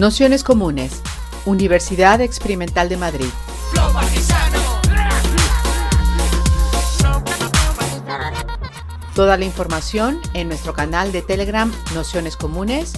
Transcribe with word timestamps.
Nociones 0.00 0.44
Comunes, 0.44 1.02
Universidad 1.44 2.22
Experimental 2.22 2.88
de 2.88 2.96
Madrid. 2.96 3.26
Toda 9.14 9.36
la 9.36 9.44
información 9.44 10.18
en 10.32 10.48
nuestro 10.48 10.72
canal 10.72 11.12
de 11.12 11.20
Telegram 11.20 11.70
Nociones 11.94 12.38
Comunes 12.38 12.94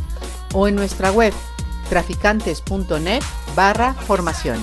o 0.55 0.69
en 0.69 0.77
nuestra 0.77 1.11
web 1.11 1.33
traficantes.net 1.88 3.23
barra 3.57 3.95
formación. 3.95 4.61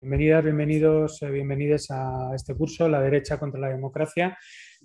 Bienvenidas, 0.00 0.44
bienvenidos, 0.44 1.20
eh, 1.22 1.30
bienvenidas 1.30 1.90
a 1.90 2.30
este 2.36 2.54
curso, 2.54 2.88
La 2.88 3.00
derecha 3.00 3.38
contra 3.40 3.58
la 3.58 3.70
democracia, 3.70 4.38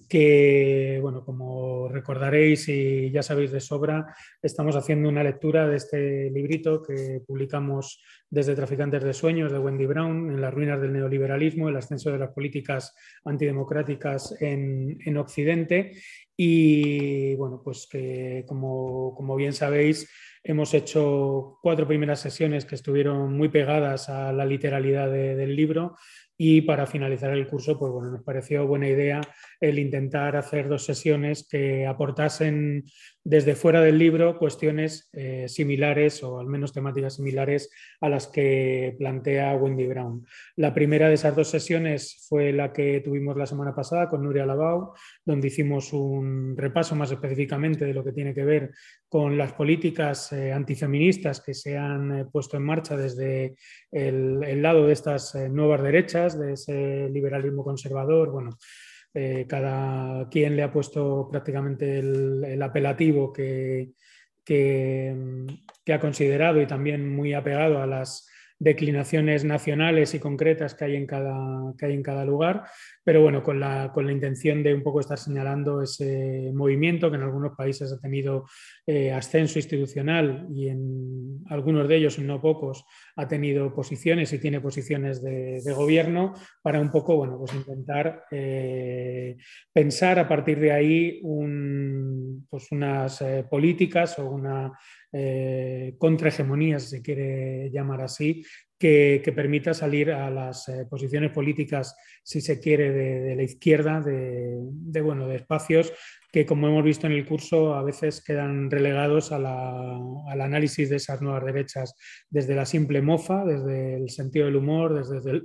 que, 0.10 1.00
bueno, 1.02 1.24
como 1.24 1.88
recordaréis 1.88 2.68
y 2.68 3.12
ya 3.12 3.22
sabéis 3.22 3.52
de 3.52 3.60
sobra, 3.60 4.16
estamos 4.42 4.76
haciendo 4.76 5.08
una 5.08 5.24
lectura 5.24 5.68
de 5.68 5.78
este 5.78 6.30
librito 6.32 6.82
que 6.82 7.22
publicamos 7.26 8.04
desde 8.30 8.56
Traficantes 8.56 9.04
de 9.04 9.14
Sueños 9.14 9.52
de 9.52 9.60
Wendy 9.60 9.86
Brown, 9.86 10.32
en 10.32 10.42
las 10.42 10.54
ruinas 10.54 10.82
del 10.82 10.94
neoliberalismo, 10.94 11.70
el 11.70 11.78
ascenso 11.78 12.12
de 12.12 12.18
las 12.18 12.32
políticas 12.32 12.96
antidemocráticas 13.24 14.36
en, 14.42 14.98
en 15.06 15.18
Occidente. 15.18 15.92
Y, 16.36 17.36
bueno, 17.36 17.62
pues 17.64 17.88
que, 17.90 18.44
como, 18.48 19.14
como 19.16 19.36
bien 19.36 19.54
sabéis, 19.54 20.10
Hemos 20.44 20.74
hecho 20.74 21.58
cuatro 21.62 21.86
primeras 21.86 22.22
sesiones 22.22 22.64
que 22.64 22.76
estuvieron 22.76 23.34
muy 23.36 23.50
pegadas 23.50 24.08
a 24.08 24.32
la 24.32 24.46
literalidad 24.46 25.12
del 25.12 25.54
libro 25.54 25.98
y 26.38 26.62
para 26.62 26.88
finalizar 26.88 27.32
el 27.32 27.46
curso, 27.46 27.78
pues 27.78 27.92
bueno, 27.92 28.12
nos 28.12 28.24
pareció 28.24 28.66
buena 28.66 28.88
idea 28.88 29.20
el 29.60 29.80
intentar 29.80 30.36
hacer 30.36 30.70
dos 30.70 30.86
sesiones 30.86 31.48
que 31.48 31.86
aportasen 31.86 32.86
desde 33.24 33.56
fuera 33.56 33.82
del 33.82 34.00
libro 34.00 34.40
cuestiones 34.40 35.10
eh, 35.14 35.46
similares 35.48 36.24
o 36.24 36.40
al 36.40 36.48
menos 36.48 36.74
temáticas 36.74 37.16
similares 37.16 37.70
a 38.00 38.10
las 38.10 38.28
que 38.28 38.96
plantea 38.98 39.56
Wendy 39.56 39.86
Brown. 39.88 40.26
La 40.56 40.74
primera 40.74 41.10
de 41.10 41.16
esas 41.16 41.36
dos 41.36 41.50
sesiones 41.50 42.26
fue 42.28 42.54
la 42.54 42.72
que 42.72 43.02
tuvimos 43.02 43.36
la 43.38 43.46
semana 43.46 43.76
pasada 43.76 44.08
con 44.08 44.24
Nuria 44.24 44.46
Labau, 44.46 44.94
donde 45.26 45.48
hicimos 45.48 45.92
un 45.94 46.56
repaso 46.58 46.96
más 46.96 47.12
específicamente 47.12 47.86
de 47.86 47.94
lo 47.94 48.04
que 48.04 48.14
tiene 48.14 48.34
que 48.34 48.46
ver 48.46 48.72
con 49.08 49.38
las 49.38 49.54
políticas 49.54 50.32
eh, 50.32 50.54
antifeministas 50.54 51.42
que 51.42 51.54
se 51.54 51.78
han 51.78 52.20
eh, 52.20 52.26
puesto 52.32 52.58
en 52.58 52.64
marcha 52.64 52.96
desde 52.96 53.56
el, 53.92 54.44
el 54.44 54.62
lado 54.62 54.88
de 54.88 54.94
estas 54.94 55.36
nuevas 55.36 55.84
derechas 55.84 56.40
de 56.40 56.54
ese 56.54 57.10
liberalismo 57.10 57.64
conservador. 57.64 58.32
Bueno, 58.32 58.58
eh, 59.14 59.46
cada 59.48 60.30
quien 60.30 60.56
le 60.56 60.64
ha 60.64 60.72
puesto 60.72 61.28
prácticamente 61.32 62.00
el, 62.00 62.62
apelativo 62.62 63.34
que, 63.34 63.92
que, 64.46 65.16
ha 65.92 66.00
considerado 66.00 66.62
y 66.62 66.68
también 66.68 67.10
muy 67.16 67.34
apegado 67.34 67.82
a 67.82 67.88
las 67.88 68.28
declinaciones 68.60 69.44
nacionales 69.46 70.14
y 70.14 70.20
concretas 70.20 70.76
que 70.76 70.86
hay 70.86 70.96
en 70.96 71.08
cada, 71.08 71.74
que 71.78 71.88
hay 71.88 71.94
en 71.94 72.04
cada 72.04 72.26
lugar, 72.26 72.66
pero 73.10 73.24
bueno, 73.24 73.42
con 73.42 73.60
la, 73.60 73.92
con 73.92 74.06
la 74.06 74.12
intención 74.12 74.62
de 74.62 74.72
un 74.72 74.84
poco 74.84 75.00
estar 75.00 75.18
señalando 75.18 75.82
ese 75.82 76.52
movimiento 76.54 77.10
que 77.10 77.16
en 77.16 77.24
algunos 77.24 77.58
países 77.58 77.92
ha 77.92 78.00
tenido 78.00 78.46
eh, 78.86 79.12
ascenso 79.12 79.58
institucional 79.58 80.46
y 80.54 80.68
en 80.68 81.44
algunos 81.48 81.88
de 81.88 81.96
ellos, 81.96 82.20
no 82.20 82.40
pocos, 82.40 82.86
ha 83.16 83.28
tenido 83.28 83.74
posiciones 83.74 84.32
y 84.32 84.38
tiene 84.38 84.62
posiciones 84.62 85.24
de, 85.24 85.60
gobierno 85.76 86.36
para 86.62 86.80
un 86.80 86.92
poco, 86.92 87.16
bueno, 87.16 87.40
pues 87.40 87.56
intentar 87.56 88.26
eh, 88.30 89.38
pensar 89.74 90.20
a 90.20 90.28
partir 90.28 90.60
de 90.60 90.72
ahí 90.72 91.20
un, 91.24 92.46
pues 92.48 92.72
unas 92.72 93.24
eh, 93.24 93.44
políticas 93.50 94.20
o 94.20 94.30
una 94.30 94.72
eh, 95.12 95.96
contrahegemonía, 95.98 96.78
si 96.78 96.98
se 96.98 97.02
quiere 97.02 97.72
llamar 97.72 98.02
así, 98.02 98.44
que, 98.80 99.34
permita 99.36 99.74
salir 99.74 100.12
a 100.12 100.30
las 100.32 100.70
eh, 100.70 100.86
posiciones 100.90 101.32
políticas, 101.32 101.96
si 102.24 102.40
se 102.40 102.60
quiere, 102.60 102.92
de, 102.92 103.36
la 103.36 103.44
izquierda, 103.44 104.00
de, 104.00 105.02
bueno, 105.02 105.28
de 105.28 105.36
espacios 105.36 105.92
que, 106.32 106.46
como 106.46 106.68
hemos 106.68 106.84
visto 106.84 107.06
en 107.06 107.14
el 107.14 107.26
curso, 107.26 107.74
a 107.74 107.84
veces 107.84 108.24
quedan 108.24 108.72
relegados 108.72 109.32
al 109.32 109.46
análisis 110.42 110.90
de 110.90 110.96
esas 110.96 111.22
nuevas 111.22 111.44
derechas 111.44 111.96
desde 112.30 112.56
la 112.56 112.66
simple 112.66 113.02
mofa, 113.02 113.44
desde 113.44 113.96
el 113.96 114.10
sentido 114.10 114.46
del 114.46 114.56
humor, 114.56 114.94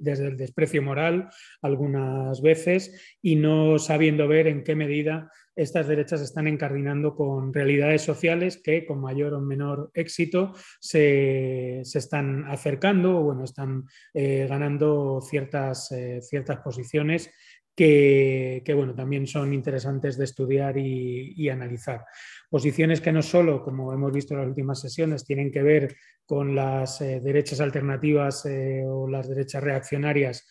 desde 0.00 0.26
el 0.28 0.36
desprecio 0.36 0.82
moral, 0.82 1.28
algunas 1.60 2.40
veces, 2.40 3.16
y 3.20 3.36
no 3.36 3.78
sabiendo 3.78 4.28
ver 4.28 4.46
en 4.46 4.62
qué 4.62 4.76
medida 4.76 5.30
estas 5.56 5.87
derechas 5.87 6.20
están 6.20 6.47
encardinando 6.47 7.15
con 7.15 7.53
realidades 7.53 8.03
sociales 8.03 8.60
que 8.62 8.84
con 8.84 9.00
mayor 9.00 9.34
o 9.34 9.41
menor 9.41 9.91
éxito 9.94 10.53
se, 10.81 11.81
están 11.81 12.44
acercando 12.47 13.19
o 13.19 13.22
bueno, 13.22 13.44
están 13.44 13.84
eh, 14.12 14.47
ganando 14.48 15.20
ciertas, 15.20 15.93
eh, 15.93 16.20
ciertas 16.22 16.59
posiciones 16.60 17.31
que, 17.76 18.62
bueno, 18.76 18.94
también 18.94 19.26
son 19.26 19.53
interesantes 19.53 20.16
de 20.16 20.25
estudiar 20.25 20.78
y, 20.78 21.48
analizar. 21.48 22.04
Posiciones 22.48 23.00
que 23.00 23.10
no 23.10 23.20
solo, 23.20 23.64
como 23.64 23.93
hemos 23.93 24.12
visto 24.12 24.32
en 24.32 24.41
las 24.41 24.48
últimas 24.48 24.81
sesiones, 24.81 25.25
tienen 25.25 25.50
que 25.50 25.60
ver 25.64 25.97
con 26.25 26.54
las 26.54 27.00
eh, 27.00 27.20
derechas 27.20 27.60
alternativas 27.60 28.47
o 28.87 29.09
las 29.09 29.28
derechas 29.28 29.62
reaccionarias 29.62 30.47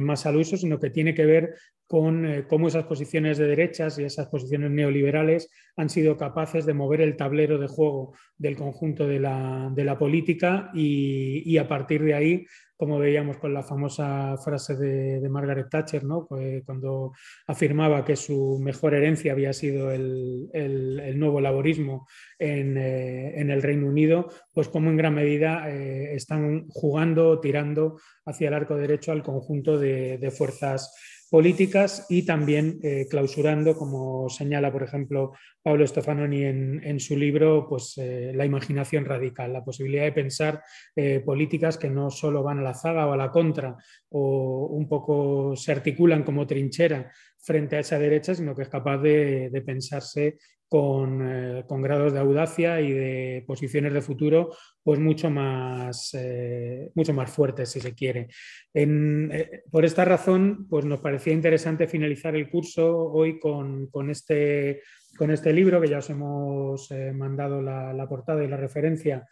más 0.00 0.26
al 0.26 0.36
uso, 0.36 0.56
sino 0.56 0.80
que 0.80 0.90
tiene 0.90 1.14
que 1.14 1.26
ver 1.26 1.54
con 1.94 2.26
eh, 2.26 2.44
cómo 2.48 2.66
esas 2.66 2.86
posiciones 2.86 3.38
de 3.38 3.46
derechas 3.46 4.00
y 4.00 4.02
esas 4.02 4.26
posiciones 4.26 4.72
neoliberales 4.72 5.48
han 5.76 5.88
sido 5.88 6.16
capaces 6.16 6.66
de 6.66 6.74
mover 6.74 7.00
el 7.00 7.16
tablero 7.16 7.56
de 7.56 7.68
juego 7.68 8.16
del 8.36 8.56
conjunto 8.56 9.06
de 9.06 9.20
la, 9.20 9.96
política 9.96 10.72
y, 10.74 11.56
a 11.56 11.68
partir 11.68 12.02
de 12.02 12.14
ahí, 12.14 12.46
como 12.76 12.98
veíamos 12.98 13.36
con 13.36 13.54
la 13.54 13.62
famosa 13.62 14.36
frase 14.38 14.74
de, 14.74 15.28
Margaret 15.28 15.68
Thatcher, 15.70 16.02
¿no? 16.02 16.26
cuando 16.66 17.12
afirmaba 17.46 18.04
que 18.04 18.16
su 18.16 18.58
mejor 18.60 18.94
herencia 18.94 19.30
había 19.30 19.52
sido 19.52 19.92
el, 19.92 21.14
nuevo 21.16 21.40
laborismo 21.40 22.08
en, 22.40 22.76
eh, 22.76 23.40
en, 23.40 23.50
el 23.50 23.62
Reino 23.62 23.86
Unido, 23.86 24.30
pues 24.52 24.66
como 24.66 24.90
en 24.90 24.96
gran 24.96 25.14
medida 25.14 25.70
eh, 25.70 26.16
están 26.16 26.66
jugando, 26.70 27.38
tirando 27.38 28.00
hacia 28.26 28.48
el 28.48 28.54
arco 28.54 28.74
derecho 28.74 29.12
al 29.12 29.22
conjunto 29.22 29.78
de, 29.78 30.18
de 30.18 30.30
fuerzas 30.32 30.92
políticas 31.34 32.06
y 32.08 32.24
también 32.24 32.78
eh, 32.84 33.08
clausurando, 33.10 33.74
como 33.76 34.28
señala, 34.28 34.70
por 34.70 34.84
ejemplo, 34.84 35.32
Pablo 35.64 35.84
Stefanoni 35.84 36.44
en, 36.44 37.00
su 37.00 37.16
libro, 37.16 37.66
pues 37.68 37.98
eh, 37.98 38.30
la 38.32 38.44
imaginación 38.44 39.04
radical, 39.04 39.52
la 39.52 39.64
posibilidad 39.64 40.04
de 40.04 40.12
pensar 40.12 40.62
eh, 40.94 41.18
políticas 41.26 41.76
que 41.76 41.90
no 41.90 42.08
solo 42.08 42.44
van 42.44 42.60
a 42.60 42.62
la 42.62 42.72
zaga 42.72 43.08
o 43.08 43.12
a 43.14 43.16
la 43.16 43.32
contra 43.32 43.76
o 44.10 44.68
un 44.70 44.88
poco 44.88 45.56
se 45.56 45.72
articulan 45.72 46.22
como 46.22 46.46
trinchera 46.46 47.10
frente 47.36 47.74
a 47.74 47.80
esa 47.80 47.98
derecha, 47.98 48.32
sino 48.32 48.54
que 48.54 48.62
es 48.62 48.68
capaz 48.68 48.98
de, 48.98 49.62
pensarse 49.66 50.38
con, 50.74 51.62
con, 51.68 51.82
grados 51.82 52.12
de 52.12 52.18
audacia 52.18 52.80
y 52.80 52.90
de 52.90 53.44
posiciones 53.46 53.92
de 53.92 54.02
futuro 54.02 54.50
pues 54.82 54.98
mucho 54.98 55.30
más, 55.30 56.10
eh, 56.18 56.90
mucho 56.96 57.14
más 57.14 57.30
fuertes, 57.30 57.70
si 57.70 57.80
se 57.80 57.94
quiere. 57.94 58.26
Eh, 58.74 59.62
por 59.70 59.84
esta 59.84 60.04
razón, 60.04 60.66
pues 60.68 60.84
nos 60.84 60.98
parecía 60.98 61.32
interesante 61.32 61.86
finalizar 61.86 62.34
el 62.34 62.50
curso 62.50 63.12
hoy 63.12 63.38
con, 63.38 63.88
este, 64.10 64.82
con 65.16 65.30
este 65.30 65.52
libro, 65.52 65.80
que 65.80 65.86
ya 65.86 65.98
os 65.98 66.10
hemos 66.10 66.90
eh, 66.90 67.12
mandado 67.12 67.62
la, 67.62 68.06
portada 68.08 68.42
y 68.42 68.48
la 68.48 68.56
referencia, 68.56 69.28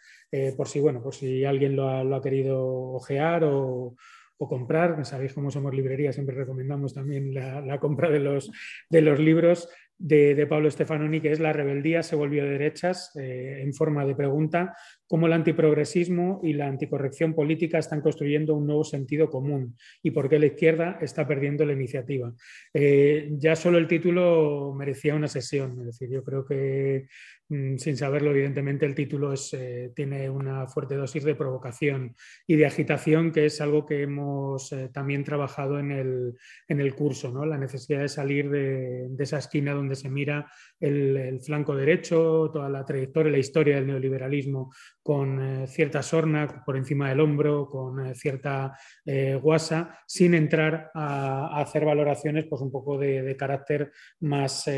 por, 0.55 0.69
si, 0.69 0.79
bueno, 0.79 1.03
por 1.03 1.13
si 1.13 1.43
alguien 1.43 1.75
lo 1.75 2.15
ha, 2.15 2.21
querido 2.21 2.65
ojear 2.93 3.43
o, 3.43 3.95
comprar. 4.37 5.05
Sabéis 5.05 5.33
cómo 5.33 5.49
somos 5.49 5.73
librería, 5.73 6.11
siempre 6.11 6.35
recomendamos 6.35 6.93
también 6.93 7.33
la, 7.33 7.79
compra 7.79 8.09
de 8.09 8.19
los, 8.19 8.51
de 8.89 9.01
los 9.01 9.17
libros 9.17 9.69
de, 10.03 10.45
Pablo 10.47 10.69
Stefanoni, 10.69 11.21
que 11.21 11.31
es 11.31 11.39
La 11.39 11.53
rebeldía 11.53 12.03
se 12.03 12.15
volvió 12.15 12.43
de 12.43 12.51
derechas, 12.51 13.15
eh, 13.15 13.61
en 13.61 13.73
forma 13.73 14.05
de 14.05 14.15
pregunta, 14.15 14.75
cómo 15.13 15.27
el 15.27 15.33
antiprogresismo 15.33 16.39
y 16.41 16.53
la 16.53 16.65
anticorrección 16.65 17.35
política 17.35 17.77
están 17.77 18.01
construyendo 18.01 18.55
un 18.55 18.65
nuevo 18.65 18.83
sentido 18.83 19.29
común 19.29 19.77
y 20.01 20.09
por 20.09 20.27
qué 20.27 20.39
la 20.39 20.47
izquierda 20.47 20.97
está 21.01 21.27
perdiendo 21.27 21.63
la 21.67 21.73
iniciativa. 21.73 22.33
Eh, 22.73 23.29
ya 23.33 23.55
solo 23.55 23.77
el 23.77 23.87
título 23.87 24.73
merecía 24.75 25.13
una 25.13 25.27
sesión, 25.27 25.77
es 25.81 25.85
decir, 25.85 26.09
yo 26.09 26.23
creo 26.23 26.43
que 26.43 27.05
mm, 27.47 27.77
sin 27.77 27.95
saberlo, 27.95 28.31
evidentemente 28.31 28.87
el 28.87 28.95
título 28.95 29.35
eh, 29.51 29.91
tiene 29.95 30.31
una 30.31 30.65
fuerte 30.65 30.95
dosis 30.95 31.23
de 31.23 31.35
provocación 31.35 32.15
y 32.47 32.55
de 32.55 32.65
agitación, 32.65 33.31
que 33.31 33.45
es 33.45 33.61
algo 33.61 33.85
que 33.85 34.01
hemos 34.01 34.73
también 34.93 35.23
trabajado 35.23 35.77
en 35.77 35.91
el, 35.91 36.95
curso, 36.95 37.31
¿no? 37.31 37.45
la 37.45 37.59
necesidad 37.59 38.01
de 38.01 38.09
salir 38.09 38.49
de, 38.49 39.09
esa 39.19 39.37
esquina 39.37 39.75
donde 39.75 39.95
se 39.95 40.09
mira 40.09 40.51
el, 40.79 41.39
flanco 41.39 41.75
derecho, 41.75 42.49
toda 42.51 42.67
la 42.67 42.83
trayectoria, 42.83 43.31
la 43.31 43.37
historia 43.37 43.75
del 43.75 43.85
neoliberalismo 43.85 44.71
con 45.03 45.63
eh, 45.63 45.67
cierta 45.67 46.01
sorna 46.01 46.63
por 46.65 46.77
encima 46.77 47.09
del 47.09 47.19
hombro, 47.19 47.69
con 47.69 48.05
eh, 48.05 48.15
cierta 48.15 48.77
eh, 49.05 49.35
guasa, 49.35 49.99
sin 50.07 50.33
entrar 50.33 50.91
a, 50.93 51.59
hacer 51.59 51.83
valoraciones 51.83 52.45
pues, 52.49 52.61
un 52.61 52.71
poco 52.71 52.97
de, 52.97 53.35
carácter 53.37 53.91
más 54.21 54.69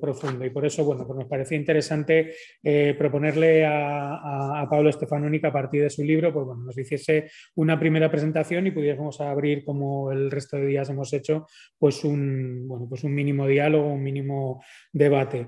profundo. 0.00 0.44
Y 0.44 0.50
por 0.50 0.64
eso, 0.64 0.84
bueno, 0.84 1.06
pues 1.06 1.18
nos 1.18 1.28
parecía 1.28 1.56
interesante 1.56 2.34
proponerle 2.98 3.64
a, 3.66 4.66
Pablo 4.70 4.92
Stefanoni 4.92 5.40
que 5.40 5.46
a 5.46 5.52
partir 5.52 5.82
de 5.82 5.90
su 5.90 6.04
libro 6.04 6.32
pues, 6.32 6.44
bueno, 6.46 6.62
nos 6.62 6.78
hiciese 6.78 7.30
una 7.56 7.80
primera 7.80 8.10
presentación 8.10 8.66
y 8.66 8.70
pudiésemos 8.70 9.20
abrir, 9.20 9.64
como 9.64 10.12
el 10.12 10.30
resto 10.30 10.58
de 10.58 10.66
días 10.66 10.90
hemos 10.90 11.12
hecho, 11.14 11.46
pues 11.78 12.04
un, 12.04 12.68
bueno, 12.68 12.86
pues 12.88 13.02
un 13.02 13.14
mínimo 13.14 13.46
diálogo, 13.46 13.92
un 13.92 14.02
mínimo 14.02 14.62
debate. 14.92 15.46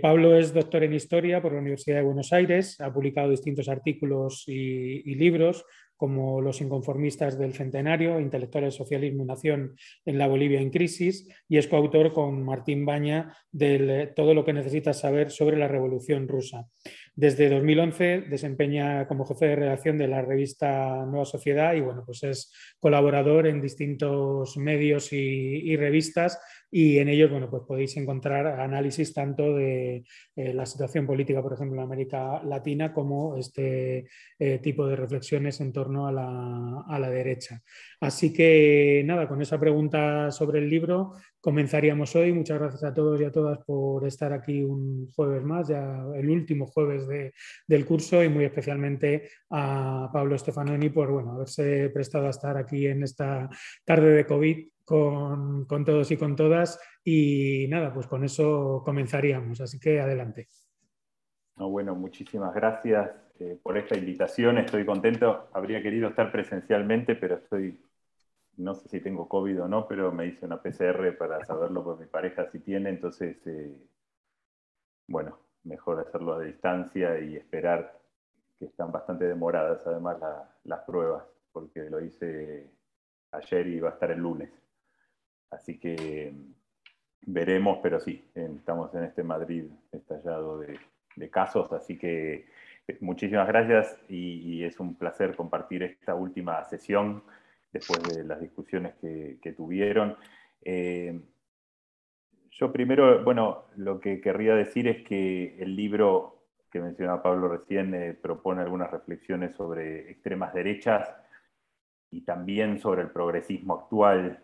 Pablo 0.00 0.38
es 0.38 0.54
doctor 0.54 0.84
en 0.84 0.94
Historia 0.94 1.42
por 1.42 1.52
la 1.52 1.58
Universidad 1.58 1.96
de 1.96 2.02
Buenos 2.02 2.32
Aires, 2.32 2.80
ha 2.80 2.92
publicado 2.92 3.30
distintos 3.30 3.49
artículos 3.68 4.44
y, 4.46 5.14
libros, 5.14 5.64
como 5.96 6.40
Los 6.40 6.62
inconformistas 6.62 7.38
del 7.38 7.52
centenario, 7.52 8.20
Intelectuales, 8.20 8.74
Socialismo 8.74 9.22
y 9.22 9.26
Nación 9.26 9.76
en 10.06 10.16
la 10.16 10.28
Bolivia 10.28 10.60
en 10.60 10.70
crisis, 10.70 11.28
y 11.46 11.58
es 11.58 11.68
coautor 11.68 12.14
con 12.14 12.42
Martín 12.42 12.86
Baña 12.86 13.36
de 13.52 14.10
Todo 14.16 14.32
lo 14.32 14.44
que 14.44 14.54
necesitas 14.54 15.00
saber 15.00 15.30
sobre 15.30 15.58
la 15.58 15.68
Revolución 15.68 16.26
Rusa. 16.26 16.66
Desde 17.14 17.50
2011 17.50 18.22
desempeña 18.30 19.06
como 19.06 19.26
jefe 19.26 19.46
de 19.46 19.56
redacción 19.56 19.98
de 19.98 20.08
la 20.08 20.22
revista 20.22 21.04
Nueva 21.04 21.26
Sociedad 21.26 21.74
y 21.74 21.80
bueno, 21.80 22.02
pues 22.06 22.22
es 22.22 22.50
colaborador 22.78 23.46
en 23.46 23.60
distintos 23.60 24.56
medios 24.56 25.12
y, 25.12 25.76
revistas 25.76 26.40
y 26.70 26.98
en 26.98 27.08
ellos 27.08 27.30
bueno, 27.30 27.50
pues 27.50 27.62
podéis 27.66 27.96
encontrar 27.96 28.46
análisis 28.46 29.12
tanto 29.12 29.54
de 29.54 30.04
eh, 30.36 30.54
la 30.54 30.66
situación 30.66 31.06
política, 31.06 31.42
por 31.42 31.54
ejemplo, 31.54 31.78
en 31.78 31.84
América 31.84 32.42
Latina, 32.44 32.92
como 32.92 33.36
este 33.36 34.06
eh, 34.38 34.58
tipo 34.58 34.86
de 34.86 34.96
reflexiones 34.96 35.60
en 35.60 35.72
torno 35.72 36.06
a 36.06 36.12
la, 36.12 36.84
a 36.86 36.98
la 36.98 37.10
derecha. 37.10 37.60
Así 38.00 38.32
que 38.32 39.02
nada, 39.04 39.28
con 39.28 39.42
esa 39.42 39.58
pregunta 39.58 40.30
sobre 40.30 40.60
el 40.60 40.70
libro 40.70 41.12
comenzaríamos 41.40 42.14
hoy. 42.16 42.32
Muchas 42.32 42.58
gracias 42.58 42.84
a 42.84 42.94
todos 42.94 43.20
y 43.20 43.24
a 43.24 43.32
todas 43.32 43.58
por 43.64 44.06
estar 44.06 44.32
aquí 44.32 44.62
un 44.62 45.08
jueves 45.14 45.42
más, 45.42 45.68
ya 45.68 46.04
el 46.14 46.28
último 46.28 46.66
jueves 46.66 47.06
del 47.66 47.86
curso 47.86 48.22
y 48.22 48.28
muy 48.28 48.44
especialmente 48.44 49.30
a 49.50 50.10
Pablo 50.12 50.36
Stefanoni 50.36 50.90
por 50.90 51.10
bueno, 51.10 51.32
haberse 51.32 51.90
prestado 51.90 52.26
a 52.26 52.30
estar 52.30 52.56
aquí 52.56 52.86
en 52.86 53.02
esta 53.02 53.48
tarde 53.84 54.10
de 54.10 54.26
COVID 54.26 54.68
con, 54.90 55.84
todos 55.84 56.10
y 56.10 56.16
con 56.16 56.34
todas. 56.34 56.80
Y 57.04 57.66
nada, 57.68 57.94
pues 57.94 58.08
con 58.08 58.24
eso 58.24 58.82
comenzaríamos. 58.84 59.60
Así 59.60 59.78
que 59.78 60.00
adelante. 60.00 60.48
bueno, 61.56 61.94
muchísimas 61.94 62.52
gracias 62.54 63.10
eh, 63.38 63.56
por 63.62 63.78
esta 63.78 63.96
invitación. 63.96 64.58
Estoy 64.58 64.84
contento. 64.84 65.48
Habría 65.52 65.80
querido 65.80 66.08
estar 66.08 66.32
presencialmente, 66.32 67.14
pero 67.14 67.36
estoy 67.36 67.80
no 68.56 68.74
sé 68.74 68.88
si 68.88 69.00
tengo 69.00 69.26
COVID 69.26 69.62
o 69.62 69.68
no, 69.68 69.88
pero 69.88 70.12
me 70.12 70.26
hice 70.26 70.44
una 70.44 70.60
PCR 70.60 71.16
para 71.16 71.42
saberlo, 71.46 71.82
porque 71.82 72.04
mi 72.04 72.10
pareja 72.10 72.50
sí 72.50 72.58
tiene, 72.58 72.90
entonces, 72.90 73.38
eh, 73.46 73.74
bueno, 75.06 75.38
mejor 75.64 76.00
hacerlo 76.00 76.34
a 76.34 76.40
distancia 76.40 77.18
y 77.20 77.36
esperar, 77.36 77.98
que 78.58 78.66
están 78.66 78.92
bastante 78.92 79.24
demoradas 79.24 79.86
además 79.86 80.18
las 80.64 80.80
pruebas, 80.80 81.24
porque 81.52 81.88
lo 81.88 82.04
hice 82.04 82.68
ayer 83.32 83.66
y 83.68 83.80
va 83.80 83.90
a 83.90 83.92
estar 83.92 84.10
el 84.10 84.18
lunes. 84.18 84.59
Así 85.50 85.78
que 85.78 86.32
veremos, 87.22 87.78
pero 87.82 88.00
sí, 88.00 88.24
estamos 88.34 88.94
en 88.94 89.04
este 89.04 89.22
Madrid 89.22 89.64
estallado 89.92 90.58
de, 90.58 90.78
casos, 91.30 91.70
así 91.72 91.98
que 91.98 92.46
eh, 92.88 92.96
muchísimas 93.00 93.46
gracias 93.46 93.98
y 94.08 94.64
es 94.64 94.80
un 94.80 94.94
placer 94.94 95.36
compartir 95.36 95.82
esta 95.82 96.14
última 96.14 96.64
sesión 96.64 97.22
después 97.72 98.02
de 98.02 98.24
las 98.24 98.40
discusiones 98.40 98.94
que, 99.00 99.54
tuvieron. 99.56 100.16
Eh, 100.62 101.20
yo 102.50 102.72
primero, 102.72 103.24
bueno, 103.24 103.64
lo 103.76 104.00
que 104.00 104.20
querría 104.20 104.54
decir 104.54 104.88
es 104.88 105.02
que 105.04 105.56
el 105.60 105.76
libro 105.76 106.46
que 106.70 106.80
mencionaba 106.80 107.22
Pablo 107.22 107.48
recién 107.48 107.94
eh, 107.94 108.14
propone 108.14 108.62
algunas 108.62 108.90
reflexiones 108.90 109.56
sobre 109.56 110.10
extremas 110.10 110.52
derechas 110.52 111.08
y 112.10 112.22
también 112.22 112.78
sobre 112.80 113.02
el 113.02 113.10
progresismo 113.10 113.74
actual. 113.74 114.42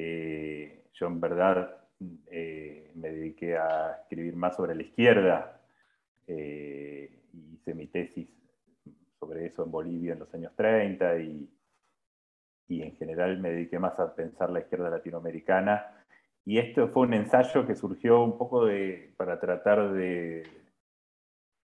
Eh, 0.00 0.84
yo 0.92 1.08
en 1.08 1.20
verdad 1.20 1.76
me 1.98 3.10
dediqué 3.10 3.56
a 3.56 3.98
escribir 4.02 4.36
más 4.36 4.54
sobre 4.54 4.76
la 4.76 4.82
izquierda 4.82 5.60
y 6.28 7.54
hice 7.54 7.74
mi 7.74 7.88
tesis 7.88 8.28
sobre 9.18 9.46
eso 9.46 9.64
en 9.64 9.72
Bolivia 9.72 10.12
en 10.12 10.20
los 10.20 10.32
años 10.32 10.52
30 10.54 11.18
y, 11.18 11.50
y 12.68 12.82
en 12.82 12.94
general 12.94 13.40
me 13.40 13.50
dediqué 13.50 13.80
más 13.80 13.98
a 13.98 14.14
pensar 14.14 14.50
la 14.50 14.60
izquierda 14.60 14.88
latinoamericana. 14.88 16.04
Y 16.44 16.58
esto 16.58 16.86
fue 16.90 17.02
un 17.02 17.14
ensayo 17.14 17.66
que 17.66 17.74
surgió 17.74 18.22
un 18.22 18.38
poco 18.38 18.66
de, 18.66 19.12
para 19.16 19.40
tratar 19.40 19.92
de, 19.94 20.44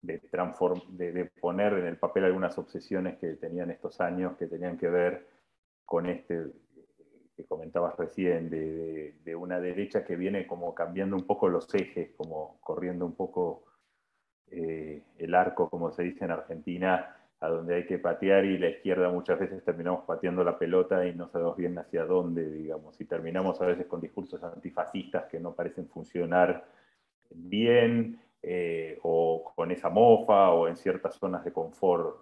de, 0.03 0.21
de, 0.21 1.25
poner 1.41 1.73
en 1.73 1.87
el 1.87 1.97
papel 1.97 2.25
algunas 2.25 2.55
obsesiones 2.59 3.17
que 3.17 3.29
tenían 3.37 3.71
estos 3.71 3.99
años, 3.99 4.37
que 4.37 4.45
tenían 4.45 4.77
que 4.77 4.87
ver 4.87 5.27
con 5.83 6.05
este 6.05 6.45
que 7.39 7.45
comentabas 7.45 7.95
recién, 7.95 8.49
de, 8.49 9.15
de, 9.23 9.33
una 9.33 9.61
derecha 9.61 10.03
que 10.03 10.17
viene 10.17 10.45
como 10.45 10.75
cambiando 10.75 11.15
un 11.15 11.25
poco 11.25 11.47
los 11.47 11.73
ejes, 11.73 12.11
como 12.17 12.59
corriendo 12.59 13.05
un 13.05 13.15
poco 13.15 13.63
eh, 14.51 15.03
el 15.17 15.33
arco, 15.33 15.69
como 15.69 15.89
se 15.89 16.03
dice 16.03 16.25
en 16.25 16.31
Argentina, 16.31 17.15
a 17.39 17.47
donde 17.47 17.75
hay 17.75 17.85
que 17.85 17.97
patear 17.97 18.43
y 18.43 18.57
la 18.57 18.67
izquierda 18.67 19.09
muchas 19.09 19.39
veces 19.39 19.63
terminamos 19.63 20.03
pateando 20.03 20.43
la 20.43 20.59
pelota 20.59 21.07
y 21.07 21.15
no 21.15 21.29
sabemos 21.29 21.55
bien 21.55 21.77
hacia 21.77 22.03
dónde, 22.03 22.51
digamos, 22.51 22.99
y 22.99 23.05
terminamos 23.05 23.61
a 23.61 23.67
veces 23.67 23.85
con 23.85 24.01
discursos 24.01 24.43
antifascistas 24.43 25.23
que 25.27 25.39
no 25.39 25.53
parecen 25.53 25.87
funcionar 25.87 26.65
bien, 27.29 28.19
eh, 28.43 28.99
o 29.03 29.53
con 29.55 29.71
esa 29.71 29.89
mofa, 29.89 30.51
o 30.51 30.67
en 30.67 30.75
ciertas 30.75 31.15
zonas 31.15 31.45
de 31.45 31.53
confort 31.53 32.17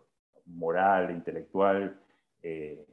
moral, 0.45 1.09
intelectual. 1.09 1.99
Eh, 2.43 2.85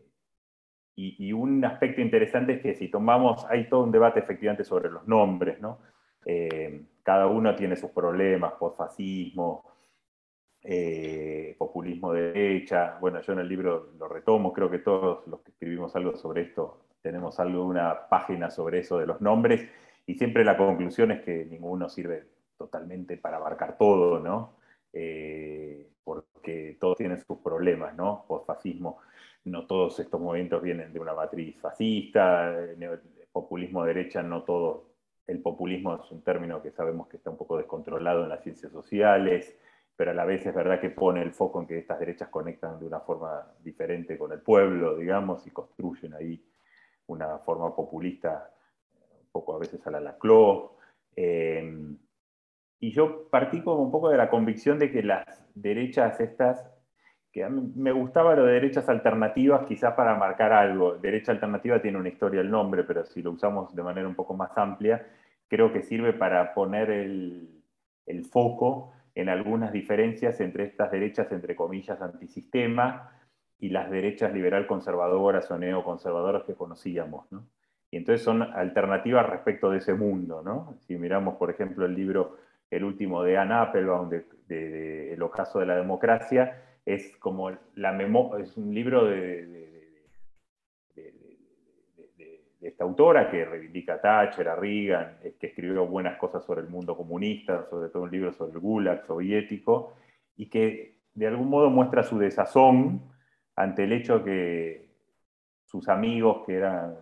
y, 0.97 1.33
un 1.33 1.65
aspecto 1.65 2.01
interesante 2.01 2.55
es 2.55 2.63
que 2.63 2.75
si 2.75 2.89
tomamos, 2.89 3.45
hay 3.51 3.69
todo 3.69 3.83
un 3.85 3.91
debate 3.91 4.21
efectivamente 4.21 4.65
sobre 4.65 4.91
los 4.91 5.07
nombres, 5.09 5.61
¿no? 5.61 5.79
Eh, 6.25 6.83
cada 7.03 7.27
uno 7.27 7.55
tiene 7.55 7.77
sus 7.77 7.91
problemas, 7.91 8.55
fascismo 8.77 9.65
eh, 10.67 11.55
populismo 11.59 12.13
de 12.13 12.33
derecha. 12.33 12.97
Bueno, 13.01 13.21
yo 13.21 13.35
en 13.35 13.41
el 13.41 13.49
libro 13.49 13.93
lo 13.99 14.09
retomo, 14.09 14.53
creo 14.53 14.71
que 14.71 14.79
todos 14.79 15.27
los 15.27 15.41
que 15.43 15.51
escribimos 15.51 15.95
algo 15.95 16.17
sobre 16.17 16.43
esto 16.43 16.87
tenemos 17.03 17.39
algo, 17.39 17.67
una 17.67 18.09
página 18.09 18.51
sobre 18.51 18.79
eso 18.79 18.99
de 18.99 19.07
los 19.07 19.21
nombres, 19.21 19.69
y 20.07 20.15
siempre 20.15 20.43
la 20.43 20.57
conclusión 20.57 21.11
es 21.11 21.21
que 21.23 21.45
ninguno 21.45 21.91
sirve 21.91 22.25
totalmente 22.57 23.19
para 23.19 23.37
abarcar 23.37 23.77
todo, 23.77 24.21
¿no? 24.21 24.57
Eh, 24.91 25.91
porque 26.03 26.79
todos 26.81 26.97
tienen 26.97 27.21
sus 27.21 27.39
problemas, 27.41 27.95
¿no? 27.95 28.25
Por 28.27 28.47
fascismo, 28.47 29.01
no 29.45 29.67
todos 29.67 29.99
estos 30.01 30.21
movimientos 30.21 30.63
vienen 30.63 30.93
de 30.93 31.01
una 31.01 31.15
matriz 31.15 31.61
fascista, 31.61 32.59
el 32.59 33.01
populismo 33.31 33.85
de 33.85 33.95
derecha, 33.95 34.23
no 34.23 34.43
todo, 34.43 34.95
el 35.27 35.41
populismo 35.41 35.95
es 35.95 36.11
un 36.11 36.23
término 36.23 36.63
que 36.63 36.71
sabemos 36.71 37.09
que 37.09 37.17
está 37.17 37.31
un 37.31 37.37
poco 37.37 37.57
descontrolado 37.57 38.25
en 38.25 38.29
las 38.29 38.43
ciencias 38.43 38.73
sociales, 38.73 39.57
pero 39.97 40.11
a 40.11 40.15
la 40.15 40.25
vez 40.25 40.45
es 40.45 40.55
verdad 40.55 40.81
que 40.81 40.91
pone 40.91 41.23
el 41.23 41.33
foco 41.33 41.61
en 41.61 41.67
que 41.67 41.79
estas 41.79 42.01
derechas 42.01 42.29
conectan 42.29 42.79
de 42.81 42.87
una 42.87 43.01
forma 43.01 43.47
diferente 43.63 44.19
con 44.19 44.33
el 44.33 44.41
pueblo, 44.41 44.97
digamos, 44.97 45.47
y 45.47 45.51
construyen 45.51 46.15
ahí 46.15 46.45
una 47.07 47.39
forma 47.39 47.75
populista, 47.75 48.51
un 49.21 49.29
poco 49.31 49.55
a 49.55 49.59
veces 49.59 49.87
a 49.87 49.91
la 49.91 50.01
Laclau. 50.01 50.73
Eh, 51.17 51.97
y 52.81 52.91
yo 52.91 53.29
partí 53.31 53.63
como 53.63 53.83
un 53.83 53.91
poco 53.91 54.11
de 54.11 54.17
la 54.17 54.29
convicción 54.29 54.79
de 54.79 54.91
que 54.91 55.03
las 55.03 55.25
derechas 55.55 56.21
estas, 56.21 56.71
me 57.35 57.93
gustaba 57.93 58.35
lo 58.35 58.45
de 58.45 58.55
derechas 58.55 58.89
alternativas, 58.89 59.67
quizás 59.67 59.95
para 59.95 60.15
marcar 60.15 60.53
algo. 60.53 60.97
Derecha 60.97 61.33
alternativa 61.33 61.83
tiene 61.83 61.99
una 61.99 62.09
historia 62.09 62.41
el 62.41 62.51
nombre, 62.51 62.85
pero 62.85 63.05
si 63.05 63.23
lo 63.23 63.33
usamos 63.33 63.75
de 63.75 63.83
manera 63.83 64.07
un 64.07 64.15
poco 64.15 64.35
más 64.35 64.57
amplia, 64.57 65.07
creo 65.49 65.73
que 65.73 65.83
sirve 65.83 66.13
para 66.13 66.55
poner 66.55 66.91
el, 66.91 67.63
el 68.07 68.25
foco 68.25 68.93
en 69.15 69.29
algunas 69.29 69.73
diferencias 69.73 70.41
entre 70.41 70.65
estas 70.65 70.91
derechas, 70.91 71.31
entre 71.33 71.55
comillas, 71.55 72.01
antisistema 72.01 73.11
y 73.59 73.71
las 73.71 73.91
derechas 73.91 74.33
liberal 74.33 74.67
conservadoras 74.67 75.51
o 75.51 75.59
neoconservadoras 75.59 76.43
que 76.45 76.55
conocíamos. 76.55 77.31
¿no? 77.31 77.47
Y 77.91 77.97
entonces 77.97 78.25
son 78.25 78.43
alternativas 78.43 79.29
respecto 79.29 79.71
de 79.71 79.79
ese 79.79 79.95
mundo. 79.95 80.43
¿no? 80.45 80.75
Si 80.81 80.97
miramos, 80.97 81.37
por 81.37 81.51
ejemplo, 81.51 81.87
el 81.87 81.95
libro, 81.95 82.37
el 82.71 82.85
último 82.85 83.23
de 83.23 83.39
Anne 83.39 83.55
Applebaum, 83.55 84.11
de, 84.11 85.13
El 85.13 85.23
ocaso 85.23 85.61
de 85.61 85.67
la 85.67 85.77
democracia, 85.77 86.61
es 86.85 87.17
como 87.17 87.51
la 87.75 87.93
es 88.39 88.57
un 88.57 88.75
libro 88.75 89.05
de, 89.07 89.65
esta 92.61 92.85
autora 92.85 93.31
que 93.31 93.45
reivindica 93.45 93.95
a 93.95 94.01
Thatcher, 94.01 94.49
a 94.49 94.57
Reagan, 94.57 95.19
que 95.39 95.49
escribió 95.49 95.87
buenas 95.87 96.17
cosas 96.17 96.45
sobre 96.45 96.63
el 96.63 96.69
mundo 96.69 96.97
comunista, 96.97 97.67
sobre 97.69 97.91
todo 97.91 98.05
un 98.05 98.11
libro 98.11 98.33
sobre 98.33 98.53
el 98.53 98.59
Gulag 98.59 99.05
soviético, 99.07 99.93
y 100.37 100.49
que 100.49 100.97
de 101.13 101.27
algún 101.27 101.51
modo 101.51 101.69
muestra 101.69 102.03
su 102.03 102.19
desazón 102.19 103.03
ante 103.55 103.85
el 103.85 103.93
hecho 103.93 104.25
que 104.25 104.89
sus 105.67 105.89
amigos, 105.89 106.45
que 106.47 106.55
eran 106.55 106.97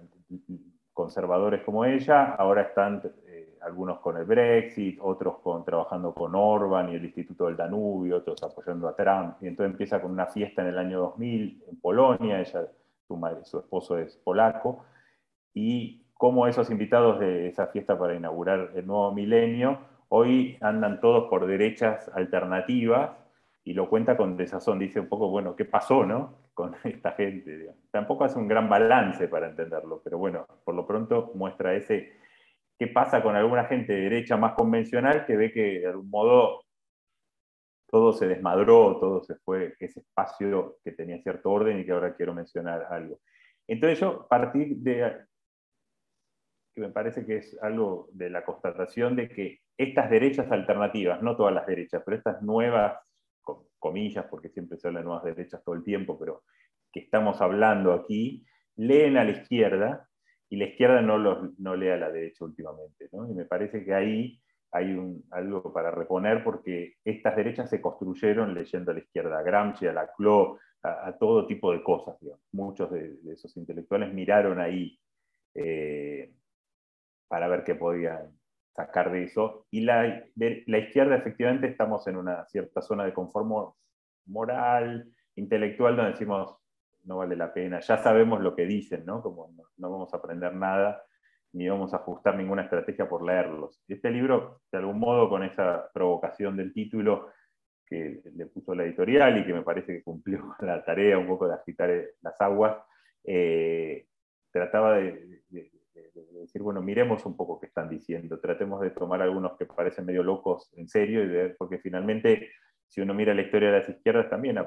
conservadores 0.92 1.62
como 1.62 1.84
ella, 1.84 2.34
ahora 2.34 2.62
están 2.62 3.00
eh, 3.04 3.21
algunos 3.64 4.00
con 4.00 4.16
el 4.16 4.24
Brexit, 4.24 4.98
otros 5.00 5.38
con, 5.38 5.64
trabajando 5.64 6.12
con 6.14 6.34
Orban 6.34 6.90
y 6.90 6.96
el 6.96 7.04
Instituto 7.04 7.46
del 7.46 7.56
Danubio, 7.56 8.18
otros 8.18 8.42
apoyando 8.42 8.88
a 8.88 8.96
Trump. 8.96 9.36
Y 9.40 9.46
entonces 9.46 9.72
empieza 9.72 10.00
con 10.00 10.10
una 10.10 10.26
fiesta 10.26 10.62
en 10.62 10.68
el 10.68 10.78
año 10.78 11.00
2000 11.00 11.64
en 11.68 11.80
Polonia, 11.80 12.40
ella, 12.40 12.66
su, 13.06 13.16
madre, 13.16 13.44
su 13.44 13.58
esposo 13.58 13.98
es 13.98 14.16
polaco, 14.16 14.84
y 15.54 16.02
como 16.14 16.46
esos 16.46 16.70
invitados 16.70 17.18
de 17.20 17.48
esa 17.48 17.66
fiesta 17.66 17.98
para 17.98 18.14
inaugurar 18.14 18.70
el 18.74 18.86
nuevo 18.86 19.12
milenio, 19.12 19.78
hoy 20.08 20.56
andan 20.60 21.00
todos 21.00 21.28
por 21.28 21.46
derechas 21.46 22.10
alternativas 22.14 23.10
y 23.64 23.74
lo 23.74 23.88
cuenta 23.88 24.16
con 24.16 24.36
desazón, 24.36 24.78
dice 24.78 25.00
un 25.00 25.08
poco, 25.08 25.28
bueno, 25.30 25.56
¿qué 25.56 25.64
pasó, 25.64 26.04
no? 26.04 26.34
Con 26.54 26.74
esta 26.84 27.12
gente. 27.12 27.74
Tampoco 27.90 28.24
hace 28.24 28.38
un 28.38 28.48
gran 28.48 28.68
balance 28.68 29.28
para 29.28 29.48
entenderlo, 29.48 30.00
pero 30.02 30.18
bueno, 30.18 30.46
por 30.64 30.74
lo 30.74 30.86
pronto 30.86 31.32
muestra 31.34 31.74
ese, 31.74 32.12
qué 32.82 32.88
pasa 32.88 33.22
con 33.22 33.36
alguna 33.36 33.66
gente 33.66 33.92
de 33.92 34.00
derecha 34.00 34.36
más 34.36 34.54
convencional 34.54 35.24
que 35.24 35.36
ve 35.36 35.52
que 35.52 35.78
de 35.78 35.86
algún 35.86 36.10
modo 36.10 36.64
todo 37.86 38.12
se 38.12 38.26
desmadró, 38.26 38.98
todo 38.98 39.22
se 39.22 39.36
fue, 39.36 39.76
ese 39.78 40.00
espacio 40.00 40.78
que 40.82 40.90
tenía 40.90 41.22
cierto 41.22 41.52
orden 41.52 41.78
y 41.78 41.84
que 41.84 41.92
ahora 41.92 42.16
quiero 42.16 42.34
mencionar 42.34 42.88
algo. 42.90 43.20
Entonces 43.68 44.00
yo 44.00 44.26
partí 44.28 44.74
de, 44.78 45.16
que 46.74 46.80
me 46.80 46.88
parece 46.88 47.24
que 47.24 47.36
es 47.36 47.56
algo 47.62 48.08
de 48.14 48.30
la 48.30 48.44
constatación 48.44 49.14
de 49.14 49.28
que 49.28 49.60
estas 49.76 50.10
derechas 50.10 50.50
alternativas, 50.50 51.22
no 51.22 51.36
todas 51.36 51.54
las 51.54 51.68
derechas, 51.68 52.02
pero 52.04 52.16
estas 52.16 52.42
nuevas 52.42 52.98
comillas, 53.78 54.26
porque 54.28 54.48
siempre 54.48 54.76
se 54.76 54.88
habla 54.88 55.00
de 55.00 55.06
nuevas 55.06 55.22
derechas 55.22 55.62
todo 55.62 55.76
el 55.76 55.84
tiempo, 55.84 56.18
pero 56.18 56.42
que 56.92 56.98
estamos 56.98 57.40
hablando 57.40 57.92
aquí, 57.92 58.44
leen 58.74 59.18
a 59.18 59.22
la 59.24 59.30
izquierda 59.30 60.08
y 60.52 60.56
la 60.56 60.66
izquierda 60.66 61.00
no, 61.00 61.16
los, 61.16 61.58
no 61.58 61.74
lee 61.74 61.88
a 61.88 61.96
la 61.96 62.10
derecha 62.10 62.44
últimamente. 62.44 63.08
Y 63.10 63.32
me 63.32 63.46
parece 63.46 63.82
que 63.82 63.94
ahí 63.94 64.38
hay 64.70 64.94
algo 65.30 65.72
para 65.72 65.90
reponer 65.90 66.44
porque 66.44 66.96
estas 67.02 67.36
derechas 67.36 67.70
se 67.70 67.80
construyeron 67.80 68.52
leyendo 68.52 68.90
a 68.90 68.94
la 68.94 69.00
izquierda, 69.00 69.38
a 69.38 69.42
Gramsci, 69.42 69.86
a 69.86 69.94
Laclau, 69.94 70.58
a, 70.82 71.08
a 71.08 71.16
todo 71.16 71.46
tipo 71.46 71.72
de 71.72 71.82
cosas. 71.82 72.18
Muchos 72.52 72.90
de, 72.90 73.16
esos 73.32 73.56
intelectuales 73.56 74.12
miraron 74.12 74.60
ahí 74.60 75.00
eh, 75.54 76.34
para 77.28 77.48
ver 77.48 77.64
qué 77.64 77.74
podían 77.74 78.38
sacar 78.76 79.10
de 79.10 79.24
eso. 79.24 79.66
Y 79.70 79.80
la, 79.80 80.22
la 80.34 80.78
izquierda, 80.78 81.16
efectivamente, 81.16 81.66
estamos 81.66 82.06
en 82.08 82.18
una 82.18 82.44
cierta 82.44 82.82
zona 82.82 83.06
de 83.06 83.14
conformo 83.14 83.78
moral, 84.26 85.10
intelectual, 85.34 85.96
donde 85.96 86.12
decimos, 86.12 86.58
no 87.04 87.16
vale 87.16 87.36
la 87.36 87.52
pena, 87.52 87.80
ya 87.80 87.98
sabemos 87.98 88.40
lo 88.40 88.54
que 88.54 88.66
dicen, 88.66 89.04
¿no? 89.04 89.22
Como 89.22 89.52
no, 89.76 89.90
vamos 89.90 90.12
a 90.14 90.18
aprender 90.18 90.54
nada, 90.54 91.04
ni 91.52 91.68
vamos 91.68 91.92
a 91.92 91.98
ajustar 91.98 92.36
ninguna 92.36 92.62
estrategia 92.62 93.08
por 93.08 93.24
leerlos. 93.24 93.82
Este 93.88 94.10
libro, 94.10 94.62
de 94.70 94.78
algún 94.78 94.98
modo, 94.98 95.28
con 95.28 95.42
esa 95.42 95.90
provocación 95.92 96.56
del 96.56 96.72
título 96.72 97.30
que 97.86 98.22
le 98.34 98.46
puso 98.46 98.74
la 98.74 98.84
editorial 98.84 99.38
y 99.38 99.44
que 99.44 99.52
me 99.52 99.62
parece 99.62 99.92
que 99.92 100.02
cumplió 100.02 100.54
la 100.60 100.84
tarea 100.84 101.18
un 101.18 101.26
poco 101.26 101.48
de 101.48 101.54
agitar 101.54 101.90
las 102.20 102.40
aguas, 102.40 102.78
eh, 103.24 104.06
trataba 104.50 104.96
de, 104.96 105.42
decir, 106.40 106.62
bueno, 106.62 106.82
miremos 106.82 107.24
un 107.26 107.36
poco 107.36 107.60
qué 107.60 107.66
están 107.66 107.88
diciendo, 107.88 108.40
tratemos 108.40 108.80
de 108.80 108.90
tomar 108.90 109.22
algunos 109.22 109.56
que 109.56 109.66
parecen 109.66 110.06
medio 110.06 110.22
locos 110.22 110.72
en 110.76 110.88
serio, 110.88 111.22
y 111.22 111.28
ver, 111.28 111.56
porque 111.56 111.78
finalmente, 111.78 112.50
si 112.88 113.00
uno 113.00 113.14
mira 113.14 113.34
la 113.34 113.42
historia 113.42 113.70
de 113.70 113.78
las 113.78 113.88
izquierdas, 113.88 114.28
también 114.28 114.58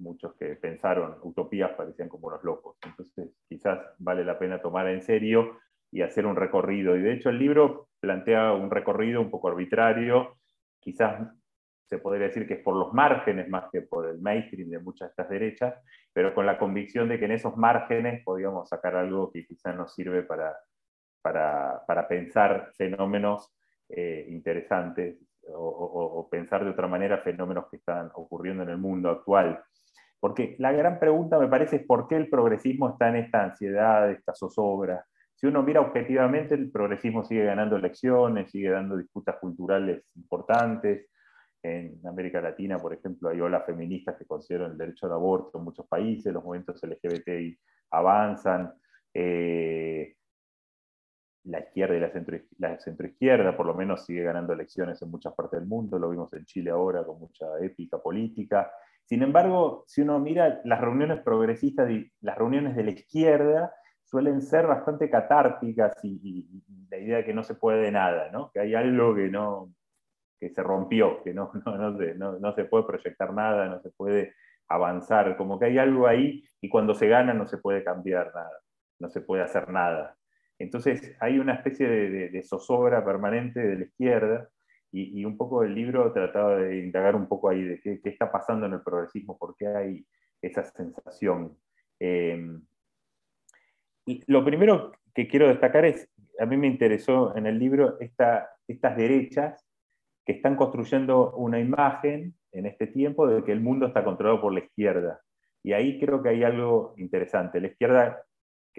muchos 0.00 0.34
que 0.36 0.56
pensaron 0.56 1.16
utopías 1.22 1.72
parecían 1.72 2.08
como 2.08 2.28
unos 2.28 2.42
locos. 2.44 2.76
Entonces, 2.84 3.30
quizás 3.48 3.80
vale 3.98 4.24
la 4.24 4.38
pena 4.38 4.60
tomar 4.60 4.88
en 4.88 5.02
serio 5.02 5.58
y 5.90 6.02
hacer 6.02 6.26
un 6.26 6.36
recorrido. 6.36 6.96
Y 6.96 7.02
de 7.02 7.12
hecho, 7.12 7.30
el 7.30 7.38
libro 7.38 7.88
plantea 8.00 8.52
un 8.52 8.70
recorrido 8.70 9.20
un 9.20 9.30
poco 9.30 9.48
arbitrario, 9.48 10.36
quizás 10.80 11.28
se 11.88 11.98
podría 11.98 12.26
decir 12.26 12.46
que 12.46 12.54
es 12.54 12.60
por 12.60 12.76
los 12.76 12.92
márgenes 12.92 13.48
más 13.48 13.64
que 13.72 13.82
por 13.82 14.06
el 14.06 14.20
mainstream 14.20 14.68
de 14.68 14.78
muchas 14.78 15.08
de 15.08 15.10
estas 15.10 15.28
derechas, 15.30 15.74
pero 16.12 16.34
con 16.34 16.44
la 16.44 16.58
convicción 16.58 17.08
de 17.08 17.18
que 17.18 17.24
en 17.24 17.32
esos 17.32 17.56
márgenes 17.56 18.22
podíamos 18.24 18.68
sacar 18.68 18.94
algo 18.94 19.30
que 19.32 19.46
quizás 19.46 19.74
nos 19.74 19.94
sirve 19.94 20.22
para 20.22 20.54
para, 21.22 22.08
pensar 22.08 22.72
fenómenos 22.76 23.52
eh, 23.88 24.26
interesantes 24.28 25.18
o, 25.54 26.28
pensar 26.30 26.64
de 26.64 26.70
otra 26.70 26.88
manera 26.88 27.18
fenómenos 27.18 27.66
que 27.70 27.76
están 27.76 28.10
ocurriendo 28.14 28.62
en 28.62 28.70
el 28.70 28.78
mundo 28.78 29.10
actual. 29.10 29.62
Porque 30.20 30.56
la 30.58 30.72
gran 30.72 30.98
pregunta 30.98 31.38
me 31.38 31.48
parece 31.48 31.76
es 31.76 31.86
por 31.86 32.08
qué 32.08 32.16
el 32.16 32.28
progresismo 32.28 32.90
está 32.90 33.08
en 33.08 33.16
esta 33.16 33.44
ansiedad, 33.44 34.10
esta 34.10 34.34
zozobra. 34.34 35.04
Si 35.34 35.46
uno 35.46 35.62
mira 35.62 35.80
objetivamente, 35.80 36.54
el 36.54 36.70
progresismo 36.70 37.24
sigue 37.24 37.44
ganando 37.44 37.76
elecciones, 37.76 38.50
sigue 38.50 38.70
dando 38.70 38.96
disputas 38.96 39.36
culturales 39.36 40.04
importantes. 40.16 41.06
En 41.62 42.00
América 42.06 42.40
Latina, 42.40 42.78
por 42.78 42.92
ejemplo, 42.92 43.28
hay 43.28 43.40
olas 43.40 43.64
feministas 43.64 44.16
que 44.16 44.26
consideran 44.26 44.72
el 44.72 44.78
derecho 44.78 45.06
al 45.06 45.12
aborto 45.12 45.58
en 45.58 45.64
muchos 45.64 45.86
países, 45.86 46.32
los 46.32 46.42
movimientos 46.42 46.82
LGBTI 46.82 47.58
avanzan. 47.90 48.72
Eh, 49.14 50.17
la 51.44 51.60
izquierda 51.60 51.96
y 51.96 52.00
la, 52.00 52.10
centro, 52.10 52.38
la 52.58 52.78
centroizquierda, 52.78 53.56
por 53.56 53.66
lo 53.66 53.74
menos 53.74 54.04
sigue 54.04 54.22
ganando 54.22 54.52
elecciones 54.52 55.00
en 55.02 55.10
muchas 55.10 55.34
partes 55.34 55.60
del 55.60 55.68
mundo, 55.68 55.98
lo 55.98 56.10
vimos 56.10 56.32
en 56.34 56.44
Chile 56.44 56.70
ahora 56.70 57.04
con 57.04 57.18
mucha 57.18 57.46
épica 57.60 57.98
política. 57.98 58.70
Sin 59.04 59.22
embargo, 59.22 59.84
si 59.86 60.02
uno 60.02 60.18
mira 60.18 60.60
las 60.64 60.80
reuniones 60.80 61.20
progresistas 61.20 61.90
y 61.90 62.10
las 62.20 62.36
reuniones 62.36 62.76
de 62.76 62.84
la 62.84 62.90
izquierda, 62.90 63.72
suelen 64.04 64.42
ser 64.42 64.66
bastante 64.66 65.10
catárticas 65.10 65.92
y, 66.02 66.46
la 66.90 66.98
idea 66.98 67.16
de 67.18 67.24
que 67.24 67.34
no 67.34 67.42
se 67.42 67.54
puede 67.54 67.90
nada, 67.90 68.30
¿no? 68.30 68.50
que 68.50 68.60
hay 68.60 68.74
algo 68.74 69.14
que, 69.14 69.28
no, 69.28 69.70
que 70.40 70.48
se 70.48 70.62
rompió, 70.62 71.22
que 71.22 71.34
no, 71.34 71.50
no, 71.64 71.96
se, 71.98 72.14
no 72.14 72.52
se 72.54 72.64
puede 72.64 72.84
proyectar 72.84 73.32
nada, 73.32 73.66
no 73.68 73.80
se 73.80 73.90
puede 73.90 74.34
avanzar, 74.68 75.36
como 75.36 75.58
que 75.58 75.66
hay 75.66 75.78
algo 75.78 76.06
ahí 76.06 76.44
y 76.60 76.68
cuando 76.68 76.94
se 76.94 77.08
gana 77.08 77.34
no 77.34 77.46
se 77.46 77.58
puede 77.58 77.82
cambiar 77.82 78.32
nada, 78.34 78.58
no 78.98 79.08
se 79.08 79.20
puede 79.20 79.42
hacer 79.42 79.68
nada. 79.70 80.17
Entonces 80.58 81.16
hay 81.20 81.38
una 81.38 81.54
especie 81.54 81.88
de, 81.88 82.42
zozobra 82.42 83.04
permanente 83.04 83.60
de 83.60 83.76
la 83.76 83.84
izquierda 83.84 84.48
y, 84.90 85.24
un 85.24 85.36
poco 85.36 85.62
el 85.62 85.74
libro 85.74 86.12
trataba 86.12 86.56
de 86.56 86.78
indagar 86.78 87.14
un 87.14 87.28
poco 87.28 87.50
ahí 87.50 87.62
de 87.62 87.80
qué, 87.80 88.00
está 88.04 88.32
pasando 88.32 88.66
en 88.66 88.72
el 88.72 88.82
progresismo, 88.82 89.38
por 89.38 89.54
qué 89.56 89.68
hay 89.68 90.06
esa 90.42 90.64
sensación. 90.64 91.56
Em, 92.00 92.62
lo 94.26 94.44
primero 94.44 94.92
que 95.14 95.28
quiero 95.28 95.48
destacar 95.48 95.84
es, 95.84 96.08
a 96.38 96.46
mí 96.46 96.56
me 96.56 96.66
interesó 96.66 97.36
en 97.36 97.46
el 97.46 97.58
libro 97.58 97.98
estas 98.00 98.96
derechas 98.96 99.64
que 100.24 100.32
están 100.32 100.56
construyendo 100.56 101.34
una 101.36 101.60
imagen 101.60 102.34
en 102.52 102.66
este 102.66 102.86
tiempo 102.86 103.26
de 103.26 103.44
que 103.44 103.52
el 103.52 103.60
mundo 103.60 103.86
está 103.86 104.04
controlado 104.04 104.40
por 104.40 104.52
la 104.52 104.60
izquierda. 104.60 105.20
Y 105.62 105.72
ahí 105.72 105.98
creo 105.98 106.22
que 106.22 106.30
hay 106.30 106.44
algo 106.44 106.94
interesante. 106.96 107.60
La 107.60 107.68
izquierda 107.68 108.22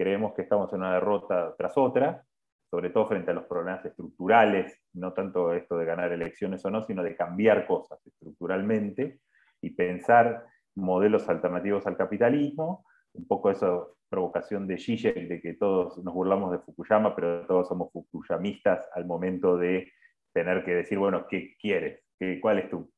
creemos 0.00 0.32
que 0.32 0.40
estamos 0.40 0.72
en 0.72 0.78
una 0.78 0.94
derrota 0.94 1.54
tras 1.58 1.76
otra, 1.76 2.24
sobre 2.70 2.88
todo 2.88 3.06
frente 3.06 3.32
a 3.32 3.34
los 3.34 3.44
problemas 3.44 3.84
estructurales, 3.84 4.80
no 4.94 5.12
tanto 5.12 5.52
esto 5.52 5.76
de 5.76 5.84
ganar 5.84 6.10
elecciones 6.10 6.64
o 6.64 6.70
no, 6.70 6.82
sino 6.82 7.02
de 7.02 7.14
cambiar 7.14 7.66
cosas 7.66 8.00
estructuralmente 8.06 9.20
y 9.60 9.68
pensar 9.68 10.46
modelos 10.74 11.28
alternativos 11.28 11.86
al 11.86 11.98
capitalismo, 11.98 12.86
un 13.12 13.26
poco 13.28 13.50
esa 13.50 13.78
provocación 14.08 14.66
de 14.66 14.78
Zizek 14.78 15.28
de 15.28 15.38
que 15.38 15.52
todos 15.52 16.02
nos 16.02 16.14
burlamos 16.14 16.52
de 16.52 16.60
Fukuyama, 16.60 17.14
pero 17.14 17.46
todos 17.46 17.68
somos 17.68 17.92
fukuyamistas 17.92 18.88
al 18.94 19.04
momento 19.04 19.58
de 19.58 19.92
tener 20.32 20.64
que 20.64 20.76
decir, 20.76 20.98
bueno, 20.98 21.26
¿qué 21.28 21.56
quieres? 21.60 22.02
¿Qué, 22.18 22.40
¿Cuál 22.40 22.60
es 22.60 22.70
tu 22.70 22.90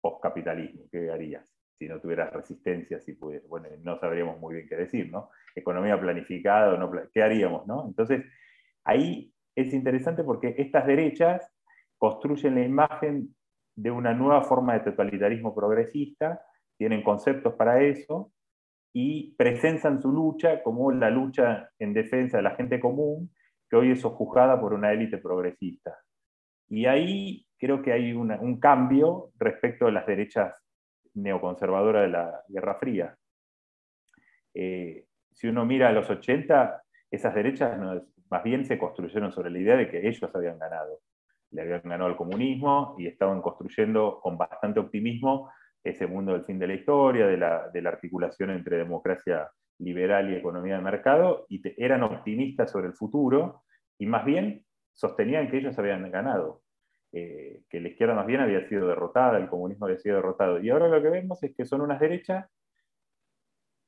postcapitalismo? 0.00 0.84
¿Qué 0.90 1.10
harías? 1.10 1.54
si 1.78 1.88
no 1.88 2.00
tuvieras 2.00 2.32
resistencia, 2.32 3.00
si 3.00 3.14
pudieras, 3.14 3.48
bueno, 3.48 3.68
no 3.82 3.98
sabríamos 3.98 4.38
muy 4.38 4.54
bien 4.54 4.68
qué 4.68 4.76
decir, 4.76 5.10
¿no? 5.10 5.30
Economía 5.54 6.00
planificada, 6.00 6.76
no, 6.76 6.90
¿qué 7.12 7.22
haríamos? 7.22 7.64
Entonces, 7.86 8.24
ahí 8.84 9.32
es 9.54 9.72
interesante 9.72 10.24
porque 10.24 10.54
estas 10.58 10.86
derechas 10.86 11.50
construyen 11.98 12.56
la 12.56 12.64
imagen 12.64 13.34
de 13.76 13.90
una 13.90 14.14
nueva 14.14 14.42
forma 14.42 14.74
de 14.74 14.80
totalitarismo 14.80 15.54
progresista, 15.54 16.42
tienen 16.76 17.02
conceptos 17.02 17.54
para 17.54 17.82
eso 17.82 18.32
y 18.92 19.34
presentan 19.36 20.00
su 20.00 20.12
lucha 20.12 20.62
como 20.62 20.92
la 20.92 21.10
lucha 21.10 21.70
en 21.78 21.92
defensa 21.92 22.36
de 22.36 22.42
la 22.42 22.54
gente 22.54 22.78
común, 22.78 23.32
que 23.68 23.76
hoy 23.76 23.92
es 23.92 24.00
sojuzgada 24.00 24.60
por 24.60 24.72
una 24.72 24.92
élite 24.92 25.18
progresista. 25.18 25.98
Y 26.68 26.86
ahí 26.86 27.46
creo 27.58 27.82
que 27.82 27.92
hay 27.92 28.12
un 28.12 28.60
cambio 28.60 29.30
respecto 29.38 29.86
a 29.86 29.92
las 29.92 30.06
derechas 30.06 30.64
neoconservadora 31.14 32.02
de 32.02 32.08
la 32.08 32.42
Guerra 32.48 32.74
Fría. 32.76 33.16
Eh, 34.54 35.06
si 35.34 35.48
uno 35.48 35.66
mira 35.66 35.88
a 35.88 35.92
los 35.92 36.08
80, 36.08 36.82
esas 37.10 37.34
derechas 37.34 37.78
más 38.30 38.42
bien 38.42 38.64
se 38.64 38.78
construyeron 38.78 39.32
sobre 39.32 39.50
la 39.50 39.58
idea 39.58 39.76
de 39.76 39.90
que 39.90 40.08
ellos 40.08 40.34
habían 40.34 40.58
ganado. 40.58 41.00
Le 41.50 41.62
habían 41.62 41.82
ganado 41.84 42.08
el 42.08 42.16
comunismo 42.16 42.96
y 42.98 43.06
estaban 43.06 43.42
construyendo 43.42 44.20
con 44.22 44.38
bastante 44.38 44.80
optimismo 44.80 45.50
ese 45.82 46.06
mundo 46.06 46.32
del 46.32 46.44
fin 46.44 46.58
de 46.58 46.66
la 46.66 46.74
historia, 46.74 47.26
de 47.26 47.36
la, 47.36 47.68
de 47.68 47.82
la 47.82 47.90
articulación 47.90 48.50
entre 48.50 48.78
democracia 48.78 49.50
liberal 49.78 50.30
y 50.30 50.36
economía 50.36 50.76
de 50.76 50.82
mercado, 50.82 51.46
y 51.48 51.60
eran 51.76 52.02
optimistas 52.02 52.70
sobre 52.70 52.86
el 52.86 52.94
futuro, 52.94 53.64
y 53.98 54.06
más 54.06 54.24
bien 54.24 54.64
sostenían 54.94 55.50
que 55.50 55.58
ellos 55.58 55.78
habían 55.78 56.10
ganado, 56.10 56.62
eh, 57.12 57.62
que 57.68 57.80
la 57.80 57.88
izquierda 57.88 58.14
más 58.14 58.26
bien 58.26 58.40
había 58.40 58.66
sido 58.66 58.88
derrotada, 58.88 59.38
el 59.38 59.48
comunismo 59.48 59.86
había 59.86 59.98
sido 59.98 60.16
derrotado. 60.16 60.60
Y 60.60 60.70
ahora 60.70 60.88
lo 60.88 61.02
que 61.02 61.10
vemos 61.10 61.42
es 61.42 61.54
que 61.54 61.64
son 61.64 61.80
unas 61.80 62.00
derechas 62.00 62.48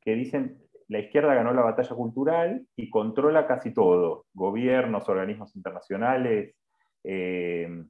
que 0.01 0.15
dicen, 0.15 0.66
la 0.89 0.99
izquierda 1.01 1.35
ganó 1.35 1.53
la 1.53 1.63
batalla 1.63 1.95
cultural 1.95 2.67
y 2.77 2.91
controla 2.91 3.47
casi 3.47 3.73
todo, 3.73 4.27
gobiernos, 4.33 5.09
organismos 5.09 5.55
internacionales, 5.57 6.55
eh, 7.03 7.85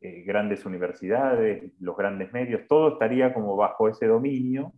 eh, 0.00 0.22
grandes 0.22 0.64
universidades, 0.64 1.72
los 1.80 1.96
grandes 1.96 2.32
medios, 2.32 2.66
todo 2.68 2.94
estaría 2.94 3.32
como 3.32 3.56
bajo 3.56 3.88
ese 3.88 4.06
dominio 4.06 4.72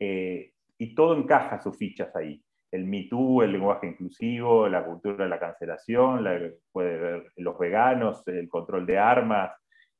y 0.00 0.94
todo 0.94 1.16
encaja 1.16 1.58
sus 1.58 1.76
fichas 1.76 2.14
ahí. 2.14 2.40
El 2.70 2.84
Me 2.84 3.08
Too, 3.08 3.42
el 3.42 3.52
lenguaje 3.52 3.88
inclusivo, 3.88 4.68
la 4.68 4.84
cultura 4.84 5.24
de 5.24 5.30
la 5.30 5.40
cancelación, 5.40 6.24
puede 6.70 6.98
ver 6.98 7.32
los 7.36 7.58
veganos, 7.58 8.22
el 8.28 8.48
control 8.48 8.86
de 8.86 8.98
armas, 8.98 9.52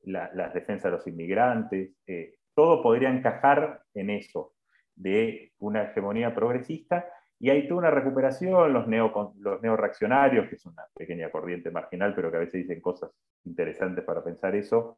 la, 0.02 0.31
las 0.35 0.55
defensas 0.55 0.85
de 0.85 0.99
los 0.99 1.07
inmigrantes, 1.07 1.97
eh, 2.07 2.35
todo 2.55 2.83
podría 2.83 3.11
encajar 3.11 3.83
en 3.95 4.11
eso, 4.11 4.52
de 4.99 5.52
una 5.59 5.85
hegemonía 5.85 6.35
progresista, 6.35 7.07
y 7.40 7.50
hay 7.50 7.69
toda 7.69 7.78
una 7.78 7.90
recuperación, 7.90 8.73
los, 8.73 8.88
neo, 8.88 9.35
los 9.38 9.62
neoreaccionarios, 9.62 10.49
que 10.49 10.57
es 10.57 10.67
una 10.67 10.85
pequeña 10.95 11.31
corriente 11.31 11.71
marginal, 11.71 12.14
pero 12.14 12.31
que 12.31 12.37
a 12.37 12.40
veces 12.40 12.62
dicen 12.62 12.81
cosas 12.81 13.11
interesantes 13.45 14.05
para 14.05 14.25
pensar 14.25 14.57
eso, 14.57 14.97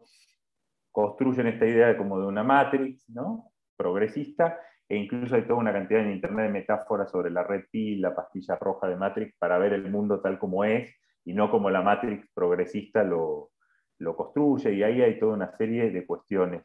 construyen 0.90 1.48
esta 1.48 1.66
idea 1.66 1.96
como 1.96 2.18
de 2.18 2.26
una 2.26 2.42
matrix 2.42 3.08
¿no? 3.10 3.52
progresista, 3.76 4.58
e 4.88 4.96
incluso 4.96 5.36
hay 5.36 5.42
toda 5.42 5.60
una 5.60 5.72
cantidad 5.72 6.00
en 6.00 6.10
Internet 6.10 6.46
de 6.46 6.52
metáforas 6.52 7.10
sobre 7.10 7.30
la 7.30 7.44
red 7.44 7.64
pi, 7.70 7.96
la 7.96 8.12
pastilla 8.12 8.56
roja 8.56 8.88
de 8.88 8.96
Matrix, 8.96 9.36
para 9.38 9.56
ver 9.56 9.72
el 9.72 9.88
mundo 9.88 10.20
tal 10.20 10.36
como 10.36 10.64
es 10.64 10.92
y 11.24 11.32
no 11.32 11.48
como 11.48 11.70
la 11.70 11.80
Matrix 11.80 12.28
progresista 12.34 13.04
lo, 13.04 13.52
lo 13.98 14.16
construye. 14.16 14.72
Y 14.74 14.82
ahí 14.82 15.00
hay 15.00 15.16
toda 15.20 15.34
una 15.34 15.56
serie 15.56 15.90
de 15.90 16.04
cuestiones. 16.04 16.64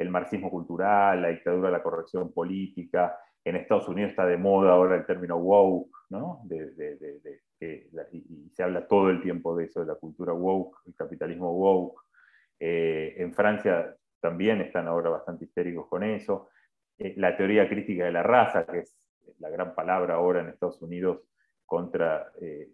El 0.00 0.08
marxismo 0.08 0.50
cultural, 0.50 1.20
la 1.20 1.28
dictadura 1.28 1.68
de 1.68 1.76
la 1.76 1.82
corrección 1.82 2.32
política. 2.32 3.18
En 3.44 3.56
Estados 3.56 3.86
Unidos 3.86 4.12
está 4.12 4.24
de 4.24 4.38
moda 4.38 4.72
ahora 4.72 4.96
el 4.96 5.04
término 5.04 5.36
woke, 5.36 5.94
¿no? 6.08 6.42
y, 8.10 8.50
se 8.54 8.62
habla 8.62 8.86
todo 8.88 9.10
el 9.10 9.20
tiempo 9.20 9.54
de 9.54 9.64
eso, 9.66 9.80
de 9.80 9.86
la 9.86 9.96
cultura 9.96 10.32
woke, 10.32 10.78
el 10.86 10.94
capitalismo 10.94 11.52
woke. 11.52 12.00
Eh, 12.58 13.14
en 13.18 13.34
Francia 13.34 13.94
también 14.20 14.62
están 14.62 14.88
ahora 14.88 15.10
bastante 15.10 15.44
histéricos 15.44 15.86
con 15.86 16.02
eso. 16.02 16.48
Eh, 16.96 17.12
la 17.18 17.36
teoría 17.36 17.68
crítica 17.68 18.06
de 18.06 18.12
la 18.12 18.22
raza, 18.22 18.64
que 18.64 18.78
es 18.78 18.98
la 19.38 19.50
gran 19.50 19.74
palabra 19.74 20.14
ahora 20.14 20.40
en 20.40 20.48
Estados 20.48 20.80
Unidos 20.80 21.20
contra 21.66 22.32
eh, 22.40 22.70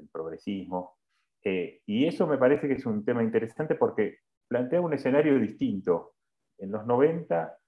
el 0.00 0.08
progresismo. 0.08 0.98
Y 1.44 2.06
eso 2.06 2.26
me 2.26 2.38
parece 2.38 2.66
que 2.66 2.74
es 2.74 2.86
un 2.86 3.04
tema 3.04 3.22
interesante 3.22 3.74
porque 3.74 4.18
plantea 4.48 4.80
un 4.80 4.92
escenario 4.92 5.38
distinto. 5.38 6.14
En 6.58 6.70
los 6.70 6.86
90 6.86 7.58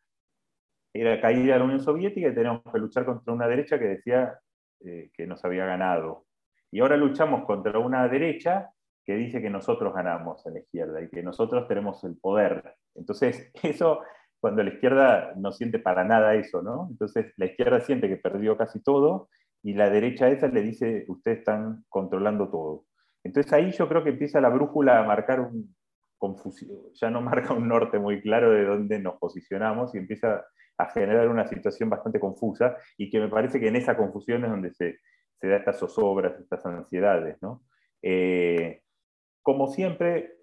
era 0.93 1.21
caída 1.21 1.59
la 1.59 1.65
Unión 1.65 1.81
Soviética 1.81 2.29
y 2.29 2.35
teníamos 2.35 2.63
que 2.73 2.79
luchar 2.79 3.05
contra 3.05 3.33
una 3.33 3.49
derecha 3.49 3.79
que 3.79 3.87
decía 3.87 4.39
que 4.81 5.27
nos 5.27 5.45
había 5.45 5.65
ganado. 5.65 6.27
Y 6.71 6.81
ahora 6.81 6.97
luchamos 6.97 7.45
contra 7.45 7.79
una 7.79 8.07
derecha 8.09 8.71
que 9.05 9.15
dice 9.15 9.41
que 9.41 9.51
nosotros 9.51 9.95
ganamos 9.95 10.45
en 10.47 10.55
la 10.55 10.61
izquierda 10.61 11.03
y 11.03 11.09
que 11.09 11.23
nosotros 11.23 11.69
tenemos 11.69 12.03
el 12.05 12.17
poder. 12.17 12.77
Entonces, 12.95 13.51
eso 13.63 14.03
cuando 14.41 14.63
la 14.63 14.71
izquierda 14.71 15.33
no 15.37 15.53
siente 15.53 15.79
para 15.79 16.05
nada 16.05 16.35
eso, 16.35 16.63
¿no? 16.63 16.89
Entonces 16.91 17.33
la 17.37 17.47
izquierda 17.47 17.81
siente 17.81 18.09
que 18.09 18.19
perdió 18.19 18.59
casi 18.59 18.83
todo 18.83 19.29
y 19.63 19.73
la 19.73 19.89
derecha 19.89 20.29
esa 20.29 20.49
le 20.49 20.61
dice, 20.61 21.07
ustedes 21.09 21.39
están 21.39 21.85
controlando 21.89 22.51
todo. 22.51 22.85
Entonces 23.23 23.51
ahí 23.55 23.71
yo 23.73 23.89
creo 23.89 24.05
que 24.05 24.11
empieza 24.11 24.43
la 24.43 24.51
brújula 24.51 25.01
a 25.01 25.05
marcar 25.05 25.41
un 25.41 25.75
confusión, 26.25 26.71
ya 26.95 27.11
no 27.11 27.21
marca 27.21 27.53
un 27.53 27.69
norte 27.69 27.99
muy 27.99 28.23
claro 28.23 28.51
de 28.51 28.65
dónde 28.65 28.99
nos 28.99 29.17
posicionamos 29.17 29.95
y 29.95 29.99
empieza 29.99 30.45
a 30.79 30.87
generar 30.87 31.29
una 31.29 31.47
situación 31.47 31.91
bastante 31.91 32.19
confusa 32.19 32.77
y 32.97 33.11
que 33.11 33.21
me 33.21 33.29
parece 33.29 33.61
que 33.61 33.69
en 33.69 33.77
esa 33.77 33.97
confusión 33.97 34.45
es 34.45 34.51
donde 34.51 34.73
se, 34.73 35.01
se 35.39 35.49
da 35.49 35.57
estas 35.57 35.79
zozobras, 35.79 36.41
estas 36.41 36.65
ansiedades, 36.65 37.37
¿no? 37.43 37.63
Eh, 38.03 38.81
como 39.43 39.69
siempre, 39.69 40.39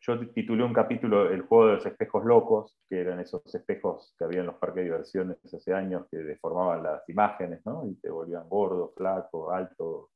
yo 0.00 0.18
titulé 0.32 0.64
un 0.64 0.72
capítulo 0.72 1.30
El 1.30 1.42
juego 1.42 1.66
de 1.66 1.74
los 1.74 1.86
espejos 1.86 2.24
locos, 2.24 2.78
que 2.88 3.00
eran 3.00 3.18
esos 3.18 3.42
espejos 3.54 4.14
que 4.16 4.24
había 4.24 4.40
en 4.40 4.46
los 4.46 4.56
parques 4.56 4.76
de 4.76 4.84
diversiones 4.84 5.38
hace 5.52 5.72
años 5.74 6.06
que 6.10 6.18
deformaban 6.18 6.84
las 6.84 7.08
imágenes, 7.08 7.60
¿no? 7.66 7.84
Y 7.86 7.96
te 7.96 8.10
volvían 8.10 8.48
gordo, 8.48 8.92
flaco, 8.96 9.50
alto, 9.50 10.10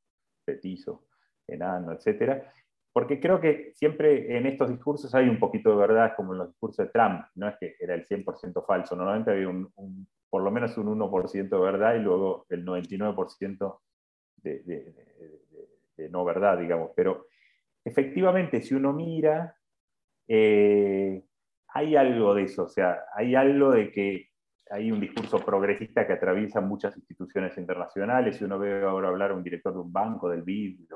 petizo, 0.45 1.07
enano, 1.47 1.93
etc. 1.93 2.45
Porque 2.97 3.21
creo 3.21 3.39
que 3.43 3.73
siempre 3.75 4.39
en 4.39 4.47
estos 4.47 4.71
discursos 4.71 5.15
hay 5.15 5.29
un 5.29 5.39
poquito 5.39 5.69
de 5.69 5.77
verdad, 5.77 6.15
como 6.17 6.33
en 6.33 6.39
los 6.39 6.49
discursos 6.49 6.87
de 6.87 6.93
Trump, 6.93 7.27
no 7.35 7.47
es 7.47 7.57
que 7.61 7.77
era 7.79 7.93
el 7.93 8.07
100% 8.07 8.65
falso, 8.65 8.97
normalmente 8.97 9.33
había 9.33 9.51
un, 9.51 10.09
por 10.31 10.43
lo 10.43 10.51
menos 10.51 10.79
un 10.79 10.99
1% 10.99 11.49
de 11.51 11.59
verdad 11.59 11.95
y 11.97 11.99
luego 11.99 12.47
el 12.49 12.65
99% 12.65 13.81
de, 14.39 14.61
de, 14.61 14.95
de 15.99 16.09
no 16.09 16.25
verdad, 16.25 16.57
digamos. 16.57 16.93
Pero 16.97 17.27
efectivamente, 17.85 18.63
si 18.63 18.75
uno 18.75 18.95
mira 18.95 19.55
eh, 20.27 21.23
hay 21.69 21.97
algo 21.97 22.33
de 22.33 22.45
eso, 22.45 22.63
o 22.63 22.69
sea, 22.71 23.01
hay 23.15 23.35
algo 23.35 23.73
de 23.73 23.91
que 23.91 24.31
hay 24.71 24.91
un 24.91 25.01
discurso 25.01 25.39
progresista 25.45 26.07
que 26.07 26.15
atraviesa 26.15 26.63
muchas 26.63 26.97
instituciones 26.97 27.59
internacionales. 27.59 28.37
Si 28.37 28.45
uno 28.45 28.59
ve 28.59 28.83
ahora 28.85 29.09
hablar 29.09 29.33
a 29.33 29.35
un 29.35 29.43
director 29.43 29.75
de 29.75 29.81
un 29.81 29.93
banco, 29.93 30.31
del 30.31 30.45
BID 30.45 30.89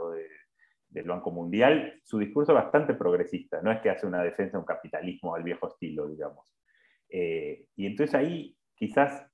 del 0.91 1.05
Banco 1.07 1.31
Mundial, 1.31 2.01
su 2.03 2.19
discurso 2.19 2.53
es 2.53 2.63
bastante 2.63 2.95
progresista, 2.95 3.63
no 3.63 3.71
es 3.71 3.81
que 3.81 3.91
hace 3.91 4.07
una 4.07 4.23
defensa 4.23 4.53
de 4.53 4.59
un 4.59 4.65
capitalismo 4.65 5.35
al 5.35 5.45
viejo 5.45 5.69
estilo, 5.69 6.09
digamos. 6.09 6.55
Eh, 7.09 7.67
y 7.77 7.87
entonces 7.87 8.15
ahí 8.15 8.57
quizás 8.75 9.27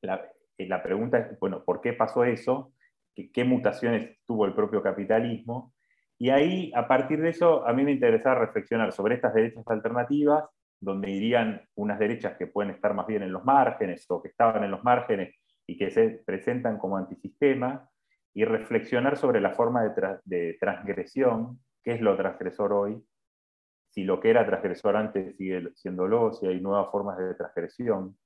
la, 0.00 0.30
eh, 0.56 0.66
la, 0.66 0.82
pregunta 0.82 1.18
es, 1.18 1.38
bueno, 1.38 1.64
¿por 1.64 1.80
qué 1.80 1.92
pasó 1.92 2.24
eso? 2.24 2.72
¿Qué, 3.14 3.30
¿Qué 3.30 3.44
mutaciones 3.44 4.18
tuvo 4.24 4.46
el 4.46 4.54
propio 4.54 4.82
capitalismo? 4.82 5.74
Y 6.18 6.30
ahí, 6.30 6.70
a 6.74 6.86
partir 6.86 7.20
de 7.20 7.30
eso, 7.30 7.66
a 7.66 7.72
mí 7.72 7.82
me 7.82 7.92
interesaba 7.92 8.40
reflexionar 8.40 8.92
sobre 8.92 9.14
estas 9.14 9.34
derechas 9.34 9.66
alternativas, 9.66 10.44
donde 10.78 11.10
irían 11.10 11.62
unas 11.74 11.98
derechas 11.98 12.36
que 12.36 12.46
pueden 12.46 12.72
estar 12.72 12.94
más 12.94 13.06
bien 13.06 13.22
en 13.22 13.32
los 13.32 13.44
márgenes 13.44 14.04
o 14.10 14.22
que 14.22 14.28
estaban 14.28 14.64
en 14.64 14.70
los 14.70 14.84
márgenes 14.84 15.34
y 15.66 15.76
que 15.76 15.90
se 15.90 16.22
presentan 16.24 16.78
como 16.78 16.96
antisistema, 16.96 17.88
y 18.34 18.44
reflexionar 18.44 19.16
sobre 19.16 19.40
la 19.40 19.50
forma 19.50 19.82
de, 20.24 20.56
transgresión, 20.60 21.60
qué 21.82 21.92
es 21.92 22.00
lo 22.00 22.16
transgresor 22.16 22.72
hoy, 22.72 23.02
si 23.90 24.04
lo 24.04 24.20
que 24.20 24.30
era 24.30 24.46
transgresor 24.46 24.96
antes 24.96 25.36
sigue 25.36 25.70
siéndolo, 25.74 26.32
si 26.32 26.46
hay 26.46 26.60
nuevas 26.60 26.90
formas 26.90 27.18
de 27.18 27.34
transgresión, 27.34 28.16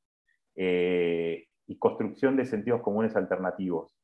eh, 0.57 1.47
y 1.67 1.79
construcción 1.79 2.37
de 2.37 2.45
sentidos 2.45 2.83
comunes 2.83 3.17
alternativos. 3.17 3.97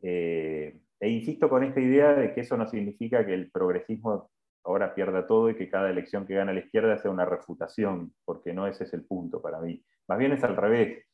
Eh, 0.00 0.80
e 0.98 1.08
insisto 1.08 1.48
con 1.48 1.64
esta 1.64 1.80
idea 1.80 2.14
de 2.14 2.32
que 2.32 2.40
eso 2.40 2.56
no 2.56 2.66
significa 2.66 3.24
que 3.26 3.34
el 3.34 3.50
progresismo 3.50 4.30
ahora 4.64 4.94
pierda 4.94 5.26
todo 5.26 5.50
y 5.50 5.56
que 5.56 5.68
cada 5.68 5.90
elección 5.90 6.26
que 6.26 6.34
gana 6.34 6.52
la 6.52 6.60
izquierda 6.60 6.96
sea 6.98 7.10
una 7.10 7.24
refutación, 7.24 8.14
porque 8.24 8.52
no 8.52 8.66
ese 8.66 8.84
es 8.84 8.94
el 8.94 9.04
punto 9.04 9.42
para 9.42 9.60
mí. 9.60 9.84
Más 10.08 10.18
bien 10.18 10.32
es 10.32 10.44
al 10.44 10.56
revés. 10.56 11.04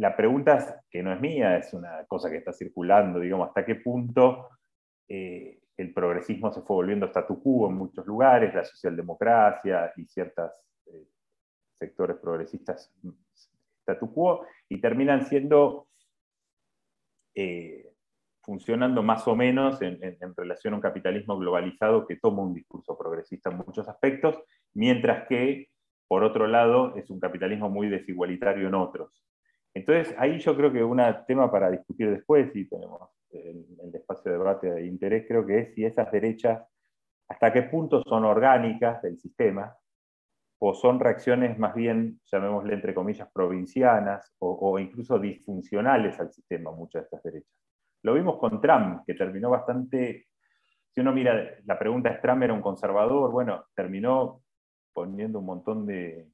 La 0.00 0.16
pregunta, 0.16 0.82
que 0.90 1.02
no 1.02 1.12
es 1.12 1.20
mía, 1.20 1.58
es 1.58 1.74
una 1.74 2.06
cosa 2.06 2.30
que 2.30 2.38
está 2.38 2.54
circulando, 2.54 3.20
digamos, 3.20 3.48
hasta 3.48 3.66
qué 3.66 3.74
punto 3.74 4.48
eh, 5.06 5.60
el 5.76 5.92
progresismo 5.92 6.50
se 6.50 6.62
fue 6.62 6.76
volviendo 6.76 7.06
statu 7.06 7.42
quo 7.42 7.68
en 7.68 7.76
muchos 7.76 8.06
lugares, 8.06 8.54
la 8.54 8.64
socialdemocracia 8.64 9.92
y 9.96 10.06
ciertos 10.06 10.52
eh, 10.86 11.06
sectores 11.78 12.16
progresistas 12.16 12.90
statu 13.82 14.12
quo, 14.12 14.46
y 14.70 14.80
terminan 14.80 15.26
siendo... 15.26 15.88
Eh, 17.34 17.86
funcionando 18.42 19.02
más 19.02 19.28
o 19.28 19.36
menos 19.36 19.80
en, 19.82 20.16
relación 20.34 20.72
a 20.72 20.76
un 20.78 20.82
capitalismo 20.82 21.38
globalizado 21.38 22.06
que 22.06 22.16
toma 22.16 22.42
un 22.42 22.54
discurso 22.54 22.96
progresista 22.98 23.50
en 23.50 23.58
muchos 23.58 23.86
aspectos, 23.86 24.34
mientras 24.72 25.28
que, 25.28 25.68
por 26.08 26.24
otro 26.24 26.46
lado, 26.46 26.96
es 26.96 27.10
un 27.10 27.20
capitalismo 27.20 27.68
muy 27.68 27.88
desigualitario 27.88 28.66
en 28.66 28.74
otros. 28.74 29.22
Entonces, 29.74 30.14
ahí 30.18 30.38
yo 30.38 30.56
creo 30.56 30.72
que 30.72 30.82
un 30.82 31.00
tema 31.26 31.50
para 31.50 31.70
discutir 31.70 32.10
después, 32.10 32.54
y 32.54 32.68
tenemos 32.68 33.08
el, 33.30 33.94
espacio 33.94 34.32
de 34.32 34.38
debate 34.38 34.70
de 34.70 34.86
interés, 34.86 35.24
creo 35.28 35.46
que 35.46 35.58
es 35.58 35.74
si 35.74 35.84
esas 35.84 36.10
derechas, 36.10 36.66
hasta 37.28 37.52
qué 37.52 37.62
punto 37.62 38.02
son 38.02 38.24
orgánicas 38.24 39.00
del 39.02 39.18
sistema, 39.18 39.76
o 40.62 40.74
son 40.74 41.00
reacciones 41.00 41.58
más 41.58 41.74
bien, 41.74 42.20
llamémosle 42.30 42.74
entre 42.74 42.94
comillas, 42.94 43.30
provincianas 43.32 44.34
o, 44.40 44.78
incluso 44.78 45.18
disfuncionales 45.18 46.18
al 46.20 46.32
sistema, 46.32 46.70
muchas 46.70 47.02
de 47.02 47.04
estas 47.04 47.22
derechas. 47.22 47.52
Lo 48.02 48.14
vimos 48.14 48.38
con 48.38 48.60
Trump, 48.60 49.02
que 49.06 49.14
terminó 49.14 49.50
bastante, 49.50 50.26
si 50.90 51.00
uno 51.00 51.12
mira, 51.12 51.56
la 51.64 51.78
pregunta 51.78 52.10
es, 52.10 52.20
¿Trump 52.20 52.42
era 52.42 52.52
un 52.52 52.60
conservador? 52.60 53.30
Bueno, 53.30 53.64
terminó 53.74 54.42
poniendo 54.92 55.38
un 55.38 55.46
montón 55.46 55.86
de, 55.86 56.28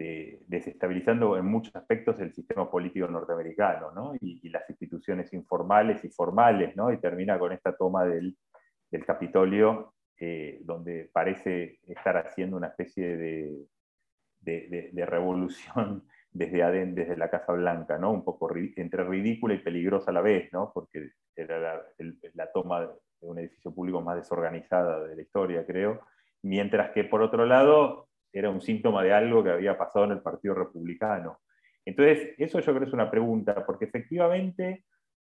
desestabilizando 0.00 1.36
en 1.36 1.44
muchos 1.44 1.76
aspectos 1.76 2.18
el 2.20 2.32
sistema 2.32 2.70
político 2.70 3.06
norteamericano, 3.06 3.90
¿no? 3.92 4.14
y, 4.20 4.48
las 4.48 4.68
instituciones 4.70 5.32
informales 5.34 6.02
y 6.04 6.08
formales, 6.08 6.74
¿no? 6.74 6.92
y 6.92 6.98
termina 6.98 7.38
con 7.38 7.52
esta 7.52 7.76
toma 7.76 8.04
del, 8.04 8.36
del 8.90 9.04
Capitolio 9.04 9.94
eh, 10.18 10.60
donde 10.64 11.10
parece 11.12 11.80
estar 11.86 12.16
haciendo 12.16 12.56
una 12.56 12.68
especie 12.68 13.16
de, 13.16 13.66
de, 14.40 15.06
revolución 15.06 16.04
desde 16.32 16.62
adentro, 16.62 17.04
desde 17.04 17.16
la 17.16 17.30
Casa 17.30 17.52
Blanca, 17.52 17.98
¿no? 17.98 18.10
un 18.10 18.24
poco 18.24 18.50
entre 18.54 19.04
ridícula 19.04 19.54
y 19.54 19.58
peligrosa 19.58 20.10
a 20.10 20.14
la 20.14 20.22
vez, 20.22 20.52
¿no? 20.52 20.72
porque 20.72 21.10
era 21.36 21.82
la, 22.34 22.52
toma 22.52 22.80
de 22.82 22.88
un 23.20 23.38
edificio 23.38 23.74
público 23.74 24.00
más 24.00 24.16
desorganizada 24.16 25.04
de 25.04 25.16
la 25.16 25.22
historia, 25.22 25.66
creo, 25.66 26.00
mientras 26.42 26.90
que 26.92 27.04
por 27.04 27.22
otro 27.22 27.44
lado 27.44 28.09
era 28.32 28.50
un 28.50 28.60
síntoma 28.60 29.02
de 29.02 29.12
algo 29.12 29.42
que 29.42 29.50
había 29.50 29.76
pasado 29.76 30.04
en 30.04 30.12
el 30.12 30.22
Partido 30.22 30.54
Republicano. 30.54 31.40
Entonces, 31.84 32.34
eso 32.38 32.60
yo 32.60 32.74
creo 32.74 32.86
es 32.86 32.92
una 32.92 33.10
pregunta, 33.10 33.64
porque 33.64 33.86
efectivamente, 33.86 34.84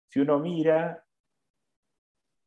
si 0.06 0.20
uno 0.20 0.38
mira, 0.38 1.04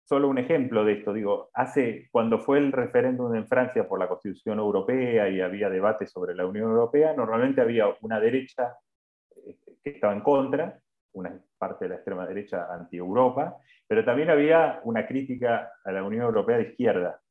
solo 0.10 0.28
un 0.28 0.40
ejemplo 0.40 0.84
de 0.84 0.94
esto. 0.94 1.14
Digo, 1.14 1.52
hace, 1.54 2.10
cuando 2.12 2.40
fue 2.40 2.58
el 2.58 2.72
referéndum 2.72 3.36
en 3.36 3.48
Francia 3.48 3.88
por 3.88 4.00
la 4.00 4.08
Constitución 4.08 4.58
Europea 4.58 5.30
y 5.30 5.40
había 5.40 5.70
debate 5.70 6.08
sobre 6.08 6.34
la 6.34 6.48
Unión 6.48 6.72
Europea, 6.72 7.14
normalmente 7.14 7.62
había 7.62 7.86
una 8.02 8.20
derecha 8.20 8.76
eh, 9.46 9.58
que 9.84 9.92
estaba 9.92 10.14
en 10.14 10.22
contra, 10.22 10.80
una 11.14 11.40
parte 11.60 11.86
de 11.86 11.90
la 11.90 11.96
extrema 11.96 12.26
derecha 12.26 12.74
anti-Europa, 12.74 13.58
pero 13.88 14.04
también 14.04 14.32
había 14.32 14.82
una 14.84 15.06
crítica 15.06 15.74
a 15.84 15.92
la 15.92 16.04
Unión 16.04 16.24
Europea 16.24 16.58
de 16.58 16.64
izquierda. 16.64 17.22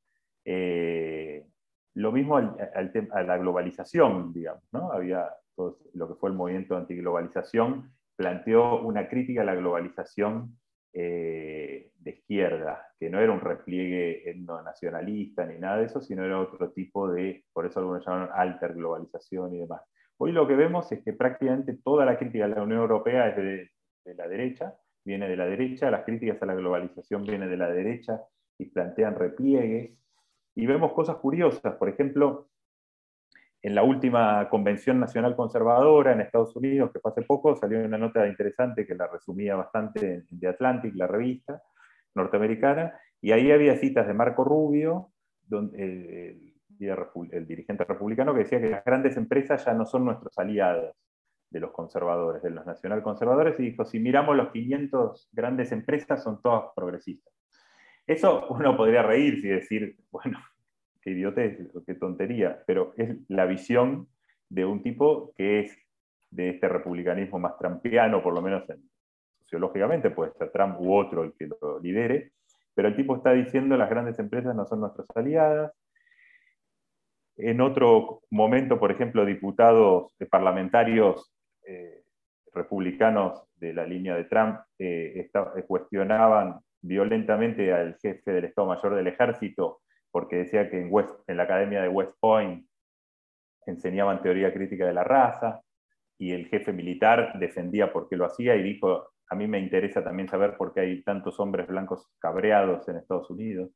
Eh, 0.44 1.44
lo 1.98 2.12
mismo 2.12 2.36
a 2.36 3.22
la 3.22 3.38
globalización, 3.38 4.32
digamos, 4.32 4.62
¿no? 4.72 4.92
Había 4.92 5.28
todo 5.56 5.78
lo 5.94 6.06
que 6.06 6.14
fue 6.14 6.30
el 6.30 6.36
movimiento 6.36 6.76
antiglobalización, 6.76 7.90
planteó 8.14 8.80
una 8.82 9.08
crítica 9.08 9.42
a 9.42 9.44
la 9.44 9.56
globalización 9.56 10.56
eh, 10.92 11.90
de 11.98 12.10
izquierda, 12.10 12.86
que 13.00 13.10
no 13.10 13.18
era 13.18 13.32
un 13.32 13.40
repliegue 13.40 14.32
nacionalista 14.64 15.44
ni 15.44 15.58
nada 15.58 15.78
de 15.78 15.86
eso, 15.86 16.00
sino 16.00 16.24
era 16.24 16.38
otro 16.38 16.70
tipo 16.70 17.10
de, 17.10 17.44
por 17.52 17.66
eso 17.66 17.80
algunos 17.80 18.06
llaman 18.06 18.28
alter 18.32 18.74
globalización 18.74 19.54
y 19.54 19.58
demás. 19.58 19.82
Hoy 20.18 20.30
lo 20.30 20.46
que 20.46 20.54
vemos 20.54 20.90
es 20.92 21.02
que 21.02 21.14
prácticamente 21.14 21.78
toda 21.82 22.04
la 22.04 22.16
crítica 22.16 22.44
a 22.44 22.48
la 22.48 22.62
Unión 22.62 22.80
Europea 22.80 23.30
es 23.30 23.36
de, 23.36 23.70
de 24.04 24.14
la 24.14 24.28
derecha, 24.28 24.72
viene 25.04 25.28
de 25.28 25.36
la 25.36 25.46
derecha, 25.46 25.90
las 25.90 26.04
críticas 26.04 26.40
a 26.42 26.46
la 26.46 26.54
globalización 26.54 27.24
vienen 27.24 27.50
de 27.50 27.56
la 27.56 27.70
derecha 27.70 28.20
y 28.56 28.66
plantean 28.66 29.16
repliegues. 29.16 29.98
Y 30.58 30.66
vemos 30.66 30.92
cosas 30.92 31.18
curiosas, 31.18 31.76
por 31.76 31.88
ejemplo, 31.88 32.48
en 33.62 33.76
la 33.76 33.84
última 33.84 34.48
Convención 34.48 34.98
Nacional 34.98 35.36
Conservadora 35.36 36.12
en 36.12 36.20
Estados 36.20 36.56
Unidos, 36.56 36.90
que 36.92 36.98
fue 36.98 37.12
hace 37.12 37.22
poco, 37.22 37.54
salió 37.54 37.78
una 37.78 37.96
nota 37.96 38.26
interesante 38.26 38.84
que 38.84 38.96
la 38.96 39.06
resumía 39.06 39.54
bastante 39.54 40.24
The 40.36 40.48
Atlantic, 40.48 40.96
la 40.96 41.06
revista 41.06 41.62
norteamericana, 42.16 42.92
y 43.20 43.30
ahí 43.30 43.52
había 43.52 43.76
citas 43.76 44.08
de 44.08 44.14
Marco 44.14 44.42
Rubio, 44.42 45.12
donde, 45.42 46.52
el, 46.80 47.46
dirigente 47.46 47.84
republicano, 47.84 48.32
que 48.34 48.40
decía 48.40 48.60
que 48.60 48.70
las 48.70 48.84
grandes 48.84 49.16
empresas 49.16 49.64
ya 49.64 49.74
no 49.74 49.86
son 49.86 50.06
nuestros 50.06 50.36
aliados 50.38 50.92
de 51.50 51.60
los 51.60 51.70
conservadores, 51.70 52.42
de 52.42 52.50
los 52.50 52.66
nacional 52.66 53.04
conservadores, 53.04 53.60
y 53.60 53.70
dijo, 53.70 53.84
si 53.84 54.00
miramos 54.00 54.34
los 54.36 54.50
500 54.50 55.28
grandes 55.30 55.70
empresas, 55.70 56.20
son 56.20 56.42
todas 56.42 56.72
progresistas. 56.74 57.37
Eso 58.08 58.46
uno 58.48 58.74
podría 58.74 59.02
reírse 59.02 59.46
y 59.46 59.50
decir, 59.50 59.96
bueno, 60.10 60.38
qué 61.02 61.10
idiotez, 61.10 61.58
qué 61.86 61.94
tontería, 61.94 62.62
pero 62.66 62.94
es 62.96 63.16
la 63.28 63.44
visión 63.44 64.08
de 64.48 64.64
un 64.64 64.82
tipo 64.82 65.32
que 65.36 65.60
es 65.60 65.78
de 66.30 66.50
este 66.50 66.68
republicanismo 66.68 67.38
más 67.38 67.58
trampiano, 67.58 68.22
por 68.22 68.32
lo 68.32 68.40
menos 68.40 68.64
sociológicamente, 69.40 70.10
puede 70.10 70.32
ser 70.32 70.50
Trump 70.50 70.80
u 70.80 70.94
otro 70.94 71.22
el 71.22 71.34
que 71.34 71.48
lo 71.48 71.78
lidere, 71.80 72.32
pero 72.74 72.88
el 72.88 72.96
tipo 72.96 73.16
está 73.16 73.32
diciendo 73.32 73.76
las 73.76 73.90
grandes 73.90 74.18
empresas 74.18 74.56
no 74.56 74.64
son 74.64 74.80
nuestras 74.80 75.06
aliadas. 75.14 75.72
En 77.36 77.60
otro 77.60 78.22
momento, 78.30 78.80
por 78.80 78.90
ejemplo, 78.90 79.24
diputados 79.24 80.14
eh, 80.18 80.26
parlamentarios 80.26 81.30
eh, 81.66 82.04
republicanos 82.54 83.42
de 83.56 83.74
la 83.74 83.84
línea 83.84 84.16
de 84.16 84.24
Trump 84.24 84.60
eh, 84.78 85.30
cuestionaban 85.66 86.60
violentamente 86.80 87.72
al 87.72 87.96
jefe 88.00 88.32
del 88.32 88.44
Estado 88.46 88.68
Mayor 88.68 88.94
del 88.94 89.08
Ejército 89.08 89.80
porque 90.10 90.36
decía 90.36 90.70
que 90.70 90.80
en, 90.80 90.90
en 91.26 91.36
la 91.36 91.42
Academia 91.42 91.82
de 91.82 91.88
West 91.88 92.12
Point 92.20 92.66
enseñaban 93.66 94.22
teoría 94.22 94.52
crítica 94.52 94.86
de 94.86 94.94
la 94.94 95.04
raza 95.04 95.60
y 96.18 96.32
el 96.32 96.46
jefe 96.46 96.72
militar 96.72 97.38
defendía 97.38 97.92
por 97.92 98.08
qué 98.08 98.16
lo 98.16 98.26
hacía 98.26 98.56
y 98.56 98.62
dijo, 98.62 99.10
a 99.30 99.34
mí 99.34 99.46
me 99.46 99.58
interesa 99.58 100.02
también 100.02 100.28
saber 100.28 100.56
por 100.56 100.72
qué 100.72 100.80
hay 100.80 101.02
tantos 101.02 101.38
hombres 101.38 101.66
blancos 101.66 102.08
cabreados 102.18 102.88
en 102.88 102.96
Estados 102.96 103.30
Unidos. 103.30 103.70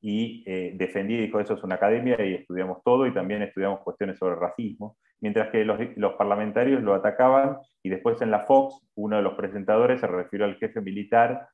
Y 0.00 0.44
eh, 0.46 0.74
defendí, 0.76 1.16
dijo, 1.16 1.40
eso 1.40 1.54
es 1.54 1.62
una 1.64 1.76
academia 1.76 2.22
y 2.24 2.34
estudiamos 2.34 2.82
todo 2.84 3.06
y 3.06 3.14
también 3.14 3.42
estudiamos 3.42 3.80
cuestiones 3.80 4.18
sobre 4.18 4.36
racismo. 4.36 4.96
Mientras 5.20 5.50
que 5.50 5.64
los 5.64 6.12
parlamentarios 6.14 6.82
lo 6.82 6.94
atacaban 6.94 7.56
y 7.82 7.88
después 7.88 8.20
en 8.22 8.30
la 8.30 8.40
Fox 8.40 8.80
uno 8.94 9.16
de 9.16 9.22
los 9.22 9.34
presentadores 9.34 10.00
se 10.00 10.06
refirió 10.06 10.46
al 10.46 10.56
jefe 10.56 10.80
militar 10.80 11.48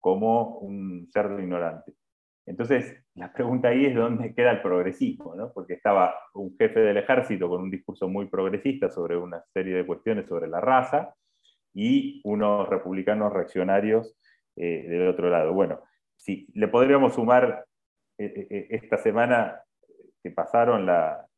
como 0.00 0.58
un 0.58 1.08
cerdo 1.12 1.38
ignorante. 1.38 1.92
Entonces, 2.46 3.04
la 3.14 3.30
pregunta 3.32 3.68
ahí 3.68 3.84
es 3.84 3.94
dónde 3.94 4.34
queda 4.34 4.52
el 4.52 4.62
progresismo, 4.62 5.34
¿no? 5.34 5.52
porque 5.52 5.74
estaba 5.74 6.14
un 6.32 6.56
jefe 6.56 6.80
del 6.80 6.96
ejército 6.96 7.48
con 7.48 7.60
un 7.60 7.70
discurso 7.70 8.08
muy 8.08 8.26
progresista 8.26 8.88
sobre 8.88 9.18
una 9.18 9.44
serie 9.52 9.74
de 9.74 9.86
cuestiones 9.86 10.26
sobre 10.26 10.48
la 10.48 10.60
raza 10.60 11.14
y 11.74 12.22
unos 12.24 12.66
republicanos 12.68 13.32
reaccionarios 13.32 14.16
eh, 14.56 14.86
del 14.88 15.08
otro 15.08 15.28
lado. 15.28 15.52
Bueno, 15.52 15.82
si 16.16 16.48
le 16.54 16.68
podríamos 16.68 17.14
sumar 17.14 17.66
eh, 18.16 18.46
eh, 18.50 18.66
esta 18.70 18.96
semana 18.96 19.60
que 20.22 20.30
pasaron 20.30 20.86
la, 20.86 21.28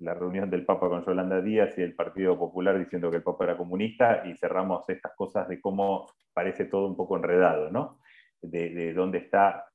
la 0.00 0.14
reunión 0.14 0.50
del 0.50 0.64
Papa 0.64 0.88
con 0.88 1.04
Yolanda 1.04 1.40
Díaz 1.40 1.76
y 1.78 1.82
el 1.82 1.94
Partido 1.94 2.38
Popular 2.38 2.78
diciendo 2.78 3.10
que 3.10 3.18
el 3.18 3.22
Papa 3.22 3.44
era 3.44 3.56
comunista 3.56 4.22
y 4.26 4.34
cerramos 4.36 4.88
estas 4.88 5.12
cosas 5.14 5.48
de 5.48 5.60
cómo 5.60 6.06
parece 6.32 6.66
todo 6.66 6.86
un 6.86 6.96
poco 6.96 7.16
enredado, 7.16 7.70
¿no? 7.70 8.00
De, 8.40 8.70
de 8.70 8.92
dónde 8.92 9.18
está 9.18 9.66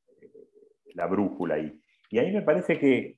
la 0.96 1.08
brújula 1.08 1.56
ahí. 1.56 1.82
Y 2.10 2.20
ahí 2.20 2.32
me 2.32 2.42
parece 2.42 2.78
que, 2.78 3.18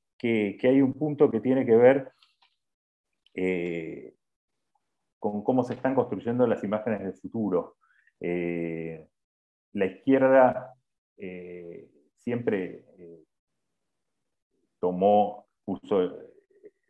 hay 0.64 0.82
un 0.82 0.94
punto 0.94 1.30
que 1.30 1.42
tiene 1.42 1.66
que 1.66 1.76
ver 1.76 2.12
eh, 3.34 4.14
con 5.20 5.44
cómo 5.44 5.64
se 5.64 5.74
están 5.74 5.96
construyendo 5.96 6.48
las 6.48 6.64
imágenes 6.64 7.00
del 7.00 7.14
futuro. 7.14 7.78
Eh, 8.20 9.08
la 9.74 9.86
izquierda 9.86 10.76
eh, 11.18 11.90
siempre 12.20 12.86
tomó, 14.80 15.48
puso 15.66 16.33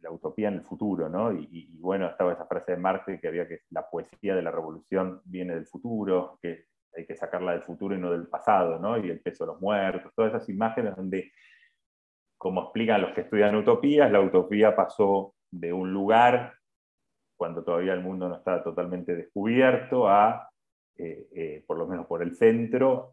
la 0.04 0.12
utopía 0.12 0.50
en 0.50 0.56
el 0.56 0.64
futuro, 0.64 1.10
¿no? 1.10 1.32
Y, 1.32 1.78
bueno, 1.80 2.08
estaba 2.08 2.34
esa 2.34 2.46
frase 2.46 2.74
de 2.74 2.78
Marte 2.78 3.20
que 3.20 3.28
había 3.28 3.48
que 3.48 3.62
la 3.70 3.90
poesía 3.90 4.36
de 4.36 4.42
la 4.42 4.52
revolución 4.52 5.22
viene 5.26 5.56
del 5.56 5.66
futuro, 5.66 6.38
que 6.42 6.66
hay 6.96 7.06
que 7.06 7.16
sacarla 7.16 7.54
del 7.54 7.64
futuro 7.64 7.96
y 7.96 8.00
no 8.00 8.12
del 8.12 8.28
pasado, 8.28 8.78
¿no? 8.78 8.98
Y 8.98 9.10
el 9.10 9.22
peso 9.22 9.46
de 9.46 9.54
los 9.54 9.62
muertos, 9.62 10.12
todas 10.14 10.34
esas 10.34 10.48
imágenes 10.50 10.96
donde, 10.96 11.32
como 12.38 12.64
explican 12.64 13.02
los 13.02 13.14
que 13.14 13.22
estudian 13.22 13.56
utopías, 13.56 14.12
la 14.12 14.22
utopía 14.22 14.76
pasó 14.76 15.34
de 15.50 15.72
un 15.72 15.94
lugar, 15.94 16.54
cuando 17.38 17.64
todavía 17.64 17.94
el 17.94 18.02
mundo 18.02 18.28
no 18.30 18.36
estaba 18.36 18.62
totalmente 18.62 19.16
descubierto, 19.16 20.08
a, 20.08 20.50
eh, 20.98 21.28
eh, 21.34 21.64
por 21.66 21.78
lo 21.78 21.88
menos 21.88 22.06
por 22.06 22.22
el 22.22 22.36
centro, 22.36 23.12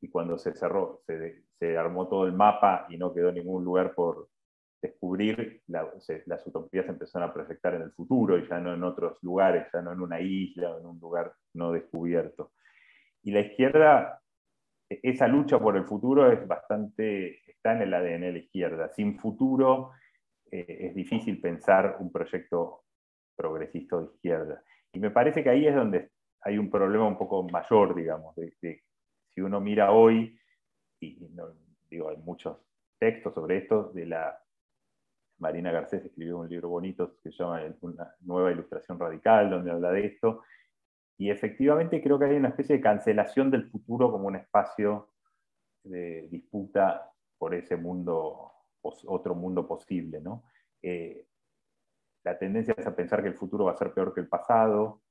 y 0.00 0.08
cuando 0.08 0.38
se 0.38 0.54
cerró, 0.54 1.00
se, 1.06 1.76
armó 1.76 2.06
todo 2.06 2.26
el 2.26 2.32
mapa 2.32 2.86
y 2.90 2.98
no 2.98 3.14
quedó 3.14 3.32
ningún 3.32 3.64
lugar 3.64 3.94
por 3.94 4.28
descubrir, 4.80 5.62
las 5.66 6.46
utopías 6.46 6.88
empezaron 6.88 7.28
a 7.28 7.32
proyectar 7.32 7.74
en 7.74 7.82
el 7.82 7.92
futuro 7.92 8.38
y 8.38 8.46
ya 8.48 8.60
no 8.60 8.74
en 8.74 8.84
otros 8.84 9.22
lugares, 9.22 9.66
ya 9.72 9.82
no 9.82 9.92
en 9.92 10.00
una 10.00 10.20
isla 10.20 10.70
o 10.70 10.80
en 10.80 10.86
un 10.86 11.00
lugar 11.00 11.32
no 11.54 11.72
descubierto. 11.72 12.52
Y 13.22 13.32
la 13.32 13.40
izquierda, 13.40 14.20
esa 14.88 15.26
lucha 15.26 15.58
por 15.58 15.76
el 15.76 15.84
futuro 15.84 16.30
es 16.30 16.46
bastante, 16.46 17.40
está 17.50 17.72
en 17.72 17.82
el 17.82 17.94
ADN 17.94 18.20
de 18.20 18.32
la 18.32 18.38
izquierda. 18.38 18.92
Sin 18.94 19.18
futuro 19.18 19.92
eh, 20.50 20.88
es 20.88 20.94
difícil 20.94 21.40
pensar 21.40 21.96
un 21.98 22.12
proyecto 22.12 22.84
progresista 23.34 23.98
de 23.98 24.04
izquierda. 24.06 24.62
Y 24.92 25.00
me 25.00 25.10
parece 25.10 25.42
que 25.42 25.50
ahí 25.50 25.66
es 25.66 25.74
donde 25.74 26.10
hay 26.42 26.58
un 26.58 26.70
problema 26.70 27.08
un 27.08 27.18
poco 27.18 27.42
mayor, 27.48 27.94
digamos, 27.94 28.36
si 28.60 29.40
uno 29.40 29.60
mira 29.60 29.90
hoy, 29.90 30.38
y, 31.00 31.18
digo, 31.90 32.08
hay 32.08 32.16
muchos 32.18 32.58
textos 32.98 33.34
sobre 33.34 33.58
esto, 33.58 33.90
de 33.92 34.06
la 34.06 34.38
Marina 35.38 35.70
Garcés 35.70 36.04
escribió 36.04 36.38
un 36.38 36.48
libro 36.48 36.68
bonito 36.68 37.16
que 37.22 37.30
se 37.30 37.36
llama 37.36 37.62
Una 37.82 38.14
nueva 38.20 38.52
ilustración 38.52 38.98
radical, 38.98 39.50
donde 39.50 39.70
habla 39.70 39.92
de 39.92 40.06
esto. 40.06 40.42
Y 41.18 41.30
efectivamente 41.30 42.02
creo 42.02 42.18
que 42.18 42.26
hay 42.26 42.36
una 42.36 42.48
especie 42.48 42.76
de 42.76 42.82
cancelación 42.82 43.50
del 43.50 43.70
futuro 43.70 44.10
como 44.10 44.28
un 44.28 44.36
espacio 44.36 45.10
de 45.82 46.28
disputa 46.30 47.10
por 47.38 47.54
ese 47.54 47.76
mundo, 47.76 48.52
otro 48.80 49.34
mundo 49.34 49.66
posible. 49.66 50.20
¿no? 50.20 50.44
Eh, 50.82 51.26
la 52.24 52.38
tendencia 52.38 52.74
es 52.76 52.86
a 52.86 52.96
pensar 52.96 53.22
que 53.22 53.28
el 53.28 53.36
futuro 53.36 53.66
va 53.66 53.72
a 53.72 53.76
ser 53.76 53.92
peor 53.92 54.12
que 54.12 54.20
el 54.20 54.28
pasado, 54.28 55.02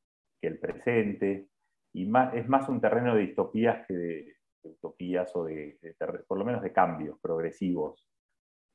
que 0.42 0.48
el 0.48 0.60
presente, 0.60 1.50
y 1.94 2.12
es 2.34 2.48
más 2.50 2.68
un 2.68 2.82
terreno 2.82 3.16
de 3.16 3.22
distopías 3.22 3.88
que 3.88 3.94
de, 3.94 4.36
utopías 4.64 5.34
o 5.36 5.46
de, 5.46 5.80
por 6.28 6.38
lo 6.38 6.44
menos 6.44 6.62
de 6.62 6.74
cambios 6.74 7.18
progresivos. 7.20 8.06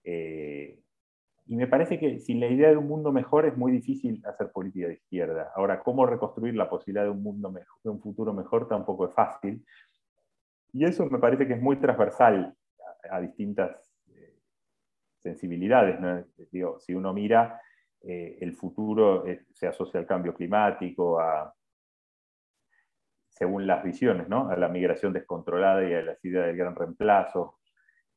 Eh, 0.03 0.81
y 1.47 1.57
me 1.57 1.67
parece 1.67 1.99
que 1.99 2.19
sin 2.21 2.41
la 2.41 2.47
idea 2.47 2.71
de 2.71 2.77
un 2.77 2.87
mundo 2.87 3.13
mejor 3.13 3.47
es 3.47 3.57
muy 3.57 3.73
difícil 3.73 4.23
hacer 4.25 4.53
política 4.53 4.87
de 4.87 4.95
izquierda. 4.95 5.51
Ahora, 5.57 5.83
cómo 5.83 6.07
reconstruir 6.07 6.55
la 6.55 6.71
posibilidad 6.71 7.05
de 7.05 7.11
un, 7.11 7.23
mundo 7.23 7.53
de 7.83 7.91
un 7.91 8.01
futuro 8.01 8.33
mejor 8.33 8.69
tampoco 8.69 9.09
es 9.09 9.15
fácil. 9.15 9.65
Y 10.73 10.85
eso 10.85 11.07
me 11.07 11.19
parece 11.19 11.47
que 11.47 11.55
es 11.55 11.61
muy 11.61 11.77
transversal 11.77 12.55
a, 13.11 13.21
distintas 13.21 13.93
eh, 14.15 14.39
sensibilidades. 15.19 15.99
Digo, 16.53 16.79
si 16.79 16.95
uno 16.95 17.13
mira, 17.13 17.61
eh, 18.03 18.39
el 18.41 18.55
futuro 18.55 19.27
eh, 19.27 19.45
se 19.53 19.67
asocia 19.67 19.99
al 19.99 20.07
cambio 20.07 20.35
climático, 20.35 21.21
a, 21.21 21.53
según 23.29 23.67
las 23.67 23.83
visiones, 23.83 24.29
¿no? 24.29 24.51
a 24.51 24.57
la 24.57 24.69
migración 24.69 25.13
descontrolada 25.13 25.83
y 25.89 25.95
a 25.95 26.03
la 26.03 26.17
idea 26.23 26.43
del 26.43 26.57
gran 26.57 26.77
reemplazo, 26.77 27.60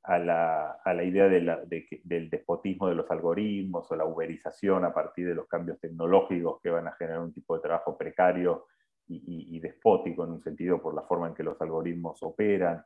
a 0.03 0.19
la, 0.19 1.03
idea 1.03 1.29
del 1.29 2.29
despotismo 2.29 2.87
de 2.87 2.95
los 2.95 3.09
algoritmos 3.09 3.89
o 3.89 3.95
la 3.95 4.05
uberización 4.05 4.83
a 4.83 4.93
partir 4.93 5.27
de 5.27 5.35
los 5.35 5.47
cambios 5.47 5.79
tecnológicos 5.79 6.61
que 6.61 6.69
van 6.69 6.87
a 6.87 6.93
generar 6.93 7.21
un 7.21 7.33
tipo 7.33 7.55
de 7.55 7.61
trabajo 7.61 7.97
precario 7.97 8.67
y, 9.07 9.59
despótico 9.59 10.25
en 10.25 10.31
un 10.31 10.41
sentido 10.41 10.81
por 10.81 10.93
la 10.93 11.03
forma 11.03 11.27
en 11.27 11.33
que 11.33 11.43
los 11.43 11.59
algoritmos 11.61 12.21
operan. 12.23 12.83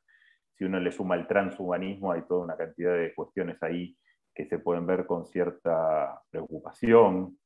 Si 0.53 0.63
uno 0.63 0.79
le 0.79 0.91
suma 0.91 1.15
el 1.15 1.27
transhumanismo, 1.27 2.11
hay 2.11 2.23
toda 2.23 2.43
una 2.43 2.57
cantidad 2.57 2.95
de 2.95 3.13
cuestiones 3.13 3.61
ahí 3.63 3.97
que 4.33 4.45
se 4.45 4.59
pueden 4.59 4.85
ver 4.85 5.05
con 5.05 5.25
cierta 5.25 6.21
preocupación. 6.29 7.37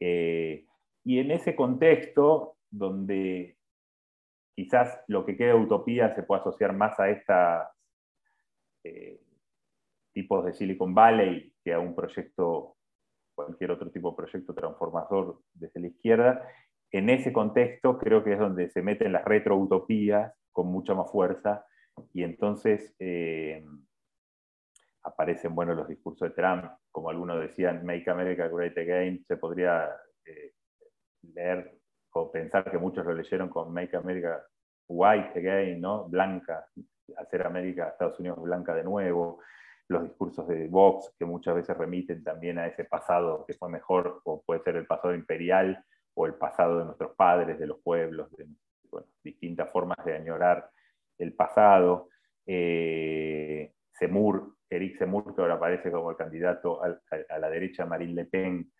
Eh, 0.00 0.66
y 1.04 1.18
en 1.18 1.30
ese 1.30 1.54
contexto, 1.54 2.56
donde 2.70 3.56
quizás 4.54 5.02
lo 5.08 5.24
que 5.24 5.36
queda 5.36 5.54
de 5.54 5.60
utopía 5.60 6.14
se 6.14 6.22
puede 6.22 6.40
asociar 6.40 6.74
más 6.74 6.98
a 7.00 7.08
esta 7.08 7.73
eh, 8.84 9.20
tipos 10.12 10.44
de 10.44 10.52
Silicon 10.52 10.94
Valley 10.94 11.52
que 11.62 11.72
a 11.72 11.80
un 11.80 11.94
proyecto, 11.94 12.76
cualquier 13.34 13.72
otro 13.72 13.90
tipo 13.90 14.10
de 14.10 14.16
proyecto 14.16 14.54
transformador 14.54 15.40
desde 15.52 15.80
la 15.80 15.88
izquierda. 15.88 16.48
En 16.92 17.10
ese 17.10 17.32
contexto 17.32 17.98
creo 17.98 18.22
que 18.22 18.34
es 18.34 18.38
donde 18.38 18.68
se 18.68 18.82
meten 18.82 19.12
las 19.12 19.24
retroutopías 19.24 20.32
con 20.52 20.68
mucha 20.68 20.94
más 20.94 21.10
fuerza 21.10 21.66
y 22.12 22.22
entonces 22.22 22.94
eh, 23.00 23.64
aparecen 25.02 25.54
bueno, 25.54 25.74
los 25.74 25.88
discursos 25.88 26.28
de 26.28 26.34
Trump, 26.34 26.64
como 26.92 27.10
algunos 27.10 27.40
decían, 27.40 27.84
Make 27.84 28.08
America 28.10 28.48
Great 28.48 28.76
Again, 28.78 29.24
se 29.26 29.36
podría 29.36 29.90
eh, 30.24 30.52
leer 31.22 31.78
o 32.12 32.30
pensar 32.30 32.70
que 32.70 32.78
muchos 32.78 33.04
lo 33.04 33.12
leyeron 33.12 33.48
con 33.48 33.72
Make 33.72 33.96
America 33.96 34.46
White 34.88 35.38
Again, 35.38 35.80
¿no? 35.80 36.08
Blanca, 36.08 36.66
hacer 37.16 37.46
América, 37.46 37.88
Estados 37.88 38.18
Unidos 38.20 38.42
blanca 38.42 38.74
de 38.74 38.84
nuevo, 38.84 39.40
los 39.88 40.02
discursos 40.02 40.48
de 40.48 40.68
Vox 40.68 41.14
que 41.18 41.24
muchas 41.24 41.54
veces 41.54 41.76
remiten 41.76 42.24
también 42.24 42.58
a 42.58 42.66
ese 42.66 42.84
pasado 42.84 43.44
que 43.46 43.54
fue 43.54 43.68
mejor, 43.68 44.20
o 44.24 44.42
puede 44.42 44.62
ser 44.62 44.76
el 44.76 44.86
pasado 44.86 45.14
imperial, 45.14 45.84
o 46.14 46.26
el 46.26 46.34
pasado 46.34 46.78
de 46.78 46.84
nuestros 46.84 47.14
padres, 47.16 47.58
de 47.58 47.66
los 47.66 47.80
pueblos, 47.80 48.28
distintas 49.22 49.70
formas 49.70 49.98
de 50.04 50.14
añorar 50.14 50.70
el 51.18 51.34
pasado. 51.34 52.08
Eh, 52.46 53.72
Semur, 53.92 54.56
Eric 54.70 54.98
Semur, 54.98 55.34
que 55.34 55.42
ahora 55.42 55.54
aparece 55.54 55.90
como 55.90 56.10
el 56.10 56.16
candidato 56.16 56.80
a, 56.82 57.38
la 57.38 57.50
derecha, 57.50 57.86
Marine 57.86 58.14
Le 58.14 58.24
Pen, 58.26 58.72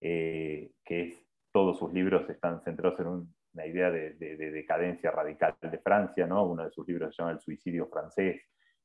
eh, 0.00 0.70
que 0.84 1.26
todos 1.52 1.78
sus 1.78 1.92
libros 1.92 2.28
están 2.28 2.62
centrados 2.62 2.98
en 3.00 3.06
un 3.06 3.34
una 3.54 3.66
idea 3.66 3.90
de, 3.90 4.14
decadencia 4.14 5.10
radical 5.10 5.56
de 5.60 5.78
Francia, 5.78 6.26
¿no? 6.26 6.44
uno 6.46 6.64
de 6.64 6.70
sus 6.70 6.86
libros 6.88 7.14
se 7.14 7.22
llama 7.22 7.32
El 7.32 7.40
suicidio 7.40 7.86
francés, 7.88 8.40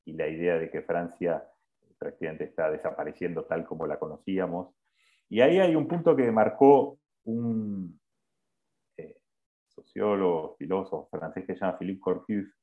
y 0.05 0.13
la 0.13 0.27
idea 0.27 0.57
de 0.57 0.69
que 0.69 0.81
Francia 0.81 1.43
prácticamente 1.97 2.45
está 2.45 2.71
desapareciendo 2.71 3.45
tal 3.45 3.65
como 3.65 3.87
la 3.87 3.99
conocíamos. 3.99 4.73
Y 5.29 5.41
ahí 5.41 5.59
hay 5.59 5.75
un 5.75 5.87
punto 5.87 6.15
que 6.15 6.31
marcó 6.31 6.99
un 7.25 7.99
eh, 8.97 9.17
sociólogo, 9.67 10.55
filósofo 10.57 11.09
francés 11.09 11.45
que 11.45 11.53
se 11.53 11.59
llama 11.59 11.77
Philippe 11.77 11.99
Corcus, 11.99 12.55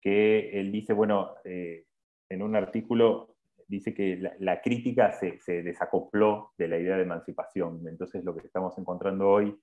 que 0.00 0.50
él 0.58 0.72
dice, 0.72 0.92
bueno, 0.92 1.34
eh, 1.44 1.84
en 2.28 2.42
un 2.42 2.56
artículo 2.56 3.36
dice 3.68 3.94
que 3.94 4.16
la, 4.40 4.60
crítica 4.60 5.12
se, 5.12 5.38
se, 5.40 5.62
desacopló 5.62 6.52
de 6.58 6.66
la 6.66 6.78
idea 6.78 6.96
de 6.96 7.04
emancipación. 7.04 7.86
Entonces 7.86 8.24
lo 8.24 8.34
que 8.34 8.44
estamos 8.44 8.76
encontrando 8.78 9.28
hoy 9.28 9.56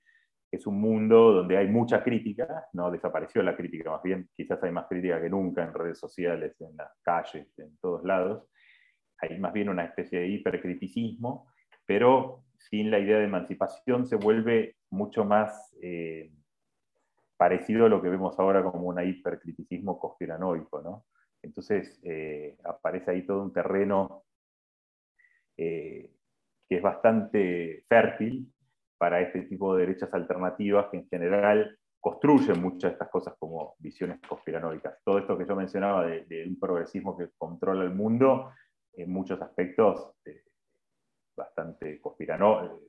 es 0.52 0.66
un 0.66 0.80
mundo 0.80 1.34
donde 1.34 1.58
hay 1.58 1.68
mucha 1.68 2.04
crítica, 2.04 2.68
no 2.74 2.90
desapareció 2.90 3.44
la 3.44 3.56
crítica, 3.56 3.92
más 3.92 4.04
bien 4.04 4.30
quizás 4.36 4.64
hay 4.64 4.72
más 4.72 4.88
crítica 4.88 5.22
que 5.22 5.30
nunca 5.30 5.64
en 5.64 5.74
redes 5.74 6.00
sociales, 6.00 6.60
en 6.62 6.78
las 6.78 6.92
calles, 7.02 7.48
en 7.60 7.78
todos 7.78 8.04
lados. 8.04 8.48
Hay 9.20 9.38
más 9.40 9.52
bien 9.52 9.70
una 9.70 9.84
especie 9.86 10.20
de 10.20 10.28
hipercriticismo, 10.28 11.52
pero 11.86 12.44
sin 12.58 12.92
la 12.92 13.00
idea 13.00 13.18
de 13.18 13.26
emancipación 13.26 14.06
se 14.06 14.16
vuelve 14.16 14.76
mucho 14.90 15.26
más 15.26 15.76
eh, 15.82 16.32
parecido 17.36 17.86
a 17.86 17.90
lo 17.90 18.02
que 18.02 18.10
vemos 18.10 18.38
ahora 18.40 18.64
como 18.64 18.88
un 18.88 19.04
hipercriticismo 19.04 20.00
conspiranoico. 20.00 20.82
¿no? 20.82 21.06
Entonces 21.42 22.00
eh, 22.04 22.58
aparece 22.64 23.12
ahí 23.12 23.26
todo 23.26 23.44
un 23.44 23.54
terreno 23.54 24.24
eh, 25.58 26.12
que 26.70 26.76
es 26.76 26.82
bastante 26.82 27.86
fértil 27.88 28.52
para 28.98 29.22
este 29.22 29.44
tipo 29.44 29.76
de 29.76 29.86
derechas 29.86 30.14
alternativas 30.14 30.88
que 30.90 30.98
en 30.98 31.08
general 31.08 31.78
construyen 32.00 32.62
muchas 32.62 32.92
de 32.92 32.94
estas 32.94 33.10
cosas 33.10 33.36
como 33.40 33.76
visiones 33.80 34.20
conspiranoicas. 34.28 35.00
Todo 35.04 35.20
esto 35.20 35.38
que 35.38 35.46
yo 35.46 35.56
mencionaba 35.56 36.06
de, 36.06 36.46
un 36.48 36.60
progresismo 36.60 37.18
que 37.18 37.30
controla 37.38 37.84
el 37.84 37.94
mundo, 37.94 38.52
en 38.94 39.12
muchos 39.12 39.42
aspectos 39.42 40.14
eh, 40.26 40.44
bastante 41.36 42.00
conspirano, 42.00 42.80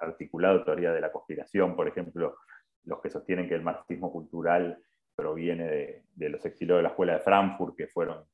articulado 0.00 0.64
teoría 0.64 0.92
de 0.92 1.00
la 1.00 1.12
conspiración, 1.12 1.76
por 1.76 1.88
ejemplo, 1.88 2.36
los 2.84 3.00
que 3.00 3.10
sostienen 3.10 3.48
que 3.48 3.54
el 3.54 3.62
marxismo 3.62 4.12
cultural 4.12 4.82
proviene 5.14 5.64
de, 5.64 6.04
de 6.14 6.28
los 6.28 6.44
exiliados 6.44 6.80
de 6.80 6.82
la 6.84 6.88
Escuela 6.90 7.14
de 7.14 7.20
Frankfurt, 7.20 7.76
que 7.76 7.86
fueron 7.88 8.24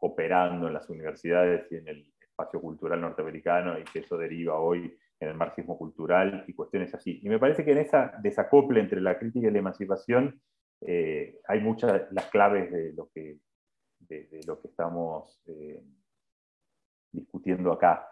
operando 0.00 0.68
en 0.68 0.74
las 0.74 0.88
universidades 0.88 1.70
y 1.70 1.76
en 1.76 1.88
el 1.88 2.12
espacio 2.20 2.60
cultural 2.60 3.00
norteamericano 3.00 3.78
y 3.78 3.84
que 3.84 4.00
eso 4.00 4.16
deriva 4.16 4.58
hoy 4.58 4.96
en 5.20 5.28
el 5.28 5.34
marxismo 5.34 5.76
cultural 5.76 6.44
y 6.46 6.54
cuestiones 6.54 6.94
así. 6.94 7.20
Y 7.22 7.28
me 7.28 7.38
parece 7.38 7.64
que 7.64 7.72
en 7.72 7.78
esa 7.78 8.12
desacople 8.22 8.80
entre 8.80 9.00
la 9.00 9.18
crítica 9.18 9.48
y 9.48 9.50
la 9.50 9.58
emancipación 9.58 10.40
eh, 10.80 11.40
hay 11.46 11.60
muchas 11.60 12.10
las 12.12 12.26
claves 12.26 12.70
de 12.70 12.92
lo 12.92 13.10
que, 13.10 13.38
de, 14.00 14.40
lo 14.46 14.60
que 14.60 14.68
estamos 14.68 15.42
eh, 15.46 15.82
discutiendo 17.12 17.72
acá. 17.72 18.08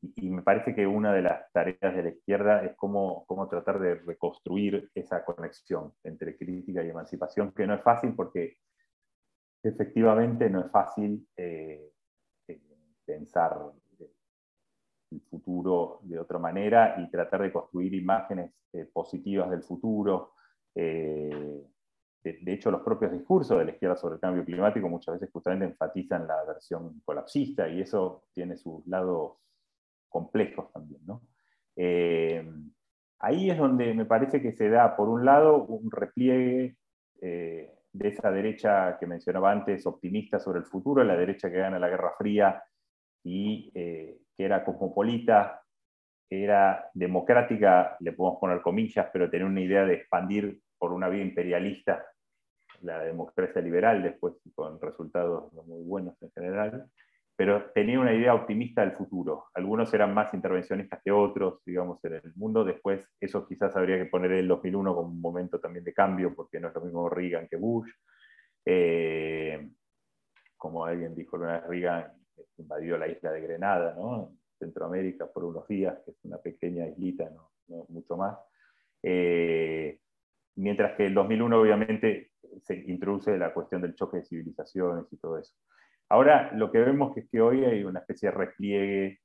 Y, 0.00 0.30
me 0.30 0.42
parece 0.42 0.74
que 0.74 0.86
una 0.86 1.12
de 1.12 1.22
las 1.22 1.50
tareas 1.52 1.94
de 1.94 2.02
la 2.02 2.08
izquierda 2.10 2.64
es 2.64 2.76
cómo, 2.76 3.24
cómo 3.26 3.48
tratar 3.48 3.80
de 3.80 3.96
reconstruir 3.96 4.90
esa 4.94 5.24
conexión 5.24 5.92
entre 6.04 6.36
crítica 6.36 6.84
y 6.84 6.90
emancipación, 6.90 7.52
que 7.52 7.66
no 7.66 7.74
es 7.74 7.82
fácil 7.82 8.14
porque 8.14 8.58
efectivamente 9.62 10.48
no 10.50 10.60
es 10.60 10.70
fácil 10.70 11.26
eh, 11.36 11.90
pensar 13.04 13.58
el 15.10 15.20
futuro 15.22 16.00
de 16.02 16.18
otra 16.18 16.38
manera 16.38 16.96
y 16.98 17.10
tratar 17.10 17.42
de 17.42 17.52
construir 17.52 17.94
imágenes 17.94 18.52
eh, 18.72 18.84
positivas 18.92 19.50
del 19.50 19.62
futuro. 19.62 20.34
Eh, 20.74 21.62
de, 22.22 22.52
hecho, 22.52 22.70
los 22.70 22.82
propios 22.82 23.12
discursos 23.12 23.58
de 23.58 23.64
la 23.64 23.70
izquierda 23.70 23.96
sobre 23.96 24.16
el 24.16 24.20
cambio 24.20 24.44
climático 24.44 24.88
muchas 24.88 25.14
veces 25.14 25.30
justamente 25.32 25.66
enfatizan 25.66 26.26
la 26.26 26.44
versión 26.44 27.00
colapsista 27.04 27.68
y 27.68 27.80
eso 27.80 28.24
tiene 28.34 28.56
sus 28.56 28.86
lados 28.86 29.38
complejos 30.08 30.70
también. 30.72 31.02
Eh, 31.74 32.46
ahí 33.20 33.50
es 33.50 33.56
donde 33.56 33.94
me 33.94 34.04
parece 34.04 34.42
que 34.42 34.52
se 34.52 34.68
da, 34.68 34.94
por 34.94 35.08
un 35.08 35.24
lado, 35.24 35.64
un 35.64 35.90
repliegue 35.90 36.76
de 37.20 38.08
esa 38.08 38.30
derecha 38.30 38.96
que 38.98 39.06
mencionaba 39.06 39.50
antes, 39.50 39.86
optimista 39.86 40.38
sobre 40.38 40.60
el 40.60 40.66
futuro, 40.66 41.02
la 41.02 41.16
derecha 41.16 41.50
que 41.50 41.58
gana 41.58 41.78
la 41.78 41.88
Guerra 41.88 42.12
Fría 42.16 42.62
y 43.24 43.72
que 44.38 44.44
era 44.44 44.64
cosmopolita, 44.64 45.62
que 46.30 46.44
era 46.44 46.88
democrática, 46.94 47.96
le 47.98 48.12
podemos 48.12 48.38
poner 48.38 48.62
comillas, 48.62 49.08
pero 49.12 49.28
tenía 49.28 49.46
una 49.46 49.60
idea 49.60 49.84
de 49.84 49.94
expandir 49.94 50.60
por 50.78 50.92
una 50.92 51.08
vía 51.08 51.22
imperialista 51.22 52.06
la 52.82 53.00
democracia 53.02 53.60
liberal, 53.60 54.00
después 54.00 54.34
con 54.54 54.80
resultados 54.80 55.52
muy 55.52 55.82
buenos 55.82 56.14
en 56.22 56.30
general, 56.30 56.88
pero 57.36 57.70
tenía 57.72 57.98
una 57.98 58.14
idea 58.14 58.34
optimista 58.34 58.82
del 58.82 58.92
futuro. 58.92 59.46
Algunos 59.54 59.92
eran 59.92 60.14
más 60.14 60.32
intervencionistas 60.32 61.00
que 61.04 61.10
otros, 61.10 61.60
digamos, 61.64 62.04
en 62.04 62.14
el 62.14 62.32
mundo. 62.36 62.64
Después, 62.64 63.00
eso 63.20 63.46
quizás 63.46 63.74
habría 63.76 63.98
que 63.98 64.06
poner 64.06 64.32
el 64.32 64.46
2001 64.46 64.94
como 64.94 65.08
un 65.08 65.20
momento 65.20 65.58
también 65.58 65.84
de 65.84 65.94
cambio, 65.94 66.34
porque 66.34 66.60
no 66.60 66.68
es 66.68 66.74
lo 66.74 66.80
mismo 66.82 67.08
Reagan 67.08 67.48
que 67.48 67.56
Bush. 67.56 67.90
Eh, 68.64 69.70
como 70.56 70.84
alguien 70.84 71.14
dijo 71.14 71.36
una 71.36 71.60
vez, 71.60 71.68
Reagan 71.68 72.17
invadió 72.56 72.96
la 72.98 73.08
isla 73.08 73.32
de 73.32 73.40
Grenada, 73.40 73.94
¿no? 73.94 74.36
Centroamérica 74.58 75.26
por 75.26 75.44
unos 75.44 75.66
días, 75.68 75.98
que 76.04 76.10
es 76.12 76.16
una 76.24 76.38
pequeña 76.38 76.86
islita, 76.86 77.30
no, 77.30 77.86
mucho 77.88 78.16
más. 78.16 78.38
Eh, 79.02 80.00
mientras 80.56 80.96
que 80.96 81.06
el 81.06 81.14
2001 81.14 81.60
obviamente 81.60 82.32
se 82.62 82.74
introduce 82.74 83.36
la 83.38 83.52
cuestión 83.54 83.82
del 83.82 83.94
choque 83.94 84.18
de 84.18 84.24
civilizaciones 84.24 85.04
y 85.12 85.16
todo 85.16 85.38
eso. 85.38 85.54
Ahora 86.08 86.52
lo 86.52 86.72
que 86.72 86.78
vemos 86.78 87.16
es 87.16 87.28
que 87.30 87.40
hoy 87.40 87.64
hay 87.64 87.84
una 87.84 88.00
especie 88.00 88.30
de 88.30 88.36
repliegue 88.36 89.20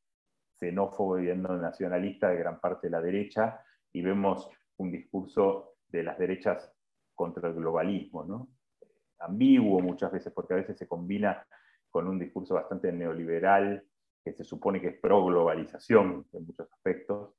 xenófobo 0.59 1.19
y 1.19 1.35
nacionalista 1.35 2.29
de 2.29 2.37
gran 2.37 2.59
parte 2.59 2.87
de 2.87 2.91
la 2.91 3.01
derecha 3.01 3.59
y 3.91 4.01
vemos 4.01 4.49
un 4.77 4.91
discurso 4.91 5.75
de 5.87 6.03
las 6.03 6.17
derechas 6.17 6.71
contra 7.15 7.49
el 7.49 7.55
globalismo, 7.55 8.23
¿no? 8.23 8.49
ambiguo 9.23 9.79
muchas 9.79 10.11
veces 10.11 10.33
porque 10.33 10.53
a 10.53 10.57
veces 10.57 10.77
se 10.77 10.87
combina 10.87 11.45
con 11.93 12.07
un 12.07 12.17
discurso 12.17 12.55
bastante 12.55 12.91
neoliberal 12.91 13.85
que 14.25 14.33
se 14.33 14.43
supone 14.43 14.81
que 14.81 14.87
es 14.87 14.99
pro-globalización 14.99 16.25
en 16.33 16.45
muchos 16.45 16.67
aspectos, 16.73 17.35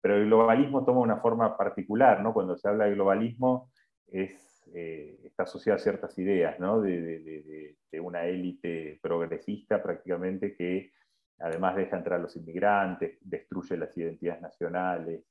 pero 0.00 0.16
el 0.16 0.26
globalismo 0.26 0.84
toma 0.84 1.00
una 1.00 1.18
forma 1.18 1.56
particular, 1.56 2.20
¿no? 2.20 2.34
Cuando 2.34 2.56
se 2.56 2.68
habla 2.68 2.86
de 2.86 2.94
globalismo 2.94 3.70
es, 4.08 4.68
eh, 4.74 5.20
está 5.22 5.44
asociado 5.44 5.76
a 5.76 5.82
ciertas 5.82 6.18
ideas, 6.18 6.58
¿no? 6.58 6.80
De, 6.80 7.76
una 8.00 8.26
élite 8.26 8.98
progresista 9.00 9.80
prácticamente 9.80 10.56
que 10.56 10.92
además 11.38 11.76
deja 11.76 11.96
entrar 11.96 12.18
a 12.18 12.22
los 12.22 12.34
inmigrantes, 12.36 13.18
destruye 13.20 13.76
las 13.76 13.96
identidades 13.96 14.42
nacionales, 14.42 15.24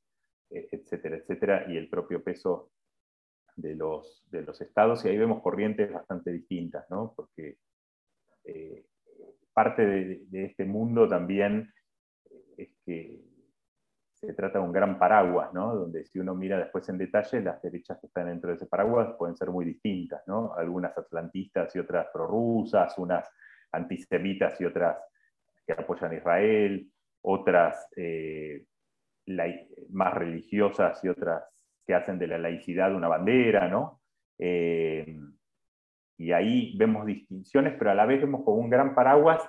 e, 0.50 0.70
etcétera, 0.72 1.18
etcétera, 1.18 1.66
y 1.68 1.76
el 1.76 1.90
propio 1.90 2.24
peso 2.24 2.72
de 3.58 3.76
los, 3.76 4.24
de 4.32 4.44
los 4.44 4.62
estados, 4.62 5.04
y 5.04 5.10
ahí 5.10 5.18
vemos 5.18 5.42
corrientes 5.44 5.92
bastante 5.92 6.32
distintas, 6.32 6.90
¿no? 6.90 7.14
Porque 7.14 7.58
eh, 8.46 8.86
parte 9.54 9.86
de, 9.86 10.46
este 10.46 10.66
mundo 10.66 11.08
también 11.08 11.72
es 12.58 12.70
que 12.86 13.22
se 14.14 14.34
trata 14.34 14.60
de 14.60 14.66
un 14.66 14.72
gran 14.72 14.98
paraguas, 14.98 15.54
¿no? 15.54 15.76
donde 15.76 16.06
si 16.06 16.20
uno 16.20 16.34
mira 16.34 16.58
después 16.58 16.88
en 16.90 16.98
detalle, 16.98 17.42
las 17.42 17.62
derechas 17.62 18.00
que 18.00 18.08
están 18.08 18.28
dentro 18.28 18.50
de 18.50 18.56
ese 18.56 18.68
paraguas 18.68 19.16
pueden 19.18 19.36
ser 19.36 19.50
muy 19.50 19.66
distintas, 19.66 20.24
¿no? 20.28 20.54
algunas 20.54 20.98
atlantistas 20.98 21.76
y 21.76 21.80
otras 21.80 22.08
prorrusas, 22.14 22.98
unas 22.98 23.30
antisemitas 23.72 24.60
y 24.62 24.66
otras 24.66 24.98
que 25.66 25.74
apoyan 25.74 26.12
a 26.12 26.16
Israel, 26.16 26.90
otras 27.22 27.88
eh, 27.96 28.66
más 29.90 30.14
religiosas 30.14 31.04
y 31.04 31.10
otras 31.10 31.44
que 31.86 31.94
hacen 31.94 32.20
de 32.20 32.28
la 32.28 32.38
laicidad 32.38 32.96
una 32.96 33.08
bandera, 33.08 33.68
¿no? 33.68 34.02
Eh, 34.38 35.20
y 36.18 36.32
ahí 36.32 36.76
vemos 36.78 37.06
distinciones, 37.06 37.76
pero 37.78 37.92
a 37.92 37.96
la 37.96 38.06
vez 38.06 38.22
vemos 38.22 38.44
como 38.44 38.58
un 38.58 38.70
gran 38.70 38.96
paraguas, 38.96 39.42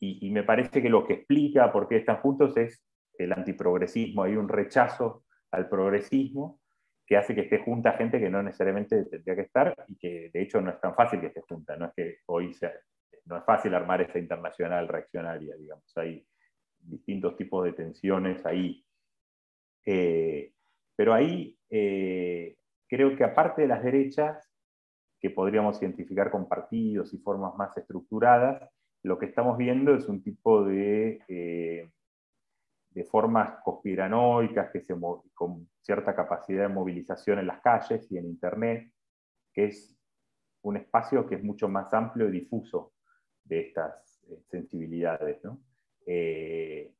y, 0.00 0.30
me 0.30 0.44
parece 0.44 0.80
que 0.80 0.88
lo 0.88 1.04
que 1.04 1.14
explica 1.14 1.72
por 1.72 1.88
qué 1.88 1.96
están 1.96 2.18
juntos 2.18 2.56
es 2.56 2.84
el 3.18 3.32
antiprogresismo, 3.32 4.22
hay 4.22 4.36
un 4.36 4.48
rechazo 4.48 5.24
al 5.50 5.68
progresismo 5.68 6.60
que 7.04 7.16
hace 7.16 7.34
que 7.34 7.40
esté 7.40 7.58
junta 7.58 7.94
gente 7.94 8.20
que 8.20 8.30
no 8.30 8.42
necesariamente 8.42 9.06
tendría 9.06 9.34
que 9.34 9.42
estar 9.42 9.74
y 9.88 9.96
que 9.96 10.30
de 10.32 10.42
hecho 10.42 10.60
no 10.60 10.70
es 10.70 10.80
tan 10.80 10.94
fácil 10.94 11.20
que 11.20 11.28
esté 11.28 11.40
junta, 11.40 11.74
no 11.76 11.86
es 11.86 11.92
que 11.96 12.18
hoy 12.26 12.52
sea, 12.54 12.72
no 13.24 13.38
es 13.38 13.44
fácil 13.44 13.74
armar 13.74 14.02
esta 14.02 14.18
internacional 14.18 14.86
reaccionaria, 14.86 15.56
digamos, 15.56 15.96
hay 15.96 16.24
distintos 16.78 17.36
tipos 17.36 17.64
de 17.64 17.72
tensiones 17.72 18.44
ahí. 18.46 18.84
Eh, 19.84 20.52
pero 20.94 21.14
ahí 21.14 21.56
eh, 21.70 22.56
creo 22.88 23.16
que 23.16 23.24
aparte 23.24 23.62
de 23.62 23.68
las 23.68 23.82
derechas, 23.82 24.47
que 25.20 25.30
podríamos 25.30 25.80
identificar 25.82 26.30
con 26.30 26.48
partidos 26.48 27.12
y 27.12 27.18
formas 27.18 27.54
más 27.56 27.76
estructuradas, 27.76 28.70
lo 29.02 29.18
que 29.18 29.26
estamos 29.26 29.56
viendo 29.56 29.94
es 29.94 30.08
un 30.08 30.22
tipo 30.22 30.64
de, 30.64 31.20
eh, 31.28 31.90
de 32.90 33.04
formas 33.04 33.60
conspiranoicas 33.64 34.70
que 34.70 34.80
se, 34.80 34.94
con 35.34 35.68
cierta 35.80 36.14
capacidad 36.14 36.68
de 36.68 36.74
movilización 36.74 37.38
en 37.38 37.46
las 37.46 37.60
calles 37.60 38.10
y 38.10 38.18
en 38.18 38.26
Internet, 38.26 38.92
que 39.52 39.66
es 39.66 39.96
un 40.62 40.76
espacio 40.76 41.26
que 41.26 41.36
es 41.36 41.44
mucho 41.44 41.68
más 41.68 41.92
amplio 41.94 42.28
y 42.28 42.32
difuso 42.32 42.94
de 43.44 43.60
estas 43.60 44.22
eh, 44.28 44.42
sensibilidades. 44.48 45.40
Eh, 46.06 46.92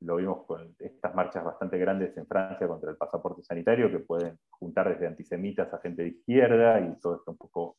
lo 0.00 0.16
vimos 0.16 0.44
con 0.46 0.74
estas 0.78 1.14
marchas 1.14 1.44
bastante 1.44 1.78
grandes 1.78 2.16
en 2.16 2.26
Francia 2.26 2.68
contra 2.68 2.90
el 2.90 2.96
pasaporte 2.96 3.42
sanitario, 3.42 3.90
que 3.90 4.00
pueden 4.00 4.38
juntar 4.50 4.88
desde 4.88 5.06
antisemitas 5.06 5.72
a 5.72 5.78
gente 5.78 6.02
de 6.02 6.08
izquierda 6.08 6.80
y 6.80 6.98
todo 7.00 7.16
esto 7.16 7.30
un 7.30 7.36
poco 7.38 7.78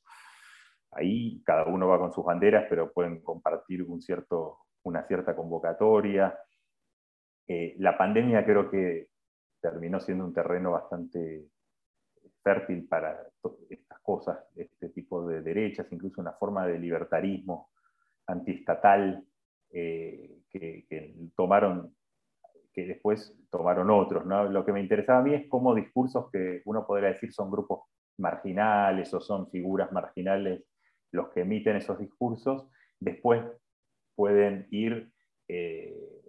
ahí, 0.91 1.41
cada 1.45 1.65
uno 1.65 1.87
va 1.87 1.99
con 1.99 2.11
sus 2.11 2.25
banderas, 2.25 2.65
pero 2.69 2.91
pueden 2.91 3.21
compartir 3.21 3.83
un 3.83 4.01
cierto, 4.01 4.59
una 4.83 5.05
cierta 5.05 5.35
convocatoria. 5.35 6.37
Eh, 7.47 7.75
la 7.79 7.97
pandemia 7.97 8.43
creo 8.45 8.69
que 8.69 9.09
terminó 9.61 9.99
siendo 9.99 10.25
un 10.25 10.33
terreno 10.33 10.71
bastante 10.71 11.45
fértil 12.43 12.87
para 12.87 13.27
estas 13.69 13.99
cosas, 14.01 14.39
este 14.55 14.89
tipo 14.89 15.27
de 15.27 15.41
derechas, 15.41 15.87
incluso 15.91 16.21
una 16.21 16.33
forma 16.33 16.65
de 16.65 16.79
libertarismo 16.79 17.69
antiestatal 18.25 19.23
eh, 19.69 20.43
que, 20.49 20.85
que, 20.89 21.15
tomaron 21.35 21.96
que 22.77 22.85
después 22.85 23.35
tomaron 23.49 23.89
otros. 23.89 24.23
¿no? 24.27 24.43
Lo 24.43 24.63
que 24.63 24.71
me 24.71 24.79
interesaba 24.79 25.19
a 25.19 25.23
mí 25.23 25.33
es 25.33 25.47
cómo 25.49 25.73
discursos 25.73 26.29
que 26.31 26.61
uno 26.65 26.85
podría 26.85 27.09
decir 27.09 27.33
son 27.33 27.49
grupos 27.49 27.89
marginales 28.19 29.11
o 29.15 29.19
son 29.19 29.49
figuras 29.49 29.91
marginales 29.91 30.63
los 31.11 31.29
que 31.29 31.41
emiten 31.41 31.77
esos 31.77 31.97
discursos, 31.97 32.67
después 32.99 33.43
pueden 34.15 34.67
ir 34.69 35.11
eh, 35.47 36.21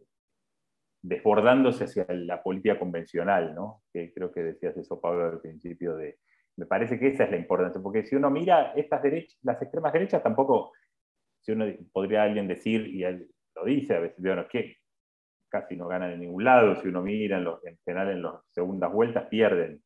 desbordándose 1.03 1.85
hacia 1.85 2.07
la 2.09 2.43
política 2.43 2.79
convencional, 2.79 3.55
¿no? 3.55 3.83
que 3.93 4.11
creo 4.15 4.33
que 4.33 4.43
decías 4.43 4.75
eso, 4.79 4.99
Pablo, 4.99 5.27
al 5.27 5.41
principio 5.41 5.97
de... 5.97 6.19
Me 6.57 6.65
parece 6.65 6.99
que 6.99 7.09
esa 7.09 7.25
es 7.25 7.31
la 7.31 7.37
importancia, 7.37 7.83
porque 7.83 8.07
si 8.07 8.17
uno 8.17 8.31
mira 8.31 8.73
estas 8.73 9.03
derechas, 9.03 9.39
las 9.43 9.61
extremas 9.61 9.93
derechas 9.93 10.23
tampoco, 10.23 10.73
si 11.41 11.53
uno 11.53 11.67
podría 11.93 12.23
alguien 12.23 12.49
decir, 12.49 12.87
y 12.87 13.03
lo 13.03 13.65
dice 13.67 13.97
a 13.97 14.01
veces, 14.01 14.23
bueno, 14.23 14.49
que 14.49 14.79
casi 15.49 15.77
no 15.77 15.89
ganan 15.89 16.13
en 16.13 16.21
ningún 16.21 16.45
lado, 16.45 16.77
si 16.77 16.89
uno 16.89 17.03
mira 17.03 17.39
en, 17.39 17.45
los, 17.45 17.65
en 17.65 17.79
general 17.85 18.11
en 18.11 18.23
las 18.23 18.35
segundas 18.51 18.93
vueltas 18.93 19.27
pierden. 19.29 19.83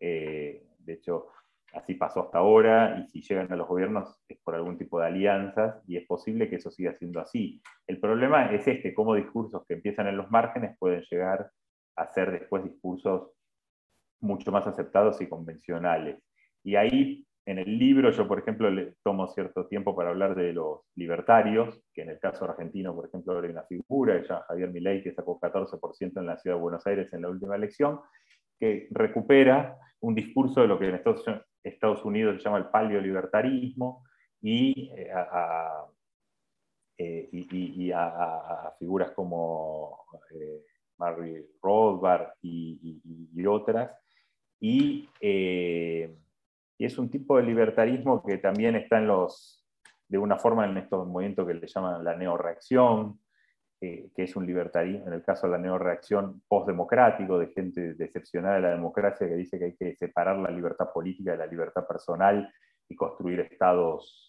Eh, 0.00 0.62
de 0.78 0.92
hecho, 0.92 1.28
así 1.72 1.94
pasó 1.94 2.22
hasta 2.22 2.38
ahora, 2.38 2.98
y 2.98 3.08
si 3.08 3.22
llegan 3.22 3.52
a 3.52 3.56
los 3.56 3.68
gobiernos 3.68 4.22
es 4.28 4.38
por 4.38 4.54
algún 4.54 4.78
tipo 4.78 5.00
de 5.00 5.06
alianzas, 5.06 5.82
y 5.86 5.96
es 5.96 6.06
posible 6.06 6.48
que 6.48 6.56
eso 6.56 6.70
siga 6.70 6.94
siendo 6.94 7.20
así. 7.20 7.60
El 7.86 8.00
problema 8.00 8.52
es 8.52 8.66
este, 8.66 8.94
cómo 8.94 9.14
discursos 9.14 9.64
que 9.66 9.74
empiezan 9.74 10.06
en 10.06 10.16
los 10.16 10.30
márgenes 10.30 10.76
pueden 10.78 11.02
llegar 11.10 11.50
a 11.96 12.06
ser 12.12 12.30
después 12.32 12.64
discursos 12.64 13.30
mucho 14.20 14.52
más 14.52 14.66
aceptados 14.66 15.20
y 15.20 15.28
convencionales. 15.28 16.22
Y 16.62 16.76
ahí 16.76 17.25
en 17.46 17.58
el 17.58 17.78
libro 17.78 18.10
yo, 18.10 18.26
por 18.26 18.40
ejemplo, 18.40 18.68
le 18.70 18.94
tomo 19.04 19.28
cierto 19.28 19.66
tiempo 19.66 19.94
para 19.94 20.10
hablar 20.10 20.34
de 20.34 20.52
los 20.52 20.80
libertarios, 20.96 21.80
que 21.94 22.02
en 22.02 22.10
el 22.10 22.18
caso 22.18 22.44
argentino, 22.44 22.94
por 22.94 23.06
ejemplo, 23.06 23.38
hay 23.38 23.50
una 23.50 23.62
figura, 23.62 24.20
ya 24.26 24.42
Javier 24.48 24.70
Milei, 24.70 25.02
que 25.02 25.12
sacó 25.12 25.38
14% 25.38 26.18
en 26.18 26.26
la 26.26 26.36
ciudad 26.38 26.56
de 26.56 26.62
Buenos 26.62 26.86
Aires 26.86 27.12
en 27.12 27.22
la 27.22 27.28
última 27.28 27.54
elección, 27.54 28.00
que 28.58 28.88
recupera 28.90 29.78
un 30.00 30.14
discurso 30.14 30.60
de 30.60 30.66
lo 30.66 30.78
que 30.78 30.88
en 30.88 31.00
Estados, 31.62 32.04
Unidos 32.04 32.36
se 32.36 32.42
llama 32.42 32.58
el 32.58 32.66
paleolibertarismo 32.66 34.04
y, 34.40 34.90
eh, 34.96 35.10
a, 35.12 35.86
eh, 36.98 37.28
y, 37.30 37.92
a, 37.92 38.74
figuras 38.78 39.12
como 39.12 40.00
eh, 40.30 40.64
Mary 40.98 41.46
Rothbard 41.62 42.32
y, 42.42 43.46
otras. 43.46 43.90
Y 44.58 45.08
eh, 45.20 46.16
y 46.78 46.84
es 46.84 46.98
un 46.98 47.10
tipo 47.10 47.36
de 47.36 47.42
libertarismo 47.42 48.22
que 48.22 48.38
también 48.38 48.76
está 48.76 48.98
en 48.98 49.06
los, 49.06 49.64
de 50.08 50.18
una 50.18 50.38
forma 50.38 50.66
en 50.66 50.76
estos 50.76 51.06
movimientos 51.06 51.46
que 51.46 51.54
le 51.54 51.66
llaman 51.66 52.04
la 52.04 52.16
neoreacción, 52.16 53.18
eh, 53.80 54.10
que 54.14 54.22
es 54.24 54.36
un 54.36 54.46
libertarismo, 54.46 55.06
en 55.06 55.12
el 55.14 55.22
caso 55.22 55.46
de 55.46 55.52
la 55.52 55.58
neoreacción 55.58 56.42
postdemocrático, 56.48 57.38
de 57.38 57.48
gente 57.48 57.94
decepcionada 57.94 58.56
de 58.56 58.62
la 58.62 58.70
democracia 58.70 59.28
que 59.28 59.34
dice 59.34 59.58
que 59.58 59.64
hay 59.66 59.76
que 59.76 59.96
separar 59.96 60.38
la 60.38 60.50
libertad 60.50 60.92
política 60.92 61.32
de 61.32 61.38
la 61.38 61.46
libertad 61.46 61.86
personal 61.86 62.52
y 62.88 62.94
construir 62.94 63.40
estados 63.40 64.26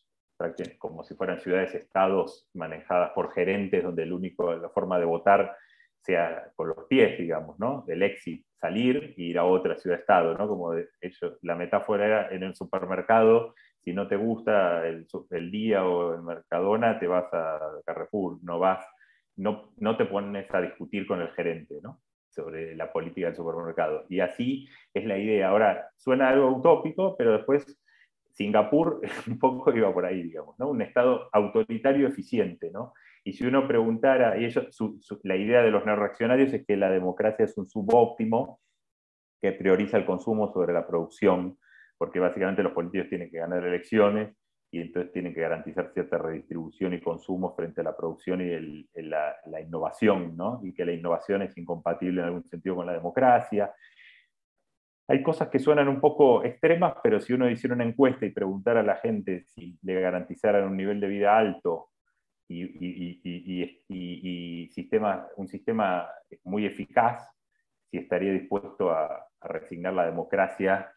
como 0.77 1.03
si 1.03 1.15
fueran 1.15 1.39
ciudades-estados 1.39 2.47
manejadas 2.53 3.11
por 3.11 3.33
gerentes, 3.33 3.83
donde 3.83 4.03
el 4.03 4.13
único, 4.13 4.53
la 4.53 4.69
forma 4.69 4.99
de 4.99 5.05
votar 5.05 5.55
sea 5.99 6.51
con 6.55 6.69
los 6.69 6.85
pies, 6.87 7.17
digamos, 7.17 7.57
¿no? 7.59 7.83
El 7.87 8.03
exit 8.03 8.45
salir 8.59 9.13
e 9.17 9.21
ir 9.21 9.37
a 9.37 9.45
otra 9.45 9.77
ciudad-estado, 9.77 10.37
¿no? 10.37 10.47
Como 10.47 10.73
ellos, 10.73 11.39
la 11.41 11.55
metáfora 11.55 12.05
era 12.05 12.29
en 12.29 12.43
el 12.43 12.55
supermercado, 12.55 13.53
si 13.79 13.93
no 13.93 14.07
te 14.07 14.15
gusta 14.15 14.87
el, 14.87 15.07
el, 15.31 15.51
día 15.51 15.85
o 15.85 16.15
el 16.15 16.23
Mercadona, 16.23 16.99
te 16.99 17.07
vas 17.07 17.31
a 17.33 17.59
Carrefour, 17.85 18.39
no 18.43 18.59
vas, 18.59 18.85
no, 19.35 19.73
no 19.77 19.95
te 19.95 20.05
pones 20.05 20.53
a 20.53 20.61
discutir 20.61 21.07
con 21.07 21.21
el 21.21 21.29
gerente, 21.29 21.79
¿no? 21.81 22.01
sobre 22.29 22.75
la 22.75 22.91
política 22.93 23.27
del 23.27 23.35
supermercado. 23.35 24.05
Y 24.09 24.19
así 24.19 24.69
es 24.93 25.05
la 25.05 25.17
idea. 25.17 25.49
Ahora, 25.49 25.89
suena 25.97 26.29
algo 26.29 26.55
utópico, 26.55 27.15
pero 27.17 27.33
después 27.33 27.65
Singapur 28.31 29.01
un 29.27 29.39
poco 29.39 29.75
iba 29.75 29.91
por 29.91 30.05
ahí, 30.05 30.21
digamos, 30.21 30.57
¿no? 30.59 30.69
Un 30.69 30.81
estado 30.81 31.29
autoritario 31.33 32.07
eficiente, 32.07 32.69
¿no? 32.71 32.93
Y 33.27 33.33
si 33.33 33.45
uno 33.45 33.67
preguntara, 33.67 34.37
y 34.37 34.45
ellos, 34.45 34.69
la 35.23 35.35
idea 35.35 35.61
de 35.61 35.69
los 35.69 35.85
neoreaccionarios 35.85 36.53
es 36.53 36.65
que 36.65 36.77
la 36.77 36.89
democracia 36.89 37.43
es 37.43 37.57
un 37.57 37.67
subóptimo 37.67 38.61
que 39.41 39.51
prioriza 39.51 39.97
el 39.97 40.05
consumo 40.05 40.47
sobre 40.53 40.71
la 40.71 40.87
producción, 40.87 41.57
porque 41.97 42.21
básicamente 42.21 42.63
los 42.63 42.71
políticos 42.71 43.09
tienen 43.09 43.29
que 43.29 43.39
ganar 43.39 43.65
elecciones 43.65 44.33
y 44.71 44.79
entonces 44.79 45.11
tienen 45.11 45.33
que 45.33 45.41
garantizar 45.41 45.91
cierta 45.91 46.17
redistribución 46.17 46.93
y 46.93 47.01
consumo 47.01 47.53
frente 47.53 47.81
a 47.81 47.83
la 47.83 47.97
producción 47.97 48.39
y 48.39 48.87
la, 49.01 49.35
la, 49.45 49.59
innovación, 49.59 50.37
¿no? 50.37 50.61
y 50.63 50.73
que 50.73 50.85
la 50.85 50.93
innovación 50.93 51.41
es 51.41 51.57
incompatible 51.57 52.21
en 52.21 52.27
algún 52.27 52.45
sentido 52.45 52.77
con 52.77 52.85
la 52.85 52.93
democracia. 52.93 53.73
Hay 55.09 55.21
cosas 55.21 55.49
que 55.49 55.59
suenan 55.59 55.89
un 55.89 55.99
poco 55.99 56.45
extremas, 56.45 56.93
pero 57.03 57.19
si 57.19 57.33
uno 57.33 57.49
hiciera 57.49 57.75
una 57.75 57.83
encuesta 57.83 58.25
y 58.25 58.29
preguntara 58.29 58.79
a 58.79 58.83
la 58.83 58.95
gente 58.95 59.43
si 59.47 59.77
le 59.81 59.99
garantizaran 59.99 60.63
un 60.63 60.77
nivel 60.77 61.01
de 61.01 61.09
vida 61.09 61.37
alto 61.37 61.89
y, 62.49 63.89
sistema, 64.71 65.27
un 65.35 65.47
sistema 65.47 66.09
muy 66.43 66.65
eficaz, 66.65 67.29
si 67.89 67.97
estaría 67.97 68.33
dispuesto 68.33 68.91
a, 68.91 69.23
resignar 69.39 69.93
la 69.93 70.07
democracia 70.07 70.91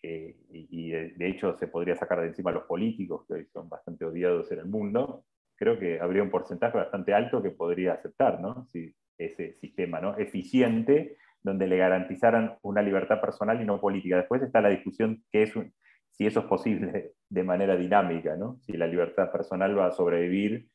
eh, 0.00 0.36
y, 0.48 0.90
de, 0.90 1.28
hecho 1.28 1.58
se 1.58 1.66
podría 1.66 1.96
sacar 1.96 2.20
de 2.20 2.28
encima 2.28 2.50
a 2.50 2.54
los 2.54 2.64
políticos, 2.64 3.26
que 3.26 3.34
hoy 3.34 3.46
son 3.46 3.68
bastante 3.68 4.04
odiados 4.04 4.50
en 4.52 4.60
el 4.60 4.66
mundo, 4.66 5.24
creo 5.56 5.78
que 5.78 6.00
habría 6.00 6.22
un 6.22 6.30
porcentaje 6.30 6.78
bastante 6.78 7.12
alto 7.12 7.42
que 7.42 7.50
podría 7.50 7.94
aceptar 7.94 8.40
¿no? 8.40 8.68
si, 8.72 8.94
ese 9.18 9.54
sistema 9.54 10.00
¿no? 10.00 10.16
eficiente 10.16 11.16
donde 11.42 11.66
le 11.66 11.76
garantizaran 11.76 12.56
una 12.62 12.80
libertad 12.80 13.20
personal 13.20 13.60
y 13.60 13.64
no 13.64 13.80
política. 13.80 14.16
Después 14.16 14.40
está 14.42 14.60
la 14.60 14.68
discusión 14.68 15.24
que 15.30 15.42
es 15.42 15.56
un, 15.56 15.74
si 16.22 16.28
eso 16.28 16.40
es 16.40 16.46
posible 16.46 17.14
de 17.28 17.42
manera 17.42 17.76
dinámica, 17.76 18.36
¿no? 18.36 18.60
si 18.60 18.74
la 18.74 18.86
libertad 18.86 19.32
personal 19.32 19.76
va 19.76 19.86
a 19.86 19.90
sobrevivir 19.90 20.68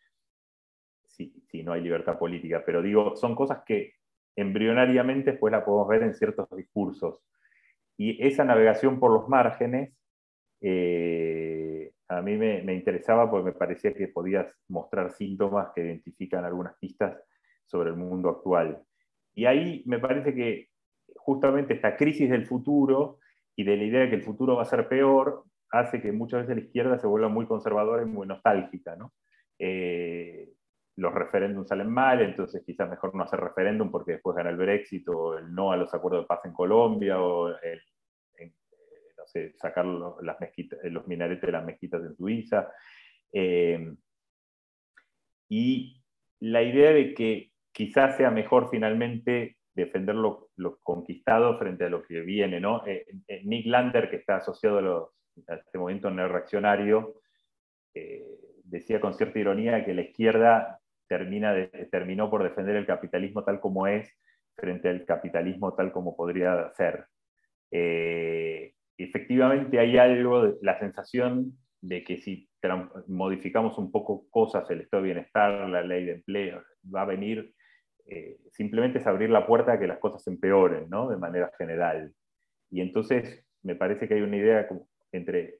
si, 1.05 1.33
si, 1.49 1.63
no 1.63 1.71
hay 1.71 1.81
libertad 1.81 2.19
política. 2.19 2.63
Pero 2.65 2.81
digo, 2.81 3.15
son 3.15 3.33
cosas 3.33 3.63
que 3.65 3.93
embrionariamente 4.35 5.31
después 5.31 5.51
la 5.51 5.63
podemos 5.63 5.87
ver 5.87 6.03
en 6.03 6.13
ciertos 6.13 6.47
discursos. 6.55 7.19
Y 7.95 8.21
esa 8.27 8.43
navegación 8.43 8.99
por 8.99 9.11
los 9.11 9.29
márgenes 9.29 9.93
eh, 10.59 11.93
a 12.09 12.21
mí 12.21 12.35
me, 12.35 12.61
me, 12.63 12.73
interesaba 12.73 13.31
porque 13.31 13.45
me 13.45 13.53
parecía 13.53 13.93
que 13.93 14.09
podías 14.09 14.53
mostrar 14.67 15.11
síntomas 15.11 15.69
que 15.73 15.81
identifican 15.81 16.43
algunas 16.43 16.75
pistas 16.77 17.17
sobre 17.65 17.91
el 17.91 17.95
mundo 17.95 18.29
actual. 18.29 18.83
Y 19.33 19.45
ahí 19.45 19.81
me 19.85 19.99
parece 19.99 20.35
que 20.35 20.69
justamente 21.15 21.73
esta 21.73 21.95
crisis 21.95 22.29
del 22.29 22.45
futuro 22.45 23.19
y 23.57 23.63
de 23.63 23.75
la 23.75 23.83
idea 23.83 24.01
de 24.01 24.09
que 24.09 24.15
el 24.15 24.23
futuro 24.23 24.55
va 24.55 24.61
a 24.61 24.65
ser 24.65 24.87
peor, 24.87 25.43
hace 25.71 25.99
que 25.99 26.11
muchas 26.11 26.41
veces 26.41 26.55
la 26.55 26.61
izquierda 26.61 26.99
se 26.99 27.07
vuelva 27.07 27.27
muy 27.27 27.47
conservadora 27.47 28.03
y 28.03 28.05
muy 28.05 28.27
nostálgica. 28.27 28.95
¿no? 28.95 29.13
Eh, 29.57 30.53
los 30.95 31.13
referéndums 31.13 31.67
salen 31.67 31.89
mal, 31.89 32.21
entonces 32.21 32.63
quizás 32.63 32.87
mejor 32.87 33.15
no 33.15 33.23
hacer 33.23 33.39
referéndum 33.39 33.89
porque 33.89 34.13
después 34.13 34.37
gana 34.37 34.51
el 34.51 34.57
Brexit 34.57 35.09
o 35.09 35.37
el 35.39 35.53
no 35.53 35.71
a 35.71 35.77
los 35.77 35.91
acuerdos 35.91 36.23
de 36.23 36.27
paz 36.27 36.41
en 36.45 36.53
Colombia 36.53 37.19
o 37.19 37.49
el, 37.49 37.81
no 39.17 39.25
sé, 39.25 39.53
sacar 39.57 39.85
los 39.85 41.07
minaretes 41.07 41.41
de 41.41 41.51
las 41.51 41.65
mezquitas 41.65 42.03
en 42.03 42.15
Suiza. 42.15 42.71
Eh, 43.33 43.91
y 45.49 46.03
la 46.41 46.61
idea 46.61 46.91
de 46.91 47.15
que 47.15 47.51
quizás 47.71 48.17
sea 48.17 48.29
mejor 48.29 48.69
finalmente 48.69 49.56
defender 49.77 50.15
lo, 50.15 50.49
conquistado 50.83 51.57
frente 51.57 51.85
a 51.85 51.89
lo 51.89 52.03
que 52.03 52.21
viene. 52.21 52.59
¿no? 52.59 52.85
Eh, 52.85 53.05
eh, 53.27 53.41
Nick 53.45 53.67
Lander, 53.67 54.09
que 54.09 54.17
está 54.17 54.37
asociado 54.37 55.13
a, 55.47 55.55
este 55.55 55.77
movimiento 55.77 56.09
neoreaccionario, 56.09 57.21
eh, 57.93 58.25
decía 58.63 58.99
con 58.99 59.13
cierta 59.13 59.39
ironía 59.39 59.85
que 59.85 59.93
la 59.93 60.01
izquierda 60.01 60.79
terminó 61.07 62.29
por 62.29 62.43
defender 62.43 62.75
el 62.75 62.85
capitalismo 62.85 63.43
tal 63.43 63.61
como 63.61 63.87
es 63.87 64.11
frente 64.57 64.89
al 64.89 65.05
capitalismo 65.05 65.73
tal 65.73 65.93
como 65.93 66.17
podría 66.17 66.69
ser. 66.75 67.05
efectivamente 68.97 69.79
hay 69.79 69.97
algo, 69.97 70.57
la 70.61 70.77
sensación 70.79 71.53
de 71.79 72.03
que 72.03 72.17
si 72.17 72.49
modificamos 73.07 73.77
un 73.77 73.89
poco 73.89 74.27
cosas, 74.29 74.69
el 74.69 74.81
estado 74.81 75.03
de 75.03 75.13
bienestar, 75.13 75.69
la 75.69 75.83
ley 75.83 76.05
de 76.05 76.13
empleo, 76.13 76.61
va 76.93 77.03
a 77.03 77.05
venir 77.05 77.53
eh, 78.09 78.37
simplemente 78.51 78.99
es 78.99 79.07
abrir 79.07 79.29
la 79.29 79.45
puerta 79.45 79.73
a 79.73 79.79
que 79.79 79.87
las 79.87 79.99
cosas 79.99 80.25
empeoren, 80.27 80.89
¿no? 80.89 81.09
De 81.09 81.17
manera 81.17 81.51
general. 81.57 82.13
Y 82.69 82.81
entonces 82.81 83.45
me 83.63 83.75
parece 83.75 84.07
que 84.07 84.13
hay 84.13 84.21
una 84.21 84.37
idea 84.37 84.67
entre 85.11 85.59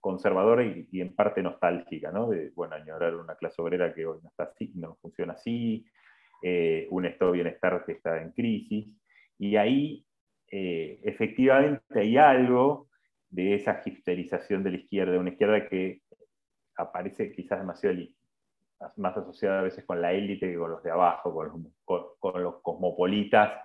conservadora 0.00 0.64
y, 0.64 1.00
en 1.00 1.14
parte 1.14 1.42
nostálgica, 1.42 2.10
¿no? 2.10 2.28
De, 2.28 2.50
bueno, 2.54 2.74
añorar 2.74 3.14
una 3.14 3.36
clase 3.36 3.62
obrera 3.62 3.94
que 3.94 4.04
hoy 4.04 4.18
no, 4.22 4.28
está 4.28 4.44
así, 4.44 4.72
no 4.74 4.96
funciona 5.00 5.34
así, 5.34 5.86
eh, 6.42 6.86
un 6.90 7.06
estado 7.06 7.30
de 7.30 7.36
bienestar 7.36 7.84
que 7.86 7.92
está 7.92 8.20
en 8.20 8.32
crisis. 8.32 8.92
Y 9.38 9.56
ahí, 9.56 10.04
eh, 10.50 11.00
efectivamente, 11.04 12.00
hay 12.00 12.16
algo 12.16 12.88
de 13.30 13.54
esa 13.54 13.80
hipsterización 13.84 14.62
de 14.62 14.70
la 14.72 14.76
izquierda, 14.76 15.18
una 15.18 15.30
izquierda 15.30 15.68
que 15.68 16.02
aparece 16.76 17.32
quizás 17.32 17.60
demasiado 17.60 17.96
más 18.96 19.16
asociada 19.16 19.60
a 19.60 19.62
veces 19.62 19.84
con 19.84 20.00
la 20.00 20.12
élite 20.12 20.50
que 20.50 20.58
con 20.58 20.70
los 20.70 20.82
de 20.82 20.90
abajo, 20.90 21.34
con 21.34 22.42
los, 22.42 22.60
cosmopolitas 22.62 23.62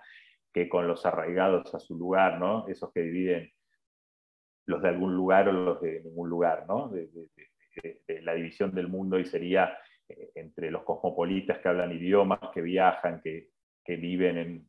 que 0.52 0.68
con 0.68 0.88
los 0.88 1.04
arraigados 1.06 1.74
a 1.74 1.78
su 1.78 1.96
lugar, 1.96 2.38
¿no? 2.38 2.66
Esos 2.68 2.92
que 2.92 3.00
dividen 3.02 3.50
los 4.66 4.82
de 4.82 4.88
algún 4.88 5.14
lugar 5.14 5.48
o 5.48 5.52
los 5.52 5.80
de 5.80 6.02
ningún 6.02 6.28
lugar, 6.28 6.66
¿no? 6.66 6.90
La 8.22 8.34
división 8.34 8.74
del 8.74 8.88
mundo 8.88 9.18
y 9.18 9.24
sería 9.24 9.76
eh, 10.08 10.32
entre 10.34 10.70
los 10.70 10.82
cosmopolitas 10.82 11.58
que 11.58 11.68
hablan 11.68 11.92
idiomas, 11.92 12.40
que 12.52 12.60
viajan, 12.60 13.20
que, 13.22 13.50
viven 13.86 14.38
en, 14.38 14.68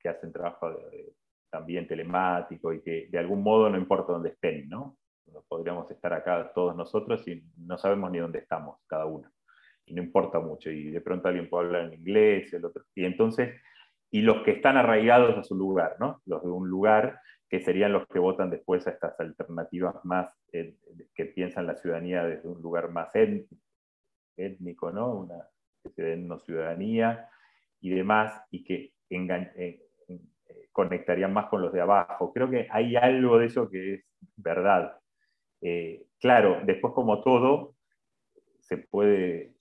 que 0.00 0.08
hacen 0.08 0.32
trabajo 0.32 0.76
también 1.50 1.86
telemático 1.86 2.72
y 2.72 2.82
que 2.82 3.06
de 3.08 3.18
algún 3.18 3.44
modo 3.44 3.70
no 3.70 3.78
importa 3.78 4.12
dónde 4.12 4.30
estén, 4.30 4.68
¿no? 4.68 4.98
podríamos 5.48 5.90
estar 5.90 6.12
acá 6.12 6.52
todos 6.54 6.74
nosotros 6.76 7.26
y 7.28 7.42
no 7.56 7.78
sabemos 7.78 8.10
ni 8.10 8.18
dónde 8.18 8.40
estamos 8.40 8.78
cada 8.86 9.06
uno. 9.06 9.30
No 9.90 10.02
importa 10.02 10.40
mucho. 10.40 10.70
Y 10.70 10.90
de 10.90 11.00
pronto 11.00 11.28
alguien 11.28 11.48
puede 11.48 11.66
hablar 11.66 11.84
en 11.86 11.94
inglés 11.94 12.52
el 12.52 12.64
otro. 12.64 12.84
Y 12.94 13.04
entonces, 13.04 13.54
y 14.10 14.22
los 14.22 14.42
que 14.42 14.52
están 14.52 14.76
arraigados 14.76 15.36
a 15.36 15.42
su 15.42 15.54
lugar, 15.54 15.96
¿no? 16.00 16.22
Los 16.26 16.42
de 16.42 16.48
un 16.48 16.68
lugar 16.68 17.20
que 17.48 17.60
serían 17.60 17.92
los 17.92 18.06
que 18.06 18.18
votan 18.18 18.50
después 18.50 18.86
a 18.86 18.90
estas 18.90 19.18
alternativas 19.18 20.04
más, 20.04 20.30
eh, 20.52 20.76
que 21.14 21.24
piensan 21.26 21.66
la 21.66 21.76
ciudadanía 21.76 22.24
desde 22.24 22.48
un 22.48 22.60
lugar 22.60 22.90
más 22.90 23.10
étnico, 24.36 24.92
¿no? 24.92 25.14
Una 25.14 25.48
no 26.18 26.38
ciudadanía 26.38 27.28
y 27.80 27.90
demás, 27.90 28.42
y 28.50 28.64
que 28.64 28.92
eh, 29.08 29.88
conectarían 30.72 31.32
más 31.32 31.46
con 31.46 31.62
los 31.62 31.72
de 31.72 31.80
abajo. 31.80 32.32
Creo 32.32 32.50
que 32.50 32.68
hay 32.70 32.96
algo 32.96 33.38
de 33.38 33.46
eso 33.46 33.70
que 33.70 33.94
es 33.94 34.04
verdad. 34.36 34.98
Eh, 35.60 36.06
claro, 36.20 36.60
después 36.64 36.92
como 36.92 37.22
todo, 37.22 37.74
se 38.60 38.76
puede 38.76 39.54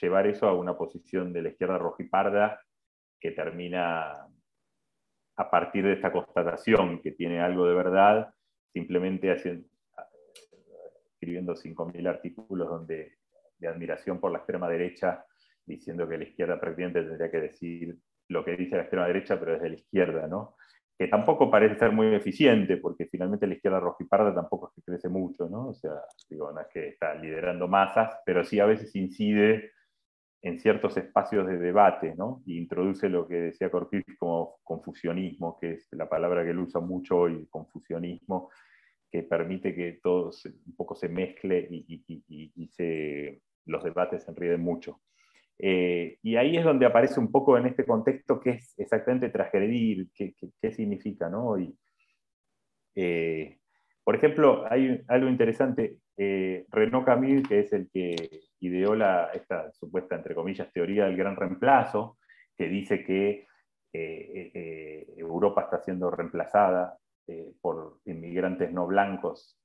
llevar 0.00 0.26
eso 0.26 0.46
a 0.48 0.54
una 0.54 0.76
posición 0.76 1.32
de 1.32 1.42
la 1.42 1.48
izquierda 1.50 1.78
rojiparda 1.78 2.60
que 3.20 3.30
termina 3.32 4.26
a 5.36 5.50
partir 5.50 5.84
de 5.84 5.94
esta 5.94 6.12
constatación 6.12 7.00
que 7.00 7.12
tiene 7.12 7.40
algo 7.40 7.66
de 7.66 7.74
verdad, 7.74 8.34
simplemente 8.72 9.30
haciendo, 9.30 9.68
escribiendo 11.12 11.54
5.000 11.54 12.08
artículos 12.08 12.68
donde, 12.68 13.18
de 13.58 13.68
admiración 13.68 14.20
por 14.20 14.32
la 14.32 14.38
extrema 14.38 14.68
derecha, 14.68 15.24
diciendo 15.64 16.08
que 16.08 16.18
la 16.18 16.24
izquierda 16.24 16.60
prácticamente 16.60 17.02
tendría 17.02 17.30
que 17.30 17.40
decir 17.40 17.96
lo 18.28 18.44
que 18.44 18.56
dice 18.56 18.76
la 18.76 18.82
extrema 18.82 19.06
derecha, 19.06 19.38
pero 19.38 19.54
desde 19.54 19.68
la 19.68 19.74
izquierda, 19.76 20.26
¿no? 20.26 20.56
que 20.98 21.08
tampoco 21.08 21.50
parece 21.50 21.78
ser 21.78 21.92
muy 21.92 22.14
eficiente, 22.14 22.78
porque 22.78 23.06
finalmente 23.06 23.46
la 23.46 23.54
izquierda 23.54 23.80
rojiparda 23.80 24.34
tampoco 24.34 24.68
es 24.68 24.74
que 24.74 24.90
crece 24.90 25.08
mucho, 25.08 25.48
¿no? 25.48 25.68
O 25.68 25.74
sea, 25.74 25.92
digo, 26.28 26.50
no 26.52 26.60
es 26.60 26.68
que 26.68 26.88
está 26.88 27.14
liderando 27.14 27.68
masas, 27.68 28.18
pero 28.24 28.42
sí 28.44 28.60
a 28.60 28.66
veces 28.66 28.94
incide 28.96 29.72
en 30.46 30.60
ciertos 30.60 30.96
espacios 30.96 31.44
de 31.48 31.58
debate, 31.58 32.14
¿no? 32.14 32.40
Y 32.46 32.56
introduce 32.58 33.08
lo 33.08 33.26
que 33.26 33.34
decía 33.34 33.68
Corpus 33.68 34.04
como 34.16 34.60
confusionismo, 34.62 35.58
que 35.60 35.72
es 35.72 35.88
la 35.90 36.08
palabra 36.08 36.44
que 36.44 36.50
él 36.50 36.58
usa 36.60 36.80
mucho 36.80 37.18
hoy, 37.18 37.48
confusionismo, 37.50 38.50
que 39.10 39.24
permite 39.24 39.74
que 39.74 39.98
todo 40.00 40.30
un 40.44 40.76
poco 40.76 40.94
se 40.94 41.08
mezcle 41.08 41.66
y, 41.68 42.04
y, 42.06 42.52
y 42.54 42.68
se, 42.68 43.42
los 43.64 43.82
debates 43.82 44.22
se 44.22 44.30
enriden 44.30 44.60
mucho. 44.60 45.00
Eh, 45.58 46.18
y 46.22 46.36
ahí 46.36 46.56
es 46.56 46.64
donde 46.64 46.86
aparece 46.86 47.18
un 47.18 47.32
poco 47.32 47.58
en 47.58 47.66
este 47.66 47.84
contexto 47.84 48.38
qué 48.38 48.50
es 48.50 48.72
exactamente 48.78 49.30
transgredir, 49.30 50.10
qué, 50.14 50.32
qué, 50.60 50.70
significa, 50.70 51.28
¿no? 51.28 51.58
Y, 51.58 51.76
eh, 52.94 53.58
por 54.06 54.14
ejemplo, 54.14 54.64
hay 54.70 55.02
algo 55.08 55.28
interesante, 55.28 55.98
eh, 56.16 56.64
Renaud 56.70 57.04
Camille, 57.04 57.42
que 57.42 57.58
es 57.58 57.72
el 57.72 57.90
que 57.90 58.14
ideó 58.60 58.94
la, 58.94 59.32
esta 59.34 59.72
supuesta, 59.72 60.14
entre 60.14 60.32
comillas, 60.32 60.72
teoría 60.72 61.06
del 61.06 61.16
gran 61.16 61.34
reemplazo, 61.34 62.16
que 62.56 62.68
dice 62.68 63.04
que 63.04 63.44
Europa 65.16 65.62
está 65.62 65.80
siendo 65.80 66.10
reemplazada 66.10 66.98
por 67.60 67.98
inmigrantes 68.04 68.70
no 68.70 68.86
blancos, 68.86 69.58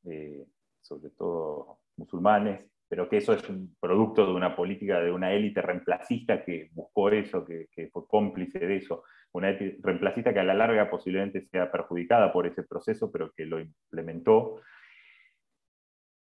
sobre 0.81 1.09
todo 1.17 1.79
musulmanes, 1.97 2.65
pero 2.91 3.07
que 3.07 3.17
eso 3.17 3.31
es 3.33 3.47
un 3.47 3.73
producto 3.79 4.25
de 4.25 4.33
una 4.33 4.53
política 4.53 4.99
de 4.99 5.13
una 5.13 5.31
élite 5.31 5.61
reemplacista 5.61 6.43
que 6.43 6.69
buscó 6.73 7.09
eso, 7.09 7.45
que, 7.45 7.69
fue 7.89 8.07
cómplice 8.07 8.59
de 8.59 8.75
eso, 8.75 9.03
una 9.33 9.51
reemplacista 9.81 10.33
que 10.33 10.39
a 10.39 10.43
la 10.43 10.53
larga 10.53 10.89
posiblemente 10.89 11.41
sea 11.41 11.71
perjudicada 11.71 12.31
por 12.33 12.47
ese 12.47 12.63
proceso, 12.63 13.11
pero 13.11 13.31
que 13.31 13.45
lo 13.45 13.59
implementó. 13.59 14.61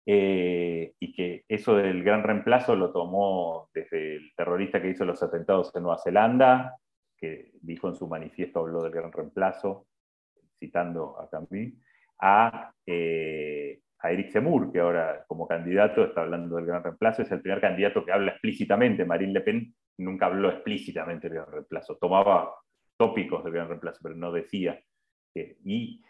Eh, 0.08 0.93
y 0.99 1.14
que 1.14 1.45
eso 1.47 1.76
del 1.76 2.03
gran 2.03 2.22
reemplazo 2.24 2.76
lo 2.76 2.91
tomó 2.91 3.70
desde 3.74 4.18
el 4.18 4.32
terrorista 4.36 4.80
que 4.80 4.89
hizo 4.89 5.03
los 5.03 5.22
atentados 5.24 5.76
en 5.76 5.82
Nueva 5.82 5.97
Zelanda, 6.03 6.78
que 7.18 7.51
dijo 7.62 7.88
en 7.89 7.95
su 7.95 8.08
manifiesto, 8.08 8.60
habló 8.60 8.84
del 8.84 8.91
gran 8.91 9.12
reemplazo, 9.12 9.88
citando 10.60 11.20
a 11.20 11.30
Camille, 11.30 11.78
a 12.20 12.72
eh, 12.86 13.80
a 14.06 14.12
Eric 14.12 14.32
Zemmour, 14.32 14.72
que 14.72 14.80
ahora 14.80 15.26
como 15.28 15.47
candidato 15.47 16.06
está 16.06 16.22
hablando 16.22 16.56
del 16.58 16.66
gran 16.66 16.84
reemplazo, 16.84 17.24
es 17.24 17.32
el 17.32 17.41
primer 17.41 17.60
candidato 17.60 18.06
que 18.06 18.12
habla 18.12 18.32
explícitamente. 18.32 19.03
Marine 19.03 19.34
Le 19.34 19.41
Pen 19.41 19.76
nunca 19.97 20.28
habló 20.28 20.49
explícitamente 20.49 21.28
del 21.28 21.39
gran 21.39 21.51
reemplazo, 21.51 21.97
tomaba 21.97 22.53
tópicos 22.98 23.43
del 23.43 23.54
gran 23.54 23.68
reemplazo, 23.68 24.00
pero 24.02 24.16
no 24.16 24.32
decía. 24.32 24.82
y 25.34 26.02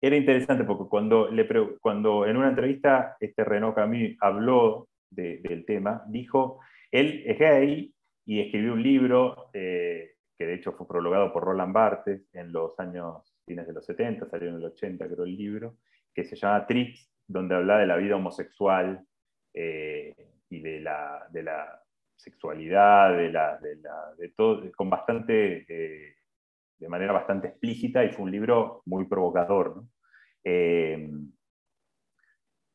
era 0.00 0.16
interesante 0.16 0.64
porque 0.64 0.88
cuando, 0.88 1.30
le, 1.30 1.46
cuando 1.80 2.26
en 2.26 2.36
una 2.36 2.48
entrevista 2.48 3.16
este 3.20 3.44
Renaud 3.44 3.74
Camus 3.74 4.16
habló 4.20 4.88
del 5.08 5.64
tema, 5.64 6.02
dijo, 6.08 6.58
él 6.90 7.22
es 7.24 7.38
gay 7.38 7.94
y 8.26 8.40
escribió 8.40 8.72
un 8.72 8.82
libro 8.82 9.50
eh, 9.52 10.16
que 10.36 10.46
de 10.46 10.54
hecho 10.54 10.72
fue 10.72 10.88
prologado 10.88 11.32
por 11.32 11.44
Roland 11.44 11.72
Barthes 11.72 12.28
en 12.32 12.52
los 12.52 12.78
años 12.80 13.32
fines 13.46 13.66
de 13.66 13.72
los 13.72 13.86
70, 13.86 14.26
salió 14.26 14.48
en 14.48 14.56
el 14.56 14.64
80 14.64 15.06
creo 15.06 15.24
el 15.24 15.36
libro, 15.36 15.76
que 16.12 16.24
se 16.24 16.34
llama 16.34 16.66
Tricks, 16.66 17.08
donde 17.26 17.54
habla 17.54 17.78
de 17.78 17.86
la 17.86 17.96
vida 17.96 18.16
homosexual 18.16 19.06
eh, 19.54 20.14
y 20.48 20.60
de 20.60 20.80
la, 20.80 21.81
sexualidad, 22.22 23.16
de, 23.16 23.30
la, 23.30 23.58
de, 23.60 24.28
todo, 24.30 24.62
con 24.76 24.88
bastante, 24.88 25.64
eh, 25.68 26.16
de 26.78 26.88
manera 26.88 27.12
bastante 27.12 27.48
explícita, 27.48 28.04
y 28.04 28.10
fue 28.10 28.24
un 28.24 28.30
libro 28.30 28.82
muy 28.86 29.06
provocador. 29.06 29.84
Eh, 30.44 31.10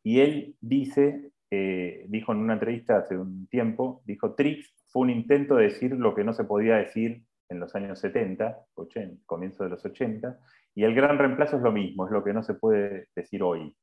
y 0.04 0.20
él 0.20 0.56
dice, 0.62 1.32
dijo 1.50 2.32
en 2.32 2.38
una 2.40 2.54
entrevista 2.54 2.98
hace 2.98 3.18
un 3.18 3.48
tiempo, 3.48 4.02
dijo, 4.06 4.36
Tricks 4.36 4.74
fue 4.88 5.04
un 5.04 5.10
intento 5.10 5.56
de 5.56 5.66
decir 5.66 5.92
lo 5.92 6.16
que 6.16 6.24
no 6.24 6.34
se 6.34 6.46
podía 6.46 6.78
decir 6.78 7.24
en 7.50 7.60
los 7.60 7.76
años 7.76 8.00
70, 8.00 8.58
80, 8.76 9.22
comienzo 9.26 9.64
de 9.64 9.70
los 9.72 9.86
80, 9.86 10.40
y 10.76 10.84
el 10.84 10.94
gran 10.94 11.18
reemplazo 11.18 11.58
es 11.58 11.64
lo 11.64 11.72
mismo, 11.72 12.06
es 12.06 12.12
lo 12.12 12.24
que 12.24 12.34
no 12.34 12.44
se 12.44 12.54
puede 12.54 13.08
decir 13.16 13.42
hoy. 13.44 13.76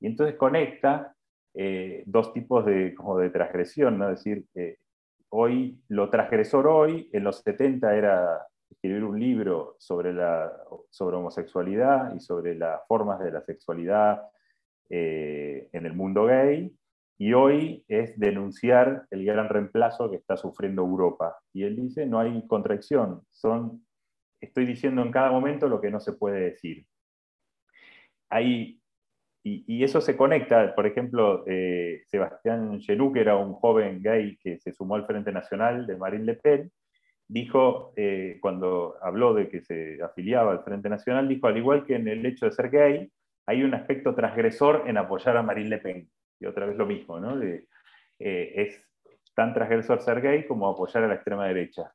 Y 0.00 0.06
entonces 0.06 0.36
conecta 0.36 1.14
eh, 1.54 2.02
dos 2.06 2.32
tipos 2.32 2.64
de, 2.64 2.94
como 2.94 3.18
de 3.18 3.30
transgresión, 3.30 3.98
¿no? 3.98 4.10
es 4.10 4.24
decir, 4.24 4.44
hoy, 5.30 5.80
lo 5.88 6.10
transgresor 6.10 6.66
hoy, 6.66 7.08
en 7.12 7.24
los 7.24 7.40
70 7.40 7.94
era 7.96 8.46
escribir 8.68 9.04
un 9.04 9.18
libro 9.18 9.76
sobre, 9.78 10.12
la, 10.12 10.52
sobre 10.90 11.16
homosexualidad 11.16 12.14
y 12.14 12.20
sobre 12.20 12.54
las 12.54 12.80
formas 12.86 13.18
de 13.20 13.32
la 13.32 13.42
sexualidad 13.42 14.22
eh, 14.88 15.68
en 15.72 15.86
el 15.86 15.94
mundo 15.94 16.26
gay, 16.26 16.72
y 17.18 17.34
hoy 17.34 17.84
es 17.86 18.18
denunciar 18.18 19.06
el 19.10 19.24
gran 19.24 19.48
reemplazo 19.48 20.10
que 20.10 20.16
está 20.16 20.36
sufriendo 20.36 20.82
Europa. 20.82 21.36
Y 21.52 21.64
él 21.64 21.76
dice, 21.76 22.06
no 22.06 22.18
hay 22.18 22.46
contradicción, 22.46 23.22
son 23.28 23.84
estoy 24.40 24.64
diciendo 24.64 25.02
en 25.02 25.10
cada 25.10 25.30
momento 25.30 25.68
lo 25.68 25.80
que 25.80 25.90
no 25.90 26.00
se 26.00 26.14
puede 26.14 26.40
decir. 26.40 26.86
Y, 29.42 29.82
eso 29.82 30.00
se 30.00 30.16
conecta, 30.16 30.74
por 30.74 30.86
ejemplo, 30.86 31.44
eh, 31.46 32.02
Sebastián 32.06 32.80
Genú, 32.80 33.12
que 33.12 33.20
era 33.20 33.36
un 33.36 33.54
joven 33.54 34.02
gay 34.02 34.36
que 34.36 34.58
se 34.58 34.72
sumó 34.72 34.96
al 34.96 35.06
Frente 35.06 35.32
Nacional 35.32 35.86
de 35.86 35.96
Marine 35.96 36.24
Le 36.24 36.34
Pen, 36.34 36.70
dijo, 37.26 37.92
eh, 37.96 38.38
cuando 38.40 38.96
habló 39.00 39.32
de 39.32 39.48
que 39.48 39.62
se 39.62 39.98
afiliaba 40.02 40.52
al 40.52 40.64
Frente 40.64 40.88
Nacional, 40.88 41.28
dijo, 41.28 41.46
al 41.46 41.56
igual 41.56 41.86
que 41.86 41.94
en 41.94 42.08
el 42.08 42.26
hecho 42.26 42.46
de 42.46 42.52
ser 42.52 42.70
gay, 42.70 43.10
hay 43.46 43.62
un 43.62 43.74
aspecto 43.74 44.14
transgresor 44.14 44.84
en 44.86 44.98
apoyar 44.98 45.36
a 45.36 45.42
Marine 45.42 45.70
Le 45.70 45.78
Pen. 45.78 46.10
Y 46.38 46.46
otra 46.46 46.66
vez 46.66 46.76
lo 46.76 46.86
mismo, 46.86 47.18
¿no? 47.18 47.40
Eh, 47.42 47.64
es 48.18 48.82
tan 49.34 49.54
transgresor 49.54 50.02
ser 50.02 50.20
gay 50.20 50.46
como 50.46 50.68
apoyar 50.68 51.04
a 51.04 51.08
la 51.08 51.14
extrema 51.14 51.46
derecha. 51.46 51.92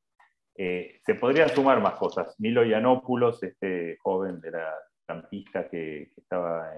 Eh, 0.57 0.99
se 1.05 1.15
podrían 1.15 1.49
sumar 1.49 1.81
más 1.81 1.95
cosas. 1.95 2.33
Milo 2.39 2.63
Yiannopoulos, 2.63 3.43
este 3.43 3.97
joven 4.01 4.39
de 4.39 4.51
la 4.51 4.73
campista 5.05 5.67
que, 5.67 6.13
estaba 6.15 6.71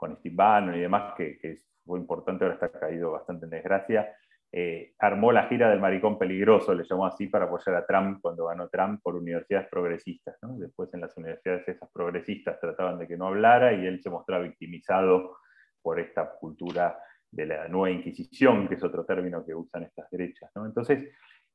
con 0.00 0.16
Steve 0.16 0.34
Bannon 0.34 0.74
y 0.74 0.80
demás, 0.80 1.14
que, 1.16 1.60
fue 1.84 1.98
importante, 1.98 2.44
ahora 2.44 2.54
está 2.54 2.70
caído 2.70 3.12
bastante 3.12 3.44
en 3.44 3.50
desgracia, 3.50 4.14
eh, 4.52 4.94
armó 4.98 5.30
la 5.30 5.46
gira 5.48 5.68
del 5.70 5.80
maricón 5.80 6.18
peligroso, 6.18 6.74
le 6.74 6.84
llamó 6.84 7.06
así 7.06 7.26
para 7.26 7.44
apoyar 7.44 7.76
a 7.76 7.86
Trump 7.86 8.20
cuando 8.20 8.46
ganó 8.46 8.68
Trump 8.68 9.00
por 9.02 9.14
universidades 9.14 9.68
progresistas. 9.68 10.36
Después 10.58 10.92
en 10.94 11.02
las 11.02 11.16
universidades 11.16 11.68
esas 11.68 11.90
progresistas 11.92 12.58
trataban 12.58 12.98
de 12.98 13.06
que 13.06 13.16
no 13.16 13.26
hablara 13.26 13.72
y 13.72 13.86
él 13.86 14.02
se 14.02 14.10
mostraba 14.10 14.44
victimizado 14.44 15.36
por 15.82 16.00
esta 16.00 16.30
cultura 16.30 16.98
de 17.30 17.46
la 17.46 17.68
nueva 17.68 17.90
Inquisición, 17.90 18.66
que 18.68 18.74
es 18.74 18.82
otro 18.82 19.04
término 19.04 19.44
que 19.44 19.54
usan 19.54 19.84
estas 19.84 20.10
derechas. 20.10 20.50
Entonces, 20.56 21.08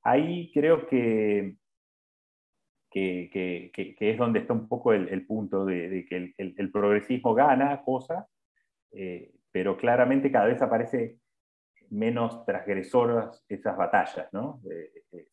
ahí 0.04 0.52
creo 0.54 0.88
que, 0.88 1.58
que, 2.96 3.96
es 4.00 4.18
donde 4.18 4.40
está 4.40 4.54
un 4.54 4.68
poco 4.68 4.94
el, 4.94 5.26
punto 5.26 5.66
de, 5.66 6.06
que 6.08 6.34
el, 6.38 6.72
progresismo 6.72 7.34
gana 7.34 7.82
cosas, 7.84 8.26
eh, 8.96 9.32
pero 9.52 9.78
claramente 9.78 10.32
cada 10.32 10.48
vez 10.48 10.62
aparece 10.62 11.20
menos 11.90 12.46
transgresoras 12.46 13.46
esas 13.48 13.78
batallas 13.78 14.28
¿no? 14.34 14.62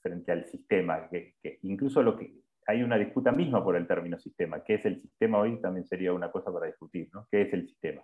frente 0.00 0.32
al 0.32 0.44
sistema, 0.46 1.08
que, 1.08 1.34
incluso 1.62 2.02
lo 2.02 2.16
que 2.16 2.34
hay 2.66 2.82
una 2.82 2.98
disputa 2.98 3.32
misma 3.32 3.64
por 3.64 3.76
el 3.76 3.86
término 3.86 4.18
sistema. 4.18 4.62
¿Qué 4.62 4.74
es 4.74 4.84
el 4.84 5.00
sistema 5.00 5.38
hoy? 5.38 5.60
También 5.60 5.86
sería 5.86 6.12
una 6.12 6.30
cosa 6.30 6.52
para 6.52 6.66
discutir. 6.66 7.08
¿no? 7.12 7.26
¿Qué 7.30 7.42
es 7.42 7.52
el 7.52 7.66
sistema? 7.66 8.02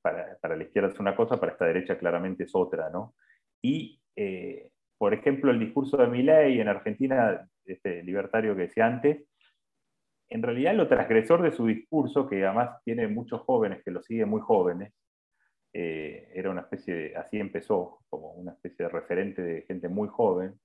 Para, 0.00 0.38
la 0.42 0.62
izquierda 0.62 0.88
es 0.88 0.98
una 0.98 1.14
cosa, 1.14 1.38
para 1.38 1.52
esta 1.52 1.66
derecha 1.66 1.98
claramente 1.98 2.44
es 2.44 2.54
otra. 2.54 2.88
¿no? 2.88 3.14
Y 3.60 4.00
eh, 4.16 4.70
por 5.02 5.14
ejemplo, 5.14 5.50
el 5.50 5.58
discurso 5.58 5.96
de 5.96 6.06
Milley 6.06 6.60
en 6.60 6.68
Argentina, 6.68 7.48
este 7.64 8.04
libertario 8.04 8.54
que 8.54 8.62
decía 8.62 8.86
antes, 8.86 9.24
en 10.32 10.42
realidad 10.42 10.74
lo 10.74 10.88
transgresor 10.88 11.42
de 11.42 11.52
su 11.52 11.66
discurso, 11.66 12.26
que 12.26 12.44
además 12.44 12.82
tiene 12.84 13.06
muchos 13.06 13.42
jóvenes 13.42 13.82
que 13.84 13.90
lo 13.90 14.02
siguen 14.02 14.30
muy 14.30 14.40
jóvenes, 14.40 14.94
eh, 15.74 16.30
era 16.34 16.50
una 16.50 16.62
especie 16.62 16.94
de, 16.94 17.16
así 17.16 17.38
empezó, 17.38 18.00
como 18.08 18.32
una 18.32 18.52
especie 18.52 18.86
de 18.86 18.90
referente 18.90 19.42
de 19.42 19.62
gente 19.62 19.88
muy 19.88 20.08
joven. 20.08 20.58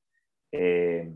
Eh, 0.51 1.11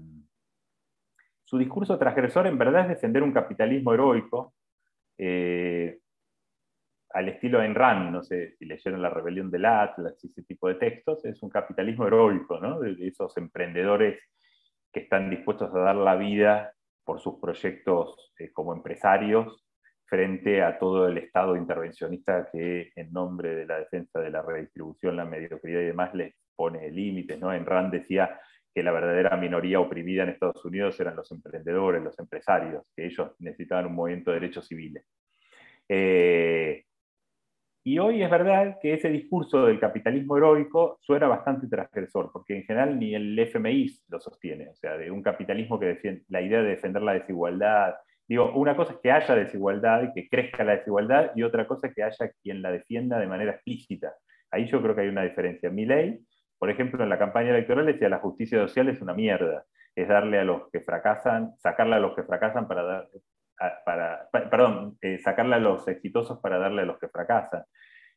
su 1.45 1.57
discurso 1.57 1.97
transgresor 1.97 2.47
en 2.47 2.57
verdad 2.57 2.83
es 2.83 2.89
defender 2.89 3.23
un 3.23 3.31
capitalismo 3.31 3.93
heroico, 3.93 4.53
eh, 5.17 5.99
al 7.13 7.29
estilo 7.29 7.59
Ayn 7.59 7.75
Rand, 7.75 8.11
no 8.11 8.23
sé 8.23 8.55
si 8.57 8.65
leyeron 8.65 9.01
La 9.01 9.09
rebelión 9.09 9.49
del 9.49 9.65
Atlas 9.65 10.17
y 10.23 10.27
ese 10.27 10.43
tipo 10.43 10.67
de 10.67 10.75
textos, 10.75 11.23
es 11.23 11.41
un 11.41 11.49
capitalismo 11.49 12.07
heroico, 12.07 12.59
¿no? 12.59 12.79
de 12.79 13.07
esos 13.07 13.35
emprendedores 13.37 14.19
que 14.91 15.01
están 15.01 15.29
dispuestos 15.29 15.73
a 15.73 15.79
dar 15.79 15.95
la 15.95 16.15
vida 16.15 16.73
por 17.11 17.19
sus 17.19 17.41
proyectos 17.41 18.31
eh, 18.39 18.53
como 18.53 18.71
empresarios 18.71 19.65
frente 20.05 20.61
a 20.61 20.79
todo 20.79 21.09
el 21.09 21.17
Estado 21.17 21.57
intervencionista 21.57 22.47
que 22.49 22.93
en 22.95 23.11
nombre 23.11 23.53
de 23.53 23.65
la 23.65 23.79
defensa 23.79 24.21
de 24.21 24.29
la 24.29 24.41
redistribución, 24.41 25.17
la 25.17 25.25
mediocridad 25.25 25.81
y 25.81 25.87
demás 25.87 26.13
les 26.15 26.33
pone 26.55 26.89
límites. 26.89 27.37
¿no? 27.37 27.49
Ayn 27.49 27.65
Rand 27.65 27.91
decía 27.91 28.39
que 28.73 28.81
la 28.81 28.93
verdadera 28.93 29.35
minoría 29.35 29.81
oprimida 29.81 30.23
en 30.23 30.29
Estados 30.29 30.63
Unidos 30.63 30.97
eran 31.01 31.17
los 31.17 31.29
emprendedores, 31.33 32.01
los 32.01 32.17
empresarios, 32.17 32.85
que 32.95 33.07
ellos 33.07 33.35
necesitaban 33.39 33.87
un 33.87 33.95
movimiento 33.95 34.31
de 34.31 34.39
derechos 34.39 34.65
civiles. 34.67 35.03
Eh, 35.89 36.85
y 37.83 37.99
hoy 37.99 38.23
es 38.23 38.29
verdad 38.29 38.77
que 38.81 38.93
ese 38.93 39.09
discurso 39.09 39.65
del 39.65 39.79
capitalismo 39.79 40.37
heroico 40.37 40.97
suena 41.01 41.27
bastante 41.27 41.67
transgresor, 41.67 42.31
porque 42.31 42.57
en 42.57 42.63
general 42.63 42.99
ni 42.99 43.15
el 43.15 43.37
FMI 43.37 43.87
lo 44.09 44.19
sostiene, 44.19 44.69
o 44.69 44.75
sea, 44.75 44.97
de 44.97 45.11
un 45.11 45.21
capitalismo 45.21 45.79
que 45.79 45.87
defiende 45.87 46.23
la 46.29 46.41
idea 46.41 46.61
de 46.61 46.69
defender 46.69 47.01
la 47.01 47.13
desigualdad. 47.13 47.95
Digo, 48.27 48.51
una 48.53 48.75
cosa 48.75 48.93
es 48.93 48.99
que 48.99 49.11
haya 49.11 49.35
desigualdad 49.35 50.03
y 50.03 50.13
que 50.13 50.29
crezca 50.29 50.63
la 50.63 50.77
desigualdad, 50.77 51.31
y 51.35 51.43
otra 51.43 51.67
cosa 51.67 51.87
es 51.87 51.95
que 51.95 52.03
haya 52.03 52.31
quien 52.41 52.61
la 52.61 52.71
defienda 52.71 53.19
de 53.19 53.27
manera 53.27 53.51
explícita. 53.51 54.13
Ahí 54.51 54.67
yo 54.67 54.81
creo 54.81 54.95
que 54.95 55.01
hay 55.01 55.07
una 55.07 55.23
diferencia. 55.23 55.69
Mi 55.69 55.85
ley 55.85 56.19
por 56.61 56.69
ejemplo, 56.69 57.03
en 57.03 57.09
la 57.09 57.17
campaña 57.17 57.49
electoral 57.49 57.87
decía 57.87 58.07
la 58.07 58.19
justicia 58.19 58.59
social 58.59 58.87
es 58.87 59.01
una 59.01 59.15
mierda, 59.15 59.65
es 59.95 60.07
darle 60.07 60.37
a 60.37 60.43
los 60.43 60.69
que 60.69 60.79
fracasan, 60.79 61.55
sacarle 61.57 61.95
a 61.95 61.99
los 61.99 62.13
que 62.15 62.21
fracasan 62.21 62.67
para 62.67 62.83
dar, 62.83 63.09
para, 63.85 64.29
perdón, 64.31 64.97
eh, 65.01 65.19
sacarle 65.19 65.55
a 65.55 65.59
los 65.59 65.87
exitosos 65.87 66.39
para 66.39 66.57
darle 66.57 66.83
a 66.83 66.85
los 66.85 66.99
que 66.99 67.09
fracasan. 67.09 67.63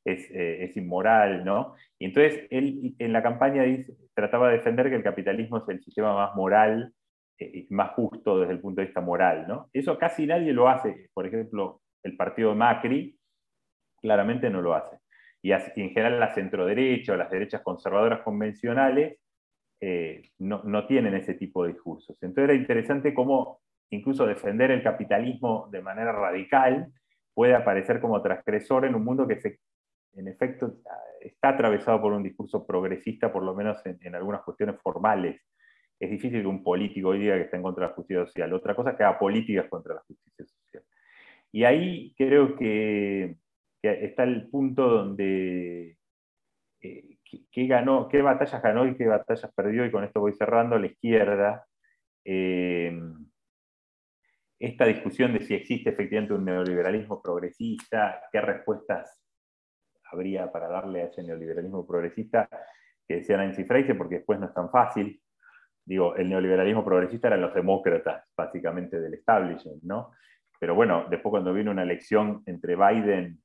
Es, 0.04 0.30
eh, 0.30 0.64
es, 0.64 0.76
inmoral, 0.76 1.44
¿no? 1.46 1.74
Y 1.98 2.04
entonces 2.06 2.46
él 2.50 2.94
en 2.98 3.12
la 3.14 3.22
campaña 3.22 3.62
dice, 3.62 3.94
trataba 4.14 4.50
de 4.50 4.58
defender 4.58 4.90
que 4.90 4.96
el 4.96 5.02
capitalismo 5.02 5.58
es 5.58 5.68
el 5.68 5.82
sistema 5.82 6.14
más 6.14 6.34
moral 6.34 6.92
eh, 7.38 7.66
más 7.70 7.90
justo 7.94 8.38
desde 8.38 8.52
el 8.52 8.60
punto 8.60 8.80
de 8.80 8.86
vista 8.86 9.00
moral. 9.00 9.46
¿no? 9.48 9.68
Eso 9.72 9.98
casi 9.98 10.26
nadie 10.26 10.52
lo 10.52 10.68
hace. 10.68 11.10
Por 11.12 11.26
ejemplo, 11.26 11.80
el 12.02 12.16
partido 12.16 12.50
de 12.50 12.56
Macri 12.56 13.18
claramente 14.00 14.50
no 14.50 14.62
lo 14.62 14.74
hace. 14.74 14.98
Y, 15.42 15.52
en 15.52 15.90
general 15.90 16.20
la 16.20 16.32
centroderecha 16.32 17.12
o 17.12 17.16
las 17.16 17.30
derechas 17.30 17.62
conservadoras 17.62 18.22
convencionales 18.22 19.18
eh, 19.80 20.30
no, 20.38 20.62
no, 20.62 20.86
tienen 20.86 21.14
ese 21.14 21.34
tipo 21.34 21.64
de 21.64 21.72
discursos. 21.72 22.16
Entonces 22.22 22.44
era 22.44 22.54
interesante 22.54 23.12
cómo 23.12 23.60
incluso 23.90 24.26
defender 24.26 24.70
el 24.70 24.82
capitalismo 24.82 25.68
de 25.70 25.82
manera 25.82 26.12
radical 26.12 26.92
puede 27.32 27.54
aparecer 27.54 28.00
como 28.00 28.22
transgresor 28.22 28.84
en 28.84 28.94
un 28.94 29.04
mundo 29.04 29.26
que 29.26 29.58
en 30.16 30.28
efecto 30.28 30.76
está 31.20 31.50
atravesado 31.50 32.00
por 32.00 32.12
un 32.12 32.22
discurso 32.22 32.66
progresista, 32.66 33.32
por 33.32 33.42
lo 33.42 33.54
menos 33.54 33.78
en 33.84 34.14
algunas 34.14 34.42
cuestiones 34.42 34.76
formales 34.80 35.40
es 36.00 36.10
difícil 36.10 36.42
que 36.42 36.46
un 36.46 36.62
político 36.62 37.08
hoy 37.08 37.20
diga 37.20 37.36
que 37.36 37.42
está 37.42 37.56
en 37.56 37.62
contra 37.62 37.84
de 37.84 37.90
la 37.90 37.94
justicia 37.94 38.26
social. 38.26 38.52
Otra 38.52 38.74
cosa 38.74 38.90
es 38.90 38.96
que 38.96 39.04
haga 39.04 39.18
políticas 39.18 39.68
contra 39.68 39.94
la 39.94 40.00
justicia 40.00 40.44
social. 40.44 40.84
Y 41.52 41.64
ahí 41.64 42.14
creo 42.16 42.56
que, 42.56 43.36
está 43.82 44.24
el 44.24 44.48
punto 44.48 44.88
donde 44.88 45.98
eh, 46.80 47.18
qué, 47.52 47.66
ganó, 47.66 48.08
qué 48.08 48.22
batallas 48.22 48.62
ganó 48.62 48.86
y 48.86 48.96
qué 48.96 49.06
batallas 49.06 49.52
perdió, 49.54 49.84
y 49.84 49.90
con 49.90 50.04
esto 50.04 50.20
voy 50.20 50.32
cerrando, 50.32 50.78
la 50.78 50.86
izquierda. 50.86 51.66
Eh, 52.24 52.98
esta 54.58 54.86
discusión 54.86 55.32
de 55.32 55.40
si 55.40 55.54
existe 55.54 55.90
efectivamente 55.90 56.34
un 56.34 56.44
neoliberalismo 56.44 57.20
progresista, 57.20 58.22
qué 58.32 58.40
respuestas 58.40 59.20
habría 60.12 60.50
para 60.50 60.68
darle 60.68 61.02
a 61.02 61.06
ese 61.06 61.22
neoliberalismo 61.22 61.86
progresista, 61.86 62.48
que 63.06 63.16
decía 63.16 63.36
Nancy 63.36 63.64
Fraser, 63.64 63.98
porque 63.98 64.16
después 64.16 64.38
no 64.38 64.46
es 64.46 64.54
tan 64.54 64.70
fácil 64.70 65.20
digo, 65.84 66.16
el 66.16 66.28
neoliberalismo 66.28 66.84
progresista 66.84 67.28
eran 67.28 67.42
los 67.42 67.54
demócratas, 67.54 68.24
básicamente 68.36 69.00
del 69.00 69.14
establishment, 69.14 69.82
¿no? 69.82 70.12
Pero 70.58 70.74
bueno, 70.74 71.06
después 71.10 71.30
cuando 71.30 71.52
vino 71.52 71.70
una 71.70 71.82
elección 71.82 72.42
entre 72.46 72.76
Biden 72.76 73.40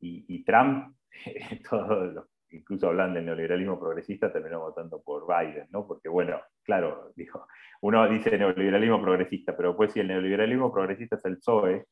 y, 0.00 0.44
Trump, 0.44 0.94
todos 1.70 2.26
incluso 2.56 2.88
hablando 2.88 3.16
del 3.16 3.26
neoliberalismo 3.26 3.78
progresista, 3.78 4.32
terminó 4.32 4.60
votando 4.60 5.02
por 5.02 5.26
Biden, 5.26 5.68
¿no? 5.70 5.86
Porque 5.86 6.08
bueno, 6.08 6.40
claro, 6.62 7.12
dijo, 7.16 7.46
uno 7.80 8.08
dice 8.08 8.36
neoliberalismo 8.36 9.00
progresista, 9.00 9.56
pero 9.56 9.76
pues 9.76 9.92
si 9.92 10.00
el 10.00 10.08
neoliberalismo 10.08 10.72
progresista 10.72 11.16
es 11.16 11.24
el 11.24 11.36
PSOE 11.38 11.86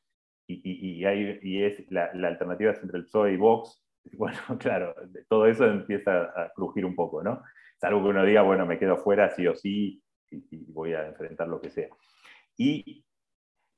y, 0.47 1.03
y, 1.03 1.63
es 1.63 1.89
la, 1.91 2.13
la, 2.13 2.27
alternativa 2.27 2.71
es 2.71 2.83
entre 2.83 2.99
el 2.99 3.05
PSOE 3.05 3.33
y 3.33 3.37
Vox, 3.37 3.83
bueno, 4.13 4.39
claro, 4.59 4.95
todo 5.27 5.47
eso 5.47 5.65
empieza 5.65 6.23
a 6.23 6.51
crujir 6.53 6.85
un 6.85 6.95
poco, 6.95 7.23
¿no? 7.23 7.41
Salvo 7.77 8.03
que 8.03 8.09
uno 8.09 8.23
diga, 8.23 8.41
bueno, 8.41 8.65
me 8.65 8.79
quedo 8.79 8.97
fuera 8.97 9.29
sí 9.29 9.47
o 9.47 9.55
sí 9.55 10.01
y, 10.31 10.71
voy 10.71 10.93
a 10.93 11.07
enfrentar 11.07 11.47
lo 11.47 11.59
que 11.59 11.69
sea. 11.69 11.89
Y, 12.57 13.03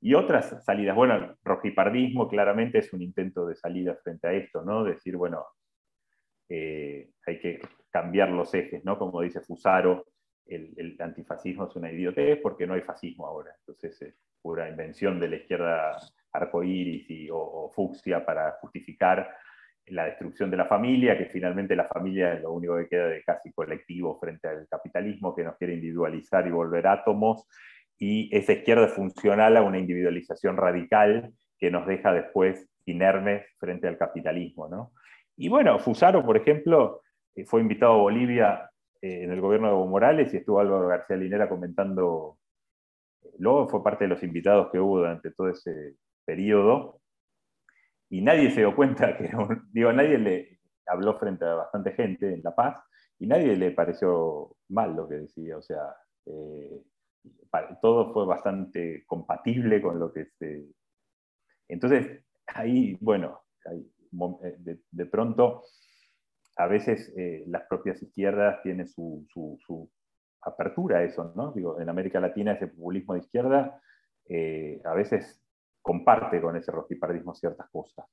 y 0.02 0.14
otras 0.14 0.64
salidas, 0.64 0.96
bueno, 0.96 1.16
el 1.16 1.36
rojipardismo 1.44 2.28
claramente 2.28 2.80
es 2.80 2.94
un 2.94 3.02
intento 3.02 3.46
de 3.48 3.56
salida 3.56 3.96
frente 3.96 4.28
a 4.28 4.34
esto, 4.34 4.62
¿no? 4.62 4.84
Decir, 4.84 5.16
bueno, 5.16 5.46
eh, 6.50 7.10
hay 7.26 7.40
que 7.40 7.60
cambiar 7.90 8.30
los 8.30 8.54
ejes, 8.54 8.84
¿no? 8.86 8.98
Como 8.98 9.22
dice 9.22 9.42
Fusaro, 9.42 10.06
el, 10.46 10.96
antifascismo 11.00 11.68
es 11.68 11.76
una 11.76 11.92
idiotez 11.92 12.40
porque 12.42 12.66
no 12.66 12.74
hay 12.74 12.82
fascismo 12.82 13.26
ahora. 13.26 13.52
Entonces 13.60 14.02
es 14.02 14.16
pura 14.42 14.70
invención 14.70 15.20
de 15.20 15.30
la 15.30 15.36
izquierda 15.38 15.98
arcoíris 16.32 17.10
y, 17.10 17.30
o, 17.30 17.38
o 17.38 17.70
fucsia 17.72 18.26
para 18.26 18.54
justificar 18.62 19.30
la 19.88 20.06
destrucción 20.06 20.52
de 20.52 20.58
la 20.58 20.66
familia, 20.66 21.18
que 21.18 21.26
finalmente 21.26 21.76
la 21.76 21.86
familia 21.86 22.34
es 22.34 22.42
lo 22.42 22.52
único 22.52 22.78
que 22.78 22.88
queda 22.88 23.08
de 23.08 23.24
casi 23.24 23.52
colectivo 23.54 24.20
frente 24.20 24.48
al 24.48 24.68
capitalismo 24.68 25.34
que 25.34 25.44
nos 25.44 25.58
quiere 25.58 25.74
individualizar 25.74 26.46
y 26.46 26.52
volver 26.52 26.88
átomos, 26.88 27.48
y 27.98 28.30
esa 28.36 28.54
izquierda 28.54 28.88
funcional 28.90 29.58
a 29.58 29.64
una 29.64 29.80
individualización 29.80 30.58
radical 30.58 31.32
que 31.58 31.72
nos 31.72 31.88
deja 31.88 32.14
después 32.14 32.70
inermes 32.86 33.46
frente 33.60 33.88
al 33.88 33.98
capitalismo. 33.98 34.68
¿no? 34.68 34.92
Y 35.38 35.50
bueno, 35.50 35.78
Fusaro, 35.78 36.26
por 36.26 36.36
ejemplo, 36.36 37.04
eh, 37.36 37.46
fue 37.46 37.62
invitado 37.62 37.94
a 37.94 37.98
Bolivia 37.98 38.72
eh, 39.02 39.24
en 39.24 39.32
el 39.32 39.40
gobierno 39.40 39.68
de 39.68 39.74
Evo 39.74 39.86
Morales 39.86 40.34
y 40.34 40.38
estuvo 40.38 40.60
Álvaro 40.60 40.88
García 40.88 41.16
Linera 41.16 41.48
comentando, 41.48 42.40
eh, 43.22 43.36
luego 43.38 43.68
fue 43.70 43.84
parte 43.84 44.06
de 44.06 44.10
los 44.10 44.24
invitados 44.24 44.70
que 44.72 44.80
hubo 44.80 44.98
durante 44.98 45.32
todo 45.32 45.50
ese 45.50 45.96
periodo, 46.26 47.00
y 48.10 48.22
nadie 48.22 48.50
se 48.50 48.62
dio 48.62 48.76
cuenta 48.76 49.16
que, 49.16 49.30
digo, 49.72 49.94
nadie 49.94 50.18
le 50.18 50.60
habló 50.88 51.20
frente 51.20 51.46
a 51.46 51.54
bastante 51.54 51.92
gente 51.92 52.34
en 52.34 52.42
La 52.44 52.56
Paz 52.56 52.82
y 53.20 53.28
nadie 53.28 53.56
le 53.56 53.72
pareció 53.72 54.56
mal 54.70 54.96
lo 54.96 55.08
que 55.08 55.16
decía, 55.16 55.58
o 55.58 55.62
sea, 55.62 55.84
todo 57.82 58.14
fue 58.14 58.26
bastante 58.26 59.04
compatible 59.06 59.82
con 59.82 60.00
lo 60.00 60.12
que 60.12 60.26
se... 60.26 60.66
Entonces, 61.68 62.24
ahí, 62.48 62.98
bueno, 63.02 63.42
de, 64.92 65.06
pronto, 65.06 65.64
a 66.58 66.68
veces 66.68 67.14
eh, 67.18 67.44
las 67.48 67.64
propias 67.68 68.02
izquierdas 68.02 68.62
tienen 68.64 68.88
su, 68.88 69.28
apertura 70.42 71.00
a 71.00 71.04
eso, 71.04 71.34
¿no? 71.36 71.52
Digo, 71.52 71.80
en 71.80 71.90
América 71.90 72.20
Latina 72.20 72.54
ese 72.54 72.68
populismo 72.68 73.14
de 73.14 73.20
izquierda 73.20 73.82
a 74.84 74.94
veces 74.94 75.42
comparte 75.82 76.42
con 76.42 76.58
ese 76.58 76.72
rojipardismo 76.72 77.34
ciertas 77.34 77.70
cosas. 77.70 78.06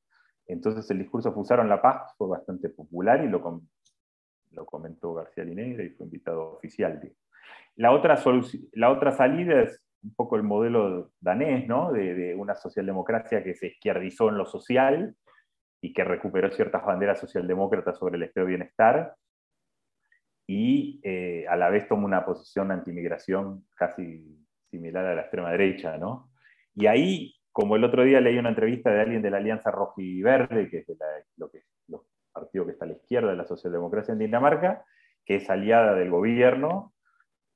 Entonces 0.46 0.88
el 0.90 0.98
discurso 0.98 1.32
Fusaron 1.32 1.68
la 1.68 1.80
Paz 1.80 2.14
fue 2.16 2.28
bastante 2.28 2.68
popular 2.68 3.24
y 3.24 3.28
lo, 3.28 3.62
lo 4.52 4.66
comentó 4.66 5.14
García 5.14 5.44
Linegra 5.44 5.84
y 5.84 5.90
fue 5.90 6.06
invitado 6.06 6.52
oficial. 6.52 7.00
La 7.76 7.92
otra, 7.92 8.22
la 8.72 8.90
otra 8.90 9.12
salida 9.12 9.62
es 9.62 9.84
un 10.02 10.14
poco 10.14 10.36
el 10.36 10.42
modelo 10.42 11.12
danés, 11.20 11.66
¿no? 11.66 11.90
de, 11.92 12.34
una 12.36 12.54
socialdemocracia 12.54 13.42
que 13.42 13.54
se 13.54 13.68
izquierdizó 13.68 14.28
en 14.28 14.38
lo 14.38 14.46
social 14.46 15.16
y 15.84 15.92
que 15.92 16.02
recuperó 16.02 16.50
ciertas 16.50 16.82
banderas 16.82 17.20
socialdemócratas 17.20 17.98
sobre 17.98 18.16
el 18.16 18.22
estado 18.22 18.46
de 18.46 18.52
bienestar 18.52 19.14
y 20.46 20.98
eh, 21.04 21.44
a 21.46 21.56
la 21.56 21.68
vez 21.68 21.86
tomó 21.86 22.06
una 22.06 22.24
posición 22.24 22.70
antimigración 22.70 23.66
casi 23.74 24.42
similar 24.70 25.04
a 25.04 25.14
la 25.14 25.20
extrema 25.20 25.50
derecha. 25.50 25.98
¿no? 25.98 26.30
Y 26.74 26.86
ahí 26.86 27.34
como 27.52 27.76
el 27.76 27.84
otro 27.84 28.02
día 28.02 28.22
leí 28.22 28.38
una 28.38 28.48
entrevista 28.48 28.90
de 28.94 29.02
alguien 29.02 29.20
de 29.20 29.30
la 29.30 29.36
Alianza 29.36 29.70
Verde, 29.94 30.70
que 30.70 30.78
es 30.78 30.86
lo 31.36 31.50
que, 31.50 31.64
partido 32.32 32.64
que 32.64 32.72
está 32.72 32.86
a 32.86 32.88
la 32.88 32.94
izquierda 32.94 33.32
de 33.32 33.36
la 33.36 33.44
socialdemocracia 33.44 34.12
en 34.12 34.20
Dinamarca, 34.20 34.86
que 35.26 35.36
es 35.36 35.50
aliada 35.50 35.94
del 35.94 36.08
gobierno, 36.08 36.94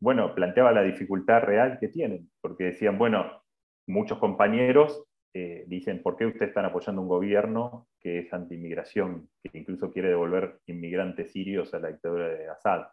bueno, 0.00 0.34
planteaba 0.34 0.72
la 0.72 0.82
dificultad 0.82 1.40
real 1.44 1.78
que 1.80 1.88
tienen, 1.88 2.30
porque 2.42 2.64
decían, 2.64 2.98
bueno, 2.98 3.42
muchos 3.86 4.18
compañeros 4.18 5.07
eh, 5.34 5.64
dicen, 5.66 6.02
¿por 6.02 6.16
qué 6.16 6.26
ustedes 6.26 6.48
están 6.48 6.64
apoyando 6.64 7.02
un 7.02 7.08
gobierno 7.08 7.88
que 8.00 8.20
es 8.20 8.32
anti-inmigración, 8.32 9.28
que 9.42 9.58
incluso 9.58 9.92
quiere 9.92 10.08
devolver 10.08 10.60
inmigrantes 10.66 11.32
sirios 11.32 11.74
a 11.74 11.80
la 11.80 11.88
dictadura 11.88 12.28
de 12.28 12.48
Assad? 12.48 12.86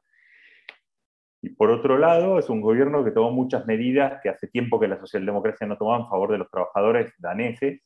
Y 1.41 1.49
por 1.51 1.69
otro 1.69 1.97
lado, 1.97 2.39
es 2.39 2.49
un 2.49 2.59
gobierno 2.59 3.03
que 3.03 3.11
tomó 3.11 3.31
muchas 3.31 3.65
medidas 3.67 4.19
que 4.21 4.29
hace 4.29 4.47
tiempo 4.47 4.79
que 4.79 4.87
la 4.87 4.99
socialdemocracia 4.99 5.67
no 5.67 5.77
tomaba 5.77 6.03
en 6.03 6.09
favor 6.09 6.31
de 6.31 6.39
los 6.39 6.49
trabajadores 6.49 7.13
daneses. 7.19 7.81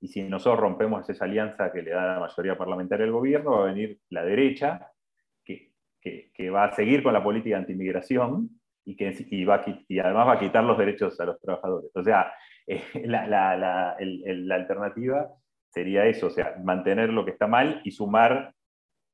Y 0.00 0.08
si 0.08 0.22
nosotros 0.22 0.60
rompemos 0.60 1.08
esa 1.08 1.24
alianza 1.24 1.70
que 1.72 1.82
le 1.82 1.92
da 1.92 2.14
la 2.14 2.20
mayoría 2.20 2.58
parlamentaria 2.58 3.06
al 3.06 3.12
gobierno, 3.12 3.52
va 3.52 3.62
a 3.62 3.72
venir 3.72 3.98
la 4.08 4.24
derecha, 4.24 4.90
que, 5.44 5.72
que, 6.34 6.50
va 6.50 6.64
a 6.64 6.74
seguir 6.74 7.02
con 7.02 7.12
la 7.12 7.22
política 7.22 7.56
de 7.56 7.60
antimigración 7.60 8.60
y 8.84 8.96
que 8.96 9.14
y 9.30 9.44
va 9.44 9.62
y 9.86 9.98
además 9.98 10.28
va 10.28 10.32
a 10.32 10.38
quitar 10.38 10.64
los 10.64 10.78
derechos 10.78 11.20
a 11.20 11.26
los 11.26 11.40
trabajadores. 11.40 11.90
O 11.94 12.02
sea, 12.02 12.32
eh, 12.66 12.82
la, 13.06 13.96
alternativa 14.54 15.32
sería 15.68 16.06
eso, 16.06 16.28
o 16.28 16.30
sea, 16.30 16.56
mantener 16.62 17.10
lo 17.10 17.24
que 17.24 17.30
está 17.30 17.46
mal 17.46 17.80
y 17.84 17.92
sumar 17.92 18.54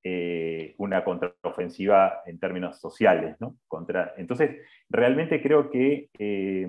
eh, 0.03 0.75
una 0.79 1.05
contraofensiva 1.05 2.23
en 2.27 2.39
términos 2.39 2.81
sociales. 2.81 3.37
¿no? 3.41 3.57
Contra, 3.67 4.15
entonces, 4.17 4.63
realmente 4.89 5.43
creo 5.43 5.71
que, 5.71 6.09
eh, 6.19 6.69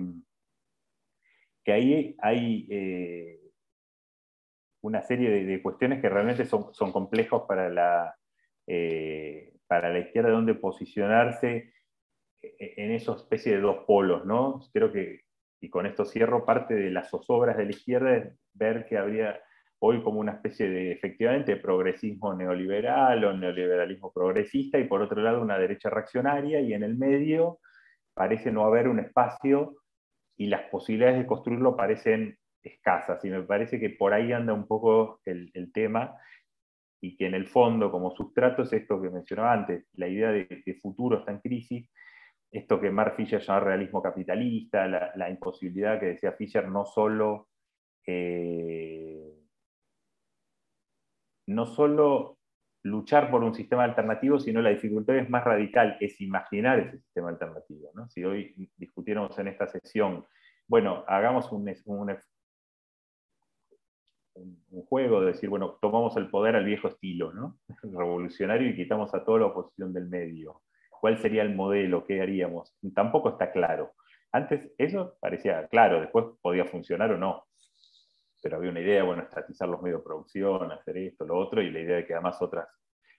que 1.64 1.72
ahí 1.72 2.16
hay 2.20 3.40
una 4.80 5.02
serie 5.02 5.44
de, 5.44 5.62
cuestiones 5.62 6.00
que 6.00 6.08
realmente 6.08 6.44
son, 6.44 6.72
son 6.72 6.92
complejos 6.92 7.44
para 7.46 7.68
la, 7.68 8.14
para 9.66 9.90
la 9.90 9.98
izquierda, 9.98 10.30
donde 10.30 10.54
posicionarse 10.54 11.72
en 12.40 12.92
esa 12.92 13.14
especie 13.14 13.56
de 13.56 13.60
dos 13.60 13.84
polos. 13.86 14.24
¿no? 14.24 14.60
Creo 14.72 14.92
que, 14.92 15.27
y 15.60 15.70
con 15.70 15.86
esto 15.86 16.04
cierro, 16.04 16.44
parte 16.44 16.74
de 16.74 16.90
las 16.90 17.10
zozobras 17.10 17.56
de 17.56 17.64
la 17.64 17.70
izquierda 17.70 18.16
es 18.16 18.38
ver 18.54 18.86
que 18.86 18.96
habría 18.96 19.40
hoy 19.80 20.02
como 20.02 20.20
una 20.20 20.32
especie 20.32 20.68
de, 20.68 20.92
efectivamente, 20.92 21.56
progresismo 21.56 22.34
neoliberal 22.34 23.24
o 23.24 23.32
neoliberalismo 23.32 24.12
progresista, 24.12 24.78
y 24.78 24.84
por 24.84 25.02
otro 25.02 25.22
lado 25.22 25.40
una 25.40 25.58
derecha 25.58 25.90
reaccionaria, 25.90 26.60
y 26.60 26.72
en 26.72 26.82
el 26.82 26.96
medio 26.96 27.58
parece 28.14 28.50
no 28.50 28.64
haber 28.64 28.88
un 28.88 28.98
espacio 28.98 29.76
y 30.36 30.46
las 30.46 30.62
posibilidades 30.70 31.18
de 31.18 31.26
construirlo 31.26 31.76
parecen 31.76 32.36
escasas, 32.62 33.24
y 33.24 33.30
me 33.30 33.42
parece 33.42 33.78
que 33.78 33.90
por 33.90 34.12
ahí 34.12 34.32
anda 34.32 34.52
un 34.52 34.66
poco 34.66 35.20
el, 35.24 35.72
tema, 35.72 36.14
y 37.00 37.16
que 37.16 37.26
en 37.26 37.34
el 37.34 37.46
fondo, 37.46 37.90
como 37.92 38.10
sustrato, 38.10 38.62
es 38.62 38.72
esto 38.72 39.00
que 39.00 39.10
mencionaba 39.10 39.52
antes, 39.52 39.86
la 39.94 40.08
idea 40.08 40.30
de 40.30 40.48
que 40.48 40.74
futuro 40.74 41.18
está 41.18 41.30
en 41.30 41.38
crisis, 41.38 41.88
esto 42.50 42.80
que 42.80 42.90
Mark 42.90 43.14
Fisher 43.16 43.40
llama 43.40 43.60
realismo 43.60 44.02
capitalista, 44.02 44.86
la, 44.86 45.30
imposibilidad 45.30 46.00
que 46.00 46.06
decía 46.06 46.32
Fisher 46.32 46.68
no 46.68 46.84
solo... 46.84 47.48
Eh, 48.06 49.34
no 51.46 51.66
solo 51.66 52.38
luchar 52.82 53.30
por 53.30 53.42
un 53.42 53.54
sistema 53.54 53.84
alternativo, 53.84 54.38
sino 54.38 54.62
la 54.62 54.70
dificultad 54.70 55.16
es 55.16 55.28
más 55.28 55.44
radical, 55.44 55.96
es 56.00 56.20
imaginar 56.20 56.78
ese 56.78 56.98
sistema 56.98 57.28
alternativo. 57.28 57.90
Si 58.08 58.24
hoy 58.24 58.70
discutiéramos 58.76 59.38
en 59.38 59.48
esta 59.48 59.66
sesión, 59.66 60.26
bueno, 60.66 61.04
hagamos 61.06 61.50
un, 61.52 61.68
un, 64.34 64.82
juego 64.84 65.20
de 65.20 65.28
decir, 65.28 65.48
bueno, 65.48 65.78
tomamos 65.80 66.16
el 66.16 66.28
poder 66.30 66.56
al 66.56 66.64
viejo 66.64 66.88
estilo, 66.88 67.32
¿no? 67.32 67.58
revolucionario, 67.82 68.68
y 68.68 68.76
quitamos 68.76 69.14
a 69.14 69.24
toda 69.24 69.40
la 69.40 69.46
oposición 69.46 69.92
del 69.92 70.08
medio. 70.08 70.62
¿Cuál 71.00 71.18
sería 71.18 71.42
el 71.42 71.54
modelo? 71.54 72.04
¿Qué 72.04 72.20
haríamos? 72.20 72.74
Tampoco 72.94 73.30
está 73.30 73.52
claro. 73.52 73.92
Antes 74.32 74.70
eso 74.78 75.16
parecía 75.20 75.66
claro, 75.68 76.00
después 76.00 76.26
podía 76.42 76.64
funcionar 76.64 77.12
o 77.12 77.18
no 77.18 77.48
pero 78.42 78.56
había 78.56 78.70
una 78.70 78.80
idea, 78.80 79.02
bueno, 79.02 79.22
estatizar 79.22 79.68
los 79.68 79.82
medios 79.82 80.00
de 80.00 80.04
producción, 80.04 80.72
hacer 80.72 80.96
esto, 80.98 81.26
lo 81.26 81.36
otro, 81.36 81.62
y 81.62 81.70
la 81.70 81.80
idea 81.80 81.96
de 81.96 82.06
que 82.06 82.14
además 82.14 82.40
otras 82.40 82.68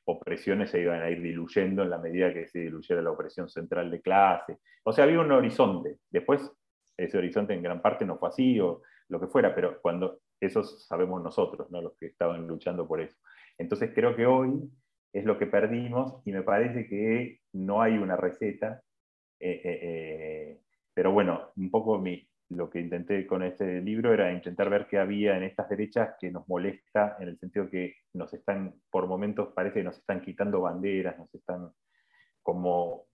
opresiones 0.05 0.71
se 0.71 0.81
iban 0.81 1.01
a 1.01 1.09
ir 1.09 1.21
diluyendo 1.21 1.83
en 1.83 1.89
la 1.89 1.97
medida 1.97 2.33
que 2.33 2.47
se 2.47 2.59
diluyera 2.59 3.01
la 3.01 3.11
opresión 3.11 3.49
central 3.49 3.91
de 3.91 4.01
clase. 4.01 4.57
O 4.83 4.91
sea, 4.91 5.03
había 5.03 5.19
un 5.19 5.31
horizonte. 5.31 5.97
Después, 6.09 6.51
ese 6.97 7.17
horizonte 7.17 7.53
en 7.53 7.61
gran 7.61 7.81
parte 7.81 8.05
no 8.05 8.17
fue 8.17 8.29
así 8.29 8.59
o 8.59 8.81
lo 9.09 9.19
que 9.19 9.27
fuera, 9.27 9.53
pero 9.53 9.79
cuando 9.81 10.19
eso 10.39 10.63
sabemos 10.63 11.21
nosotros, 11.21 11.69
¿no? 11.69 11.81
los 11.81 11.97
que 11.97 12.07
estaban 12.07 12.47
luchando 12.47 12.87
por 12.87 13.01
eso. 13.01 13.17
Entonces 13.57 13.91
creo 13.93 14.15
que 14.15 14.25
hoy 14.25 14.49
es 15.11 15.25
lo 15.25 15.37
que 15.37 15.47
perdimos 15.47 16.21
y 16.25 16.31
me 16.31 16.43
parece 16.43 16.87
que 16.87 17.41
no 17.53 17.81
hay 17.81 17.97
una 17.97 18.15
receta. 18.15 18.81
Eh, 19.39 19.61
eh, 19.63 19.79
eh, 19.81 20.61
pero 20.93 21.11
bueno, 21.11 21.51
un 21.55 21.71
poco 21.71 21.97
mi, 21.99 22.27
lo 22.49 22.69
que 22.69 22.79
intenté 22.79 23.25
con 23.25 23.43
este 23.43 23.81
libro 23.81 24.13
era 24.13 24.31
intentar 24.31 24.69
ver 24.69 24.87
qué 24.87 24.97
había 24.97 25.37
en 25.37 25.43
estas 25.43 25.69
derechas 25.69 26.15
que 26.19 26.31
nos 26.31 26.47
molesta, 26.47 27.17
en 27.19 27.29
el 27.29 27.37
sentido 27.37 27.69
que 27.69 27.95
nos 28.13 28.33
están, 28.33 28.75
por 28.89 29.07
momentos 29.07 29.53
parece 29.53 29.79
que 29.79 29.83
nos 29.83 29.97
están 29.97 30.21
quitando 30.21 30.61
banderas, 30.61 31.17
nos 31.17 31.33
están 31.33 31.71
como 32.41 33.05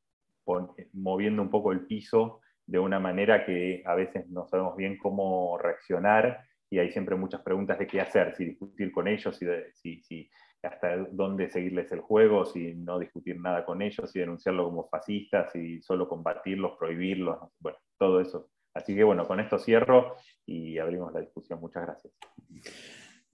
moviendo 0.93 1.41
un 1.41 1.49
poco 1.49 1.71
el 1.71 1.87
piso 1.87 2.41
de 2.67 2.79
una 2.79 2.99
manera 2.99 3.45
que 3.45 3.83
a 3.85 3.95
veces 3.95 4.27
no 4.29 4.47
sabemos 4.47 4.75
bien 4.75 4.97
cómo 4.97 5.57
reaccionar 5.57 6.45
y 6.69 6.79
hay 6.79 6.91
siempre 6.91 7.15
muchas 7.15 7.41
preguntas 7.41 7.77
de 7.79 7.87
qué 7.87 8.01
hacer, 8.01 8.35
si 8.35 8.45
discutir 8.45 8.91
con 8.91 9.07
ellos, 9.07 9.37
si, 9.73 10.01
si, 10.01 10.29
hasta 10.65 10.97
dónde 11.11 11.49
seguirles 11.49 11.91
el 11.91 12.01
juego, 12.01 12.45
si 12.45 12.73
no 12.75 12.99
discutir 12.99 13.39
nada 13.39 13.65
con 13.65 13.81
ellos, 13.81 14.11
si 14.11 14.19
denunciarlo 14.19 14.65
como 14.65 14.87
fascistas, 14.87 15.51
si 15.51 15.81
solo 15.81 16.07
combatirlos, 16.07 16.77
prohibirlos, 16.77 17.37
bueno, 17.59 17.77
todo 17.97 18.19
eso 18.19 18.49
Así 18.75 18.93
que 18.93 19.05
bueno, 19.05 19.25
con 19.25 19.39
esto 19.39 19.57
cierro 19.57 20.17
y 20.45 20.77
abrimos 20.77 21.11
la 21.13 21.21
discusión. 21.21 21.59
Muchas 21.61 21.83
gracias. 21.83 22.13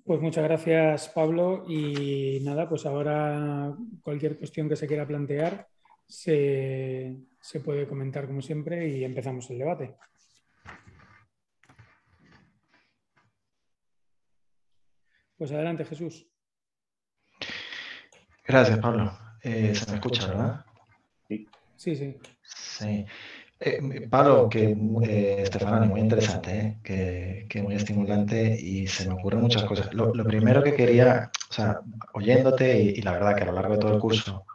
Pues 0.05 0.21
muchas 0.21 0.43
gracias, 0.43 1.09
Pablo. 1.09 1.65
Y 1.67 2.39
nada, 2.43 2.69
pues 2.69 2.85
ahora 2.85 3.75
cualquier 4.03 4.37
cuestión 4.37 4.69
que 4.69 4.75
se 4.75 4.87
quiera 4.87 5.07
plantear 5.07 5.67
se, 6.07 7.17
puede 7.65 7.87
comentar 7.87 8.27
como 8.27 8.41
siempre 8.41 8.87
y 8.87 9.03
empezamos 9.03 9.49
el 9.49 9.57
debate. 9.57 9.95
Pues 15.37 15.51
adelante, 15.51 15.85
Jesús. 15.85 16.30
Gracias, 18.45 18.79
Pablo. 18.79 19.11
Eh, 19.43 19.73
se 19.75 19.89
me 19.89 19.95
escucha, 19.95 20.27
¿verdad? 20.27 20.65
Sí. 21.27 21.47
Sí, 21.75 21.95
sí. 21.95 22.17
Sí. 22.43 23.05
Eh, 23.63 24.07
Pablo, 24.09 24.49
que 24.49 24.75
eh, 25.03 25.43
Estefano, 25.43 25.85
muy 25.85 25.99
interesante, 25.99 26.57
¿eh? 26.57 26.77
que, 26.83 27.45
que, 27.47 27.61
muy 27.61 27.75
estimulante 27.75 28.57
y 28.59 28.87
se 28.87 29.07
me 29.07 29.13
ocurren 29.13 29.41
muchas 29.41 29.63
cosas. 29.65 29.93
Lo, 29.93 30.11
primero 30.23 30.63
que 30.63 30.73
quería, 30.73 31.29
o 31.47 31.53
sea, 31.53 31.79
oyéndote 32.13 32.81
y, 32.81 33.01
la 33.03 33.11
verdad 33.11 33.35
que 33.35 33.43
a 33.43 33.45
lo 33.45 33.51
largo 33.51 33.75
de 33.75 33.79
todo 33.79 33.93
el 33.93 33.99
curso, 33.99 34.45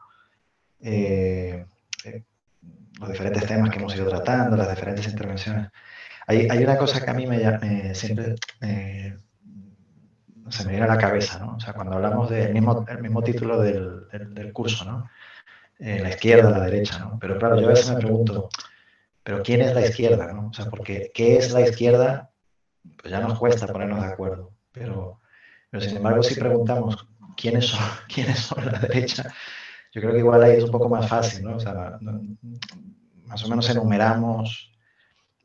eh, 0.80 1.64
los 2.99 3.09
diferentes 3.09 3.47
temas 3.47 3.70
que 3.70 3.78
hemos 3.78 3.95
ido 3.95 4.09
tratando, 4.09 4.57
las 4.57 4.70
diferentes 4.70 5.07
intervenciones, 5.07 5.68
hay, 6.26 6.49
hay 6.51 6.64
una 6.64 6.76
cosa 6.76 7.05
que 7.05 7.11
a 7.11 7.14
mí 7.14 7.28
me, 7.28 7.95
siempre 7.95 8.34
se 10.51 10.64
me 10.64 10.70
viene 10.70 10.84
a 10.84 10.88
la 10.88 10.99
cabeza, 10.99 11.38
¿no? 11.38 11.57
O 11.57 11.61
sea, 11.61 11.72
cuando 11.72 11.97
hablamos 11.97 12.30
del 12.30 12.53
mismo, 12.53 12.84
el 12.88 13.01
mismo 13.01 13.22
título 13.22 13.61
del, 13.61 14.09
del, 14.11 14.53
curso, 14.53 14.84
¿no? 14.84 15.11
la 15.78 16.09
izquierda, 16.09 16.51
la 16.51 16.64
derecha, 16.64 16.99
¿no? 16.99 17.18
Pero 17.20 17.38
claro, 17.38 17.61
yo 17.61 17.66
a 17.66 17.70
veces 17.70 17.90
me 17.90 17.97
pregunto, 17.97 18.49
pero 19.26 19.42
¿quién 19.42 19.61
es 19.61 19.74
la 19.74 19.84
izquierda? 19.84 20.32
¿no? 20.32 20.51
O 20.51 20.53
sea, 20.53 20.66
porque 20.66 21.11
¿qué 21.12 21.36
es 21.36 21.53
la 21.53 21.62
izquierda? 21.62 22.30
Pues 22.97 23.11
ya 23.11 23.18
nos 23.18 23.36
cuesta 23.36 23.66
ponernos 23.66 24.01
de 24.01 24.07
acuerdo. 24.07 24.53
Pero, 24.70 25.20
pero 25.68 25.82
sin 25.82 25.97
embargo, 25.97 26.22
si 26.22 26.36
preguntamos 26.36 27.09
quiénes 27.36 27.66
son, 27.66 27.80
quiénes 28.09 28.38
son 28.38 28.64
la 28.64 28.78
derecha, 28.78 29.34
yo 29.92 30.01
creo 30.01 30.12
que 30.12 30.20
igual 30.20 30.44
ahí 30.44 30.59
es 30.59 30.64
un 30.64 30.70
poco 30.70 30.88
más 30.88 31.09
fácil, 31.09 31.42
¿no? 31.42 31.57
O 31.57 31.61
sea, 31.61 31.99
más 33.24 33.44
o 33.44 33.49
menos 33.49 33.68
enumeramos, 33.68 34.72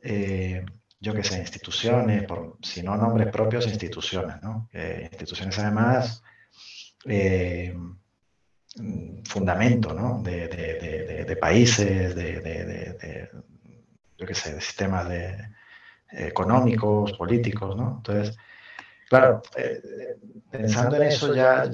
eh, 0.04 0.64
yo 1.02 1.14
qué 1.16 1.24
sé, 1.24 1.40
instituciones, 1.40 2.24
por, 2.24 2.58
si 2.62 2.84
no 2.84 2.96
nombres 2.96 3.32
propios, 3.32 3.68
instituciones, 3.68 4.42
¿no? 4.44 4.70
Eh, 4.72 5.10
instituciones 5.12 5.58
además, 5.58 6.24
eh, 7.06 7.76
fundamento, 9.26 9.94
¿no? 9.94 10.22
De, 10.22 10.48
de, 10.48 11.26
de 11.26 11.36
países, 11.36 12.16
de, 12.16 13.30
yo 14.18 14.28
qué 14.28 14.36
sé, 14.36 14.54
de 14.54 14.62
sistemas 14.62 15.08
económicos, 16.12 17.14
políticos, 17.14 17.76
¿no? 17.76 17.96
Entonces, 17.98 18.38
claro, 19.10 19.42
eh, 19.58 19.82
pensando 20.52 20.98
en 20.98 21.04
eso 21.04 21.34
ya 21.34 21.66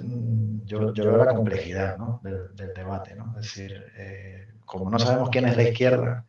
yo, 0.65 0.93
yo 0.93 1.03
veo 1.03 1.17
la 1.17 1.36
complejidad 1.36 1.97
¿no? 1.97 2.21
del, 2.23 2.73
debate, 2.73 3.15
¿no? 3.15 3.36
Es 3.38 3.43
decir, 3.43 3.91
eh, 3.97 4.47
como 4.65 4.89
no 4.89 4.99
sabemos 4.99 5.30
quién 5.30 5.45
es 5.45 5.57
la 5.57 5.63
izquierda 5.63 6.25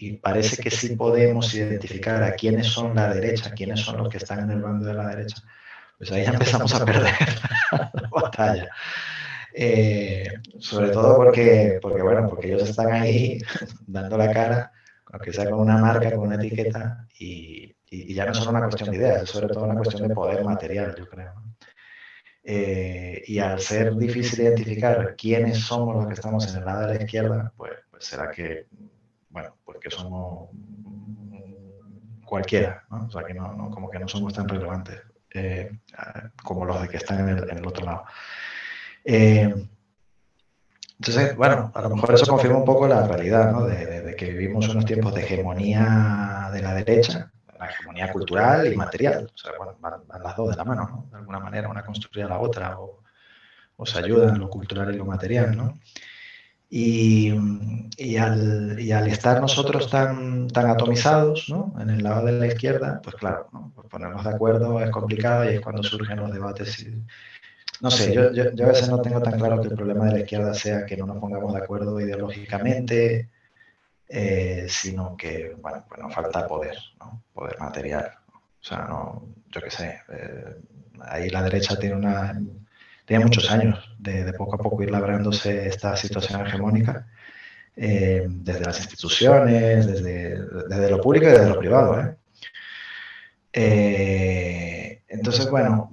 y 0.00 0.12
parece 0.14 0.62
que 0.62 0.70
sí 0.70 0.96
podemos 0.96 1.54
identificar 1.54 2.22
a 2.22 2.32
quiénes 2.32 2.66
son 2.66 2.94
la 2.94 3.12
derecha, 3.12 3.52
quiénes 3.52 3.80
son 3.80 3.98
los 3.98 4.08
que 4.08 4.16
están 4.16 4.40
en 4.40 4.50
el 4.50 4.62
bando 4.62 4.86
de 4.86 4.94
la 4.94 5.08
derecha, 5.08 5.42
pues 5.98 6.10
ahí 6.12 6.24
ya 6.24 6.30
empezamos 6.30 6.74
a 6.74 6.84
perder 6.84 7.12
la 7.72 8.10
batalla. 8.10 8.68
sobre 10.58 10.88
todo 10.90 11.16
porque, 11.16 11.78
porque, 11.82 12.02
bueno, 12.02 12.26
porque 12.28 12.48
ellos 12.48 12.68
están 12.68 12.92
ahí 12.92 13.38
dando 13.86 14.16
la 14.16 14.32
cara 14.32 14.72
aunque 15.12 15.32
sea 15.32 15.50
con 15.50 15.60
una 15.60 15.78
marca, 15.78 16.10
con 16.12 16.28
una 16.28 16.36
etiqueta, 16.36 17.06
y, 17.18 17.74
ya 17.90 18.24
no 18.24 18.32
es 18.32 18.38
solo 18.38 18.50
una 18.50 18.62
cuestión 18.62 18.90
de 18.90 18.96
ideas, 18.96 19.22
es 19.24 19.30
sobre 19.30 19.48
todo 19.48 19.64
una 19.64 19.74
cuestión 19.74 20.06
de 20.06 20.14
poder 20.14 20.44
material, 20.44 20.94
yo 20.96 21.08
creo. 21.08 21.32
Eh, 22.44 23.22
y 23.26 23.38
al 23.40 23.60
ser 23.60 23.94
difícil 23.96 24.40
identificar 24.40 25.14
quiénes 25.16 25.58
somos 25.58 25.96
los 25.96 26.06
que 26.06 26.14
estamos 26.14 26.48
en 26.48 26.58
el 26.58 26.64
lado 26.64 26.86
de 26.86 26.94
la 26.94 27.02
izquierda, 27.02 27.52
pues, 27.56 27.72
pues 27.90 28.04
será 28.04 28.30
que, 28.30 28.66
bueno, 29.30 29.56
pues 29.64 29.78
que 29.78 29.90
somos 29.90 30.50
cualquiera, 32.24 32.84
¿no? 32.90 33.06
O 33.06 33.10
sea, 33.10 33.24
que 33.24 33.34
no, 33.34 33.52
no, 33.54 33.70
como 33.70 33.90
que 33.90 33.98
no 33.98 34.06
somos 34.06 34.32
tan 34.32 34.48
relevantes 34.48 35.02
eh, 35.32 35.70
como 36.42 36.64
los 36.64 36.80
de 36.80 36.88
que 36.88 36.96
están 36.96 37.28
en 37.28 37.58
el, 37.58 37.66
otro 37.66 37.84
lado. 37.84 38.04
Eh, 39.04 39.52
entonces, 40.98 41.36
bueno, 41.36 41.72
a 41.74 41.82
lo 41.82 41.90
mejor 41.90 42.14
eso 42.14 42.26
confirma 42.26 42.58
un 42.58 42.64
poco 42.64 42.86
la 42.86 43.06
realidad, 43.06 43.52
¿no? 43.52 43.64
De, 43.64 44.14
que 44.16 44.30
vivimos 44.32 44.68
unos 44.68 44.84
tiempos 44.84 45.14
de 45.14 45.22
hegemonía 45.22 46.50
de 46.52 46.60
la 46.60 46.74
derecha, 46.74 47.32
la 47.58 47.66
hegemonía 47.66 48.12
cultural 48.12 48.70
y 48.70 48.76
material. 48.76 49.30
O 49.32 49.38
sea, 49.38 49.52
van, 49.80 50.02
las 50.22 50.36
dos 50.36 50.50
de 50.50 50.56
la 50.56 50.64
mano, 50.64 50.88
¿no? 50.88 51.08
De 51.10 51.16
alguna 51.16 51.40
manera, 51.40 51.68
una 51.68 51.84
construye 51.84 52.24
a 52.24 52.28
la 52.28 52.38
otra 52.38 52.78
o, 52.78 52.98
se 53.86 53.98
ayudan 53.98 54.38
lo 54.38 54.50
cultural 54.50 54.94
y 54.94 54.98
lo 54.98 55.06
material, 55.06 55.56
¿no? 55.56 55.78
Y, 56.72 57.34
y, 57.96 58.16
al, 58.16 58.78
y, 58.78 58.92
al, 58.92 59.08
estar 59.08 59.40
nosotros 59.40 59.90
tan, 59.90 60.46
tan 60.48 60.70
atomizados 60.70 61.48
¿no? 61.48 61.74
en 61.80 61.90
el 61.90 62.04
lado 62.04 62.26
de 62.26 62.32
la 62.32 62.46
izquierda, 62.46 63.00
pues 63.02 63.16
claro, 63.16 63.48
¿no? 63.52 63.72
Pues 63.74 63.88
ponernos 63.88 64.22
de 64.22 64.30
acuerdo 64.30 64.80
es 64.80 64.90
complicado 64.90 65.50
y 65.50 65.56
es 65.56 65.60
cuando 65.60 65.82
surgen 65.82 66.20
los 66.20 66.32
debates 66.32 66.86
no 67.80 67.90
sé, 67.90 68.12
yo, 68.12 68.30
yo, 68.32 68.64
a 68.64 68.68
veces 68.68 68.90
no 68.90 69.00
tengo 69.00 69.22
tan 69.22 69.38
claro 69.38 69.60
que 69.60 69.68
el 69.68 69.74
problema 69.74 70.04
de 70.06 70.12
la 70.12 70.18
izquierda 70.20 70.52
sea 70.52 70.84
que 70.84 70.96
no 70.98 71.06
nos 71.06 71.18
pongamos 71.18 71.54
de 71.54 71.60
acuerdo 71.60 71.98
ideológicamente, 71.98 73.30
eh, 74.06 74.66
sino 74.68 75.16
que, 75.16 75.56
bueno, 75.58 75.84
pues 75.88 76.00
nos 76.00 76.14
falta 76.14 76.46
poder, 76.46 76.76
¿no? 76.98 77.22
poder 77.32 77.58
material. 77.58 78.10
O 78.28 78.62
sea, 78.64 78.84
no, 78.86 79.28
yo 79.48 79.60
qué 79.62 79.70
sé, 79.70 80.00
eh, 80.10 80.56
ahí 81.00 81.30
la 81.30 81.42
derecha 81.42 81.78
tiene, 81.78 81.96
una, 81.96 82.38
tiene 83.10 83.24
muchos 83.24 83.50
años 83.50 83.76
de, 83.98 84.32
poco 84.34 84.54
a 84.54 84.58
poco 84.58 84.84
ir 84.84 84.92
labrándose 84.92 85.66
esta 85.66 85.96
situación 85.96 86.46
hegemónica. 86.46 87.08
Eh, 87.74 88.24
desde 88.28 88.60
las 88.60 88.78
instituciones, 88.78 89.84
desde, 89.84 90.40
desde, 90.68 90.90
lo 90.90 91.00
público 91.00 91.26
y 91.26 91.30
desde 91.30 91.48
lo 91.48 91.58
privado. 91.58 92.00
¿eh? 92.00 92.16
Eh, 93.52 95.02
entonces, 95.08 95.50
bueno, 95.50 95.90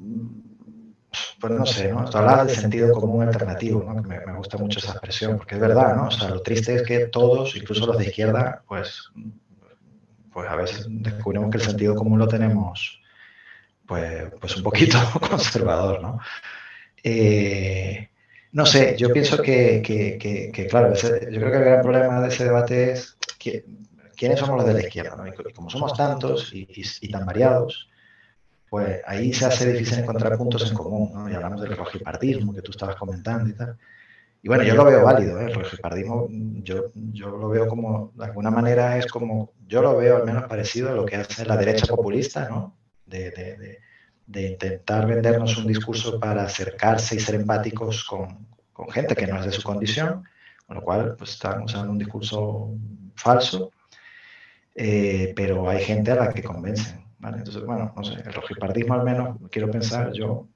pues 1.39 1.53
no 1.53 1.65
sé, 1.65 1.91
¿no? 1.91 2.07
Tú 2.07 2.19
hablabas 2.19 2.45
del 2.45 2.55
sentido 2.55 2.93
común 2.93 3.23
alternativo, 3.23 3.83
¿no? 3.83 3.95
Me, 4.03 4.23
me, 4.23 4.37
gusta 4.37 4.59
mucho 4.59 4.77
esa 4.77 4.91
expresión, 4.91 5.37
porque 5.37 5.55
es 5.55 5.61
verdad, 5.61 5.95
¿no? 5.95 6.09
O 6.09 6.11
sea, 6.11 6.29
lo 6.29 6.43
triste 6.43 6.75
es 6.75 6.83
que 6.83 7.07
todos, 7.07 7.55
incluso 7.55 7.87
los 7.87 7.97
de 7.97 8.05
izquierda, 8.05 8.61
pues, 8.67 9.11
pues 10.31 10.47
a 10.47 10.55
veces 10.55 10.85
descubrimos 10.87 11.49
que 11.49 11.57
el 11.57 11.63
sentido 11.63 11.95
común 11.95 12.19
lo 12.19 12.27
tenemos, 12.27 13.01
pues, 13.87 14.31
pues 14.39 14.55
un 14.55 14.61
poquito 14.61 14.99
conservador, 15.31 15.99
¿no? 15.99 16.19
Eh, 17.03 18.09
no 18.51 18.65
sé, 18.65 18.95
yo 18.97 19.11
pienso 19.11 19.41
que, 19.41 19.81
que, 19.81 20.17
que, 20.53 20.67
claro, 20.67 20.93
yo 20.93 21.09
creo 21.09 21.51
que 21.51 21.57
el 21.57 21.63
gran 21.63 21.81
problema 21.81 22.21
de 22.21 22.29
ese 22.29 22.45
debate 22.45 22.91
es 22.91 23.17
que, 23.37 23.65
quiénes 24.15 24.39
somos 24.39 24.57
los 24.57 24.65
de 24.65 24.73
la 24.73 24.81
izquierda, 24.81 25.15
¿no? 25.15 25.27
Y 25.27 25.53
como 25.53 25.69
somos 25.69 25.93
tantos 25.93 26.53
y, 26.53 26.67
y 27.01 27.09
tan 27.09 27.25
variados, 27.25 27.89
pues 28.69 29.01
ahí 29.05 29.33
se 29.33 29.45
hace 29.45 29.71
difícil 29.71 29.99
encontrar 29.99 30.37
puntos 30.37 30.69
en 30.69 30.75
común, 30.75 31.11
¿no? 31.13 31.29
Y 31.29 31.33
hablamos 31.33 31.61
del 31.61 31.75
rojipardismo 31.75 32.53
que 32.53 32.61
tú 32.61 32.71
estabas 32.71 32.95
comentando 32.95 33.49
y 33.49 33.53
tal. 33.53 33.77
Y 34.41 34.47
bueno, 34.49 34.63
yo 34.63 34.75
lo 34.75 34.85
veo 34.85 35.03
válido, 35.03 35.39
¿eh? 35.41 35.45
el 35.45 35.53
rojipardismo, 35.53 36.27
yo, 36.63 36.91
yo 36.93 37.29
lo 37.29 37.49
veo 37.49 37.67
como, 37.67 38.11
de 38.15 38.25
alguna 38.25 38.51
manera 38.51 38.97
es 38.97 39.07
como, 39.07 39.51
yo 39.67 39.81
lo 39.81 39.97
veo 39.97 40.17
al 40.17 40.25
menos 40.25 40.43
parecido 40.43 40.89
a 40.89 40.93
lo 40.93 41.05
que 41.05 41.15
hace 41.15 41.45
la 41.45 41.57
derecha 41.57 41.87
populista, 41.87 42.47
¿no? 42.47 42.75
De, 43.05 43.31
de, 43.31 43.57
de, 43.57 43.79
intentar 44.33 45.07
vendernos 45.07 45.57
un 45.57 45.67
discurso 45.67 46.19
para 46.19 46.43
acercarse 46.43 47.15
y 47.15 47.19
ser 47.19 47.35
empáticos 47.35 48.03
con, 48.03 48.47
con, 48.73 48.89
gente 48.89 49.15
que 49.15 49.27
no 49.27 49.39
es 49.39 49.45
de 49.45 49.51
su 49.51 49.63
condición, 49.63 50.23
con 50.65 50.75
lo 50.75 50.81
cual 50.81 51.15
pues 51.17 51.31
están 51.31 51.63
usando 51.63 51.91
un 51.91 51.97
discurso 51.97 52.71
falso, 53.15 53.71
eh, 54.75 55.33
pero 55.35 55.69
hay 55.69 55.83
gente 55.83 56.11
a 56.11 56.15
la 56.15 56.33
que 56.33 56.43
convencen. 56.43 57.07
Entonces, 57.23 57.63
bueno, 57.65 57.93
no 57.95 58.03
sé, 58.03 58.13
el 58.13 58.33
rojipardismo 58.33 58.93
al 58.93 59.03
menos, 59.03 59.37
quiero 59.49 59.71
pensar 59.71 60.11
yo, 60.13 60.47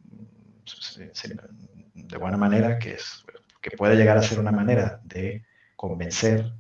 de 1.94 2.18
buena 2.18 2.38
manera, 2.38 2.78
que, 2.78 2.94
es, 2.94 3.26
que 3.62 3.72
puede 3.72 3.96
llegar 3.96 4.18
a 4.18 4.22
ser 4.22 4.40
una 4.40 4.52
manera 4.52 5.02
de 5.04 5.44
convencer 5.76 6.54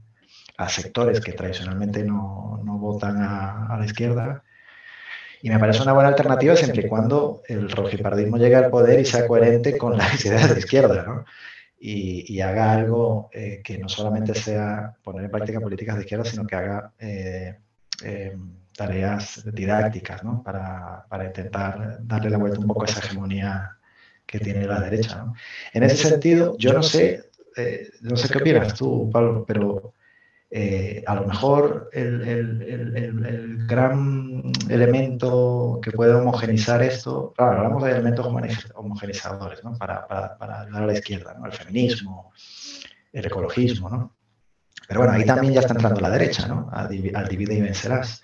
a 0.57 0.69
sectores 0.69 1.21
que 1.21 1.33
tradicionalmente 1.33 2.03
no, 2.03 2.59
no 2.63 2.77
votan 2.77 3.21
a, 3.21 3.67
a, 3.67 3.77
la 3.77 3.85
izquierda. 3.85 4.43
Y 5.41 5.49
me 5.49 5.59
parece 5.59 5.81
una 5.81 5.93
buena 5.93 6.09
alternativa 6.09 6.55
siempre 6.55 6.85
y 6.85 6.87
cuando 6.87 7.41
el 7.47 7.69
rojipardismo 7.69 8.37
llegue 8.37 8.55
al 8.55 8.69
poder 8.69 8.99
y 8.99 9.05
sea 9.05 9.27
coherente 9.27 9.77
con 9.77 9.97
las 9.97 10.23
ideas 10.25 10.53
de 10.53 10.59
izquierda, 10.59 11.03
¿no? 11.03 11.25
Y, 11.83 12.31
y, 12.31 12.41
haga 12.41 12.73
algo 12.73 13.31
eh, 13.33 13.59
que 13.63 13.79
no 13.79 13.89
solamente 13.89 14.35
sea 14.35 14.95
poner 15.03 15.25
en 15.25 15.31
práctica 15.31 15.59
políticas 15.59 15.95
de 15.95 16.01
izquierda, 16.01 16.25
sino 16.25 16.45
que 16.45 16.55
haga 16.55 16.93
eh, 16.99 17.57
eh, 18.03 18.37
tareas 18.77 19.43
didácticas 19.51 20.23
¿no? 20.23 20.43
para, 20.43 21.03
para, 21.09 21.25
intentar 21.25 21.97
darle 22.03 22.29
la 22.29 22.37
vuelta 22.37 22.59
un 22.59 22.67
poco 22.67 22.83
a 22.83 22.85
esa 22.85 22.99
hegemonía 22.99 23.77
que 24.27 24.39
tiene 24.39 24.67
la 24.67 24.79
derecha. 24.79 25.23
¿no? 25.23 25.33
En 25.73 25.81
ese 25.81 26.07
sentido, 26.07 26.55
yo 26.59 26.71
no 26.71 26.83
sé, 26.83 27.31
no 28.01 28.15
sé 28.15 28.29
qué 28.29 28.37
opinas 28.37 28.75
tú, 28.75 29.09
Pablo, 29.11 29.43
pero 29.47 29.95
eh, 30.53 31.01
a 31.07 31.15
lo 31.15 31.25
mejor 31.25 31.89
el, 31.93 33.65
gran 33.67 34.51
elemento 34.67 35.79
que 35.81 35.91
puede 35.91 36.13
homogenizar 36.13 36.83
esto, 36.83 37.33
claro, 37.37 37.59
hablamos 37.59 37.83
de 37.85 37.91
elementos 37.91 38.25
homogenizadores 38.75 39.63
¿no? 39.63 39.77
para, 39.77 40.05
para, 40.07 40.37
para 40.37 40.61
ayudar 40.61 40.83
a 40.83 40.87
la 40.87 40.93
izquierda, 40.93 41.33
¿no? 41.39 41.45
el 41.45 41.53
feminismo, 41.53 42.33
el 43.13 43.25
ecologismo, 43.25 43.89
¿no? 43.89 44.15
Pero 44.87 44.99
bueno, 44.99 45.13
ahí 45.13 45.25
también 45.25 45.53
ya 45.53 45.61
está 45.61 45.73
entrando 45.73 46.01
la 46.01 46.09
derecha, 46.09 46.47
¿no? 46.47 46.69
Al 46.73 46.89
divide 46.89 47.53
y 47.53 47.61
vencerás. 47.61 48.21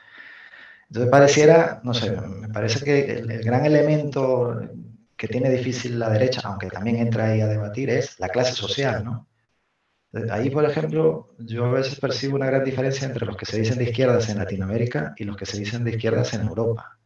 Entonces 0.89 1.09
pareciera, 1.09 1.79
no 1.83 1.93
sé, 1.93 2.11
me 2.11 2.49
parece 2.49 2.83
que 2.83 3.19
el, 3.19 3.41
gran 3.41 3.65
elemento 3.65 4.59
que 5.15 5.29
tiene 5.29 5.49
difícil 5.49 5.97
la 5.97 6.09
derecha, 6.09 6.41
aunque 6.43 6.67
también 6.67 6.97
entra 6.97 7.27
ahí 7.27 7.39
a 7.39 7.47
debatir, 7.47 7.89
es 7.89 8.19
la 8.19 8.27
clase 8.27 8.51
social, 8.51 9.05
¿no? 9.05 9.26
Ahí, 10.31 10.49
por 10.49 10.65
ejemplo, 10.65 11.33
yo 11.37 11.65
a 11.65 11.71
veces 11.71 11.99
percibo 11.99 12.35
una 12.35 12.47
gran 12.47 12.63
diferencia 12.63 13.07
entre 13.07 13.25
los 13.25 13.37
que 13.37 13.45
se 13.45 13.59
dicen 13.59 13.77
de 13.77 13.85
izquierdas 13.85 14.29
en 14.29 14.37
Latinoamérica 14.37 15.13
y 15.17 15.23
los 15.23 15.37
que 15.37 15.45
se 15.45 15.59
dicen 15.59 15.83
de 15.83 15.91
izquierdas 15.91 16.33
en 16.33 16.41
Europa. 16.41 16.97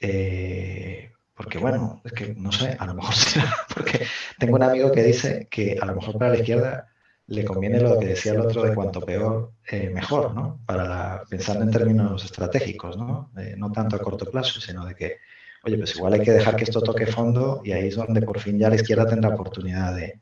Eh, 0.00 1.12
porque 1.34 1.58
bueno, 1.58 2.00
es 2.04 2.12
que 2.12 2.34
no 2.34 2.52
sé, 2.52 2.76
a 2.78 2.86
lo 2.86 2.94
mejor 2.94 3.14
será, 3.14 3.54
porque 3.74 4.06
tengo 4.38 4.56
un 4.56 4.62
amigo 4.62 4.92
que 4.92 5.02
dice 5.02 5.48
que 5.50 5.78
a 5.80 5.86
lo 5.86 5.94
mejor 5.94 6.18
para 6.18 6.30
la 6.30 6.38
izquierda 6.38 6.88
le 7.26 7.44
conviene 7.44 7.80
lo 7.80 7.98
que 7.98 8.06
decía 8.06 8.32
el 8.32 8.40
otro 8.40 8.62
de 8.62 8.74
cuanto 8.74 9.00
peor, 9.00 9.52
eh, 9.70 9.90
mejor, 9.90 10.34
¿no? 10.34 10.60
Para 10.66 10.84
la, 10.84 11.22
pensando 11.28 11.64
en 11.64 11.70
términos 11.70 12.24
estratégicos, 12.24 12.96
¿no? 12.96 13.30
Eh, 13.38 13.54
no 13.56 13.70
tanto 13.72 13.96
a 13.96 14.00
corto 14.00 14.30
plazo, 14.30 14.60
sino 14.60 14.84
de 14.84 14.94
que, 14.94 15.18
oye, 15.64 15.78
pues 15.78 15.94
igual 15.96 16.14
hay 16.14 16.22
que 16.22 16.32
dejar 16.32 16.56
que 16.56 16.64
esto 16.64 16.82
toque 16.82 17.06
fondo 17.06 17.62
y 17.64 17.72
ahí 17.72 17.88
es 17.88 17.96
donde 17.96 18.22
por 18.22 18.40
fin 18.40 18.58
ya 18.58 18.68
la 18.68 18.74
izquierda 18.76 19.06
tendrá 19.06 19.30
oportunidad 19.30 19.94
de, 19.94 20.20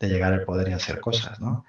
de 0.00 0.08
llegar 0.08 0.32
al 0.32 0.44
poder 0.44 0.68
y 0.68 0.72
hacer 0.72 0.98
cosas, 0.98 1.38
¿no? 1.40 1.64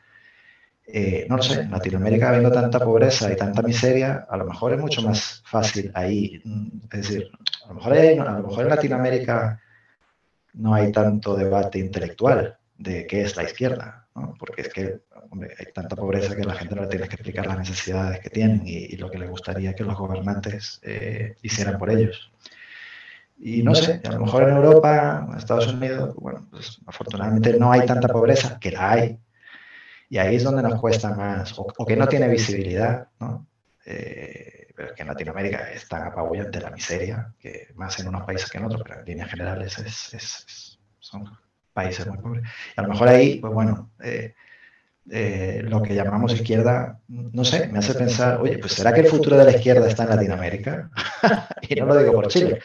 Eh, 0.88 1.26
no 1.30 1.38
lo 1.38 1.44
sé, 1.44 1.62
en 1.62 1.72
Latinoamérica 1.72 2.30
habiendo 2.30 2.52
tanta 2.52 2.80
pobreza 2.80 3.32
y 3.32 3.36
tanta 3.36 3.62
miseria, 3.62 4.26
a 4.30 4.36
lo 4.38 4.46
mejor 4.46 4.74
es 4.74 4.80
mucho 4.80 5.02
más 5.02 5.44
fácil 5.46 5.92
ahí, 5.94 6.42
mm, 6.44 6.68
es 6.92 7.02
decir, 7.02 7.32
a 7.66 7.68
lo 7.70 7.76
mejor, 7.76 7.94
hay, 7.94 8.18
a 8.18 8.24
lo 8.24 8.48
mejor 8.48 8.64
en 8.64 8.70
Latinoamérica 8.70 9.62
no 10.54 10.74
hay 10.74 10.92
tanto 10.92 11.36
debate 11.36 11.80
intelectual 11.80 12.58
de 12.78 13.06
qué 13.06 13.22
es 13.22 13.38
la 13.38 13.44
izquierda, 13.44 14.08
porque 14.38 14.64
es 14.64 14.70
que 14.70 15.02
hombre, 15.30 15.56
hay 15.58 15.72
tanta 15.74 15.96
pobreza 15.96 16.36
que 16.36 16.44
la 16.44 16.56
gente 16.56 16.76
no 16.76 16.82
le 16.82 16.88
tiene 16.88 17.08
que 17.08 17.16
explicar 17.16 17.48
las 17.48 17.60
necesidades 17.60 18.20
que 18.20 18.30
tienen 18.30 18.64
y, 18.66 18.94
y 18.94 18.98
lo 18.98 19.10
que 19.10 19.20
le 19.20 19.28
gustaría 19.28 19.74
que 19.74 19.84
los 19.84 19.98
gobernantes 19.98 20.80
eh, 20.84 21.38
hicieran 21.42 21.78
por 21.78 21.90
ellos. 21.90 22.32
Y 23.44 23.64
no 23.64 23.74
sé, 23.74 24.02
a 24.06 24.12
lo 24.12 24.20
mejor 24.20 24.44
en 24.44 24.56
Europa, 24.56 25.26
en 25.28 25.38
Estados 25.38 25.68
Unidos, 25.68 26.14
bueno, 26.16 26.48
pues 26.52 26.80
afortunadamente 26.86 27.58
no 27.58 27.72
hay 27.72 27.86
tanta 27.88 28.08
pobreza, 28.08 28.60
que 28.60 28.70
la 28.70 28.92
hay, 28.92 29.20
y 30.10 30.20
ahí 30.20 30.36
es 30.36 30.44
donde 30.44 30.62
nos 30.62 30.80
cuesta 30.80 31.16
más, 31.16 31.58
o, 31.58 31.66
o 31.76 31.86
que 31.86 31.96
no 31.96 32.08
tiene 32.08 32.28
visibilidad, 32.28 33.08
¿no? 33.20 33.48
Eh, 33.86 34.68
pero 34.76 34.94
que 34.94 35.02
en 35.02 35.08
Latinoamérica 35.08 35.72
es 35.72 35.88
tan 35.88 36.04
apabullante 36.04 36.60
la 36.60 36.70
miseria, 36.70 37.34
que 37.40 37.70
más 37.76 38.00
en 38.00 38.10
unos 38.10 38.26
países 38.26 38.50
que 38.50 38.60
en 38.60 38.66
otros, 38.66 38.84
pero 38.84 39.00
en 39.00 39.06
líneas 39.06 39.30
generales 39.30 39.78
es, 39.80 40.14
es, 40.14 40.14
es, 40.14 40.80
son 41.00 41.26
países 41.74 42.06
muy 42.06 42.18
pobres. 42.18 42.44
Y 42.44 42.80
a 42.80 42.84
lo 42.84 42.90
mejor 42.90 43.08
ahí, 43.08 43.40
pues 43.40 43.54
bueno, 43.54 43.92
eh, 44.04 44.36
eh, 45.10 45.62
lo 45.64 45.82
que 45.82 45.96
llamamos 45.96 46.34
izquierda, 46.34 47.00
no 47.08 47.44
sé, 47.44 47.68
me 47.70 47.80
hace 47.80 47.96
pensar, 47.96 48.40
oye, 48.40 48.60
pues 48.60 48.74
¿será 48.74 48.94
que 48.94 49.02
el 49.02 49.08
futuro 49.08 49.38
de 49.38 49.46
la 49.46 49.52
izquierda 49.52 49.88
está 49.88 50.04
en 50.04 50.10
Latinoamérica? 50.10 50.92
y 51.68 51.76
no 51.76 51.88
lo 51.88 51.98
digo 51.98 52.14
por 52.14 52.28
Chile, 52.28 52.60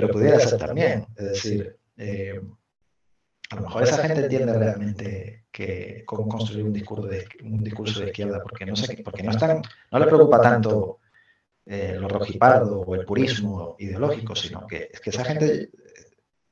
pero 0.00 0.12
pudiera 0.12 0.38
ser 0.38 0.58
también. 0.58 1.06
Es 1.16 1.24
decir, 1.24 1.76
eh, 1.96 2.40
a 3.50 3.56
lo 3.56 3.62
mejor 3.62 3.82
esa 3.82 3.98
gente 3.98 4.20
entiende 4.20 4.52
realmente 4.56 5.46
que 5.50 6.04
cómo 6.06 6.28
construir 6.28 6.64
un 6.64 6.72
discurso 6.72 7.06
de, 7.06 7.26
un 7.42 7.64
discurso 7.64 8.00
de 8.00 8.06
izquierda, 8.06 8.40
porque 8.42 8.64
no, 8.64 8.76
sé, 8.76 9.02
porque 9.02 9.22
no, 9.22 9.32
están, 9.32 9.62
no 9.90 9.98
le 9.98 10.06
preocupa 10.06 10.40
tanto 10.40 11.00
eh, 11.66 11.96
lo 11.98 12.08
rojipardo 12.08 12.80
o 12.80 12.94
el 12.94 13.04
purismo 13.04 13.74
ideológico, 13.78 14.36
sino 14.36 14.66
que 14.66 14.88
es 14.92 15.00
que 15.00 15.10
esa 15.10 15.24
gente, 15.24 15.70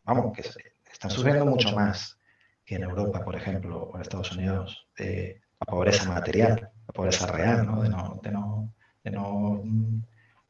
vamos, 0.03 0.32
que 0.34 0.42
están 0.90 1.11
sufriendo 1.11 1.47
mucho 1.47 1.72
más 1.72 2.18
que 2.64 2.74
en 2.74 2.82
Europa, 2.82 3.24
por 3.24 3.36
ejemplo, 3.36 3.84
o 3.84 3.94
en 3.94 4.03
Estados 4.03 4.32
Unidos, 4.32 4.88
eh, 4.99 5.40
la 5.61 5.66
pobreza 5.66 6.09
material, 6.09 6.70
la 6.86 6.92
pobreza 6.92 7.26
real, 7.26 7.64
¿no? 7.64 7.82
de 7.82 7.88
no, 7.90 8.20
de 8.22 8.30
no, 8.32 8.74
de 9.05 9.11
no 9.12 9.62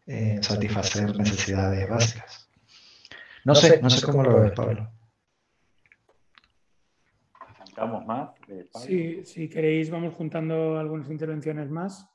eh, 0.07 0.39
satisfacer 0.41 1.17
necesidades 1.17 1.89
básicas. 1.89 2.46
No 3.47 3.55
sé, 3.55 3.81
no 3.81 3.89
sé 3.89 4.05
cómo 4.05 4.25
lo 4.25 4.41
ves, 4.41 4.51
Pablo. 4.51 4.91
más? 8.05 8.31
Eh, 8.49 8.67
sí, 8.75 9.25
si 9.25 9.49
queréis, 9.49 9.89
vamos 9.89 10.15
juntando 10.15 10.77
algunas 10.77 11.09
intervenciones 11.09 11.71
más. 11.71 12.09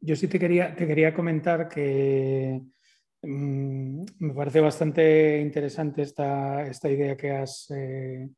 Yo 0.00 0.14
sí 0.14 0.28
te 0.28 0.38
quería, 0.38 0.76
te 0.76 0.86
quería 0.86 1.14
comentar 1.14 1.66
que 1.66 2.60
mmm, 3.22 4.04
me 4.18 4.34
parece 4.34 4.60
bastante 4.60 5.40
interesante 5.40 6.02
esta, 6.02 6.64
esta 6.64 6.90
idea 6.90 7.16
que 7.16 7.30
has 7.30 7.70
eh, 7.70 8.28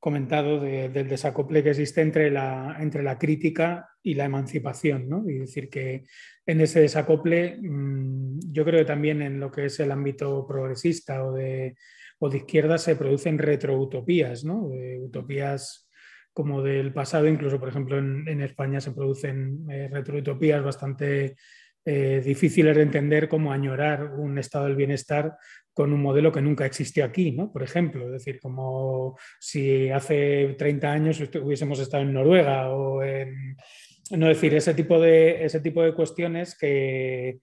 comentado 0.00 0.58
de, 0.58 0.88
del 0.88 1.08
desacople 1.08 1.62
que 1.62 1.70
existe 1.70 2.00
entre 2.00 2.30
la, 2.30 2.78
entre 2.80 3.02
la 3.02 3.18
crítica 3.18 3.90
y 4.02 4.14
la 4.14 4.24
emancipación. 4.24 5.08
¿no? 5.08 5.28
Y 5.28 5.38
decir 5.38 5.68
que 5.68 6.06
en 6.46 6.60
ese 6.62 6.80
desacople, 6.80 7.58
mmm, 7.60 8.40
yo 8.50 8.64
creo 8.64 8.80
que 8.80 8.86
también 8.86 9.20
en 9.20 9.38
lo 9.38 9.50
que 9.52 9.66
es 9.66 9.78
el 9.78 9.92
ámbito 9.92 10.46
progresista 10.46 11.22
o 11.22 11.34
de, 11.34 11.76
o 12.18 12.30
de 12.30 12.38
izquierda 12.38 12.78
se 12.78 12.96
producen 12.96 13.38
retroutopías, 13.38 14.42
¿no? 14.42 14.70
Utopías 15.00 15.90
como 16.32 16.62
del 16.62 16.94
pasado. 16.94 17.28
Incluso, 17.28 17.60
por 17.60 17.68
ejemplo, 17.68 17.98
en, 17.98 18.40
España 18.40 18.80
se 18.80 18.92
producen 18.92 19.66
retroutopías 19.90 20.62
bastante 20.62 21.36
difíciles 21.84 22.76
de 22.76 22.82
entender, 22.82 23.28
como 23.28 23.52
añorar 23.52 24.12
un 24.14 24.38
estado 24.38 24.66
del 24.66 24.76
bienestar 24.76 25.34
con 25.72 25.92
un 25.92 26.02
modelo 26.02 26.32
que 26.32 26.42
nunca 26.42 26.66
existió 26.66 27.04
aquí, 27.04 27.32
¿no? 27.32 27.52
Por 27.52 27.62
ejemplo, 27.62 28.06
es 28.06 28.12
decir, 28.12 28.40
como 28.40 29.16
si 29.38 29.88
hace 29.90 30.54
30 30.58 30.92
años 30.92 31.20
hubiésemos 31.42 31.78
estado 31.78 32.02
en 32.02 32.12
Noruega 32.12 32.70
o 32.70 33.02
en... 33.02 33.56
No 34.10 34.26
decir, 34.26 34.52
ese 34.54 34.74
tipo 34.74 35.00
de, 35.00 35.44
ese 35.44 35.60
tipo 35.60 35.82
de 35.82 35.94
cuestiones 35.94 36.56
que, 36.58 37.38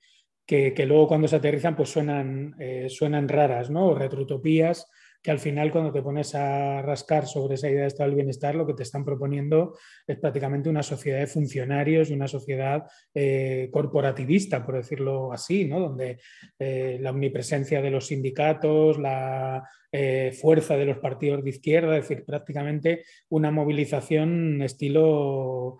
que, 0.45 0.85
luego 0.85 1.07
cuando 1.07 1.27
se 1.27 1.37
aterrizan 1.37 1.77
pues 1.77 1.89
suenan, 1.89 2.55
eh, 2.59 2.87
suenan 2.89 3.29
raras, 3.29 3.69
¿no? 3.69 3.87
O 3.87 3.95
retrotopías 3.95 4.85
que 5.21 5.31
al 5.31 5.39
final 5.39 5.71
cuando 5.71 5.91
te 5.91 6.01
pones 6.01 6.35
a 6.35 6.81
rascar 6.81 7.27
sobre 7.27 7.55
esa 7.55 7.69
idea 7.69 7.81
de 7.81 7.87
estado 7.87 8.09
del 8.09 8.15
bienestar, 8.15 8.55
lo 8.55 8.65
que 8.65 8.73
te 8.73 8.83
están 8.83 9.03
proponiendo 9.03 9.77
es 10.05 10.17
prácticamente 10.17 10.69
una 10.69 10.83
sociedad 10.83 11.19
de 11.19 11.27
funcionarios 11.27 12.09
y 12.09 12.13
una 12.13 12.27
sociedad 12.27 12.83
eh, 13.13 13.69
corporativista, 13.71 14.65
por 14.65 14.75
decirlo 14.75 15.33
así, 15.33 15.65
¿no? 15.65 15.79
donde 15.79 16.19
eh, 16.59 16.97
la 17.01 17.11
omnipresencia 17.11 17.81
de 17.81 17.89
los 17.89 18.07
sindicatos, 18.07 18.97
la 18.99 19.67
eh, 19.91 20.31
fuerza 20.39 20.77
de 20.77 20.85
los 20.85 20.99
partidos 20.99 21.43
de 21.43 21.49
izquierda, 21.49 21.97
es 21.97 22.07
decir, 22.07 22.25
prácticamente 22.25 23.03
una 23.29 23.51
movilización 23.51 24.61
estilo 24.61 25.77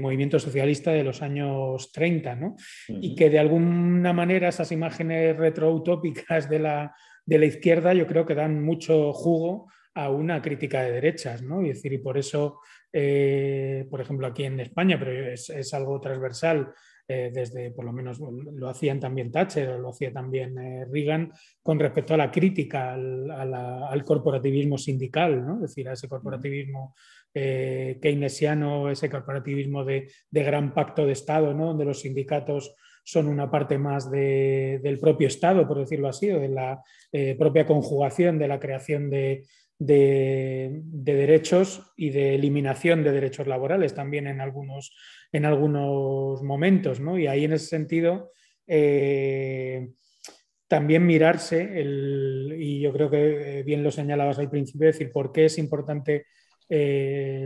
movimiento 0.00 0.38
socialista 0.38 0.90
de 0.90 1.04
los 1.04 1.20
años 1.20 1.92
30, 1.92 2.34
¿no? 2.36 2.56
Y 2.88 3.14
que 3.14 3.28
de 3.28 3.38
alguna 3.38 4.14
manera 4.14 4.48
esas 4.48 4.72
imágenes 4.72 5.36
retroutópicas 5.36 6.48
de 6.48 6.58
la 6.60 6.94
de 7.26 7.38
la 7.38 7.46
izquierda 7.46 7.92
yo 7.92 8.06
creo 8.06 8.24
que 8.24 8.34
dan 8.34 8.62
mucho 8.62 9.12
jugo 9.12 9.68
a 9.94 10.10
una 10.10 10.40
crítica 10.42 10.82
de 10.82 10.92
derechas, 10.92 11.42
¿no? 11.42 11.62
Y 11.62 11.68
decir, 11.68 11.92
y 11.92 11.98
por 11.98 12.18
eso, 12.18 12.60
eh, 12.92 13.86
por 13.90 14.00
ejemplo, 14.00 14.26
aquí 14.26 14.44
en 14.44 14.60
España, 14.60 14.98
pero 14.98 15.32
es, 15.32 15.74
algo 15.74 16.00
transversal, 16.00 16.72
eh, 17.08 17.30
desde 17.32 17.70
por 17.70 17.84
lo 17.84 17.92
menos 17.92 18.18
lo 18.20 18.68
hacían 18.68 19.00
también 19.00 19.30
Thatcher 19.30 19.70
o 19.70 19.78
lo 19.78 19.90
hacía 19.90 20.12
también 20.12 20.58
eh, 20.58 20.84
Reagan, 20.84 21.32
con 21.62 21.78
respecto 21.78 22.12
a 22.12 22.18
la 22.18 22.30
crítica 22.30 22.92
al, 22.92 24.04
corporativismo 24.04 24.76
sindical, 24.76 25.46
¿no? 25.46 25.54
Es 25.56 25.62
decir, 25.62 25.88
a 25.88 25.94
ese 25.94 26.08
corporativismo 26.08 26.94
keynesiano, 27.32 28.90
ese 28.90 29.10
corporativismo 29.10 29.84
de, 29.84 30.10
de, 30.30 30.42
gran 30.42 30.72
pacto 30.72 31.04
de 31.04 31.12
Estado, 31.12 31.52
¿no? 31.52 31.66
Donde 31.66 31.84
los 31.84 32.00
sindicatos 32.00 32.74
son 33.06 33.28
una 33.28 33.48
parte 33.48 33.78
más 33.78 34.10
del 34.10 34.98
propio 35.00 35.28
Estado, 35.28 35.68
por 35.68 35.78
decirlo 35.78 36.08
así, 36.08 36.28
o 36.32 36.40
de 36.40 36.48
la 36.48 36.82
eh, 37.12 37.36
propia 37.38 37.64
conjugación 37.64 38.36
de 38.36 38.48
la 38.48 38.58
creación 38.58 39.08
de, 39.08 39.44
derechos 39.78 41.92
y 41.96 42.10
de 42.10 42.34
eliminación 42.34 43.04
de 43.04 43.12
derechos 43.12 43.46
laborales 43.46 43.94
también 43.94 44.26
en 44.26 44.40
algunos, 44.40 44.96
en 45.30 45.44
algunos 45.44 46.42
momentos. 46.42 46.98
¿no? 46.98 47.16
Y 47.16 47.28
ahí 47.28 47.44
en 47.44 47.52
ese 47.52 47.66
sentido... 47.66 48.32
Eh, 48.66 49.88
también 50.68 51.06
mirarse, 51.06 51.80
y 52.58 52.80
yo 52.80 52.92
creo 52.92 53.08
que 53.08 53.60
eh, 53.60 53.62
bien 53.62 53.84
lo 53.84 53.92
señalabas 53.92 54.40
al 54.40 54.50
principio, 54.50 54.88
decir, 54.88 55.12
por 55.12 55.30
qué 55.30 55.44
es 55.44 55.58
importante 55.58 56.26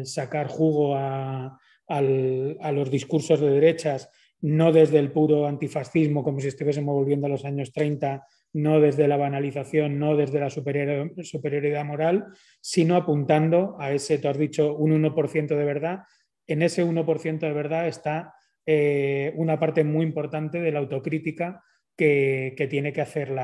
sacar 0.05 0.47
jugo 0.47 0.97
a, 0.97 1.61
a, 1.91 2.73
los 2.73 2.91
discursos 2.91 3.41
de 3.41 3.51
derechas 3.51 4.11
no 4.43 4.73
desde 4.73 4.99
el 4.99 5.13
puro 5.13 5.47
antifascismo, 5.47 6.23
como 6.23 6.41
si 6.41 6.49
estuviésemos 6.49 6.95
volviendo 6.95 7.27
a 7.27 7.31
los 7.31 7.45
años 7.45 7.73
30, 7.73 8.27
no 8.55 8.81
desde 8.81 9.07
la 9.07 9.17
banalización, 9.17 9.99
no 9.99 10.17
desde 10.17 10.41
la 10.41 10.51
superioridad 10.51 11.85
moral, 11.85 12.27
sino 12.61 12.97
apuntando 12.97 13.77
a 13.79 13.93
ese, 13.93 14.19
tú 14.19 14.29
has 14.29 14.39
dicho, 14.39 14.75
un 14.75 14.93
1% 15.03 15.47
de 15.47 15.65
verdad. 15.65 16.01
En 16.47 16.63
ese 16.63 16.85
1% 16.85 17.39
de 17.39 17.53
verdad 17.53 17.87
está 17.87 18.35
eh, 18.67 19.33
una 19.37 19.59
parte 19.59 19.85
muy 19.85 20.05
importante 20.05 20.61
de 20.61 20.73
la 20.73 20.79
autocrítica 20.79 21.63
que, 21.97 22.67
tiene 22.71 22.93
que 22.93 23.03
hacer 23.03 23.35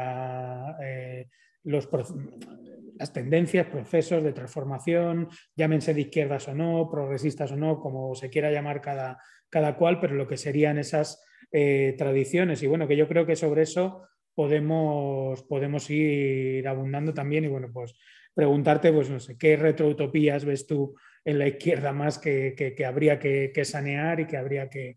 eh, 0.82 1.28
las 1.62 3.12
tendencias, 3.12 3.66
procesos 3.66 4.24
de 4.24 4.32
transformación, 4.32 5.28
llámense 5.54 5.92
de 5.92 6.00
izquierdas 6.00 6.48
o 6.48 6.54
no, 6.54 6.88
progresistas 6.90 7.52
o 7.52 7.56
no, 7.56 7.80
como 7.80 8.14
se 8.14 8.30
quiera 8.30 8.50
llamar 8.50 8.80
cada, 8.80 9.18
cada 9.50 9.76
cual, 9.76 10.00
pero 10.00 10.14
lo 10.14 10.26
que 10.26 10.36
serían 10.36 10.78
esas 10.78 11.24
eh, 11.52 11.94
tradiciones. 11.96 12.62
Y 12.62 12.66
bueno, 12.66 12.88
que 12.88 12.96
yo 12.96 13.08
creo 13.08 13.26
que 13.26 13.36
sobre 13.36 13.62
eso 13.62 14.02
podemos, 14.34 15.42
podemos 15.44 15.88
ir 15.90 16.66
abundando 16.68 17.14
también 17.14 17.44
y 17.44 17.48
bueno, 17.48 17.70
pues 17.72 17.94
preguntarte, 18.34 18.92
pues 18.92 19.08
no 19.08 19.18
sé, 19.18 19.38
¿qué 19.38 19.56
retroutopías 19.56 20.44
ves 20.44 20.66
tú 20.66 20.94
en 21.24 21.38
la 21.38 21.48
izquierda 21.48 21.92
más 21.92 22.18
que, 22.18 22.54
habría 22.86 23.18
que, 23.18 23.64
sanear 23.64 24.20
y 24.20 24.26
que 24.26 24.36
habría 24.36 24.68
que, 24.68 24.96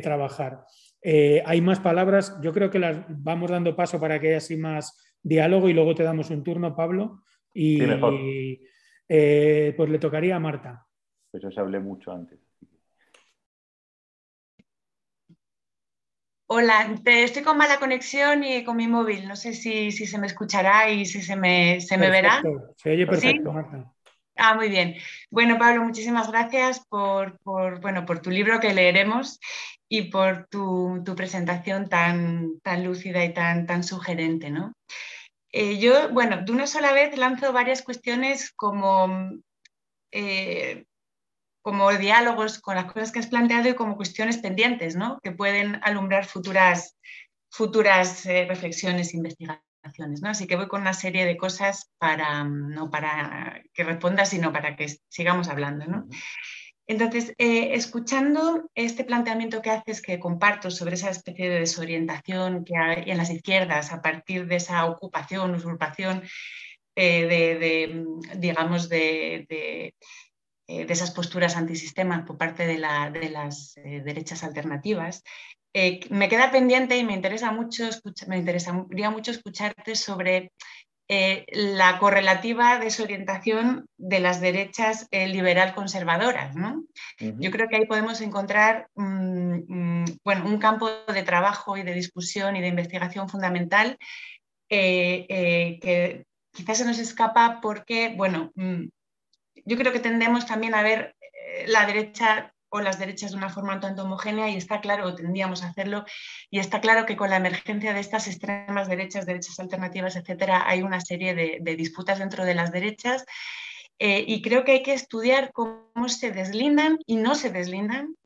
trabajar? 0.00 0.64
Eh, 1.02 1.42
hay 1.44 1.60
más 1.60 1.78
palabras, 1.78 2.36
yo 2.42 2.52
creo 2.52 2.70
que 2.70 2.78
las 2.78 3.04
vamos 3.08 3.50
dando 3.50 3.76
paso 3.76 4.00
para 4.00 4.18
que 4.18 4.28
haya 4.28 4.38
así 4.38 4.56
más 4.56 4.98
diálogo 5.22 5.68
y 5.68 5.74
luego 5.74 5.94
te 5.94 6.02
damos 6.02 6.30
un 6.30 6.42
turno, 6.42 6.74
Pablo. 6.74 7.22
Y, 7.54 7.78
eh, 9.08 9.74
pues 9.76 9.90
le 9.90 9.98
tocaría 9.98 10.36
a 10.36 10.40
Marta. 10.40 10.86
Pues 11.30 11.42
yo 11.42 11.50
ya 11.50 11.60
hablé 11.60 11.78
mucho 11.78 12.10
antes. 12.10 12.40
Hola, 16.54 16.94
estoy 17.06 17.42
con 17.42 17.56
mala 17.56 17.78
conexión 17.78 18.44
y 18.44 18.62
con 18.62 18.76
mi 18.76 18.86
móvil. 18.86 19.26
No 19.26 19.36
sé 19.36 19.54
si, 19.54 19.90
se 19.90 20.18
me 20.18 20.26
escuchará 20.26 20.90
y 20.90 21.06
si 21.06 21.22
se 21.22 21.34
me, 21.34 21.80
se 21.80 21.96
me 21.96 22.10
verá. 22.10 22.42
Se 22.76 22.90
oye 22.90 23.06
perfecto, 23.06 23.50
Marta. 23.50 23.90
Ah, 24.36 24.52
muy 24.54 24.68
bien. 24.68 24.96
Bueno, 25.30 25.56
Pablo, 25.58 25.82
muchísimas 25.82 26.30
gracias 26.30 26.84
por, 26.90 27.40
bueno, 27.42 28.04
por 28.04 28.20
tu 28.20 28.28
libro 28.28 28.60
que 28.60 28.74
leeremos 28.74 29.40
y 29.88 30.10
por 30.10 30.46
tu, 30.48 31.02
presentación 31.16 31.88
tan, 31.88 32.60
tan 32.60 32.84
lúcida 32.84 33.24
y 33.24 33.32
tan, 33.32 33.64
tan 33.64 33.82
sugerente. 33.82 34.50
¿no? 34.50 34.74
Eh, 35.52 35.78
yo, 35.78 36.10
bueno, 36.10 36.42
de 36.44 36.52
una 36.52 36.66
sola 36.66 36.92
vez 36.92 37.16
lanzo 37.16 37.54
varias 37.54 37.80
cuestiones 37.80 38.52
como 38.52 39.30
eh, 40.10 40.84
como 41.62 41.92
diálogos 41.92 42.60
con 42.60 42.74
las 42.74 42.92
cosas 42.92 43.12
que 43.12 43.20
has 43.20 43.28
planteado 43.28 43.68
y 43.68 43.74
como 43.74 43.96
cuestiones 43.96 44.38
pendientes, 44.38 44.96
¿no? 44.96 45.18
que 45.22 45.30
pueden 45.30 45.80
alumbrar 45.82 46.26
futuras, 46.26 46.98
futuras 47.50 48.26
eh, 48.26 48.44
reflexiones 48.48 49.14
e 49.14 49.16
investigaciones. 49.16 50.20
¿no? 50.22 50.28
Así 50.28 50.46
que 50.46 50.56
voy 50.56 50.66
con 50.66 50.82
una 50.82 50.92
serie 50.92 51.24
de 51.24 51.36
cosas 51.36 51.90
para, 51.98 52.44
no 52.44 52.90
para 52.90 53.62
que 53.72 53.84
respondas, 53.84 54.30
sino 54.30 54.52
para 54.52 54.74
que 54.74 54.88
sigamos 55.08 55.48
hablando. 55.48 55.86
¿no? 55.86 56.08
Entonces, 56.88 57.32
eh, 57.38 57.74
escuchando 57.74 58.68
este 58.74 59.04
planteamiento 59.04 59.62
que 59.62 59.70
haces, 59.70 60.02
que 60.02 60.18
comparto 60.18 60.68
sobre 60.68 60.94
esa 60.94 61.10
especie 61.10 61.48
de 61.48 61.60
desorientación 61.60 62.64
que 62.64 62.76
hay 62.76 63.04
en 63.06 63.18
las 63.18 63.30
izquierdas 63.30 63.92
a 63.92 64.02
partir 64.02 64.46
de 64.46 64.56
esa 64.56 64.84
ocupación, 64.86 65.54
usurpación 65.54 66.22
eh, 66.96 67.26
de, 67.26 68.04
digamos, 68.36 68.88
de 68.88 69.94
eh, 70.68 70.86
de 70.86 70.92
esas 70.92 71.10
posturas 71.10 71.56
antisistemas 71.56 72.24
por 72.24 72.38
parte 72.38 72.66
de, 72.66 72.78
las 72.78 73.76
eh, 73.78 74.00
derechas 74.04 74.44
alternativas. 74.44 75.24
Eh, 75.74 76.00
me 76.10 76.28
queda 76.28 76.52
pendiente 76.52 76.96
y 76.96 77.04
me 77.04 77.14
interesa 77.14 77.50
mucho, 77.50 77.88
me 78.28 78.38
interesaría 78.38 79.10
mucho 79.10 79.32
escucharte 79.32 79.96
sobre 79.96 80.52
la 81.52 81.98
correlativa 81.98 82.78
desorientación 82.78 83.84
de 83.98 84.20
las 84.20 84.40
derechas 84.40 85.08
liberal 85.10 85.74
conservadoras. 85.74 86.54
Yo 87.18 87.50
creo 87.50 87.68
que 87.68 87.76
ahí 87.76 87.86
podemos 87.86 88.22
encontrar 88.22 88.88
mm, 88.94 89.56
mm, 89.68 90.04
bueno, 90.24 90.46
un 90.46 90.56
campo 90.58 90.88
de 90.88 91.22
trabajo 91.22 91.76
y 91.76 91.82
de 91.82 91.92
discusión 91.92 92.56
y 92.56 92.62
de 92.62 92.68
investigación 92.68 93.28
fundamental 93.28 93.98
que 94.70 96.24
quizás 96.50 96.78
se 96.78 96.86
nos 96.86 96.98
escapa 96.98 97.60
porque, 97.60 98.14
bueno, 98.16 98.50
mm, 98.54 98.84
yo 99.64 99.76
creo 99.76 99.92
que 99.92 100.00
tendemos 100.00 100.46
también 100.46 100.74
a 100.74 100.82
ver 100.82 101.14
eh, 101.20 101.64
la 101.68 101.86
derecha 101.86 102.54
o 102.68 102.80
las 102.80 102.98
derechas 102.98 103.32
de 103.32 103.36
una 103.36 103.50
forma 103.50 103.74
un 103.74 103.80
tanto 103.80 104.02
homogénea 104.02 104.48
y 104.48 104.56
está 104.56 104.80
claro, 104.80 105.14
tendríamos 105.14 105.62
a 105.62 105.68
hacerlo, 105.68 106.06
y 106.50 106.58
está 106.58 106.80
claro 106.80 107.04
que 107.04 107.16
con 107.16 107.28
la 107.28 107.36
emergencia 107.36 107.92
de 107.92 108.00
estas 108.00 108.26
extremas 108.28 108.88
derechas, 108.88 109.26
derechas 109.26 109.60
alternativas, 109.60 110.16
etcétera, 110.16 110.66
hay 110.66 110.80
una 110.80 111.00
serie 111.00 111.34
de, 111.34 111.76
disputas 111.76 112.18
dentro 112.18 112.46
de 112.46 112.54
las 112.54 112.72
derechas 112.72 113.26
eh, 113.98 114.24
y 114.26 114.40
creo 114.40 114.64
que 114.64 114.72
hay 114.72 114.82
que 114.82 114.94
estudiar 114.94 115.52
cómo 115.52 116.08
se 116.08 116.30
deslindan 116.30 116.98
y 117.06 117.16
no 117.16 117.34
se 117.34 117.50
deslindan 117.50 118.16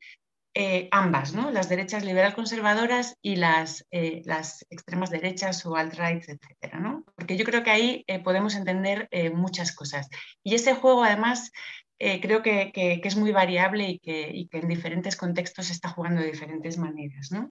eh, 0.54 0.88
ambas, 0.92 1.34
¿no? 1.34 1.50
las 1.50 1.68
derechas 1.68 2.04
liberal 2.04 2.34
conservadoras 2.34 3.16
y 3.20 3.36
las, 3.36 3.84
las 3.90 4.64
extremas 4.70 5.10
derechas 5.10 5.66
o 5.66 5.74
alt-right, 5.74 6.22
etc. 6.28 6.74
¿no? 6.78 7.04
Porque 7.26 7.36
yo 7.36 7.44
creo 7.44 7.64
que 7.64 7.70
ahí 7.70 8.04
eh, 8.06 8.20
podemos 8.20 8.54
entender 8.54 9.08
muchas 9.34 9.74
cosas. 9.74 10.08
Y 10.44 10.54
ese 10.54 10.74
juego, 10.74 11.02
además, 11.02 11.50
creo 11.98 12.40
que, 12.42 12.70
es 13.02 13.16
muy 13.16 13.32
variable 13.32 13.88
y 13.90 13.98
que, 13.98 14.46
en 14.52 14.68
diferentes 14.68 15.16
contextos 15.16 15.66
se 15.66 15.72
está 15.72 15.88
jugando 15.88 16.20
de 16.20 16.30
diferentes 16.30 16.78
maneras. 16.78 17.32
¿no? 17.32 17.50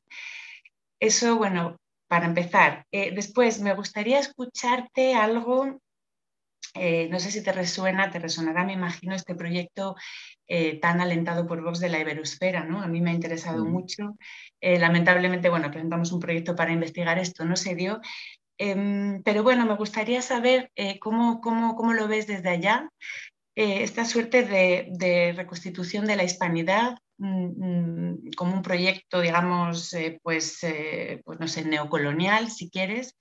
Eso, 0.99 1.35
bueno, 1.35 1.77
para 2.07 2.25
empezar. 2.25 2.85
después, 2.91 3.59
me 3.59 3.73
gustaría 3.73 4.19
escucharte 4.19 5.13
algo 5.13 5.81
Eh, 6.75 7.07
no 7.09 7.19
sé 7.19 7.31
si 7.31 7.41
te 7.41 7.53
resuena, 7.53 8.11
te 8.11 8.19
resonará, 8.19 8.65
me 8.65 8.73
imagino, 8.73 9.15
este 9.15 9.33
proyecto 9.33 9.95
eh, 10.47 10.77
tan 10.79 10.99
alentado 10.99 11.47
por 11.47 11.63
Vox 11.63 11.79
de 11.79 11.89
la 11.89 11.99
Iberosfera, 11.99 12.65
¿no? 12.65 12.81
A 12.81 12.87
mí 12.87 12.99
me 13.01 13.11
ha 13.11 13.13
interesado 13.13 13.63
mucho. 13.65 14.17
Eh, 14.59 14.77
lamentablemente, 14.77 15.49
bueno, 15.49 15.71
presentamos 15.71 16.11
un 16.11 16.19
proyecto 16.19 16.55
para 16.55 16.73
investigar 16.73 17.17
esto, 17.17 17.45
no 17.45 17.55
se 17.55 17.75
dio. 17.75 18.01
Em, 18.57 19.21
pero 19.23 19.43
bueno, 19.43 19.65
me 19.65 19.75
gustaría 19.75 20.21
saber 20.21 20.71
cómo, 20.99 21.41
cómo, 21.41 21.93
lo 21.93 22.07
ves 22.07 22.27
desde 22.27 22.49
allá, 22.49 22.89
esta 23.55 24.05
suerte 24.05 24.43
de, 24.43 25.33
reconstitución 25.35 26.05
de 26.05 26.15
la 26.15 26.23
hispanidad, 26.23 26.97
mm, 27.17 28.15
mm, 28.15 28.31
como 28.37 28.53
un 28.53 28.61
proyecto, 28.61 29.21
digamos, 29.21 29.95
pues, 30.23 30.59
pues, 31.23 31.39
no 31.39 31.47
sé, 31.47 31.65
neocolonial, 31.65 32.49
si 32.49 32.69
quieres, 32.69 33.15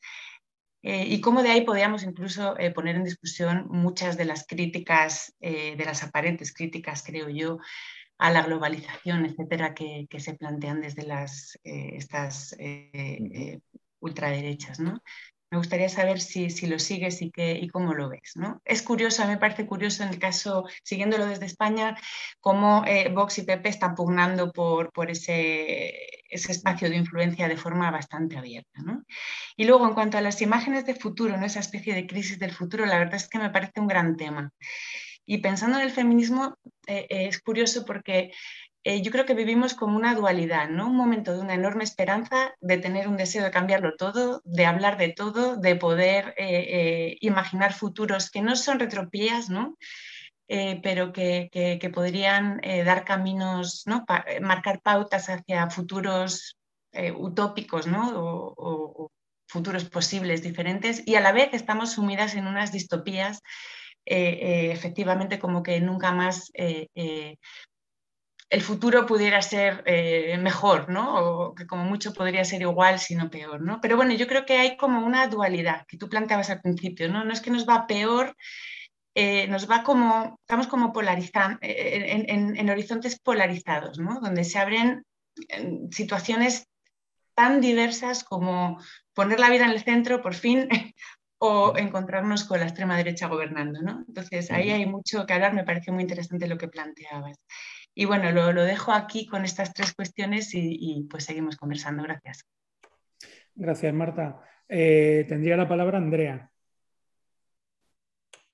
eh, 0.86 1.06
y 1.08 1.22
cómo 1.22 1.42
de 1.42 1.50
ahí 1.50 1.62
podíamos 1.62 2.02
incluso 2.02 2.58
eh, 2.58 2.70
poner 2.70 2.96
en 2.96 3.04
discusión 3.04 3.66
muchas 3.70 4.18
de 4.18 4.26
las 4.26 4.46
críticas, 4.46 5.34
eh, 5.40 5.76
de 5.76 5.84
las 5.86 6.02
aparentes 6.02 6.52
críticas, 6.52 7.02
creo 7.02 7.30
yo, 7.30 7.58
a 8.18 8.30
la 8.30 8.42
globalización, 8.42 9.24
etcétera, 9.24 9.72
que, 9.72 10.06
que 10.10 10.20
se 10.20 10.34
plantean 10.34 10.82
desde 10.82 11.04
las, 11.04 11.58
estas 11.64 12.54
ultraderechas. 14.04 14.80
¿no? 14.80 15.02
Me 15.50 15.58
gustaría 15.58 15.88
saber 15.88 16.20
si, 16.20 16.50
si 16.50 16.66
lo 16.66 16.78
sigues 16.78 17.22
y, 17.22 17.30
qué, 17.30 17.52
y 17.52 17.68
cómo 17.68 17.94
lo 17.94 18.08
ves. 18.08 18.32
¿no? 18.34 18.60
Es 18.64 18.82
curioso, 18.82 19.22
a 19.22 19.26
mí 19.26 19.32
me 19.32 19.38
parece 19.38 19.66
curioso 19.66 20.02
en 20.02 20.08
el 20.08 20.18
caso, 20.18 20.64
siguiéndolo 20.82 21.26
desde 21.26 21.46
España, 21.46 21.96
cómo 22.40 22.84
eh, 22.86 23.08
Vox 23.08 23.38
y 23.38 23.42
PP 23.42 23.68
están 23.68 23.94
pugnando 23.94 24.52
por, 24.52 24.92
por 24.92 25.10
ese, 25.10 25.92
ese, 26.28 26.52
espacio 26.52 26.90
de 26.90 26.96
influencia 26.96 27.48
de 27.48 27.56
forma 27.56 27.90
bastante 27.90 28.36
abierta. 28.36 28.82
¿no? 28.82 29.04
Y 29.56 29.64
luego, 29.64 29.86
en 29.86 29.94
cuanto 29.94 30.18
a 30.18 30.22
las 30.22 30.42
imágenes 30.42 30.86
de 30.86 30.96
futuro, 30.96 31.36
¿no? 31.36 31.46
esa 31.46 31.60
especie 31.60 31.94
de 31.94 32.06
crisis 32.06 32.38
del 32.38 32.52
futuro, 32.52 32.84
la 32.84 32.98
verdad 32.98 33.14
es 33.14 33.28
que 33.28 33.38
me 33.38 33.50
parece 33.50 33.80
un 33.80 33.86
gran 33.86 34.16
tema. 34.16 34.52
Y 35.26 35.38
pensando 35.38 35.78
en 35.78 35.84
el 35.84 35.90
feminismo, 35.90 36.58
eh, 36.86 37.06
eh, 37.08 37.26
es 37.28 37.40
curioso 37.40 37.84
porque 37.84 38.32
eh, 38.86 39.00
yo 39.00 39.10
creo 39.10 39.24
que 39.24 39.32
vivimos 39.32 39.72
como 39.72 39.96
una 39.96 40.14
dualidad, 40.14 40.68
¿no? 40.68 40.88
Un 40.88 40.96
momento 40.96 41.32
de 41.32 41.40
una 41.40 41.54
enorme 41.54 41.84
esperanza, 41.84 42.54
de 42.60 42.76
tener 42.76 43.08
un 43.08 43.16
deseo 43.16 43.42
de 43.42 43.50
cambiarlo 43.50 43.96
todo, 43.96 44.42
de 44.44 44.66
hablar 44.66 44.98
de 44.98 45.08
todo, 45.08 45.56
de 45.56 45.74
poder 45.74 46.34
eh, 46.36 46.44
eh, 46.68 47.16
imaginar 47.22 47.72
futuros 47.72 48.30
que 48.30 48.42
no 48.42 48.56
son 48.56 48.78
retropías, 48.78 49.48
¿no? 49.48 49.76
pero 50.46 51.12
que, 51.12 51.90
podrían 51.92 52.60
dar 52.84 53.04
caminos, 53.04 53.84
¿no? 53.86 54.04
marcar 54.42 54.82
pautas 54.82 55.30
hacia 55.30 55.70
futuros 55.70 56.58
utópicos, 57.16 57.86
¿no? 57.86 58.12
O, 58.14 59.10
futuros 59.48 59.86
posibles 59.86 60.42
diferentes, 60.42 61.02
y 61.06 61.14
a 61.14 61.20
la 61.20 61.32
vez 61.32 61.48
estamos 61.54 61.92
sumidas 61.92 62.34
en 62.34 62.46
unas 62.46 62.72
distopías 62.72 63.40
efectivamente 64.04 65.38
como 65.38 65.62
que 65.62 65.80
nunca 65.80 66.12
más 66.12 66.52
el 68.54 68.62
futuro 68.62 69.04
pudiera 69.04 69.42
ser 69.42 69.82
eh, 69.84 70.38
mejor, 70.38 70.88
¿no? 70.88 71.16
O 71.16 71.54
que 71.56 71.66
como 71.66 71.82
mucho 71.82 72.12
podría 72.12 72.44
ser 72.44 72.62
igual, 72.62 73.00
sino 73.00 73.28
peor, 73.28 73.60
¿no? 73.60 73.80
Pero 73.80 73.96
bueno, 73.96 74.14
yo 74.14 74.28
creo 74.28 74.46
que 74.46 74.56
hay 74.56 74.76
como 74.76 75.04
una 75.04 75.26
dualidad 75.26 75.84
que 75.88 75.96
tú 75.96 76.08
planteabas 76.08 76.50
al 76.50 76.60
principio, 76.60 77.08
¿no? 77.08 77.24
No 77.24 77.32
es 77.32 77.40
que 77.40 77.50
nos 77.50 77.68
va 77.68 77.88
peor, 77.88 78.36
eh, 79.16 79.48
nos 79.48 79.68
va 79.68 79.82
como, 79.82 80.38
estamos 80.42 80.68
como 80.68 80.92
polarizando, 80.92 81.58
eh, 81.62 82.26
en, 82.28 82.70
horizontes 82.70 83.18
polarizados, 83.18 83.98
¿no? 83.98 84.20
Donde 84.20 84.44
se 84.44 84.60
abren 84.60 85.04
situaciones 85.90 86.68
tan 87.34 87.60
diversas 87.60 88.22
como 88.22 88.80
poner 89.14 89.40
la 89.40 89.50
vida 89.50 89.64
en 89.64 89.72
el 89.72 89.82
centro, 89.82 90.22
por 90.22 90.34
fin, 90.34 90.68
o 91.38 91.76
encontrarnos 91.76 92.44
con 92.44 92.60
la 92.60 92.66
extrema 92.66 92.96
derecha 92.96 93.26
gobernando, 93.26 93.82
¿no? 93.82 94.04
Entonces, 94.06 94.52
ahí 94.52 94.70
hay 94.70 94.86
mucho 94.86 95.26
que 95.26 95.32
hablar, 95.32 95.54
me 95.54 95.64
parece 95.64 95.90
muy 95.90 96.02
interesante 96.02 96.46
lo 96.46 96.56
que 96.56 96.68
planteabas. 96.68 97.36
Y 97.94 98.06
bueno, 98.06 98.32
lo, 98.32 98.64
dejo 98.64 98.92
aquí 98.92 99.26
con 99.26 99.44
estas 99.44 99.72
tres 99.72 99.94
cuestiones 99.94 100.50
y, 100.52 101.06
pues 101.08 101.24
seguimos 101.24 101.56
conversando. 101.56 102.02
Gracias. 102.02 102.44
Gracias, 103.54 103.94
Marta. 103.94 104.40
Eh, 104.68 105.24
tendría 105.28 105.56
la 105.56 105.68
palabra 105.68 105.98
Andrea. 105.98 106.50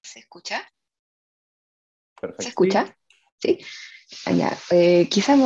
¿Se 0.03 0.19
escucha? 0.19 0.63
¿Se 2.39 2.49
escucha? 2.49 2.95
Sí. 3.39 3.59
Allá. 4.27 4.53
Eh, 4.71 5.09
quizás, 5.09 5.39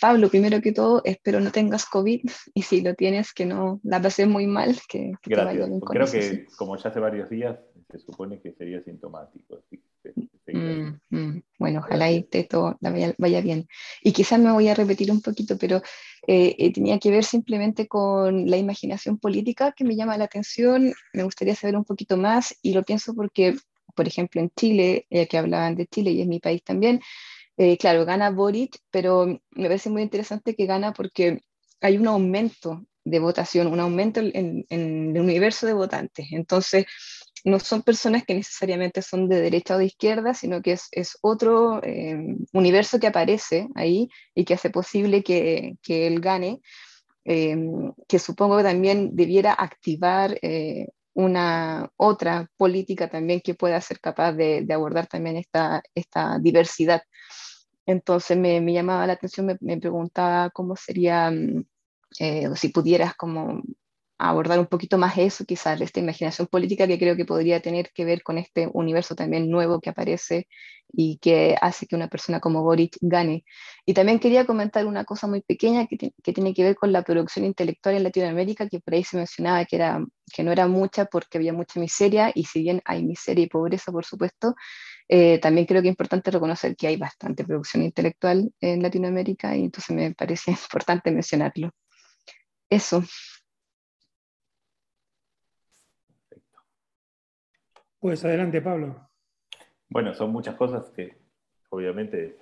Pablo, 0.00 0.28
primero 0.28 0.60
que 0.60 0.72
todo, 0.72 1.02
espero 1.04 1.40
no 1.40 1.50
tengas 1.50 1.86
COVID 1.86 2.20
y 2.54 2.62
si 2.62 2.82
lo 2.82 2.94
tienes, 2.94 3.32
que 3.32 3.46
no 3.46 3.80
la 3.82 4.00
pases 4.00 4.28
muy 4.28 4.46
mal, 4.46 4.76
que, 4.86 5.12
Gracias. 5.24 5.70
Creo 5.80 6.06
que 6.06 6.46
como 6.56 6.76
ya 6.76 6.90
hace 6.90 7.00
varios 7.00 7.28
días, 7.30 7.58
se 7.90 7.98
supone 7.98 8.40
que 8.40 8.52
sería 8.52 8.82
sintomático. 8.82 9.64
Mm, 10.52 11.00
mm. 11.10 11.42
Bueno, 11.58 11.80
ojalá 11.80 12.10
y 12.12 12.22
todo 12.48 12.78
vaya, 13.18 13.40
bien. 13.40 13.66
Y 14.02 14.12
quizás 14.12 14.38
me 14.38 14.52
voy 14.52 14.68
a 14.68 14.74
repetir 14.74 15.10
un 15.10 15.20
poquito, 15.20 15.58
pero 15.58 15.78
eh, 16.26 16.54
eh, 16.58 16.72
tenía 16.72 16.98
que 17.00 17.10
ver 17.10 17.24
simplemente 17.24 17.88
con 17.88 18.48
la 18.48 18.56
imaginación 18.56 19.18
política 19.18 19.72
que 19.72 19.84
me 19.84 19.96
llama 19.96 20.16
la 20.18 20.24
atención. 20.26 20.92
Me 21.12 21.24
gustaría 21.24 21.54
saber 21.56 21.76
un 21.76 21.84
poquito 21.84 22.16
más 22.16 22.56
y 22.62 22.72
lo 22.74 22.84
pienso 22.84 23.14
porque, 23.14 23.56
por 23.96 24.06
ejemplo, 24.06 24.40
en 24.40 24.50
Chile, 24.56 25.06
eh, 25.10 25.26
que 25.26 25.38
hablaban 25.38 25.74
de 25.76 25.86
Chile 25.88 26.12
y 26.12 26.20
es 26.22 26.28
mi 26.28 26.38
país 26.40 26.62
también, 26.62 27.00
claro, 27.80 28.04
gana 28.04 28.30
Boric, 28.30 28.78
pero 28.90 29.26
me 29.52 29.68
parece 29.68 29.90
muy 29.90 30.02
interesante 30.02 30.54
que 30.54 30.66
gana 30.66 30.92
porque 30.92 31.40
hay 31.80 31.96
un 31.98 32.06
aumento 32.08 32.84
de 33.04 33.18
votación, 33.20 33.68
un 33.68 33.80
aumento 33.80 34.20
en, 34.20 34.66
en 34.68 35.16
el 35.16 35.22
universo 35.22 35.66
de 35.66 35.72
votantes. 35.74 36.26
Entonces, 36.32 36.86
no 37.46 37.60
son 37.60 37.82
personas 37.82 38.24
que 38.24 38.34
necesariamente 38.34 39.02
son 39.02 39.28
de 39.28 39.40
derecha 39.40 39.76
o 39.76 39.78
de 39.78 39.84
izquierda, 39.86 40.34
sino 40.34 40.60
que 40.62 40.72
es, 40.72 41.18
otro 41.22 41.80
eh, 41.84 42.36
universo 42.52 42.98
que 42.98 43.06
aparece 43.06 43.68
ahí 43.76 44.10
y 44.34 44.44
que 44.44 44.54
hace 44.54 44.68
posible 44.68 45.22
que, 45.22 45.76
él 45.86 46.20
gane, 46.20 46.60
eh, 47.24 47.56
que 48.08 48.18
supongo 48.18 48.56
que 48.56 48.64
también 48.64 49.14
debiera 49.14 49.52
activar 49.52 50.36
eh, 50.42 50.88
una 51.14 51.88
otra 51.96 52.50
política 52.56 53.08
también 53.08 53.40
que 53.40 53.54
pueda 53.54 53.80
ser 53.80 54.00
capaz 54.00 54.32
de, 54.32 54.66
abordar 54.74 55.06
también 55.06 55.36
esta, 55.36 55.84
esta 55.94 56.40
diversidad. 56.40 57.02
Entonces 57.86 58.36
me, 58.36 58.60
llamaba 58.72 59.06
la 59.06 59.12
atención, 59.12 59.46
me, 59.46 59.56
me 59.60 59.78
preguntaba 59.78 60.50
cómo 60.50 60.74
sería, 60.74 61.30
mm, 61.30 61.64
si 62.56 62.68
pudieras 62.70 63.14
como 63.14 63.62
abordar 64.18 64.58
un 64.58 64.66
poquito 64.66 64.98
más 64.98 65.18
eso, 65.18 65.44
quizás 65.44 65.80
esta 65.80 66.00
imaginación 66.00 66.46
política 66.46 66.86
que 66.86 66.98
creo 66.98 67.16
que 67.16 67.24
podría 67.24 67.60
tener 67.60 67.90
que 67.92 68.04
ver 68.04 68.22
con 68.22 68.38
este 68.38 68.68
universo 68.72 69.14
también 69.14 69.50
nuevo 69.50 69.80
que 69.80 69.90
aparece 69.90 70.48
y 70.92 71.18
que 71.18 71.56
hace 71.60 71.86
que 71.86 71.96
una 71.96 72.08
persona 72.08 72.40
como 72.40 72.62
Boric 72.62 72.96
gane. 73.00 73.44
Y 73.84 73.94
también 73.94 74.18
quería 74.18 74.46
comentar 74.46 74.86
una 74.86 75.04
cosa 75.04 75.26
muy 75.26 75.42
pequeña 75.42 75.86
que, 75.86 76.12
que 76.22 76.32
tiene 76.32 76.54
que 76.54 76.62
ver 76.62 76.76
con 76.76 76.92
la 76.92 77.02
producción 77.02 77.44
intelectual 77.44 77.96
en 77.96 78.04
Latinoamérica, 78.04 78.68
que 78.68 78.80
por 78.80 78.94
ahí 78.94 79.04
se 79.04 79.16
mencionaba 79.16 79.64
que, 79.64 79.76
era, 79.76 80.04
que 80.32 80.42
no 80.42 80.52
era 80.52 80.66
mucha 80.68 81.06
porque 81.06 81.38
había 81.38 81.52
mucha 81.52 81.80
miseria, 81.80 82.32
y 82.34 82.44
si 82.44 82.62
bien 82.62 82.82
hay 82.84 83.04
miseria 83.04 83.44
y 83.44 83.48
pobreza, 83.48 83.92
por 83.92 84.04
supuesto, 84.04 84.54
eh, 85.08 85.38
también 85.38 85.66
creo 85.66 85.82
que 85.82 85.88
es 85.88 85.92
importante 85.92 86.30
reconocer 86.30 86.76
que 86.76 86.88
hay 86.88 86.96
bastante 86.96 87.44
producción 87.44 87.82
intelectual 87.82 88.50
en 88.60 88.82
Latinoamérica 88.82 89.56
y 89.56 89.64
entonces 89.64 89.94
me 89.94 90.14
parece 90.14 90.50
importante 90.52 91.10
mencionarlo. 91.10 91.70
Eso. 92.68 93.04
Pues 98.06 98.24
adelante, 98.24 98.62
Pablo. 98.62 98.94
Bueno, 99.88 100.14
son 100.14 100.30
muchas 100.30 100.54
cosas 100.54 100.90
que, 100.90 101.16
obviamente, 101.70 102.36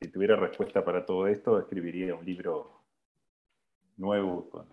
si 0.00 0.06
tuviera 0.12 0.36
respuesta 0.36 0.84
para 0.84 1.04
todo 1.04 1.26
esto, 1.26 1.58
escribiría 1.58 2.14
un 2.14 2.24
libro 2.24 2.84
nuevo 3.96 4.48
con 4.48 4.68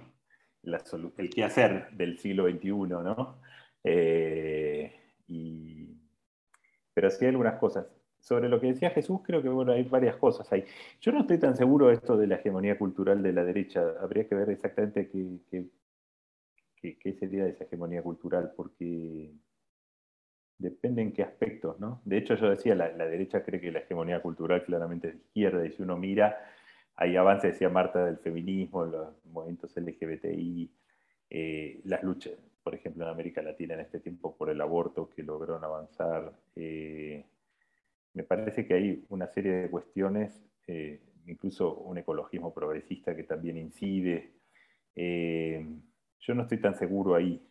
el 1.18 1.30
qué 1.32 1.44
hacer 1.44 1.90
del 1.94 2.20
siglo 2.20 2.48
XXI, 2.48 2.70
¿no? 2.70 3.42
Eh, 3.84 4.94
pero 6.94 7.10
sí 7.10 7.26
hay 7.26 7.30
algunas 7.30 7.58
cosas. 7.58 7.88
Sobre 8.20 8.48
lo 8.48 8.62
que 8.62 8.68
decía 8.68 8.92
Jesús, 8.92 9.22
creo 9.24 9.42
que 9.42 9.50
bueno, 9.50 9.72
hay 9.72 9.82
varias 9.82 10.18
cosas 10.18 10.54
ahí. 10.54 10.64
Yo 11.02 11.12
no 11.12 11.22
estoy 11.22 11.40
tan 11.40 11.58
seguro 11.58 11.88
de 11.88 11.96
esto 11.96 12.18
de 12.18 12.28
la 12.28 12.36
hegemonía 12.36 12.78
cultural 12.78 13.24
de 13.24 13.34
la 13.34 13.44
derecha. 13.44 13.96
Habría 14.00 14.28
que 14.30 14.36
ver 14.36 14.52
exactamente 14.52 15.10
qué, 15.10 15.40
qué, 16.80 17.00
qué 17.00 17.14
sería 17.14 17.48
esa 17.48 17.64
hegemonía 17.64 18.04
cultural, 18.04 18.54
porque 18.56 19.34
Depende 20.58 21.02
en 21.02 21.12
qué 21.12 21.24
aspectos, 21.24 21.80
¿no? 21.80 22.02
De 22.06 22.18
hecho, 22.18 22.36
yo 22.36 22.50
decía, 22.50 22.76
la, 22.76 22.90
derecha 22.90 23.44
cree 23.44 23.60
que 23.60 23.72
la 23.72 23.80
hegemonía 23.80 24.22
cultural 24.22 24.64
claramente 24.64 25.10
es 25.10 25.14
de 25.16 25.20
izquierda, 25.20 25.66
y 25.66 25.72
si 25.72 25.84
uno 25.84 25.98
mira, 25.98 26.38
hay 26.96 27.18
avances, 27.18 27.54
decía 27.54 27.70
Marta, 27.70 28.06
del 28.06 28.18
feminismo, 28.18 28.86
los 28.86 29.26
movimientos 29.26 29.76
LGBTI, 29.76 30.72
eh, 31.30 31.82
las 31.84 32.04
luchas, 32.04 32.34
por 32.64 32.74
ejemplo, 32.74 33.04
en 33.04 33.12
América 33.12 33.42
Latina 33.42 33.74
en 33.74 33.82
este 33.82 34.00
tiempo 34.00 34.36
por 34.38 34.50
el 34.50 34.62
aborto 34.62 35.10
que 35.10 35.24
lograron 35.24 35.64
avanzar. 35.64 36.32
Eh, 36.56 37.26
me 38.14 38.24
parece 38.24 38.66
que 38.66 38.74
hay 38.76 39.06
una 39.10 39.28
serie 39.28 39.52
de 39.52 39.70
cuestiones, 39.70 40.42
eh, 40.68 41.02
incluso 41.28 41.76
un 41.76 41.98
ecologismo 41.98 42.54
progresista 42.54 43.16
que 43.16 43.24
también 43.24 43.58
incide. 43.58 44.32
yo 44.96 46.34
no 46.34 46.44
estoy 46.44 46.60
tan 46.60 46.76
seguro 46.76 47.16
ahí 47.16 47.42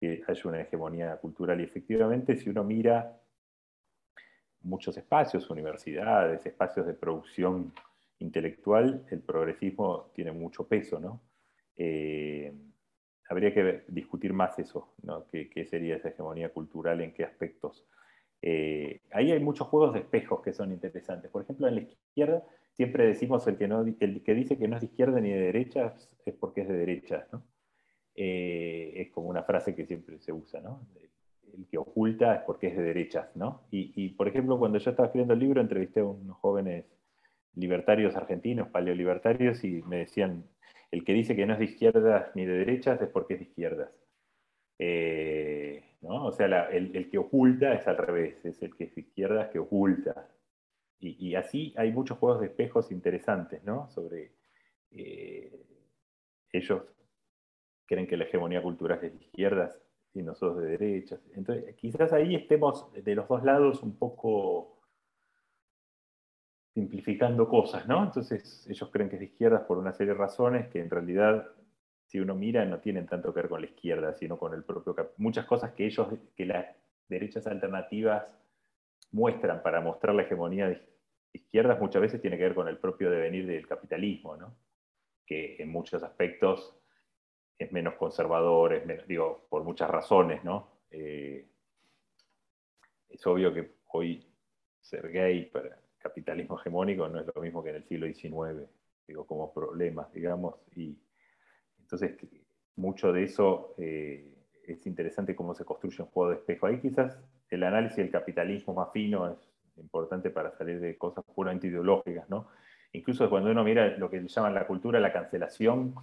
que 0.00 0.22
haya 0.26 0.42
una 0.48 0.60
hegemonía 0.60 1.16
cultural. 1.16 1.60
Y 1.60 1.64
efectivamente, 1.64 2.36
si 2.36 2.50
uno 2.50 2.64
mira 2.64 3.20
muchos 4.62 4.96
espacios, 4.96 5.48
universidades, 5.50 6.44
espacios 6.46 6.86
de 6.86 6.94
producción 6.94 7.72
intelectual, 8.18 9.04
el 9.10 9.20
progresismo 9.20 10.10
tiene 10.14 10.32
mucho 10.32 10.66
peso, 10.66 10.98
¿no? 10.98 11.20
Eh, 11.76 12.52
habría 13.28 13.52
que 13.52 13.84
discutir 13.88 14.32
más 14.32 14.58
eso, 14.58 14.94
¿no? 15.02 15.26
¿Qué, 15.28 15.66
sería 15.66 15.96
esa 15.96 16.08
hegemonía 16.08 16.52
cultural? 16.52 17.00
¿En 17.00 17.12
qué 17.12 17.24
aspectos? 17.24 17.86
Eh, 18.42 19.00
ahí 19.12 19.32
hay 19.32 19.40
muchos 19.40 19.68
juegos 19.68 19.94
de 19.94 20.00
espejos 20.00 20.42
que 20.42 20.52
son 20.52 20.72
interesantes. 20.72 21.30
Por 21.30 21.42
ejemplo, 21.42 21.66
en 21.66 21.74
la 21.76 21.80
izquierda 21.82 22.44
siempre 22.72 23.06
decimos 23.06 23.46
el 23.46 23.56
que, 23.56 23.64
el 23.64 24.22
que 24.22 24.34
dice 24.34 24.58
que 24.58 24.68
no 24.68 24.76
es 24.76 24.82
de 24.82 24.88
izquierda 24.88 25.20
ni 25.20 25.30
de 25.30 25.40
derecha 25.40 25.94
es 26.26 26.34
porque 26.34 26.62
es 26.62 26.68
de 26.68 26.76
derecha, 26.76 27.26
¿no? 27.32 27.42
Eh, 28.16 28.92
es 28.96 29.10
como 29.10 29.28
una 29.28 29.42
frase 29.42 29.74
que 29.74 29.86
siempre 29.86 30.18
se 30.20 30.32
usa, 30.32 30.60
¿no? 30.60 30.86
El 31.52 31.66
que 31.66 31.78
oculta 31.78 32.34
es 32.36 32.42
porque 32.42 32.68
es 32.68 32.76
de 32.76 32.82
derechas, 32.82 33.34
¿no? 33.34 33.62
Y, 33.70 34.08
por 34.10 34.28
ejemplo, 34.28 34.58
cuando 34.58 34.78
yo 34.78 34.90
estaba 34.90 35.06
escribiendo 35.06 35.34
el 35.34 35.40
libro, 35.40 35.60
entrevisté 35.60 36.00
a 36.00 36.04
unos 36.04 36.36
jóvenes 36.38 36.84
libertarios 37.54 38.16
argentinos, 38.16 38.68
paleolibertarios, 38.68 39.62
y 39.64 39.82
me 39.82 39.98
decían, 39.98 40.44
el 40.90 41.04
que 41.04 41.12
dice 41.12 41.36
que 41.36 41.46
no 41.46 41.54
es 41.54 41.58
de 41.60 41.64
izquierdas 41.66 42.30
ni 42.34 42.44
de 42.44 42.58
derechas 42.58 43.00
es 43.00 43.08
porque 43.08 43.34
es 43.34 43.40
de 43.40 43.46
izquierdas. 43.46 43.90
Eh, 44.78 45.84
¿no? 46.02 46.26
O 46.26 46.32
sea, 46.32 46.68
el, 46.70 47.10
que 47.10 47.18
oculta 47.18 47.74
es 47.74 47.86
al 47.86 47.96
revés, 47.96 48.44
es 48.44 48.62
el 48.62 48.74
que 48.76 48.84
es 48.84 48.94
de 48.94 49.00
izquierdas 49.02 49.50
que 49.50 49.58
oculta. 49.58 50.28
Y, 51.00 51.34
así 51.34 51.74
hay 51.76 51.92
muchos 51.92 52.18
juegos 52.18 52.40
de 52.40 52.46
espejos 52.46 52.90
interesantes, 52.90 53.62
¿no? 53.64 53.90
Sobre 53.90 54.32
eh, 54.90 55.52
ellos 56.50 56.82
creen 57.86 58.06
que 58.06 58.16
la 58.16 58.24
hegemonía 58.24 58.62
cultural 58.62 58.98
es 59.02 59.12
de 59.12 59.24
izquierdas 59.24 59.80
y 60.14 60.22
nosotros 60.22 60.62
de 60.62 60.76
derechas. 60.78 61.20
Entonces, 61.34 61.74
quizás 61.76 62.12
ahí 62.12 62.34
estemos 62.34 62.92
de 62.92 63.14
los 63.14 63.28
dos 63.28 63.42
lados 63.44 63.82
un 63.82 63.96
poco 63.96 64.78
simplificando 66.72 67.48
cosas, 67.48 67.86
¿no? 67.86 68.02
Entonces, 68.02 68.66
ellos 68.68 68.90
creen 68.90 69.08
que 69.08 69.16
es 69.16 69.20
de 69.20 69.26
izquierdas 69.26 69.62
por 69.62 69.78
una 69.78 69.92
serie 69.92 70.12
de 70.12 70.18
razones 70.18 70.68
que 70.68 70.80
en 70.80 70.90
realidad, 70.90 71.48
si 72.06 72.18
uno 72.18 72.34
mira, 72.34 72.64
no 72.64 72.80
tienen 72.80 73.06
tanto 73.06 73.32
que 73.32 73.40
ver 73.40 73.48
con 73.48 73.60
la 73.60 73.66
izquierda, 73.66 74.12
sino 74.14 74.38
con 74.38 74.54
el 74.54 74.64
propio... 74.64 74.94
Muchas 75.18 75.46
cosas 75.46 75.72
que 75.72 75.86
ellos, 75.86 76.08
que 76.36 76.46
las 76.46 76.66
derechas 77.08 77.46
alternativas 77.46 78.24
muestran 79.12 79.62
para 79.62 79.80
mostrar 79.80 80.14
la 80.14 80.22
hegemonía 80.22 80.68
de 80.68 80.82
izquierdas, 81.32 81.78
muchas 81.80 82.02
veces 82.02 82.20
tiene 82.20 82.36
que 82.36 82.44
ver 82.44 82.54
con 82.54 82.66
el 82.66 82.78
propio 82.78 83.10
devenir 83.10 83.46
del 83.46 83.66
capitalismo, 83.66 84.36
¿no? 84.36 84.56
Que 85.24 85.56
en 85.60 85.70
muchos 85.70 86.02
aspectos 86.02 86.76
es 87.58 87.72
menos 87.72 87.94
conservador, 87.94 88.74
es 88.74 88.86
menos, 88.86 89.06
digo, 89.06 89.46
por 89.48 89.62
muchas 89.64 89.90
razones, 89.90 90.42
¿no? 90.44 90.68
Eh, 90.90 91.46
es 93.08 93.26
obvio 93.26 93.52
que 93.54 93.74
hoy 93.92 94.26
ser 94.80 95.10
gay 95.10 95.46
para 95.46 95.78
capitalismo 95.98 96.58
hegemónico 96.58 97.08
no 97.08 97.20
es 97.20 97.26
lo 97.34 97.40
mismo 97.40 97.62
que 97.62 97.70
en 97.70 97.76
el 97.76 97.84
siglo 97.84 98.06
XIX, 98.06 98.68
digo, 99.06 99.26
como 99.26 99.52
problemas, 99.52 100.12
digamos, 100.12 100.56
y 100.76 100.98
entonces 101.80 102.12
mucho 102.76 103.12
de 103.12 103.22
eso 103.24 103.74
eh, 103.78 104.34
es 104.66 104.86
interesante 104.86 105.34
cómo 105.34 105.54
se 105.54 105.64
construye 105.64 106.02
un 106.02 106.08
juego 106.08 106.30
de 106.30 106.36
espejo. 106.36 106.66
Ahí 106.66 106.80
quizás 106.80 107.18
el 107.50 107.62
análisis 107.62 107.98
del 107.98 108.10
capitalismo 108.10 108.74
más 108.74 108.90
fino 108.92 109.30
es 109.30 109.38
importante 109.76 110.30
para 110.30 110.50
salir 110.52 110.80
de 110.80 110.96
cosas 110.98 111.24
puramente 111.24 111.68
ideológicas, 111.68 112.28
¿no? 112.28 112.48
Incluso 112.92 113.28
cuando 113.28 113.50
uno 113.50 113.64
mira 113.64 113.96
lo 113.96 114.08
que 114.08 114.26
llaman 114.26 114.54
la 114.54 114.66
cultura, 114.66 115.00
la 115.00 115.12
cancelación, 115.12 115.94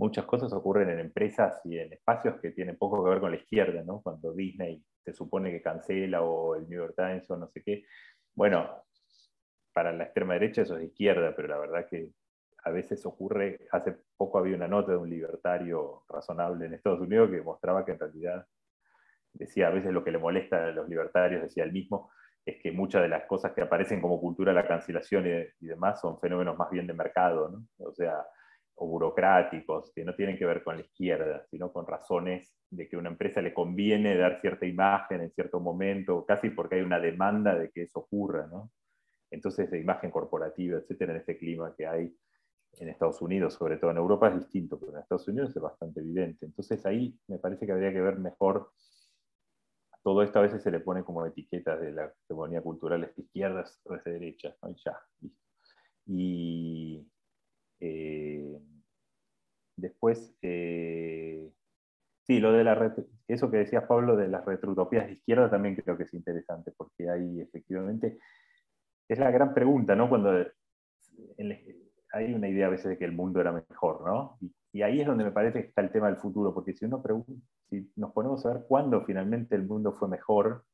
muchas 0.00 0.24
cosas 0.24 0.50
ocurren 0.54 0.88
en 0.88 0.98
empresas 0.98 1.60
y 1.64 1.78
en 1.78 1.92
espacios 1.92 2.40
que 2.40 2.52
tienen 2.52 2.78
poco 2.78 3.04
que 3.04 3.10
ver 3.10 3.20
con 3.20 3.32
la 3.32 3.36
izquierda, 3.36 3.82
¿no? 3.84 4.00
Cuando 4.00 4.32
Disney 4.32 4.82
se 5.04 5.12
supone 5.12 5.50
que 5.50 5.60
cancela 5.60 6.22
o 6.22 6.56
el 6.56 6.66
New 6.70 6.78
York 6.78 6.94
Times 6.96 7.30
o 7.30 7.36
no 7.36 7.46
sé 7.48 7.62
qué. 7.62 7.84
Bueno, 8.34 8.82
para 9.74 9.92
la 9.92 10.04
extrema 10.04 10.32
derecha 10.34 10.62
eso 10.62 10.78
es 10.78 10.84
izquierda, 10.84 11.34
pero 11.36 11.48
la 11.48 11.58
verdad 11.58 11.86
que 11.86 12.08
a 12.64 12.70
veces 12.70 13.04
ocurre, 13.04 13.58
hace 13.72 13.94
poco 14.16 14.38
había 14.38 14.56
una 14.56 14.68
nota 14.68 14.92
de 14.92 14.96
un 14.96 15.10
libertario 15.10 16.04
razonable 16.08 16.64
en 16.64 16.74
Estados 16.74 17.00
Unidos 17.00 17.30
que 17.30 17.42
mostraba 17.42 17.84
que 17.84 17.92
en 17.92 17.98
realidad 17.98 18.46
decía 19.34 19.66
a 19.66 19.70
veces 19.70 19.92
lo 19.92 20.02
que 20.02 20.12
le 20.12 20.18
molesta 20.18 20.64
a 20.64 20.70
los 20.70 20.88
libertarios, 20.88 21.42
decía 21.42 21.64
el 21.64 21.72
mismo, 21.72 22.10
es 22.46 22.56
que 22.62 22.72
muchas 22.72 23.02
de 23.02 23.08
las 23.08 23.26
cosas 23.26 23.52
que 23.52 23.60
aparecen 23.60 24.00
como 24.00 24.18
cultura 24.18 24.54
la 24.54 24.66
cancelación 24.66 25.26
y, 25.26 25.64
y 25.64 25.68
demás 25.68 26.00
son 26.00 26.18
fenómenos 26.18 26.56
más 26.56 26.70
bien 26.70 26.86
de 26.86 26.94
mercado, 26.94 27.50
¿no? 27.50 27.86
O 27.86 27.92
sea, 27.92 28.24
o 28.82 28.86
burocráticos, 28.86 29.92
que 29.94 30.06
no 30.06 30.14
tienen 30.14 30.38
que 30.38 30.46
ver 30.46 30.64
con 30.64 30.76
la 30.76 30.82
izquierda, 30.82 31.44
sino 31.50 31.70
con 31.70 31.86
razones 31.86 32.56
de 32.70 32.88
que 32.88 32.96
a 32.96 32.98
una 32.98 33.10
empresa 33.10 33.42
le 33.42 33.52
conviene 33.52 34.16
dar 34.16 34.40
cierta 34.40 34.64
imagen 34.64 35.20
en 35.20 35.30
cierto 35.32 35.60
momento, 35.60 36.24
casi 36.24 36.48
porque 36.48 36.76
hay 36.76 36.80
una 36.80 36.98
demanda 36.98 37.54
de 37.54 37.70
que 37.70 37.82
eso 37.82 38.00
ocurra, 38.00 38.46
¿no? 38.46 38.70
Entonces, 39.30 39.70
de 39.70 39.80
imagen 39.80 40.10
corporativa, 40.10 40.78
etcétera, 40.78 41.12
en 41.12 41.18
este 41.18 41.36
clima 41.36 41.74
que 41.76 41.86
hay 41.86 42.16
en 42.78 42.88
Estados 42.88 43.20
Unidos, 43.20 43.52
sobre 43.52 43.76
todo 43.76 43.90
en 43.90 43.98
Europa 43.98 44.28
es 44.28 44.36
distinto, 44.36 44.80
pero 44.80 44.92
en 44.92 45.00
Estados 45.00 45.28
Unidos 45.28 45.54
es 45.54 45.60
bastante 45.60 46.00
evidente. 46.00 46.46
Entonces, 46.46 46.84
ahí 46.86 47.14
me 47.28 47.38
parece 47.38 47.66
que 47.66 47.72
habría 47.72 47.92
que 47.92 48.00
ver 48.00 48.16
mejor. 48.16 48.70
Todo 50.02 50.22
esto 50.22 50.38
a 50.38 50.42
veces 50.42 50.62
se 50.62 50.70
le 50.70 50.80
pone 50.80 51.04
como 51.04 51.26
etiquetas 51.26 51.78
de 51.82 51.92
la 51.92 52.14
hegemonía 52.24 52.62
cultural, 52.62 53.04
es 53.04 53.14
de 53.14 53.22
izquierdas 53.24 53.78
o 53.84 53.94
es 53.94 54.02
de 54.04 54.12
derechas, 54.12 54.56
¿no? 54.62 54.70
Y 54.70 54.76
ya, 54.82 54.98
listo. 55.20 55.44
Y 56.06 57.06
eh, 57.80 58.60
después, 59.80 60.34
eh, 60.42 61.50
sí, 62.26 62.40
lo 62.40 62.52
de 62.52 62.64
la 62.64 62.94
eso 63.28 63.50
que 63.50 63.58
decías 63.58 63.84
Pablo 63.84 64.16
de 64.16 64.28
las 64.28 64.44
retrotopías 64.44 65.06
de 65.06 65.14
izquierda 65.14 65.50
también 65.50 65.76
creo 65.76 65.96
que 65.96 66.04
es 66.04 66.14
interesante, 66.14 66.72
porque 66.76 67.08
hay 67.08 67.40
efectivamente, 67.40 68.18
es 69.08 69.18
la 69.18 69.30
gran 69.30 69.54
pregunta, 69.54 69.94
¿no? 69.96 70.08
Cuando 70.08 70.32
hay 72.12 72.34
una 72.34 72.48
idea 72.48 72.66
a 72.66 72.70
veces 72.70 72.90
de 72.90 72.98
que 72.98 73.04
el 73.04 73.12
mundo 73.12 73.40
era 73.40 73.52
mejor, 73.52 74.04
¿no? 74.06 74.38
Y, 74.72 74.82
ahí 74.82 75.00
es 75.00 75.06
donde 75.06 75.24
me 75.24 75.32
parece 75.32 75.62
que 75.62 75.68
está 75.68 75.82
el 75.82 75.90
tema 75.90 76.06
del 76.06 76.16
futuro, 76.16 76.54
porque 76.54 76.72
si 76.74 76.84
uno 76.84 77.02
pregunta, 77.02 77.32
si 77.68 77.92
nos 77.96 78.12
ponemos 78.12 78.44
a 78.46 78.54
ver 78.54 78.64
cuándo 78.68 79.04
finalmente 79.04 79.56
el 79.56 79.64
mundo 79.64 79.92
fue 79.98 80.08
mejor 80.08 80.64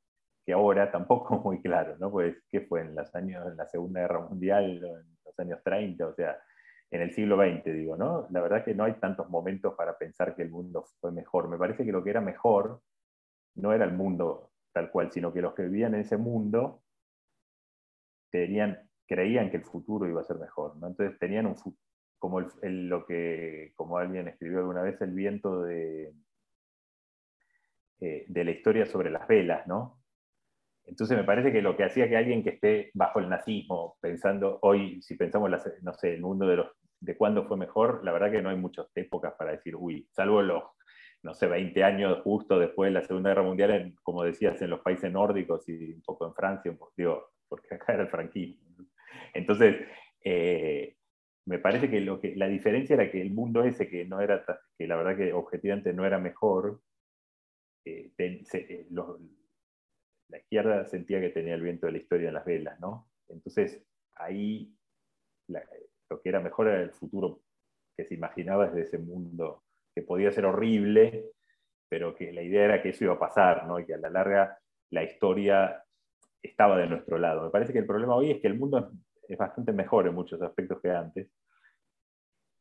que 0.44 0.52
ahora, 0.52 0.90
tampoco 0.92 1.40
muy 1.40 1.60
claro, 1.60 1.96
¿no? 1.98 2.10
Pues, 2.10 2.36
¿qué 2.50 2.60
fue 2.62 2.82
en 2.82 2.94
los 2.94 3.14
años, 3.14 3.46
en 3.46 3.56
la 3.56 3.66
Segunda 3.66 4.00
Guerra 4.00 4.20
Mundial, 4.20 4.84
en 4.84 5.16
los 5.24 5.38
años 5.38 5.60
30? 5.64 6.06
O 6.06 6.14
sea, 6.14 6.38
en 6.90 7.02
el 7.02 7.12
siglo 7.12 7.36
XX, 7.36 7.64
digo, 7.64 7.96
¿no? 7.96 8.26
La 8.30 8.40
verdad 8.40 8.64
que 8.64 8.74
no 8.74 8.84
hay 8.84 8.94
tantos 8.94 9.28
momentos 9.28 9.74
para 9.74 9.98
pensar 9.98 10.34
que 10.36 10.42
el 10.42 10.50
mundo 10.50 10.84
fue 11.00 11.10
mejor. 11.12 11.48
Me 11.48 11.58
parece 11.58 11.84
que 11.84 11.92
lo 11.92 12.02
que 12.02 12.10
era 12.10 12.20
mejor 12.20 12.80
no 13.56 13.72
era 13.72 13.84
el 13.84 13.92
mundo 13.92 14.52
tal 14.72 14.90
cual, 14.90 15.10
sino 15.10 15.32
que 15.32 15.42
los 15.42 15.54
que 15.54 15.62
vivían 15.62 15.94
en 15.94 16.00
ese 16.00 16.16
mundo 16.16 16.82
tenían, 18.30 18.78
creían 19.06 19.50
que 19.50 19.56
el 19.56 19.64
futuro 19.64 20.08
iba 20.08 20.20
a 20.20 20.24
ser 20.24 20.38
mejor, 20.38 20.76
¿no? 20.76 20.88
Entonces 20.88 21.18
tenían 21.18 21.46
un 21.46 21.56
como 22.18 22.40
lo 22.40 23.06
que, 23.06 23.72
como 23.76 23.98
alguien 23.98 24.28
escribió 24.28 24.58
alguna 24.60 24.82
vez, 24.82 25.00
el 25.00 25.12
viento 25.12 25.62
de, 25.62 26.14
eh, 28.00 28.24
de 28.28 28.44
la 28.44 28.50
historia 28.50 28.86
sobre 28.86 29.10
las 29.10 29.28
velas, 29.28 29.66
¿no? 29.66 30.02
Entonces 30.86 31.16
me 31.16 31.24
parece 31.24 31.52
que 31.52 31.62
lo 31.62 31.76
que 31.76 31.84
hacía 31.84 32.08
que 32.08 32.16
alguien 32.16 32.42
que 32.42 32.50
esté 32.50 32.90
bajo 32.94 33.18
el 33.18 33.28
nazismo, 33.28 33.96
pensando 34.00 34.58
hoy, 34.62 35.02
si 35.02 35.16
pensamos, 35.16 35.50
no 35.82 35.92
sé, 35.94 36.14
el 36.14 36.20
mundo 36.20 36.46
de, 36.46 36.56
los, 36.56 36.68
de 37.00 37.16
cuándo 37.16 37.44
fue 37.46 37.56
mejor, 37.56 38.04
la 38.04 38.12
verdad 38.12 38.30
que 38.30 38.42
no 38.42 38.50
hay 38.50 38.56
muchas 38.56 38.86
épocas 38.94 39.34
para 39.36 39.52
decir, 39.52 39.74
uy, 39.74 40.06
salvo 40.12 40.42
los, 40.42 40.62
no 41.22 41.34
sé, 41.34 41.48
20 41.48 41.82
años 41.82 42.20
justo 42.22 42.58
después 42.58 42.88
de 42.88 43.00
la 43.00 43.06
Segunda 43.06 43.30
Guerra 43.30 43.42
Mundial, 43.42 43.94
como 44.02 44.22
decías, 44.22 44.62
en 44.62 44.70
los 44.70 44.80
países 44.80 45.10
nórdicos 45.10 45.68
y 45.68 45.94
un 45.94 46.02
poco 46.02 46.26
en 46.26 46.34
Francia, 46.34 46.76
digo, 46.96 47.30
porque 47.48 47.74
acá 47.74 47.94
era 47.94 48.04
el 48.04 48.08
franquismo. 48.08 48.64
Entonces, 49.34 49.76
eh, 50.22 50.96
me 51.46 51.58
parece 51.58 51.90
que, 51.90 52.00
lo 52.00 52.20
que 52.20 52.36
la 52.36 52.48
diferencia 52.48 52.94
era 52.94 53.10
que 53.10 53.20
el 53.20 53.32
mundo 53.32 53.64
ese, 53.64 53.88
que, 53.88 54.04
no 54.04 54.20
era, 54.20 54.44
que 54.78 54.86
la 54.86 54.96
verdad 54.96 55.16
que 55.16 55.32
objetivamente 55.32 55.92
no 55.92 56.04
era 56.04 56.18
mejor, 56.18 56.80
eh, 57.84 58.10
eh, 58.18 58.86
los, 58.90 59.20
la 60.28 60.38
izquierda 60.38 60.84
sentía 60.86 61.20
que 61.20 61.30
tenía 61.30 61.54
el 61.54 61.62
viento 61.62 61.86
de 61.86 61.92
la 61.92 61.98
historia 61.98 62.28
en 62.28 62.34
las 62.34 62.44
velas, 62.44 62.78
¿no? 62.80 63.08
Entonces, 63.28 63.82
ahí 64.14 64.72
lo 65.48 66.20
que 66.20 66.28
era 66.28 66.40
mejor 66.40 66.68
era 66.68 66.82
el 66.82 66.92
futuro 66.92 67.40
que 67.96 68.04
se 68.04 68.14
imaginaba 68.14 68.66
desde 68.66 68.82
ese 68.82 68.98
mundo, 68.98 69.64
que 69.94 70.02
podía 70.02 70.32
ser 70.32 70.44
horrible, 70.44 71.30
pero 71.88 72.14
que 72.14 72.32
la 72.32 72.42
idea 72.42 72.64
era 72.64 72.82
que 72.82 72.90
eso 72.90 73.04
iba 73.04 73.14
a 73.14 73.18
pasar, 73.18 73.66
¿no? 73.66 73.78
Y 73.78 73.86
que 73.86 73.94
a 73.94 73.98
la 73.98 74.10
larga 74.10 74.58
la 74.90 75.02
historia 75.02 75.82
estaba 76.42 76.78
de 76.78 76.88
nuestro 76.88 77.18
lado. 77.18 77.44
Me 77.44 77.50
parece 77.50 77.72
que 77.72 77.80
el 77.80 77.86
problema 77.86 78.14
hoy 78.14 78.30
es 78.30 78.40
que 78.40 78.48
el 78.48 78.58
mundo 78.58 78.92
es 79.28 79.38
bastante 79.38 79.72
mejor 79.72 80.06
en 80.06 80.14
muchos 80.14 80.40
aspectos 80.42 80.80
que 80.80 80.90
antes, 80.90 81.28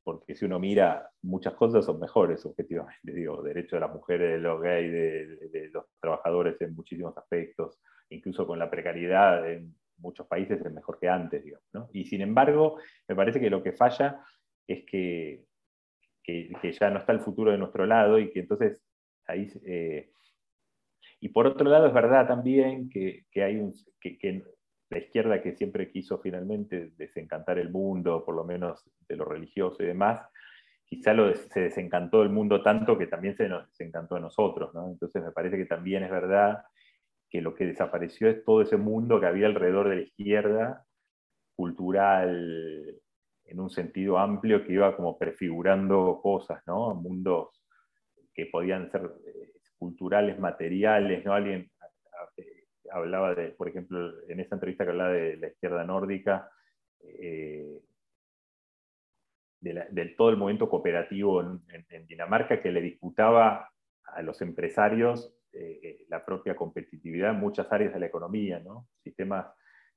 porque 0.06 0.36
si 0.36 0.46
uno 0.46 0.60
mira, 0.60 1.10
muchas 1.24 1.56
cosas 1.56 1.84
son 1.84 2.00
mejores, 2.00 2.46
objetivamente, 2.46 3.12
digo, 3.12 3.42
derecho 3.42 3.76
de 3.76 3.80
las 3.80 3.92
mujeres, 3.92 4.34
de 4.34 4.38
los 4.38 4.62
gays, 4.62 4.92
de, 4.92 5.70
los 5.74 5.86
trabajadores 6.00 6.62
en 6.62 6.76
muchísimos 6.76 7.18
aspectos, 7.18 7.80
incluso 8.10 8.46
con 8.46 8.60
la 8.60 8.70
precariedad 8.70 9.52
en 9.52 9.76
muchos 9.98 10.28
países 10.28 10.64
es 10.64 10.72
mejor 10.72 11.00
que 11.00 11.10
antes, 11.10 11.44
digamos, 11.44 11.68
¿no? 11.74 11.90
Y 11.92 12.06
sin 12.06 12.22
embargo, 12.22 12.78
me 13.08 13.16
parece 13.16 13.40
que 13.40 13.50
lo 13.50 13.64
que 13.64 13.72
falla 13.72 14.24
es 14.68 14.86
que, 14.86 15.44
que, 16.24 16.52
ya 16.80 16.92
no 16.92 17.00
está 17.00 17.12
el 17.12 17.22
futuro 17.22 17.52
de 17.52 17.58
nuestro 17.58 17.88
lado 17.88 18.20
y 18.20 18.30
que 18.30 18.42
entonces 18.42 18.84
ahí, 19.26 19.52
eh, 19.66 20.12
y 21.20 21.30
por 21.30 21.48
otro 21.48 21.68
lado, 21.68 21.88
es 21.88 21.94
verdad 21.96 22.28
también 22.28 22.90
que, 22.92 23.26
hay 23.38 23.56
un, 23.56 23.74
que, 24.00 24.44
la 24.90 25.00
izquierda 25.00 25.42
que 25.42 25.56
siempre 25.56 25.90
quiso 25.90 26.20
finalmente 26.20 26.92
desencantar 26.98 27.60
el 27.60 27.70
mundo, 27.70 28.24
por 28.24 28.36
lo 28.36 28.44
menos 28.44 28.84
de 29.08 29.16
lo 29.16 29.26
religioso 29.26 29.84
y 29.84 29.88
demás, 29.88 30.22
quizá 30.86 31.14
lo, 31.14 31.34
se 31.36 31.62
desencantó 31.62 32.22
el 32.22 32.30
mundo 32.30 32.62
tanto 32.62 32.98
que 32.98 33.08
también 33.08 33.36
se 33.36 33.50
nos 33.50 33.68
desencantó 33.68 34.16
a 34.16 34.20
nosotros. 34.20 34.74
¿no? 34.74 34.88
Entonces 34.88 35.24
me 35.24 35.32
parece 35.32 35.58
que 35.58 35.66
también 35.66 36.04
es 36.04 36.12
verdad 36.12 36.64
que 37.30 37.42
lo 37.42 37.56
que 37.56 37.66
desapareció 37.66 38.30
es 38.30 38.44
todo 38.44 38.62
ese 38.62 38.78
mundo 38.78 39.20
que 39.20 39.26
había 39.26 39.48
alrededor 39.48 39.90
de 39.90 39.96
la 39.96 40.02
izquierda, 40.04 40.86
cultural, 41.56 43.02
en 43.46 43.60
un 43.60 43.70
sentido 43.70 44.18
amplio, 44.18 44.66
que 44.66 44.74
iba 44.74 44.96
como 44.96 45.18
prefigurando 45.18 46.20
cosas, 46.22 46.62
¿no? 46.68 46.94
Mundos 46.96 47.64
que 48.34 48.48
podían 48.48 48.92
ser 48.92 49.10
eh, 49.26 49.54
culturales, 49.78 50.38
materiales, 50.40 51.24
¿no? 51.26 51.34
Alguien 51.34 51.72
hablaba 52.92 53.36
de, 53.36 53.50
por 53.50 53.68
ejemplo, 53.68 54.28
en 54.28 54.40
esa 54.40 54.56
entrevista 54.56 54.84
que 54.84 54.92
hablaba 54.92 55.12
de 55.12 55.38
la 55.38 55.48
izquierda 55.48 55.84
nórdica, 55.84 56.50
eh, 57.02 57.82
del 59.62 60.16
todo 60.16 60.30
el 60.30 60.38
movimiento 60.38 60.70
cooperativo 60.70 61.42
en, 61.42 62.08
Dinamarca 62.08 62.62
que 62.62 62.72
le 62.72 62.82
disputaba 62.82 63.68
a 64.04 64.22
los 64.22 64.40
empresarios 64.42 65.34
eh, 65.54 65.80
eh, 65.82 66.06
la 66.08 66.24
propia 66.24 66.56
competitividad 66.56 67.32
en 67.32 67.40
muchas 67.40 67.72
áreas 67.72 67.94
de 67.94 68.00
la 68.00 68.06
economía, 68.06 68.60
¿no? 68.60 68.88
sistemas 69.04 69.48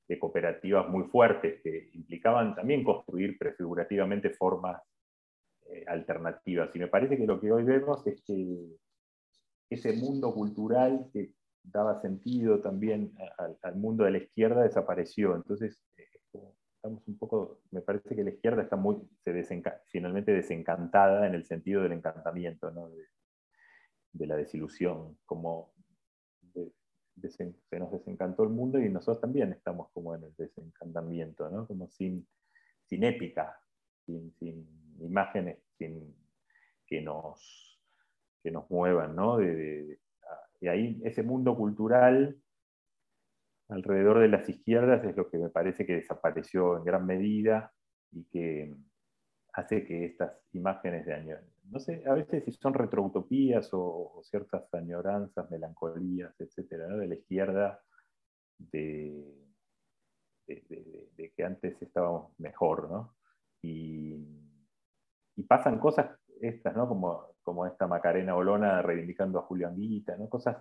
de 0.07 0.17
cooperativas 0.17 0.89
muy 0.89 1.03
fuertes 1.03 1.61
que 1.61 1.91
implicaban 1.93 2.55
también 2.55 2.83
construir 2.83 3.37
prefigurativamente 3.37 4.31
formas 4.31 4.81
alternativas. 5.85 6.75
Y 6.75 6.79
me 6.79 6.87
parece 6.87 7.15
que 7.15 7.27
lo 7.27 7.39
que 7.39 7.51
hoy 7.51 7.63
vemos 7.63 8.05
es 8.07 8.23
que 8.23 8.75
ese 9.69 9.93
mundo 9.93 10.33
cultural 10.33 11.09
que 11.13 11.33
daba 11.63 12.01
sentido 12.01 12.59
también 12.61 13.13
al, 13.61 13.75
mundo 13.75 14.03
de 14.03 14.11
la 14.11 14.17
izquierda 14.19 14.63
desapareció. 14.63 15.35
Entonces, 15.35 15.81
eh, 15.97 16.07
estamos 16.75 17.05
un 17.07 17.17
poco, 17.17 17.61
me 17.71 17.81
parece 17.81 18.15
que 18.15 18.23
la 18.23 18.31
izquierda 18.31 18.63
está 18.63 18.75
muy, 18.75 18.97
se 19.23 19.63
finalmente 19.87 20.31
desencantada 20.31 21.27
en 21.27 21.35
el 21.35 21.45
sentido 21.45 21.83
del 21.83 21.93
encantamiento, 21.93 22.71
de, 24.13 24.27
la 24.27 24.35
desilusión, 24.35 25.17
como 25.25 25.73
se 27.21 27.53
nos 27.77 27.91
desencantó 27.91 28.43
el 28.43 28.49
mundo 28.49 28.79
y 28.79 28.89
nosotros 28.89 29.19
también 29.19 29.51
estamos 29.51 29.89
como 29.91 30.15
en 30.15 30.23
el 30.23 30.33
desencantamiento, 30.37 31.49
¿no? 31.49 31.67
como 31.67 31.89
sin, 31.89 32.25
sin 32.85 33.03
épica, 33.03 33.59
sin, 34.05 34.33
sin 34.35 34.65
imágenes 35.01 35.59
sin, 35.77 36.15
que 36.87 37.01
nos 37.01 37.69
que 38.41 38.51
nos 38.51 38.69
muevan, 38.69 39.15
¿no? 39.15 39.37
Y 40.61 40.67
ahí 40.67 41.01
ese 41.03 41.23
mundo 41.23 41.55
cultural 41.55 42.37
alrededor 43.69 44.19
de 44.19 44.27
las 44.27 44.49
izquierdas 44.49 45.03
es 45.05 45.15
lo 45.15 45.29
que 45.29 45.37
me 45.37 45.49
parece 45.49 45.85
que 45.85 45.95
desapareció 45.95 46.77
en 46.77 46.83
gran 46.83 47.05
medida 47.05 47.71
y 48.11 48.25
que 48.25 48.75
hace 49.53 49.85
que 49.85 50.05
estas 50.05 50.33
imágenes 50.53 51.05
de 51.05 51.13
año, 51.13 51.37
no 51.69 51.79
sé, 51.79 52.03
a 52.07 52.13
veces 52.13 52.43
si 52.45 52.51
son 52.51 52.73
retroutopías 52.73 53.69
o, 53.73 54.21
ciertas 54.23 54.73
añoranzas, 54.73 55.49
melancolías, 55.51 56.33
etcétera, 56.39 56.87
de 56.87 57.07
la 57.07 57.15
izquierda, 57.15 57.81
de, 58.57 59.23
de, 60.47 61.31
que 61.35 61.43
antes 61.43 61.81
estábamos 61.81 62.37
mejor, 62.39 62.89
¿no? 62.89 63.15
Y, 63.61 64.15
y 65.35 65.43
pasan 65.43 65.79
cosas 65.79 66.18
estas, 66.41 66.75
¿no? 66.75 66.87
Como 67.43 67.65
esta 67.65 67.87
Macarena 67.87 68.35
Olona 68.35 68.81
reivindicando 68.81 69.39
a 69.39 69.43
Julián 69.43 69.75
Guita, 69.75 70.15
¿no? 70.17 70.29
cosas 70.29 70.57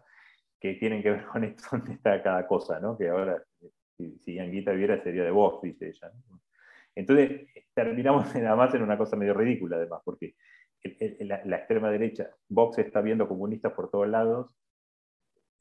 que 0.60 0.74
tienen 0.74 1.02
que 1.02 1.10
ver 1.10 1.26
con 1.26 1.44
esto, 1.44 1.62
dónde 1.72 1.92
está 1.94 2.22
cada 2.22 2.46
cosa, 2.46 2.80
¿no? 2.80 2.96
que 2.96 3.08
ahora, 3.08 3.42
si, 3.96 4.18
si 4.18 4.38
Anguita 4.38 4.72
viera, 4.72 5.02
sería 5.02 5.24
de 5.24 5.30
vos, 5.30 5.60
dice 5.62 5.88
ella. 5.88 6.12
Entonces, 6.94 7.48
terminamos 7.74 8.34
nada 8.34 8.56
más 8.56 8.74
en 8.74 8.82
una 8.82 8.98
cosa 8.98 9.16
medio 9.16 9.34
ridícula, 9.34 9.76
además, 9.76 10.02
porque 10.04 10.34
la, 11.20 11.56
extrema 11.56 11.90
derecha, 11.90 12.30
Vox 12.48 12.78
está 12.78 13.00
viendo 13.00 13.28
comunistas 13.28 13.72
por 13.72 13.90
todos 13.90 14.08
lados, 14.08 14.50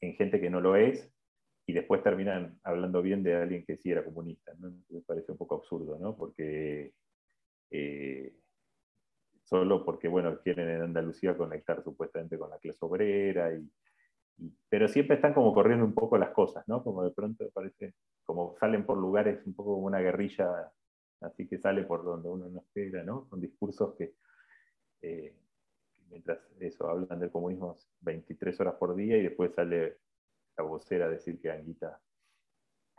en 0.00 0.14
gente 0.14 0.40
que 0.40 0.50
no 0.50 0.60
lo 0.60 0.76
es, 0.76 1.12
y 1.66 1.72
después 1.72 2.02
terminan 2.02 2.58
hablando 2.62 3.02
bien 3.02 3.22
de 3.22 3.34
alguien 3.34 3.64
que 3.64 3.76
sí 3.76 3.90
era 3.90 4.04
comunista. 4.04 4.52
Me 4.88 5.00
parece 5.02 5.32
un 5.32 5.38
poco 5.38 5.56
absurdo, 5.56 5.98
¿no? 5.98 6.16
porque 6.16 6.92
eh, 7.70 8.32
solo 9.48 9.82
porque, 9.84 10.08
bueno, 10.08 10.38
quieren 10.40 10.68
en 10.68 10.82
Andalucía 10.82 11.36
conectar 11.36 11.82
supuestamente 11.82 12.38
con 12.38 12.50
la 12.50 12.58
clase 12.58 12.78
obrera, 12.82 13.54
y, 13.54 13.66
pero 14.68 14.88
siempre 14.88 15.16
están 15.16 15.32
como 15.32 15.54
corriendo 15.54 15.86
un 15.86 15.94
poco 15.94 16.18
las 16.18 16.30
cosas, 16.30 16.68
¿no? 16.68 16.84
Como 16.84 17.02
de 17.02 17.10
pronto 17.12 17.48
parece, 17.50 17.94
como 18.24 18.54
salen 18.58 18.84
por 18.84 18.98
lugares 18.98 19.44
un 19.46 19.54
poco 19.54 19.74
como 19.74 19.86
una 19.86 20.00
guerrilla, 20.00 20.70
así 21.22 21.48
que 21.48 21.58
sale 21.58 21.84
por 21.84 22.04
donde 22.04 22.28
uno 22.28 22.48
no 22.48 22.60
espera, 22.60 23.02
¿no? 23.02 23.26
Con 23.28 23.40
discursos 23.40 23.94
que, 23.96 24.14
eh, 25.00 25.34
mientras 26.10 26.40
eso, 26.60 26.88
hablan 26.88 27.18
del 27.18 27.30
comunismo 27.30 27.78
23 28.02 28.60
horas 28.60 28.74
por 28.74 28.94
día 28.94 29.16
y 29.16 29.22
después 29.22 29.54
sale 29.54 29.96
la 30.58 30.64
vocera 30.64 31.06
a 31.06 31.08
decir 31.08 31.40
que 31.40 31.50
Anguita 31.50 31.98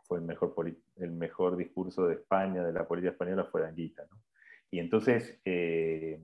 fue 0.04 0.18
el 0.18 0.26
mejor, 0.26 0.56
el 0.96 1.12
mejor 1.12 1.58
discurso 1.58 2.08
de 2.08 2.16
España, 2.16 2.64
de 2.64 2.74
la 2.74 2.88
política 2.88 3.12
española, 3.12 3.46
fue 3.46 3.68
Anguita, 3.68 4.08
¿no? 4.10 4.18
Y 4.72 4.80
entonces, 4.80 5.40
eh, 5.46 6.22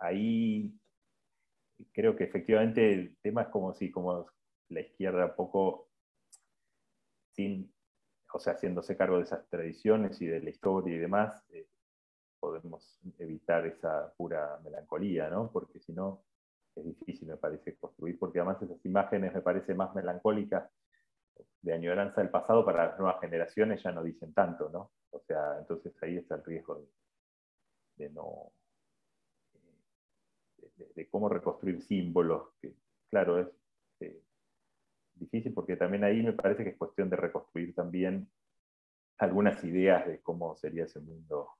ahí 0.00 0.72
creo 1.92 2.16
que 2.16 2.24
efectivamente 2.24 2.92
el 2.92 3.16
tema 3.22 3.42
es 3.42 3.48
como 3.48 3.72
si 3.74 3.90
como 3.90 4.26
la 4.68 4.80
izquierda 4.80 5.34
poco 5.34 5.88
sin, 7.32 7.72
o 8.32 8.38
sea, 8.38 8.54
haciéndose 8.54 8.96
cargo 8.96 9.16
de 9.16 9.24
esas 9.24 9.48
tradiciones 9.48 10.20
y 10.20 10.26
de 10.26 10.40
la 10.40 10.50
historia 10.50 10.94
y 10.94 10.98
demás, 10.98 11.44
eh, 11.50 11.68
podemos 12.38 13.00
evitar 13.18 13.66
esa 13.66 14.12
pura 14.16 14.58
melancolía, 14.64 15.28
¿no? 15.28 15.50
Porque 15.52 15.80
si 15.80 15.92
no, 15.92 16.24
es 16.74 16.84
difícil, 16.84 17.28
me 17.28 17.36
parece, 17.36 17.76
construir, 17.76 18.18
porque 18.18 18.40
además 18.40 18.62
esas 18.62 18.84
imágenes 18.84 19.34
me 19.34 19.42
parecen 19.42 19.76
más 19.76 19.94
melancólicas 19.94 20.70
de 21.62 21.72
añoranza 21.72 22.20
del 22.20 22.30
pasado 22.30 22.64
para 22.64 22.86
las 22.86 22.98
nuevas 22.98 23.20
generaciones 23.20 23.82
ya 23.82 23.92
no 23.92 24.02
dicen 24.02 24.32
tanto, 24.32 24.68
¿no? 24.70 24.92
O 25.10 25.20
sea, 25.20 25.58
entonces 25.58 25.92
ahí 26.02 26.16
está 26.16 26.36
el 26.36 26.44
riesgo 26.44 26.86
de 27.96 28.10
no, 28.10 28.52
de, 30.94 31.08
cómo 31.08 31.28
reconstruir 31.28 31.82
símbolos, 31.82 32.50
que 32.60 32.74
claro, 33.08 33.38
es 33.38 33.48
eh, 34.00 34.22
difícil 35.14 35.52
porque 35.52 35.76
también 35.76 36.04
ahí 36.04 36.22
me 36.22 36.32
parece 36.32 36.64
que 36.64 36.70
es 36.70 36.76
cuestión 36.76 37.10
de 37.10 37.16
reconstruir 37.16 37.74
también 37.74 38.30
algunas 39.18 39.62
ideas 39.64 40.06
de 40.06 40.20
cómo 40.20 40.56
sería 40.56 40.84
ese 40.84 41.00
mundo 41.00 41.50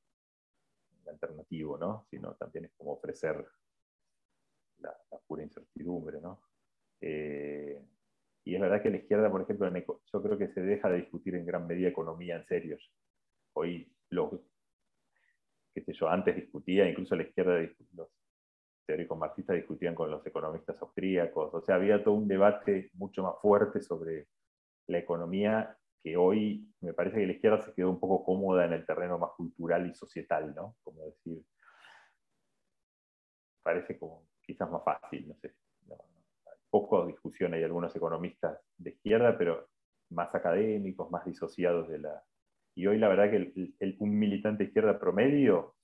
alternativo, 1.06 1.76
¿no? 1.76 2.06
Sino 2.10 2.34
también 2.34 2.66
es 2.66 2.72
como 2.76 2.92
ofrecer 2.92 3.44
la, 4.78 4.96
pura 5.26 5.42
incertidumbre, 5.42 6.20
¿no? 6.20 6.40
Eh, 7.00 7.82
y 8.44 8.54
es 8.54 8.60
verdad 8.60 8.82
que 8.82 8.90
la 8.90 8.96
izquierda, 8.96 9.30
por 9.30 9.42
ejemplo, 9.42 9.70
yo 10.12 10.22
creo 10.22 10.38
que 10.38 10.48
se 10.48 10.62
deja 10.62 10.88
de 10.88 10.98
discutir 10.98 11.34
en 11.34 11.44
gran 11.44 11.66
medida 11.66 11.88
economía 11.88 12.36
en 12.36 12.46
serio. 12.46 12.78
Hoy 13.52 13.92
los, 14.08 14.32
qué 15.74 15.82
sé 15.82 15.92
yo, 15.92 16.08
antes 16.08 16.34
discutía, 16.36 16.88
incluso 16.88 17.14
la 17.14 17.24
izquierda, 17.24 17.60
los 17.94 18.08
teóricos 18.90 19.16
marxistas 19.16 19.54
discutían 19.54 19.94
con 19.94 20.10
los 20.10 20.26
economistas 20.26 20.76
austríacos, 20.82 21.54
o 21.54 21.60
sea, 21.60 21.76
había 21.76 22.02
todo 22.02 22.14
un 22.14 22.26
debate 22.26 22.90
mucho 22.94 23.22
más 23.22 23.34
fuerte 23.40 23.80
sobre 23.80 24.26
la 24.88 24.98
economía 24.98 25.78
que 26.02 26.16
hoy 26.16 26.68
me 26.80 26.92
parece 26.92 27.18
que 27.18 27.26
la 27.26 27.32
izquierda 27.34 27.62
se 27.62 27.72
quedó 27.72 27.88
un 27.88 28.00
poco 28.00 28.24
cómoda 28.24 28.64
en 28.64 28.72
el 28.72 28.84
terreno 28.84 29.16
más 29.16 29.30
cultural 29.36 29.88
y 29.88 29.94
societal, 29.94 30.52
¿no? 30.56 30.74
Como 30.82 31.04
decir, 31.04 31.40
parece 33.62 33.96
como 33.96 34.26
quizás 34.42 34.68
más 34.68 34.82
fácil, 34.82 35.28
no 35.28 35.36
sé. 35.36 35.54
poco 36.68 37.06
discusión 37.06 37.54
hay 37.54 37.62
algunos 37.62 37.94
economistas 37.94 38.58
de 38.76 38.90
izquierda, 38.90 39.38
pero 39.38 39.68
más 40.10 40.34
académicos, 40.34 41.12
más 41.12 41.24
disociados 41.24 41.88
de 41.88 41.98
la... 42.00 42.24
Y 42.74 42.88
hoy 42.88 42.98
la 42.98 43.06
verdad 43.06 43.30
que 43.30 43.96
un 44.00 44.18
militante 44.18 44.64
de 44.64 44.68
izquierda 44.68 44.98
promedio, 44.98 45.76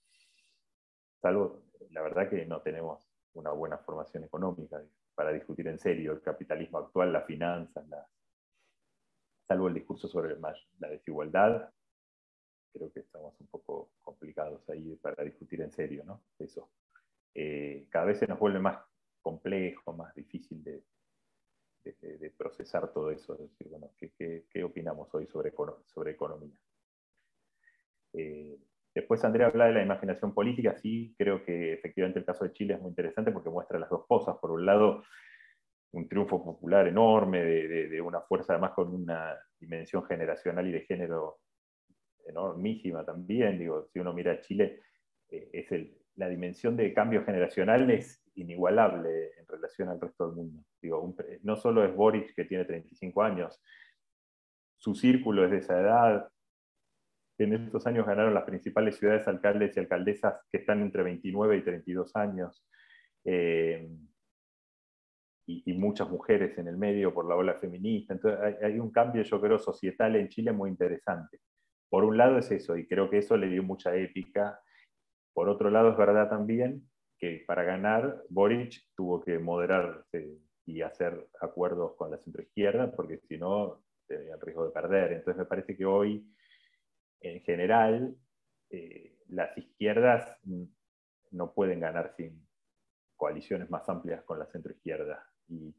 salvo 1.21 1.66
la 1.91 2.03
verdad 2.03 2.29
que 2.29 2.45
no 2.47 2.61
tenemos 2.63 3.09
una 3.35 3.51
buena 3.51 3.79
formación 3.79 4.25
económica 4.25 4.83
para 5.15 5.33
discutir 5.33 5.69
en 5.69 5.79
serio 5.79 6.13
el 6.13 6.21
capitalismo 6.21 6.79
actual, 6.79 7.13
las 7.13 7.27
finanzas, 7.27 7.85
salvo 9.47 9.69
el 9.69 9.75
discurso 9.75 10.09
sobre 10.09 10.37
la 10.39 10.89
desigualdad, 10.89 11.73
creo 12.73 12.93
que 12.93 13.01
estamos 13.01 13.39
un 13.41 13.47
poco 13.47 13.93
complicados 14.03 14.69
ahí 14.69 14.97
para 14.97 15.25
discutir 15.25 15.61
en 15.63 15.73
serio, 15.73 16.05
¿no? 16.05 16.23
Eso. 16.39 16.71
Eh, 17.35 17.87
cada 17.91 18.07
vez 18.07 18.19
se 18.19 18.27
nos 18.27 18.39
vuelve 18.39 18.59
más 18.59 18.79
complejo, 19.21 19.93
más 19.93 20.15
difícil 20.15 20.63
de, 20.63 20.83
procesar 22.37 22.93
todo 22.93 23.11
eso. 23.11 23.35
decir, 23.37 23.69
bueno, 23.69 23.91
¿qué, 23.99 24.65
opinamos 24.65 25.13
hoy 25.15 25.27
sobre, 25.27 25.53
sobre 25.87 26.13
economía? 26.13 26.59
Eh, 28.13 28.59
Después 28.97 29.23
Andrea 29.27 29.49
habla 29.49 29.67
de 29.67 29.75
la 29.75 29.83
imaginación 29.83 30.33
política, 30.33 30.75
sí, 30.75 31.15
creo 31.19 31.45
que 31.45 31.75
efectivamente 31.75 32.19
el 32.19 32.25
caso 32.25 32.45
de 32.45 32.53
Chile 32.55 32.73
es 32.73 32.81
muy 32.81 32.89
interesante 32.89 33.31
porque 33.31 33.51
muestra 33.51 33.79
las 33.79 33.91
dos 33.91 34.07
cosas. 34.07 34.39
Por 34.41 34.53
un 34.53 34.65
lado, 34.65 35.05
un 35.93 36.09
triunfo 36.09 36.43
popular 36.43 36.89
enorme, 36.89 37.45
de, 37.45 38.01
una 38.01 38.23
fuerza 38.23 38.55
además 38.55 38.73
con 38.73 38.95
una 38.95 39.37
dimensión 39.61 40.03
generacional 40.07 40.67
y 40.67 40.73
de 40.73 40.81
género 40.81 41.41
enormísima 42.27 43.05
también. 43.05 43.59
Digo, 43.59 43.87
si 43.93 43.99
uno 43.99 44.15
mira 44.15 44.33
a 44.33 44.41
Chile, 44.41 44.81
eh, 45.29 45.51
es 45.53 45.67
la 46.15 46.31
dimensión 46.31 46.75
de 46.75 46.95
cambio 46.95 47.23
generacional 47.23 47.91
es 47.91 48.25
inigualable 48.37 49.33
en 49.39 49.47
relación 49.47 49.91
al 49.91 50.01
resto 50.01 50.29
del 50.29 50.37
mundo. 50.37 50.63
Digo, 50.81 51.15
no 51.43 51.57
solo 51.57 51.85
es 51.85 51.95
Boris 51.95 52.35
que 52.35 52.47
tiene 52.47 52.65
35 52.65 53.23
años, 53.23 53.63
su 54.79 54.95
círculo 54.95 55.45
es 55.45 55.51
de 55.51 55.59
esa 55.59 55.79
edad, 55.79 56.31
en 57.45 57.55
estos 57.55 57.87
años 57.87 58.07
ganaron 58.07 58.35
las 58.35 58.45
principales 58.45 58.97
ciudades 58.97 59.29
alcaldes 59.29 59.77
y 59.77 59.81
alcaldesas 59.81 60.43
que 60.51 60.59
están 60.59 60.81
entre 60.83 61.03
29 61.03 61.57
y 61.57 61.63
32 61.63 62.17
años, 62.17 62.67
eh, 63.25 63.89
y, 65.47 65.73
muchas 65.75 66.09
mujeres 66.11 66.59
en 66.59 66.69
el 66.69 66.77
medio 66.77 67.15
por 67.15 67.29
la 67.29 67.37
ola 67.37 67.55
feminista. 67.55 68.15
Entonces 68.15 68.57
hay, 68.63 68.79
un 68.79 68.91
cambio, 68.91 69.23
yo 69.23 69.41
creo, 69.41 69.59
societal 69.59 70.17
en 70.17 70.29
Chile 70.29 70.53
muy 70.53 70.71
interesante. 70.71 71.41
Por 71.89 72.05
un 72.05 72.17
lado 72.17 72.39
es 72.39 72.51
eso, 72.51 72.77
y 72.77 72.87
creo 72.87 73.09
que 73.09 73.19
eso 73.19 73.37
le 73.37 73.49
dio 73.49 73.63
mucha 73.63 73.95
épica. 73.95 74.59
Por 75.33 75.49
otro 75.49 75.71
lado 75.71 75.91
es 75.91 75.97
verdad 75.97 76.29
también 76.29 76.89
que 77.19 77.45
para 77.47 77.63
ganar 77.63 78.23
Boric 78.29 78.89
tuvo 78.97 79.23
que 79.23 79.39
moderarse 79.39 80.39
y 80.67 80.83
hacer 80.83 81.29
acuerdos 81.41 81.95
con 81.97 82.11
la 82.11 82.19
centroizquierda, 82.19 82.91
porque 82.91 83.19
si 83.19 83.39
no 83.39 83.85
tenía 84.09 84.35
el 84.35 84.41
riesgo 84.41 84.67
de 84.67 84.73
perder. 84.73 85.13
Entonces 85.13 85.39
me 85.39 85.47
parece 85.47 85.77
que 85.77 85.85
hoy 85.85 86.27
en 87.21 87.43
general, 87.43 88.17
eh, 88.71 89.19
las 89.29 89.57
izquierdas 89.57 90.39
no 91.31 91.53
pueden 91.53 91.81
ganar 91.81 92.15
sin 92.17 92.47
coaliciones 93.17 93.71
más 93.71 93.89
amplias 93.89 94.23
con 94.25 94.39
la 94.39 94.47
centroizquierda. 94.47 95.25
Y 95.49 95.75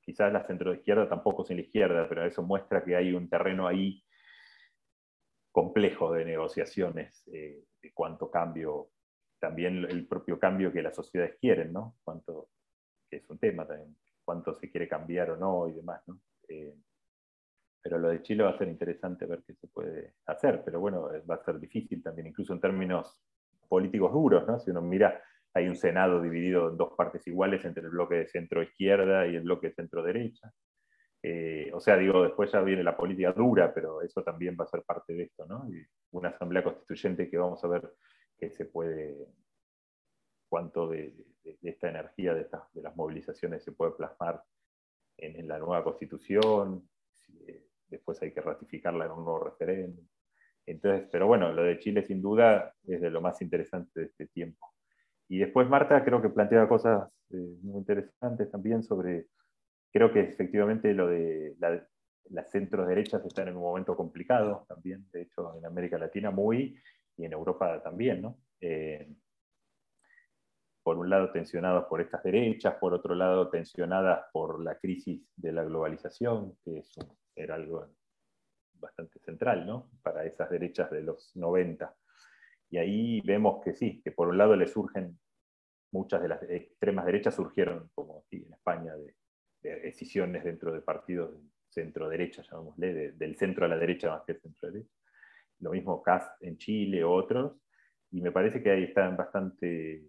quizás 0.00 0.32
la 0.32 0.46
centroizquierda 0.46 1.08
tampoco 1.08 1.44
sin 1.44 1.58
la 1.58 1.62
izquierda, 1.62 2.08
pero 2.08 2.24
eso 2.24 2.42
muestra 2.42 2.84
que 2.84 2.96
hay 2.96 3.12
un 3.12 3.28
terreno 3.28 3.66
ahí 3.66 4.02
complejo 5.50 6.12
de 6.12 6.24
negociaciones, 6.24 7.28
eh, 7.32 7.64
de 7.80 7.92
cuánto 7.92 8.30
cambio, 8.30 8.90
también 9.38 9.84
el 9.84 10.06
propio 10.06 10.38
cambio 10.38 10.72
que 10.72 10.82
las 10.82 10.96
sociedades 10.96 11.36
quieren, 11.38 11.72
¿no? 11.72 11.96
Cuánto, 12.02 12.48
que 13.10 13.18
es 13.18 13.28
un 13.28 13.38
tema 13.38 13.66
también, 13.66 13.96
cuánto 14.24 14.54
se 14.54 14.70
quiere 14.70 14.88
cambiar 14.88 15.30
o 15.30 15.36
no 15.36 15.68
y 15.68 15.72
demás, 15.72 16.02
¿no? 16.06 16.20
Eh, 16.48 16.74
pero 17.82 17.98
lo 17.98 18.08
de 18.08 18.22
Chile 18.22 18.44
va 18.44 18.50
a 18.50 18.58
ser 18.58 18.68
interesante 18.68 19.26
ver 19.26 19.42
qué 19.44 19.54
se 19.54 19.66
puede 19.66 20.14
hacer, 20.26 20.62
pero 20.64 20.78
bueno, 20.78 21.08
va 21.28 21.34
a 21.34 21.44
ser 21.44 21.58
difícil 21.58 22.00
también, 22.02 22.28
incluso 22.28 22.52
en 22.52 22.60
términos 22.60 23.20
políticos 23.68 24.12
duros, 24.12 24.46
¿no? 24.46 24.60
Si 24.60 24.70
uno 24.70 24.80
mira, 24.80 25.20
hay 25.52 25.66
un 25.66 25.74
Senado 25.74 26.22
dividido 26.22 26.70
en 26.70 26.76
dos 26.76 26.92
partes 26.96 27.26
iguales 27.26 27.64
entre 27.64 27.82
el 27.82 27.90
bloque 27.90 28.14
de 28.14 28.28
centro-izquierda 28.28 29.26
y 29.26 29.34
el 29.34 29.42
bloque 29.42 29.68
de 29.68 29.74
centro-derecha. 29.74 30.52
Eh, 31.22 31.70
o 31.74 31.80
sea, 31.80 31.96
digo, 31.96 32.22
después 32.22 32.50
ya 32.52 32.60
viene 32.60 32.82
la 32.84 32.96
política 32.96 33.32
dura, 33.32 33.72
pero 33.74 34.00
eso 34.02 34.22
también 34.22 34.56
va 34.58 34.64
a 34.64 34.68
ser 34.68 34.82
parte 34.82 35.14
de 35.14 35.24
esto, 35.24 35.44
¿no? 35.46 35.68
Y 35.68 35.84
una 36.12 36.30
asamblea 36.30 36.62
constituyente 36.62 37.28
que 37.28 37.38
vamos 37.38 37.62
a 37.64 37.68
ver 37.68 37.92
qué 38.38 38.50
se 38.50 38.66
puede, 38.66 39.16
cuánto 40.48 40.88
de, 40.88 41.14
esta 41.62 41.88
energía, 41.88 42.34
de, 42.34 42.42
estas, 42.42 42.72
de 42.72 42.82
las 42.82 42.94
movilizaciones 42.96 43.64
se 43.64 43.72
puede 43.72 43.92
plasmar 43.92 44.42
en, 45.16 45.36
en 45.36 45.48
la 45.48 45.58
nueva 45.58 45.84
constitución, 45.84 46.88
después 47.92 48.20
hay 48.22 48.32
que 48.32 48.40
ratificarla 48.40 49.06
en 49.06 49.12
un 49.12 49.24
nuevo 49.24 49.44
referéndum. 49.44 50.04
Entonces, 50.66 51.08
pero 51.10 51.26
bueno, 51.26 51.52
lo 51.52 51.62
de 51.62 51.78
Chile 51.78 52.02
sin 52.02 52.20
duda 52.20 52.74
es 52.86 53.00
de 53.00 53.10
lo 53.10 53.20
más 53.20 53.40
interesante 53.42 54.00
de 54.00 54.06
este 54.06 54.26
tiempo. 54.28 54.72
Y 55.28 55.38
después 55.38 55.68
Marta 55.68 56.04
creo 56.04 56.20
que 56.20 56.28
plantea 56.28 56.68
cosas 56.68 57.08
eh, 57.30 57.56
muy 57.62 57.78
interesantes 57.78 58.50
también 58.50 58.82
sobre, 58.82 59.26
creo 59.92 60.12
que 60.12 60.20
efectivamente 60.20 60.92
lo 60.94 61.08
de 61.08 61.56
las 62.30 62.50
centros 62.50 62.86
derechas 62.88 63.24
están 63.24 63.48
en 63.48 63.56
un 63.56 63.62
momento 63.62 63.96
complicado 63.96 64.64
también, 64.68 65.06
de 65.12 65.22
hecho 65.22 65.56
en 65.56 65.66
América 65.66 65.98
Latina 65.98 66.30
muy, 66.30 66.76
y 67.16 67.24
en 67.24 67.32
Europa 67.32 67.82
también, 67.82 68.22
¿no? 68.22 68.38
Eh, 68.60 69.08
por 70.82 70.98
un 70.98 71.08
lado 71.08 71.30
tensionados 71.30 71.84
por 71.86 72.00
estas 72.00 72.22
derechas, 72.22 72.74
por 72.80 72.92
otro 72.92 73.14
lado 73.14 73.48
tensionadas 73.50 74.24
por 74.32 74.62
la 74.62 74.78
crisis 74.78 75.22
de 75.36 75.52
la 75.52 75.64
globalización, 75.64 76.56
que 76.64 76.78
es 76.78 76.96
un 76.96 77.16
era 77.34 77.54
algo 77.54 77.86
bastante 78.74 79.18
central 79.20 79.66
¿no? 79.66 79.90
para 80.02 80.24
esas 80.24 80.50
derechas 80.50 80.90
de 80.90 81.02
los 81.02 81.34
90. 81.36 81.94
Y 82.70 82.78
ahí 82.78 83.20
vemos 83.22 83.62
que 83.62 83.74
sí, 83.74 84.00
que 84.02 84.12
por 84.12 84.28
un 84.28 84.38
lado 84.38 84.56
le 84.56 84.66
surgen 84.66 85.18
muchas 85.92 86.22
de 86.22 86.28
las 86.28 86.42
extremas 86.44 87.06
derechas 87.06 87.34
surgieron, 87.34 87.90
como 87.94 88.24
aquí 88.24 88.44
en 88.44 88.52
España, 88.52 88.94
de, 88.96 89.14
decisiones 89.62 90.42
dentro 90.42 90.72
de 90.72 90.80
partidos 90.80 91.36
centro-derecha, 91.68 92.42
llamémosle, 92.42 93.12
del 93.12 93.36
centro 93.36 93.64
a 93.64 93.68
la 93.68 93.78
derecha 93.78 94.10
más 94.10 94.22
que 94.26 94.34
centro-derecha. 94.34 94.92
Lo 95.60 95.70
mismo 95.70 96.02
CAS 96.02 96.28
en 96.40 96.58
Chile, 96.58 97.04
otros, 97.04 97.56
y 98.10 98.20
me 98.20 98.32
parece 98.32 98.62
que 98.62 98.70
ahí 98.70 98.84
están 98.84 99.16
bastante... 99.16 100.04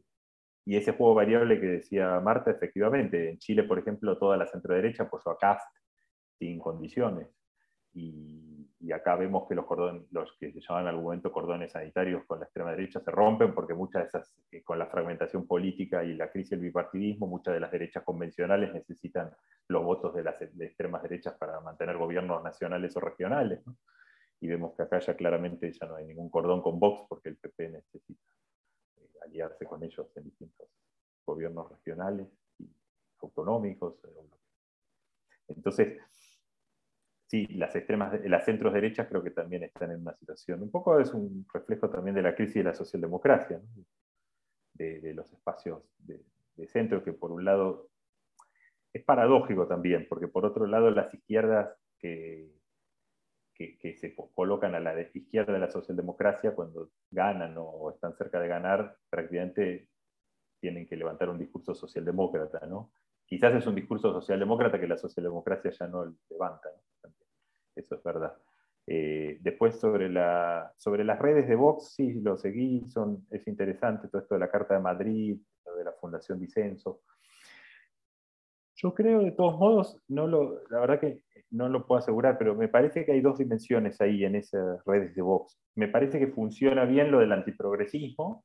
Y 0.65 0.77
ese 0.77 0.93
juego 0.93 1.13
variable 1.13 1.59
que 1.59 1.67
decía 1.67 2.19
Marta, 2.21 2.51
efectivamente, 2.51 3.29
en 3.29 3.37
Chile, 3.37 3.63
por 3.63 3.79
ejemplo, 3.79 4.17
toda 4.17 4.37
la 4.37 4.47
centro-derecha 4.47 5.03
apoyó 5.03 5.31
a 5.31 5.37
CAST 5.37 5.67
sin 6.44 6.60
condiciones. 6.60 7.28
Y, 7.94 8.91
acá 8.94 9.15
vemos 9.15 9.48
que 9.48 9.56
los, 9.56 9.65
cordones, 9.65 10.03
los 10.11 10.34
que 10.38 10.52
se 10.52 10.60
llaman 10.60 10.88
al 10.88 11.02
momento 11.02 11.32
cordones 11.32 11.72
sanitarios 11.72 12.26
con 12.26 12.40
la 12.40 12.45
extrema 12.45 12.72
derecha 12.72 12.99
se 12.99 13.10
rompen 13.10 13.53
porque 13.53 13.74
muchas 13.74 14.03
de 14.03 14.07
esas, 14.10 14.36
eh, 14.52 14.61
con 14.61 14.78
la 14.78 14.88
fragmentación 14.88 15.48
política 15.48 16.03
y 16.03 16.14
la 16.14 16.30
crisis 16.30 16.52
del 16.52 16.60
bipartidismo, 16.60 17.26
muchas 17.26 17.53
de 17.53 17.61
las 17.61 17.72
derechas 17.72 18.03
convencionales 18.03 18.74
necesitan 18.74 19.32
los 19.70 19.84
votos 19.84 20.14
de 20.14 20.24
las 20.24 20.38
de 20.40 20.65
extremas 20.65 21.02
derechas 21.02 21.34
para 21.40 21.60
mantener 21.61 21.98
gobiernos 21.98 22.44
nacionales 22.44 22.95
o 22.98 22.99
regionales. 22.99 23.61
Y 24.41 24.48
vemos 24.48 24.76
que 24.76 24.84
acá 24.84 24.99
ya 24.99 25.15
claramente 25.15 25.72
ya 25.72 25.88
no 25.88 25.95
hay 25.95 26.06
ningún 26.06 26.30
cordón 26.30 26.61
con 26.61 26.80
Vox 26.80 27.07
porque 27.07 27.30
el 27.30 27.38
PP 27.38 27.70
necesita 27.70 28.34
eh, 28.98 29.10
aliarse 29.26 29.65
con 29.65 29.82
ellos 29.82 30.06
en 30.18 30.26
distintos 30.26 30.68
gobiernos 31.26 31.72
regionales 31.72 32.28
y 32.60 32.70
autonómicos. 33.22 33.95
Entonces, 35.48 35.99
sí, 37.34 37.47
las 37.55 37.76
extremas, 37.76 38.14
las 38.26 38.45
centros 38.45 38.72
derechas 38.72 39.07
creo 39.07 39.23
que 39.23 39.31
también 39.31 39.64
están 39.64 39.89
en 39.89 40.01
una 40.01 40.14
situación, 40.14 40.61
un 40.61 40.69
poco 40.69 40.99
es 40.99 41.11
un 41.15 41.47
reflejo 41.51 41.89
también 41.89 42.15
de 42.15 42.22
la 42.22 42.35
crisis 42.35 42.57
de 42.57 42.64
la 42.65 42.76
socialdemocracia, 42.76 43.60
de, 44.73 45.14
los 45.15 45.34
espacios 45.34 45.81
de, 45.97 46.68
centro, 46.68 47.03
que 47.03 47.11
por 47.11 47.31
un 47.31 47.43
lado 47.43 47.89
es 48.93 49.03
paradójico 49.03 49.65
también, 49.65 50.05
porque 50.07 50.27
por 50.27 50.45
otro 50.45 50.68
lado 50.68 50.91
las 50.91 51.11
izquierdas 51.11 51.76
que, 51.97 52.51
que, 53.55 53.95
se 53.95 54.14
colocan 54.14 54.76
a 54.76 54.80
la 54.80 55.01
izquierda 55.01 55.53
de 55.53 55.60
la 55.60 55.72
socialdemocracia 55.72 56.53
cuando 56.53 56.91
ganan 57.10 57.55
o 57.57 57.89
están 57.89 58.15
cerca 58.15 58.39
de 58.39 58.47
ganar, 58.47 58.95
prácticamente 59.10 59.88
tienen 60.60 60.85
que 60.85 60.97
levantar 60.97 61.30
un 61.30 61.39
discurso 61.39 61.73
socialdemócrata, 61.73 62.68
¿no? 62.68 62.91
Quizás 63.26 63.55
es 63.55 63.65
un 63.65 63.73
discurso 63.73 64.14
socialdemócrata 64.14 64.80
que 64.80 64.88
la 64.88 64.97
socialdemocracia 64.97 65.72
ya 65.72 65.88
no 65.88 66.15
levanta. 66.30 66.69
Eso 67.75 67.95
es 67.95 68.03
verdad. 68.03 68.35
Eh, 68.85 69.37
después 69.41 69.79
sobre, 69.79 70.09
la, 70.09 70.73
sobre 70.77 71.03
las 71.03 71.19
redes 71.19 71.47
de 71.47 71.55
Vox, 71.55 71.93
sí, 71.95 72.13
lo 72.21 72.37
seguí, 72.37 72.89
son, 72.89 73.25
es 73.31 73.47
interesante 73.47 74.09
todo 74.09 74.21
esto 74.21 74.35
de 74.35 74.39
la 74.39 74.51
Carta 74.51 74.73
de 74.73 74.81
Madrid, 74.81 75.37
de 75.77 75.83
la 75.83 75.93
Fundación 75.93 76.39
Dicenso. 76.39 77.01
Yo 78.75 78.93
creo, 78.93 79.21
de 79.21 79.31
todos 79.31 79.57
modos, 79.57 80.01
no 80.09 80.27
lo, 80.27 80.61
la 80.69 80.79
verdad 80.81 80.99
que 80.99 81.21
no 81.51 81.69
lo 81.69 81.85
puedo 81.85 81.99
asegurar, 81.99 82.37
pero 82.37 82.55
me 82.55 82.67
parece 82.67 83.05
que 83.05 83.13
hay 83.13 83.21
dos 83.21 83.37
dimensiones 83.37 84.01
ahí 84.01 84.25
en 84.25 84.35
esas 84.35 84.83
redes 84.85 85.15
de 85.15 85.21
Vox. 85.21 85.57
Me 85.75 85.87
parece 85.87 86.19
que 86.19 86.27
funciona 86.27 86.83
bien 86.83 87.11
lo 87.11 87.19
del 87.19 87.31
antiprogresismo, 87.31 88.43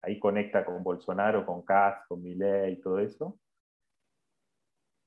ahí 0.00 0.18
conecta 0.18 0.64
con 0.64 0.82
Bolsonaro, 0.82 1.44
con 1.44 1.62
Kass, 1.62 2.06
con 2.08 2.22
Millet 2.22 2.70
y 2.70 2.80
todo 2.80 2.98
eso 3.00 3.38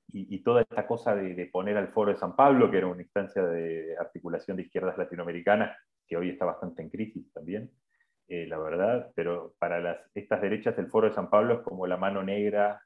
y, 0.10 0.42
toda 0.44 0.62
esta 0.62 0.88
cosa 0.88 1.16
de, 1.16 1.46
poner 1.48 1.78
al 1.78 1.90
Foro 1.90 2.12
de 2.12 2.18
San 2.18 2.36
Pablo, 2.36 2.72
que 2.72 2.78
era 2.78 2.88
una 2.88 3.02
instancia 3.02 3.44
de 3.46 3.96
articulación 4.00 4.58
de 4.58 4.64
izquierdas 4.64 4.98
latinoamericanas, 4.98 5.78
que 6.08 6.16
hoy 6.16 6.30
está 6.30 6.46
bastante 6.46 6.82
en 6.82 6.90
crisis 6.90 7.32
también, 7.34 7.70
eh, 8.30 8.48
la 8.48 8.58
verdad, 8.58 9.12
pero 9.16 9.56
para 9.60 9.80
las, 9.80 10.00
estas 10.14 10.42
derechas 10.42 10.78
el 10.78 10.88
Foro 10.88 11.08
de 11.08 11.16
San 11.16 11.30
Pablo 11.30 11.56
es 11.56 11.60
como 11.62 11.88
la 11.88 11.98
mano 11.98 12.24
negra 12.24 12.82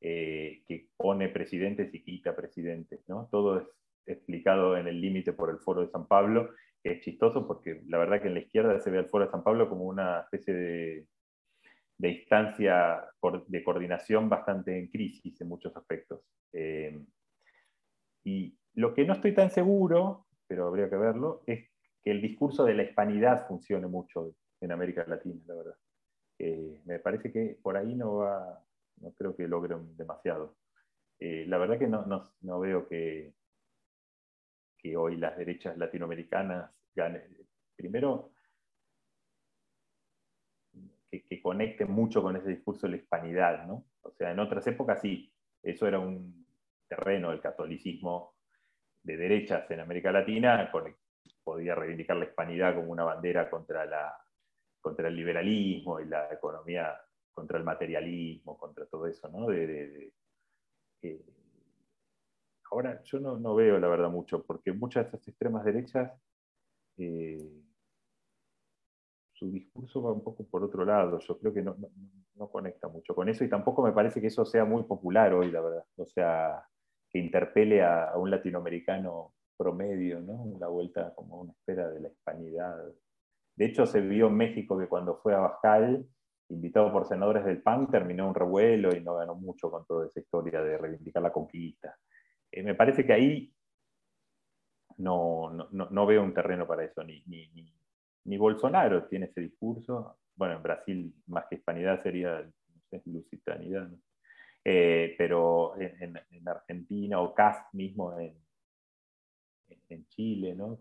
eh, 0.00 0.62
que 0.66 0.88
pone 0.96 1.28
presidentes 1.28 1.92
y 1.94 2.02
quita 2.02 2.36
presidentes, 2.36 3.00
¿no? 3.08 3.28
Todo 3.30 3.58
es 3.58 3.68
explicado 4.06 4.76
en 4.76 4.86
el 4.86 5.00
límite 5.00 5.32
por 5.32 5.50
el 5.50 5.58
Foro 5.58 5.80
de 5.80 5.88
San 5.88 6.06
Pablo, 6.06 6.50
que 6.82 6.92
es 6.92 7.00
chistoso 7.00 7.46
porque 7.46 7.82
la 7.86 7.98
verdad 7.98 8.20
que 8.20 8.28
en 8.28 8.34
la 8.34 8.40
izquierda 8.40 8.78
se 8.80 8.90
ve 8.90 8.98
al 8.98 9.08
Foro 9.08 9.24
de 9.24 9.30
San 9.30 9.42
Pablo 9.42 9.68
como 9.68 9.84
una 9.84 10.20
especie 10.20 10.54
de 10.54 11.06
de 11.96 12.10
instancia 12.10 13.04
de 13.46 13.64
coordinación 13.64 14.28
bastante 14.28 14.78
en 14.78 14.88
crisis 14.88 15.40
en 15.40 15.48
muchos 15.48 15.76
aspectos. 15.76 16.20
Eh, 16.52 17.04
y 18.24 18.56
lo 18.74 18.94
que 18.94 19.04
no 19.04 19.14
estoy 19.14 19.34
tan 19.34 19.50
seguro, 19.50 20.26
pero 20.46 20.66
habría 20.66 20.90
que 20.90 20.96
verlo, 20.96 21.42
es 21.46 21.70
que 22.02 22.10
el 22.10 22.20
discurso 22.20 22.64
de 22.64 22.74
la 22.74 22.82
hispanidad 22.82 23.46
funcione 23.46 23.86
mucho 23.86 24.34
en 24.60 24.72
América 24.72 25.04
Latina, 25.06 25.40
la 25.46 25.54
verdad. 25.54 25.76
me 26.84 26.98
parece 26.98 27.32
que 27.32 27.58
por 27.62 27.76
ahí 27.76 27.94
no 27.94 28.16
va, 28.16 28.64
no 29.00 29.12
creo 29.12 29.36
que 29.36 29.48
logren 29.48 29.96
demasiado. 29.96 30.56
la 31.20 31.58
verdad 31.58 31.78
que 31.78 31.86
no, 31.86 32.04
no, 32.40 32.60
veo 32.60 32.88
que, 32.88 33.34
que 34.76 34.96
hoy 34.96 35.16
las 35.16 35.36
derechas 35.36 35.78
latinoamericanas 35.78 36.70
ganen. 36.94 37.22
Primero, 37.76 38.33
que, 41.22 41.24
que 41.24 41.42
conecten 41.42 41.90
mucho 41.90 42.22
con 42.22 42.36
ese 42.36 42.48
discurso 42.48 42.86
de 42.86 42.92
la 42.92 42.96
hispanidad, 42.96 43.66
¿no? 43.66 43.84
O 44.02 44.10
sea, 44.12 44.30
en 44.30 44.38
otras 44.38 44.66
épocas 44.66 45.00
sí, 45.00 45.32
eso 45.62 45.86
era 45.86 45.98
un 45.98 46.46
terreno 46.88 47.30
del 47.30 47.40
catolicismo 47.40 48.34
de 49.02 49.16
derechas 49.16 49.70
en 49.70 49.80
América 49.80 50.10
Latina, 50.12 50.70
podía 51.42 51.74
reivindicar 51.74 52.16
la 52.16 52.24
hispanidad 52.24 52.74
como 52.74 52.90
una 52.90 53.04
bandera 53.04 53.50
contra, 53.50 53.84
la, 53.84 54.16
contra 54.80 55.08
el 55.08 55.16
liberalismo 55.16 56.00
y 56.00 56.06
la 56.06 56.32
economía, 56.32 56.98
contra 57.32 57.58
el 57.58 57.64
materialismo, 57.64 58.56
contra 58.56 58.86
todo 58.86 59.06
eso, 59.06 59.28
¿no? 59.28 59.48
Ahora, 62.70 63.02
yo 63.04 63.20
no, 63.20 63.54
veo 63.54 63.78
la 63.78 63.88
verdad 63.88 64.10
mucho, 64.10 64.42
porque 64.42 64.72
muchas 64.72 65.04
de 65.04 65.08
esas 65.16 65.28
extremas 65.28 65.64
derechas, 65.64 66.12
eh, 66.96 67.63
su 69.34 69.50
discurso 69.50 70.02
va 70.02 70.12
un 70.12 70.22
poco 70.22 70.44
por 70.44 70.62
otro 70.64 70.84
lado, 70.84 71.18
yo 71.18 71.38
creo 71.38 71.52
que 71.52 71.62
no, 71.62 71.76
no 72.36 72.48
conecta 72.48 72.88
mucho 72.88 73.14
con 73.14 73.28
eso 73.28 73.44
y 73.44 73.48
tampoco 73.48 73.82
me 73.82 73.92
parece 73.92 74.20
que 74.20 74.28
eso 74.28 74.44
sea 74.44 74.64
muy 74.64 74.84
popular 74.84 75.32
hoy, 75.34 75.50
la 75.50 75.60
verdad. 75.60 75.84
O 75.96 76.06
sea, 76.06 76.66
que 77.10 77.18
interpele 77.18 77.82
a, 77.82 78.12
un 78.16 78.30
latinoamericano 78.30 79.34
promedio, 79.56 80.20
¿no? 80.20 80.56
La 80.58 80.68
vuelta 80.68 81.14
como 81.14 81.40
una 81.40 81.52
espera 81.52 81.88
de 81.90 82.00
la 82.00 82.08
hispanidad. 82.08 82.76
De 83.56 83.64
hecho, 83.64 83.86
se 83.86 84.00
vio 84.00 84.28
en 84.28 84.36
México 84.36 84.78
que 84.78 84.88
cuando 84.88 85.16
fue 85.16 85.34
a 85.34 85.40
Bajal, 85.40 86.06
invitado 86.48 86.92
por 86.92 87.06
senadores 87.06 87.44
del 87.44 87.62
PAN, 87.62 87.90
terminó 87.90 88.28
un 88.28 88.34
revuelo 88.34 88.94
y 88.94 89.00
no 89.00 89.14
ganó 89.14 89.34
mucho 89.34 89.70
con 89.70 89.86
toda 89.86 90.06
esa 90.06 90.20
historia 90.20 90.60
de 90.62 90.76
reivindicar 90.78 91.22
la 91.22 91.32
conquista. 91.32 91.96
Eh, 92.50 92.62
me 92.62 92.74
parece 92.74 93.06
que 93.06 93.12
ahí 93.12 93.54
no, 94.98 95.50
no, 95.50 95.68
no, 95.70 96.06
veo 96.06 96.22
un 96.22 96.34
terreno 96.34 96.66
para 96.66 96.84
eso, 96.84 97.02
ni 97.02 97.22
Bolsonaro 98.38 99.06
tiene 99.06 99.26
ese 99.26 99.40
discurso, 99.42 100.18
bueno, 100.36 100.56
en 100.56 100.62
Brasil 100.62 101.14
más 101.26 101.46
que 101.48 101.56
hispanidad 101.56 102.02
sería 102.02 102.44
no 102.90 103.02
lusitanidad, 103.06 103.90
eh, 104.64 105.14
pero 105.18 105.74
en, 105.78 106.48
Argentina 106.48 107.20
o 107.20 107.34
CAS 107.34 107.58
mismo 107.72 108.18
en, 108.18 108.34
Chile, 110.08 110.54
¿no? 110.54 110.80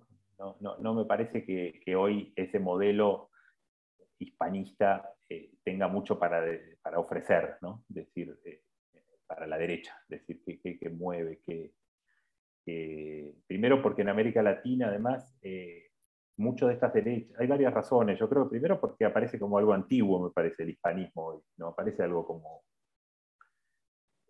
No, 0.60 0.94
me 0.94 1.06
parece 1.06 1.46
que, 1.46 1.96
hoy 1.96 2.34
ese 2.36 2.60
modelo 2.60 3.30
hispanista 4.18 5.14
eh, 5.30 5.52
tenga 5.64 5.88
mucho 5.88 6.18
para, 6.18 6.44
para 6.82 7.00
ofrecer, 7.00 7.58
¿no? 7.62 7.84
decir, 7.88 8.36
eh, 8.44 8.64
para 9.28 9.46
la 9.46 9.58
derecha, 9.58 9.96
decir, 10.08 10.42
que, 10.44 10.90
mueve, 10.90 11.42
que, 11.46 11.74
primero 13.46 13.82
porque 13.82 14.02
en 14.02 14.10
América 14.10 14.42
Latina 14.42 14.88
además 14.88 15.38
mucho 16.38 16.68
de 16.68 16.74
estas 16.74 16.94
derechas, 16.94 17.40
hay 17.40 17.48
varias 17.48 17.74
razones, 17.74 18.20
yo 18.20 18.28
creo, 18.30 18.50
primero 18.50 18.80
porque 18.80 19.06
aparece 19.06 19.40
como 19.40 19.58
algo 19.58 19.74
antiguo, 19.74 20.24
me 20.24 20.32
parece, 20.32 20.64
el 20.64 20.72
hispanismo, 20.72 21.44
¿no? 21.58 21.68
Aparece 21.68 22.04
algo 22.04 22.26
como... 22.26 22.64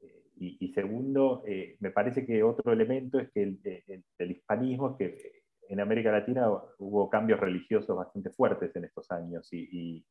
Eh, 0.01 0.23
y, 0.59 0.67
segundo, 0.73 1.43
eh, 1.47 1.77
me 1.79 1.91
parece 1.91 2.25
que 2.25 2.43
otro 2.43 2.73
elemento 2.73 3.19
es 3.19 3.31
que 3.31 3.43
el, 3.43 4.31
hispanismo 4.31 4.91
es 4.91 4.97
que 4.97 5.43
en 5.69 5.79
América 5.79 6.11
Latina 6.11 6.49
hubo 6.79 7.09
cambios 7.09 7.39
religiosos 7.39 7.95
bastante 7.95 8.29
fuertes 8.31 8.75
en 8.75 8.85
estos 8.85 9.09
años 9.11 9.47
y, 9.53 10.05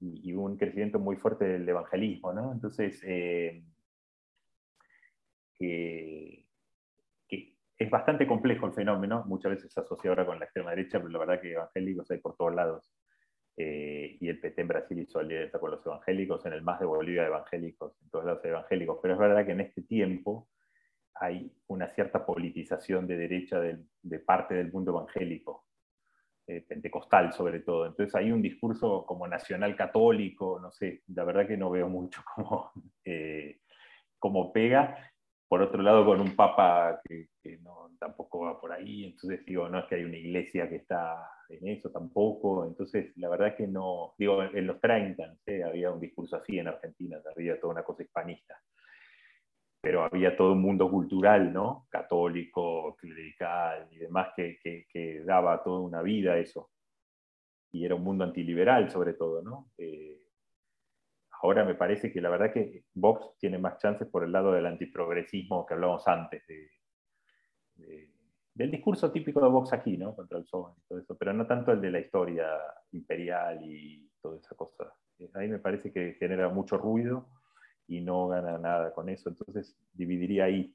y, 0.00 0.32
un 0.32 0.56
crecimiento 0.56 0.98
muy 0.98 1.16
fuerte 1.16 1.44
del 1.44 1.68
evangelismo, 1.68 2.32
¿no? 2.32 2.52
Entonces, 2.52 3.02
eh, 3.04 3.62
es 7.78 7.90
bastante 7.90 8.26
complejo 8.26 8.66
el 8.66 8.72
fenómeno, 8.72 9.24
muchas 9.26 9.52
veces 9.52 9.72
se 9.72 9.80
asocia 9.80 10.10
ahora 10.10 10.26
con 10.26 10.38
la 10.38 10.46
extrema 10.46 10.70
derecha, 10.70 10.98
pero 10.98 11.10
la 11.10 11.18
verdad 11.20 11.40
que 11.40 11.52
evangélicos 11.52 12.10
hay 12.10 12.18
por 12.18 12.36
todos 12.36 12.54
lados. 12.54 12.92
Eh, 13.56 14.16
y 14.20 14.28
el 14.28 14.40
PT 14.40 14.60
en 14.60 14.68
Brasil 14.68 14.98
hizo 14.98 15.18
alianza 15.18 15.58
con 15.58 15.70
los 15.70 15.84
evangélicos, 15.84 16.44
en 16.46 16.52
el 16.52 16.62
MAS 16.62 16.80
de 16.80 16.86
Bolivia 16.86 17.26
evangélicos, 17.26 18.00
en 18.02 18.10
todos 18.10 18.24
lados 18.24 18.44
evangélicos, 18.44 18.98
pero 19.00 19.14
es 19.14 19.20
verdad 19.20 19.46
que 19.46 19.52
en 19.52 19.60
este 19.60 19.82
tiempo 19.82 20.48
hay 21.14 21.52
una 21.68 21.88
cierta 21.88 22.24
politización 22.24 23.06
de 23.06 23.16
derecha 23.16 23.60
de, 23.60 24.18
parte 24.20 24.54
del 24.54 24.72
mundo 24.72 24.92
evangélico, 24.92 25.66
eh, 26.46 26.60
pentecostal 26.62 27.32
sobre 27.32 27.60
todo. 27.60 27.86
Entonces 27.86 28.14
hay 28.14 28.30
un 28.30 28.42
discurso 28.42 29.04
como 29.06 29.26
nacional 29.26 29.76
católico, 29.76 30.58
no 30.60 30.70
sé, 30.70 31.02
la 31.08 31.24
verdad 31.24 31.46
que 31.46 31.56
no 31.56 31.70
veo 31.70 31.88
mucho 31.88 32.22
cómo, 32.34 32.72
eh, 33.04 33.60
cómo 34.18 34.52
pega, 34.52 35.12
por 35.48 35.62
otro 35.62 35.82
lado 35.82 36.04
con 36.04 36.20
un 36.20 36.36
papa 36.36 37.00
que, 37.04 37.28
no, 37.62 37.90
tampoco 37.98 38.40
va 38.40 38.60
por 38.60 38.72
ahí, 38.72 39.06
entonces 39.06 39.44
digo, 39.46 39.68
no 39.68 39.78
es 39.78 39.86
que 39.86 39.94
hay 39.96 40.04
una 40.04 40.18
iglesia 40.18 40.68
que 40.68 40.76
está 40.76 41.30
en 41.48 41.68
eso 41.68 41.90
tampoco, 41.90 42.66
entonces 42.66 43.16
la 43.16 43.30
verdad 43.30 43.56
que 43.56 43.66
no, 43.66 44.14
digo, 44.18 44.42
en 44.42 44.66
los 44.66 44.78
30 44.80 45.36
había 45.66 45.90
un 45.90 46.00
discurso 46.00 46.36
así 46.36 46.58
en 46.58 46.68
Argentina, 46.68 47.18
había 47.34 47.58
toda 47.58 47.72
una 47.72 47.82
cosa 47.82 48.02
hispanista, 48.02 48.60
pero 49.80 50.04
había 50.04 50.36
todo 50.36 50.52
un 50.52 50.60
mundo 50.60 50.90
cultural, 50.90 51.52
¿no? 51.52 51.86
Católico, 51.88 52.96
clerical 52.96 53.88
y 53.90 53.98
demás 53.98 54.28
que, 54.36 54.58
que, 54.62 55.22
daba 55.24 55.62
toda 55.62 55.80
una 55.80 56.02
vida 56.02 56.32
a 56.32 56.38
eso. 56.38 56.70
Y 57.72 57.84
era 57.84 57.94
un 57.94 58.02
mundo 58.02 58.24
antiliberal 58.24 58.90
sobre 58.90 59.14
todo, 59.14 59.42
¿no? 59.42 59.70
Eh, 59.78 60.07
Ahora 61.42 61.64
me 61.64 61.74
parece 61.74 62.12
que 62.12 62.20
la 62.20 62.30
verdad 62.30 62.52
que 62.52 62.84
Vox 62.94 63.38
tiene 63.38 63.58
más 63.58 63.78
chances 63.78 64.08
por 64.08 64.24
el 64.24 64.32
lado 64.32 64.52
del 64.52 64.66
antiprogresismo 64.66 65.64
que 65.64 65.74
hablábamos 65.74 66.06
antes, 66.08 66.42
del 68.54 68.70
discurso 68.72 69.12
típico 69.12 69.40
de 69.40 69.48
Vox 69.48 69.72
aquí, 69.72 69.96
¿no? 69.96 70.16
Contra 70.16 70.38
el 70.38 70.44
PSOE 70.44 70.72
y 70.76 70.88
todo 70.88 70.98
eso, 70.98 71.16
pero 71.16 71.32
no 71.32 71.46
tanto 71.46 71.70
el 71.70 71.80
de 71.80 71.92
la 71.92 72.00
historia 72.00 72.48
imperial 72.90 73.60
y 73.62 74.10
toda 74.20 74.38
esa 74.38 74.56
cosa. 74.56 74.92
Ahí 75.34 75.48
me 75.48 75.60
parece 75.60 75.92
que 75.92 76.14
genera 76.14 76.48
mucho 76.48 76.76
ruido 76.76 77.28
y 77.86 78.00
no 78.00 78.28
gana 78.28 78.58
nada 78.58 78.92
con 78.92 79.08
eso, 79.08 79.28
entonces 79.28 79.76
dividiría 79.92 80.44
ahí. 80.44 80.74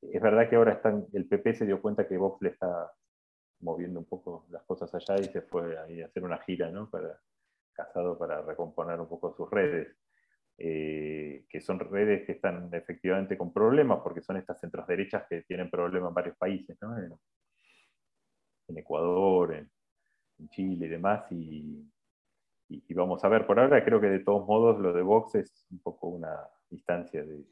Es 0.00 0.22
verdad 0.22 0.48
que 0.48 0.56
ahora 0.56 0.72
están, 0.72 1.06
el 1.12 1.26
PP 1.26 1.54
se 1.54 1.66
dio 1.66 1.82
cuenta 1.82 2.08
que 2.08 2.16
Vox 2.16 2.40
le 2.40 2.50
está 2.50 2.90
moviendo 3.60 3.98
un 3.98 4.06
poco 4.06 4.46
las 4.48 4.62
cosas 4.62 4.94
allá 4.94 5.20
y 5.20 5.24
se 5.24 5.42
fue 5.42 5.76
a 5.76 6.06
hacer 6.06 6.24
una 6.24 6.38
gira, 6.38 6.70
¿no? 6.70 6.90
Casado 7.72 8.18
para 8.18 8.42
recomponer 8.42 9.00
un 9.00 9.08
poco 9.08 9.32
sus 9.34 9.50
redes, 9.50 9.96
eh, 10.62 11.46
que 11.48 11.60
son 11.62 11.80
redes 11.80 12.26
que 12.26 12.32
están 12.32 12.68
efectivamente 12.74 13.38
con 13.38 13.50
problemas, 13.50 14.00
porque 14.02 14.20
son 14.20 14.36
estas 14.36 14.60
centros 14.60 14.86
derechas 14.86 15.24
que 15.26 15.40
tienen 15.44 15.70
problemas 15.70 16.10
en 16.10 16.14
varios 16.14 16.36
países, 16.36 16.76
¿no? 16.82 16.98
en, 16.98 17.18
Ecuador, 18.76 19.54
en, 19.54 19.70
Chile 20.50 20.84
y 20.84 20.88
demás, 20.88 21.30
y, 21.32 21.82
vamos 22.90 23.24
a 23.24 23.28
ver, 23.28 23.46
por 23.46 23.58
ahora 23.58 23.82
creo 23.82 24.00
que 24.00 24.08
de 24.08 24.20
todos 24.20 24.46
modos 24.46 24.78
lo 24.80 24.92
de 24.92 25.00
Vox 25.00 25.34
es 25.36 25.66
un 25.70 25.80
poco 25.80 26.08
una 26.08 26.46
instancia 26.70 27.24
de, 27.24 27.44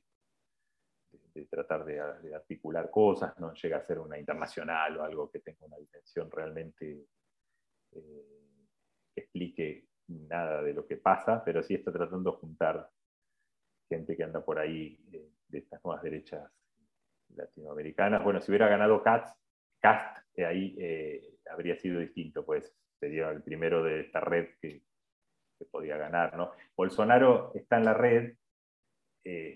tratar 1.47 1.87
de, 1.87 2.35
articular 2.35 2.91
cosas, 2.91 3.39
no 3.39 3.55
llega 3.55 3.79
a 3.79 3.87
ser 3.87 4.01
una 4.01 4.19
internacional 4.19 4.99
o 4.99 5.03
algo 5.03 5.31
que 5.31 5.41
tenga 5.41 5.65
una 5.65 5.79
dimensión 5.79 6.31
realmente 6.31 7.07
eh, 7.93 8.59
que 9.15 9.21
explique 9.21 9.88
nada 10.09 10.63
de 10.63 10.73
lo 10.73 10.87
que 10.87 10.97
pasa, 10.97 11.43
pero 11.45 11.63
sí 11.63 11.75
está 11.75 11.93
tratando 11.93 12.33
de 12.33 12.37
juntar 12.39 12.91
gente 13.89 14.17
que 14.17 14.25
anda 14.25 14.45
por 14.45 14.59
ahí 14.59 14.99
eh, 15.13 15.31
de 15.49 15.59
estas 15.59 15.83
nuevas 15.85 16.03
derechas 16.03 16.51
latinoamericanas. 17.35 18.23
Bueno, 18.23 18.41
si 18.41 18.51
hubiera 18.51 18.69
ganado 18.69 19.03
Katz, 19.03 19.31
Cast, 19.81 20.19
eh, 20.35 20.45
ahí 20.45 20.77
eh, 20.79 21.39
habría 21.51 21.77
sido 21.77 22.01
distinto, 22.01 22.45
pues 22.45 22.75
sería 22.99 23.31
el 23.31 23.43
primero 23.43 23.83
de 23.83 24.01
esta 24.01 24.21
red 24.21 24.49
que, 24.61 24.83
podía 25.73 25.97
ganar. 25.97 26.37
¿no? 26.37 26.53
Bolsonaro 26.77 27.51
está 27.53 27.79
en 27.79 27.85
la 27.85 27.93
red, 27.93 28.37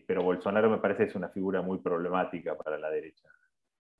pero 0.05 0.25
Bolsonaro 0.25 0.69
me 0.69 0.79
parece 0.79 1.05
es 1.05 1.15
una 1.15 1.29
figura 1.29 1.63
muy 1.63 1.79
problemática 1.79 2.59
para 2.59 2.77
la 2.77 2.91
derecha, 2.91 3.29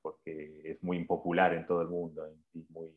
porque 0.01 0.61
es 0.65 0.83
muy 0.83 0.97
impopular 0.97 1.53
en 1.53 1.65
todo 1.65 1.81
el 1.81 1.87
mundo, 1.87 2.29
muy, 2.69 2.91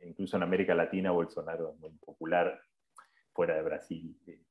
incluso 0.00 0.38
en 0.38 0.42
América 0.42 0.74
Latina 0.74 1.10
Bolsonaro 1.10 1.72
es 1.72 1.78
muy 1.78 1.90
impopular 1.90 2.58
fuera 3.36 3.54
de 3.54 3.62
Brasil 3.62 4.16
eh, 4.26 4.42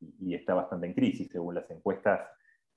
y, 0.00 0.34
está 0.34 0.54
bastante 0.54 0.86
en 0.86 0.94
crisis, 0.94 1.28
según 1.30 1.54
las 1.54 1.70
encuestas. 1.70 2.28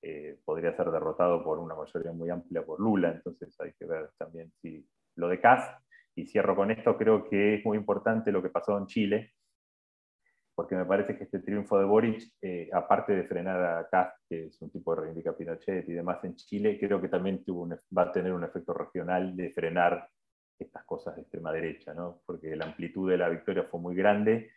Eh, 0.01 0.39
podría 0.45 0.75
ser 0.77 0.91
derrotado 0.91 1.43
por 1.43 1.59
una 1.59 1.75
mayoría 1.75 2.13
muy 2.13 2.29
amplia 2.29 2.63
por 2.63 2.79
Lula, 2.79 3.11
entonces 3.11 3.53
hay 3.59 3.73
que 3.73 3.85
ver 3.85 4.11
también 4.17 4.51
si 4.61 4.87
lo 5.15 5.27
de 5.27 5.41
Kass, 5.41 5.69
y 6.15 6.25
cierro 6.25 6.55
con 6.55 6.71
esto, 6.71 6.97
creo 6.97 7.27
que 7.29 7.55
es 7.55 7.65
muy 7.65 7.77
importante 7.77 8.31
lo 8.31 8.41
que 8.41 8.49
pasó 8.49 8.77
en 8.77 8.87
Chile, 8.87 9.33
porque 10.55 10.75
me 10.75 10.85
parece 10.85 11.17
que 11.17 11.25
este 11.25 11.39
triunfo 11.39 11.77
de 11.79 11.85
Boric, 11.85 12.21
eh, 12.41 12.69
aparte 12.73 13.13
de 13.13 13.23
frenar 13.25 13.61
a 13.61 13.87
Kass, 13.89 14.13
que 14.27 14.45
es 14.45 14.61
un 14.61 14.69
tipo 14.69 14.93
de 14.93 15.01
reivindica 15.01 15.35
Pinochet 15.35 15.87
y 15.87 15.93
demás 15.93 16.23
en 16.23 16.35
Chile, 16.35 16.77
creo 16.79 17.01
que 17.01 17.09
también 17.09 17.43
tuvo 17.43 17.67
va 17.97 18.03
a 18.03 18.11
tener 18.11 18.33
un 18.33 18.43
efecto 18.43 18.73
regional 18.73 19.35
de 19.35 19.51
frenar 19.51 20.09
estas 20.57 20.83
cosas 20.85 21.15
de 21.15 21.21
extrema 21.21 21.51
derecha, 21.51 21.93
¿no? 21.93 22.21
porque 22.25 22.55
la 22.55 22.65
amplitud 22.65 23.09
de 23.09 23.17
la 23.17 23.29
victoria 23.29 23.63
fue 23.63 23.79
muy 23.79 23.95
grande 23.95 24.51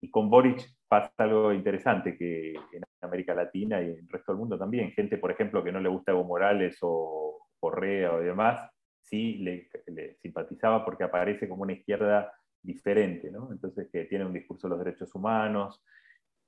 Y 0.00 0.10
con 0.10 0.30
Boric 0.30 0.66
pasa 0.88 1.12
algo 1.18 1.52
interesante 1.52 2.16
que 2.16 2.52
en 2.54 2.82
América 3.02 3.34
Latina 3.34 3.80
y 3.82 3.86
en 3.86 3.98
el 3.98 4.08
resto 4.08 4.32
del 4.32 4.38
mundo 4.38 4.58
también, 4.58 4.92
gente, 4.92 5.18
por 5.18 5.30
ejemplo, 5.30 5.62
que 5.62 5.72
no 5.72 5.80
le 5.80 5.88
gusta 5.88 6.12
Evo 6.12 6.24
Morales 6.24 6.78
o 6.80 7.48
Correa 7.58 8.14
o 8.14 8.20
demás, 8.20 8.70
sí 9.02 9.38
le, 9.38 9.68
simpatizaba 10.16 10.84
porque 10.84 11.04
aparece 11.04 11.48
como 11.48 11.62
una 11.62 11.72
izquierda 11.72 12.32
diferente, 12.62 13.30
¿no? 13.30 13.52
Entonces 13.52 13.88
que 13.92 14.04
tiene 14.04 14.24
un 14.24 14.32
discurso 14.32 14.68
de 14.68 14.76
los 14.76 14.84
derechos 14.84 15.14
humanos, 15.14 15.82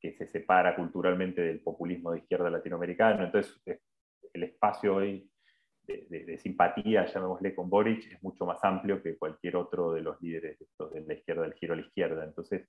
que 0.01 0.13
se 0.13 0.27
separa 0.27 0.75
culturalmente 0.75 1.43
del 1.43 1.61
populismo 1.61 2.13
de 2.13 2.19
izquierda 2.19 2.51
latinoamericano, 2.51 3.25
entonces 3.25 3.61
el 4.33 4.43
espacio 4.43 4.97
hoy 4.97 5.31
de, 5.87 6.39
simpatía, 6.39 7.07
llamémosle 7.07 7.55
con 7.55 7.69
Boric, 7.69 8.13
es 8.13 8.23
mucho 8.23 8.47
más 8.47 8.63
amplio 8.65 9.03
que 9.03 9.17
cualquier 9.17 9.57
otro 9.57 9.93
de 9.93 10.01
los 10.01 10.21
líderes 10.21 10.59
de, 10.59 11.01
la 11.07 11.15
izquierda, 11.15 11.43
del 11.43 11.55
giro 11.55 11.75
a 11.75 11.77
la 11.77 11.83
izquierda. 11.83 12.25
Entonces, 12.25 12.69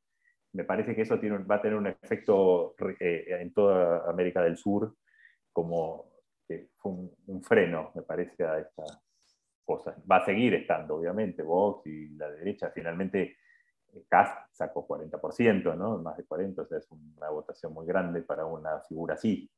me 0.53 0.63
parece 0.63 0.95
que 0.95 1.01
eso 1.01 1.19
tiene, 1.19 1.37
va 1.39 1.55
a 1.55 1.61
tener 1.61 1.77
un 1.77 1.87
efecto 1.87 2.75
eh, 2.99 3.25
en 3.29 3.53
toda 3.53 4.09
América 4.09 4.41
del 4.41 4.57
Sur, 4.57 4.95
como 5.51 6.13
que 6.47 6.69
fue 6.77 6.91
un, 7.27 7.43
freno, 7.43 7.91
me 7.95 8.03
parece, 8.03 8.43
a 8.45 8.59
estas 8.59 9.01
cosas. 9.63 9.95
Va 10.09 10.17
a 10.17 10.25
seguir 10.25 10.53
estando, 10.53 10.95
obviamente, 10.95 11.41
Vox 11.41 11.87
y 11.87 12.09
la 12.09 12.29
derecha. 12.29 12.71
Finalmente, 12.71 13.37
Cast 14.07 14.51
sacó 14.51 14.87
40%, 14.87 15.75
¿no? 15.75 15.97
Más 15.99 16.17
de 16.17 16.25
40%, 16.25 16.59
o 16.59 16.65
sea, 16.65 16.77
es 16.77 16.87
una 16.91 17.29
votación 17.29 17.73
muy 17.73 17.85
grande 17.85 18.21
para 18.21 18.45
una 18.45 18.79
figura 18.81 19.15
así. 19.15 19.49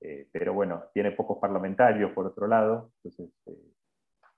Eh, 0.00 0.28
pero 0.32 0.52
bueno, 0.52 0.84
tiene 0.92 1.12
pocos 1.12 1.38
parlamentarios 1.38 2.12
por 2.12 2.26
otro 2.26 2.46
lado, 2.46 2.92
entonces 2.96 3.30
eh, 3.46 3.72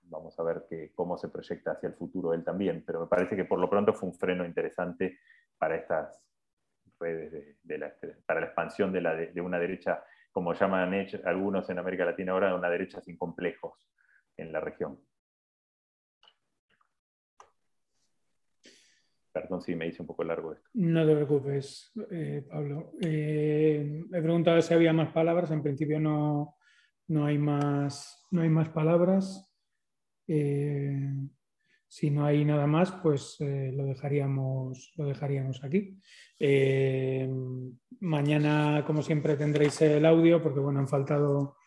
vamos 0.03 0.39
a 0.39 0.43
ver 0.43 0.65
que, 0.69 0.93
cómo 0.93 1.17
se 1.17 1.29
proyecta 1.29 1.71
hacia 1.71 1.87
el 1.87 1.95
futuro 1.95 2.33
él 2.33 2.43
también, 2.43 2.83
pero 2.85 3.01
me 3.01 3.07
parece 3.07 3.35
que 3.35 3.45
por 3.45 3.59
lo 3.59 3.69
pronto 3.69 3.93
fue 3.93 4.09
un 4.09 4.15
freno 4.15 4.45
interesante 4.45 5.19
para 5.57 5.75
estas 5.75 6.21
redes, 6.99 7.57
de, 7.63 7.77
la, 7.77 7.93
para 8.25 8.41
la 8.41 8.47
expansión 8.47 8.91
de, 8.91 9.01
la, 9.01 9.15
una 9.41 9.59
derecha, 9.59 10.03
como 10.31 10.53
llaman 10.53 11.07
algunos 11.25 11.69
en 11.69 11.79
América 11.79 12.05
Latina 12.05 12.31
ahora, 12.31 12.55
una 12.55 12.69
derecha 12.69 13.01
sin 13.01 13.17
complejos 13.17 13.73
en 14.37 14.51
la 14.51 14.59
región. 14.59 14.99
Perdón 19.31 19.61
si 19.61 19.75
me 19.75 19.87
hice 19.87 20.01
un 20.01 20.07
poco 20.07 20.23
largo 20.23 20.53
esto. 20.53 20.67
No 20.73 21.05
te 21.05 21.13
preocupes, 21.13 21.91
eh, 22.09 22.43
Pablo. 22.49 22.93
Eh, 22.99 24.03
he 24.11 24.21
preguntado 24.21 24.59
si 24.61 24.73
había 24.73 24.93
más 24.93 25.11
palabras. 25.11 25.51
En 25.51 25.61
principio 25.61 25.99
no, 25.99 26.55
hay, 27.23 27.37
más, 27.37 28.25
no 28.31 28.41
hay 28.41 28.49
más 28.49 28.69
palabras. 28.69 29.47
Eh, 30.27 31.13
si 31.87 32.09
no 32.11 32.25
hay 32.25 32.43
nada 32.45 32.67
más, 32.67 32.91
pues 32.91 33.37
lo, 33.39 33.85
dejaríamos, 33.85 34.93
lo 34.97 35.05
dejaríamos 35.05 35.63
aquí. 35.63 35.97
mañana, 37.99 38.83
como 38.85 39.01
siempre, 39.01 39.35
tendréis 39.35 39.81
el 39.81 40.05
audio 40.05 40.41
porque 40.41 40.59
bueno, 40.59 40.79
han 40.79 40.87
faltado 40.87 41.57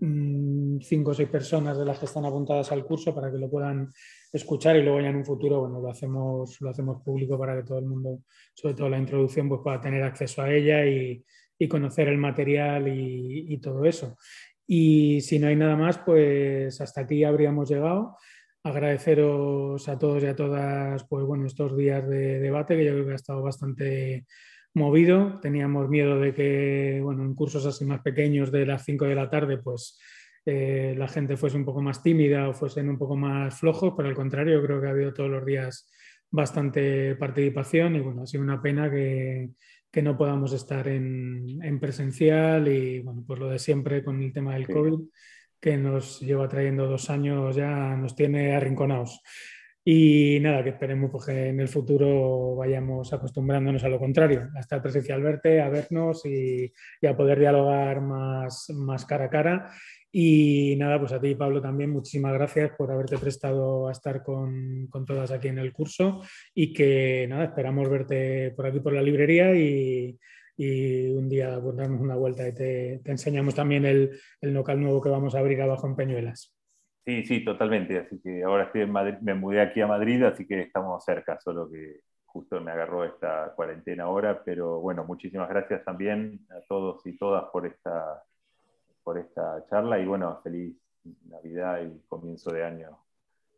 Mm, 0.00 0.80
cinco 0.80 1.10
o 1.10 1.14
seis 1.14 1.28
personas 1.28 1.78
de 1.78 1.84
las 1.84 1.98
que 1.98 2.06
están 2.06 2.24
apuntadas 2.24 2.70
al 2.72 2.84
curso 2.84 3.14
para 3.14 3.30
que 3.30 3.38
lo 3.38 3.50
puedan 3.50 3.92
escuchar 4.32 4.76
y 4.76 4.82
luego 4.82 5.00
ya 5.00 5.08
en 5.08 5.16
un 5.16 5.24
futuro 5.24 5.60
bueno, 5.60 5.80
lo, 5.80 5.90
hacemos, 5.90 6.60
lo 6.60 6.70
hacemos 6.70 7.02
público 7.02 7.38
para 7.38 7.56
que 7.56 7.62
todo 7.62 7.78
el 7.78 7.86
mundo, 7.86 8.22
sobre 8.54 8.74
todo 8.74 8.88
la 8.88 8.98
introducción, 8.98 9.48
pues 9.48 9.60
pueda 9.62 9.80
tener 9.80 10.02
acceso 10.02 10.42
a 10.42 10.52
ella 10.52 10.84
y, 10.86 11.24
conocer 11.70 12.08
el 12.08 12.18
material 12.18 12.88
y, 12.88 13.56
todo 13.56 13.86
eso. 13.86 14.18
Y 14.66 15.22
si 15.22 15.38
no 15.38 15.46
hay 15.46 15.56
nada 15.56 15.76
más, 15.76 15.96
pues 15.96 16.78
hasta 16.78 17.00
aquí 17.00 17.24
habríamos 17.24 17.70
llegado. 17.70 18.18
Agradeceros 18.64 19.86
a 19.90 19.98
todos 19.98 20.22
y 20.22 20.26
a 20.26 20.34
todas 20.34 21.04
pues, 21.04 21.26
bueno, 21.26 21.46
estos 21.46 21.76
días 21.76 22.08
de 22.08 22.40
debate, 22.40 22.76
que 22.76 22.86
yo 22.86 22.92
creo 22.92 23.04
que 23.04 23.12
ha 23.12 23.16
estado 23.16 23.42
bastante 23.42 24.24
movido. 24.72 25.38
Teníamos 25.40 25.90
miedo 25.90 26.18
de 26.18 26.32
que, 26.32 27.00
bueno, 27.02 27.24
en 27.24 27.34
cursos 27.34 27.66
así 27.66 27.84
más 27.84 28.00
pequeños 28.00 28.50
de 28.50 28.64
las 28.64 28.82
5 28.84 29.04
de 29.04 29.14
la 29.14 29.28
tarde, 29.28 29.58
pues 29.58 29.98
eh, 30.46 30.94
la 30.96 31.08
gente 31.08 31.36
fuese 31.36 31.58
un 31.58 31.66
poco 31.66 31.82
más 31.82 32.02
tímida 32.02 32.48
o 32.48 32.54
fuesen 32.54 32.88
un 32.88 32.96
poco 32.96 33.16
más 33.16 33.54
flojos. 33.58 33.92
Por 33.92 34.06
el 34.06 34.14
contrario, 34.14 34.62
creo 34.62 34.80
que 34.80 34.86
ha 34.86 34.90
habido 34.90 35.12
todos 35.12 35.28
los 35.28 35.44
días 35.44 35.90
bastante 36.30 37.16
participación 37.16 37.96
y 37.96 38.00
bueno, 38.00 38.22
ha 38.22 38.26
sido 38.26 38.42
una 38.42 38.62
pena 38.62 38.90
que, 38.90 39.50
no 40.02 40.16
podamos 40.16 40.52
estar 40.54 40.88
en, 40.88 41.78
presencial 41.78 42.66
y 42.66 43.00
bueno, 43.00 43.22
pues 43.26 43.38
lo 43.38 43.48
de 43.48 43.60
siempre 43.60 44.02
con 44.02 44.20
el 44.22 44.32
tema 44.32 44.54
del 44.54 44.66
COVID 44.66 45.00
que 45.64 45.78
nos 45.78 46.20
lleva 46.20 46.46
trayendo 46.46 46.86
dos 46.86 47.08
años 47.08 47.56
ya 47.56 47.96
nos 47.96 48.14
tiene 48.14 48.54
arrinconados. 48.54 49.22
Y 49.82 50.38
nada, 50.42 50.62
que 50.62 50.70
esperemos 50.70 51.10
pues, 51.10 51.24
que 51.24 51.48
en 51.48 51.58
el 51.58 51.68
futuro 51.68 52.54
vayamos 52.54 53.10
acostumbrándonos 53.14 53.82
a 53.82 53.88
lo 53.88 53.98
contrario, 53.98 54.50
a 54.54 54.60
estar 54.60 54.82
presencial 54.82 55.22
verte, 55.22 55.62
a 55.62 55.70
vernos 55.70 56.26
y, 56.26 56.70
a 57.06 57.16
poder 57.16 57.38
dialogar 57.38 58.02
más, 58.02 58.68
más 58.74 59.06
cara 59.06 59.24
a 59.24 59.30
cara. 59.30 59.70
Y 60.12 60.76
nada, 60.76 61.00
pues 61.00 61.12
a 61.12 61.20
ti, 61.20 61.34
Pablo, 61.34 61.62
también 61.62 61.90
muchísimas 61.90 62.34
gracias 62.34 62.72
por 62.76 62.92
haberte 62.92 63.16
prestado 63.16 63.88
a 63.88 63.92
estar 63.92 64.22
con, 64.22 64.86
con, 64.88 65.06
todas 65.06 65.30
aquí 65.30 65.48
en 65.48 65.58
el 65.58 65.72
curso 65.72 66.20
y 66.54 66.74
que 66.74 67.26
nada, 67.26 67.44
esperamos 67.44 67.88
verte 67.88 68.50
por 68.50 68.66
aquí 68.66 68.80
por 68.80 68.92
la 68.92 69.02
librería 69.02 69.54
y, 69.56 70.18
y 70.56 71.08
un 71.10 71.28
día 71.28 71.60
pues, 71.60 71.76
darnos 71.76 72.00
una 72.00 72.16
vuelta 72.16 72.46
y 72.46 72.54
te, 72.54 73.00
te 73.02 73.10
enseñamos 73.10 73.54
también 73.54 73.84
el, 73.84 74.18
el 74.40 74.54
local 74.54 74.80
nuevo 74.80 75.00
que 75.00 75.08
vamos 75.08 75.34
a 75.34 75.40
abrir 75.40 75.60
abajo 75.62 75.86
en 75.86 75.96
Peñuelas. 75.96 76.54
Sí, 77.04 77.24
sí, 77.24 77.44
totalmente. 77.44 77.98
Así 77.98 78.20
que 78.20 78.42
ahora 78.42 78.64
estoy 78.64 78.82
en 78.82 78.92
Madrid, 78.92 79.18
me 79.20 79.34
mudé 79.34 79.60
aquí 79.60 79.80
a 79.80 79.86
Madrid, 79.86 80.22
así 80.22 80.46
que 80.46 80.60
estamos 80.60 81.04
cerca, 81.04 81.38
solo 81.38 81.70
que 81.70 82.00
justo 82.24 82.60
me 82.60 82.72
agarró 82.72 83.04
esta 83.04 83.52
cuarentena 83.54 84.04
ahora, 84.04 84.42
pero 84.42 84.80
bueno, 84.80 85.04
muchísimas 85.04 85.48
gracias 85.48 85.84
también 85.84 86.40
a 86.50 86.60
todos 86.66 87.06
y 87.06 87.16
todas 87.16 87.44
por 87.52 87.66
esta, 87.66 88.24
por 89.02 89.18
esta 89.18 89.64
charla 89.70 90.00
y 90.00 90.06
bueno, 90.06 90.40
feliz 90.42 90.76
Navidad 91.28 91.82
y 91.82 92.00
comienzo 92.08 92.50
de 92.50 92.64
año 92.64 92.98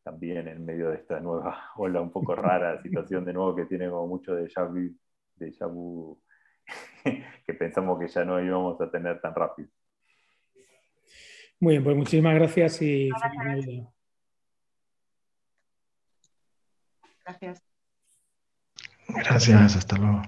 también 0.02 0.46
en 0.46 0.64
medio 0.64 0.90
de 0.90 0.96
esta 0.96 1.18
nueva 1.20 1.70
ola 1.76 2.00
un 2.00 2.10
poco 2.10 2.34
rara, 2.34 2.80
situación 2.82 3.24
de 3.24 3.32
nuevo 3.32 3.56
que 3.56 3.64
tiene 3.64 3.88
como 3.88 4.06
mucho 4.06 4.34
de 4.34 4.48
vu, 4.68 4.94
de 5.36 5.66
vu 5.66 6.20
que 7.46 7.54
pensamos 7.54 7.98
que 7.98 8.08
ya 8.08 8.24
no 8.24 8.40
íbamos 8.42 8.80
a 8.80 8.90
tener 8.90 9.20
tan 9.20 9.34
rápido. 9.34 9.68
Muy 11.58 11.74
bien, 11.74 11.84
pues 11.84 11.96
muchísimas 11.96 12.34
gracias 12.34 12.82
y 12.82 13.10
feliz 13.38 13.86
Gracias. 17.24 17.62
Gracias, 19.08 19.76
hasta 19.76 19.96
luego. 19.96 20.22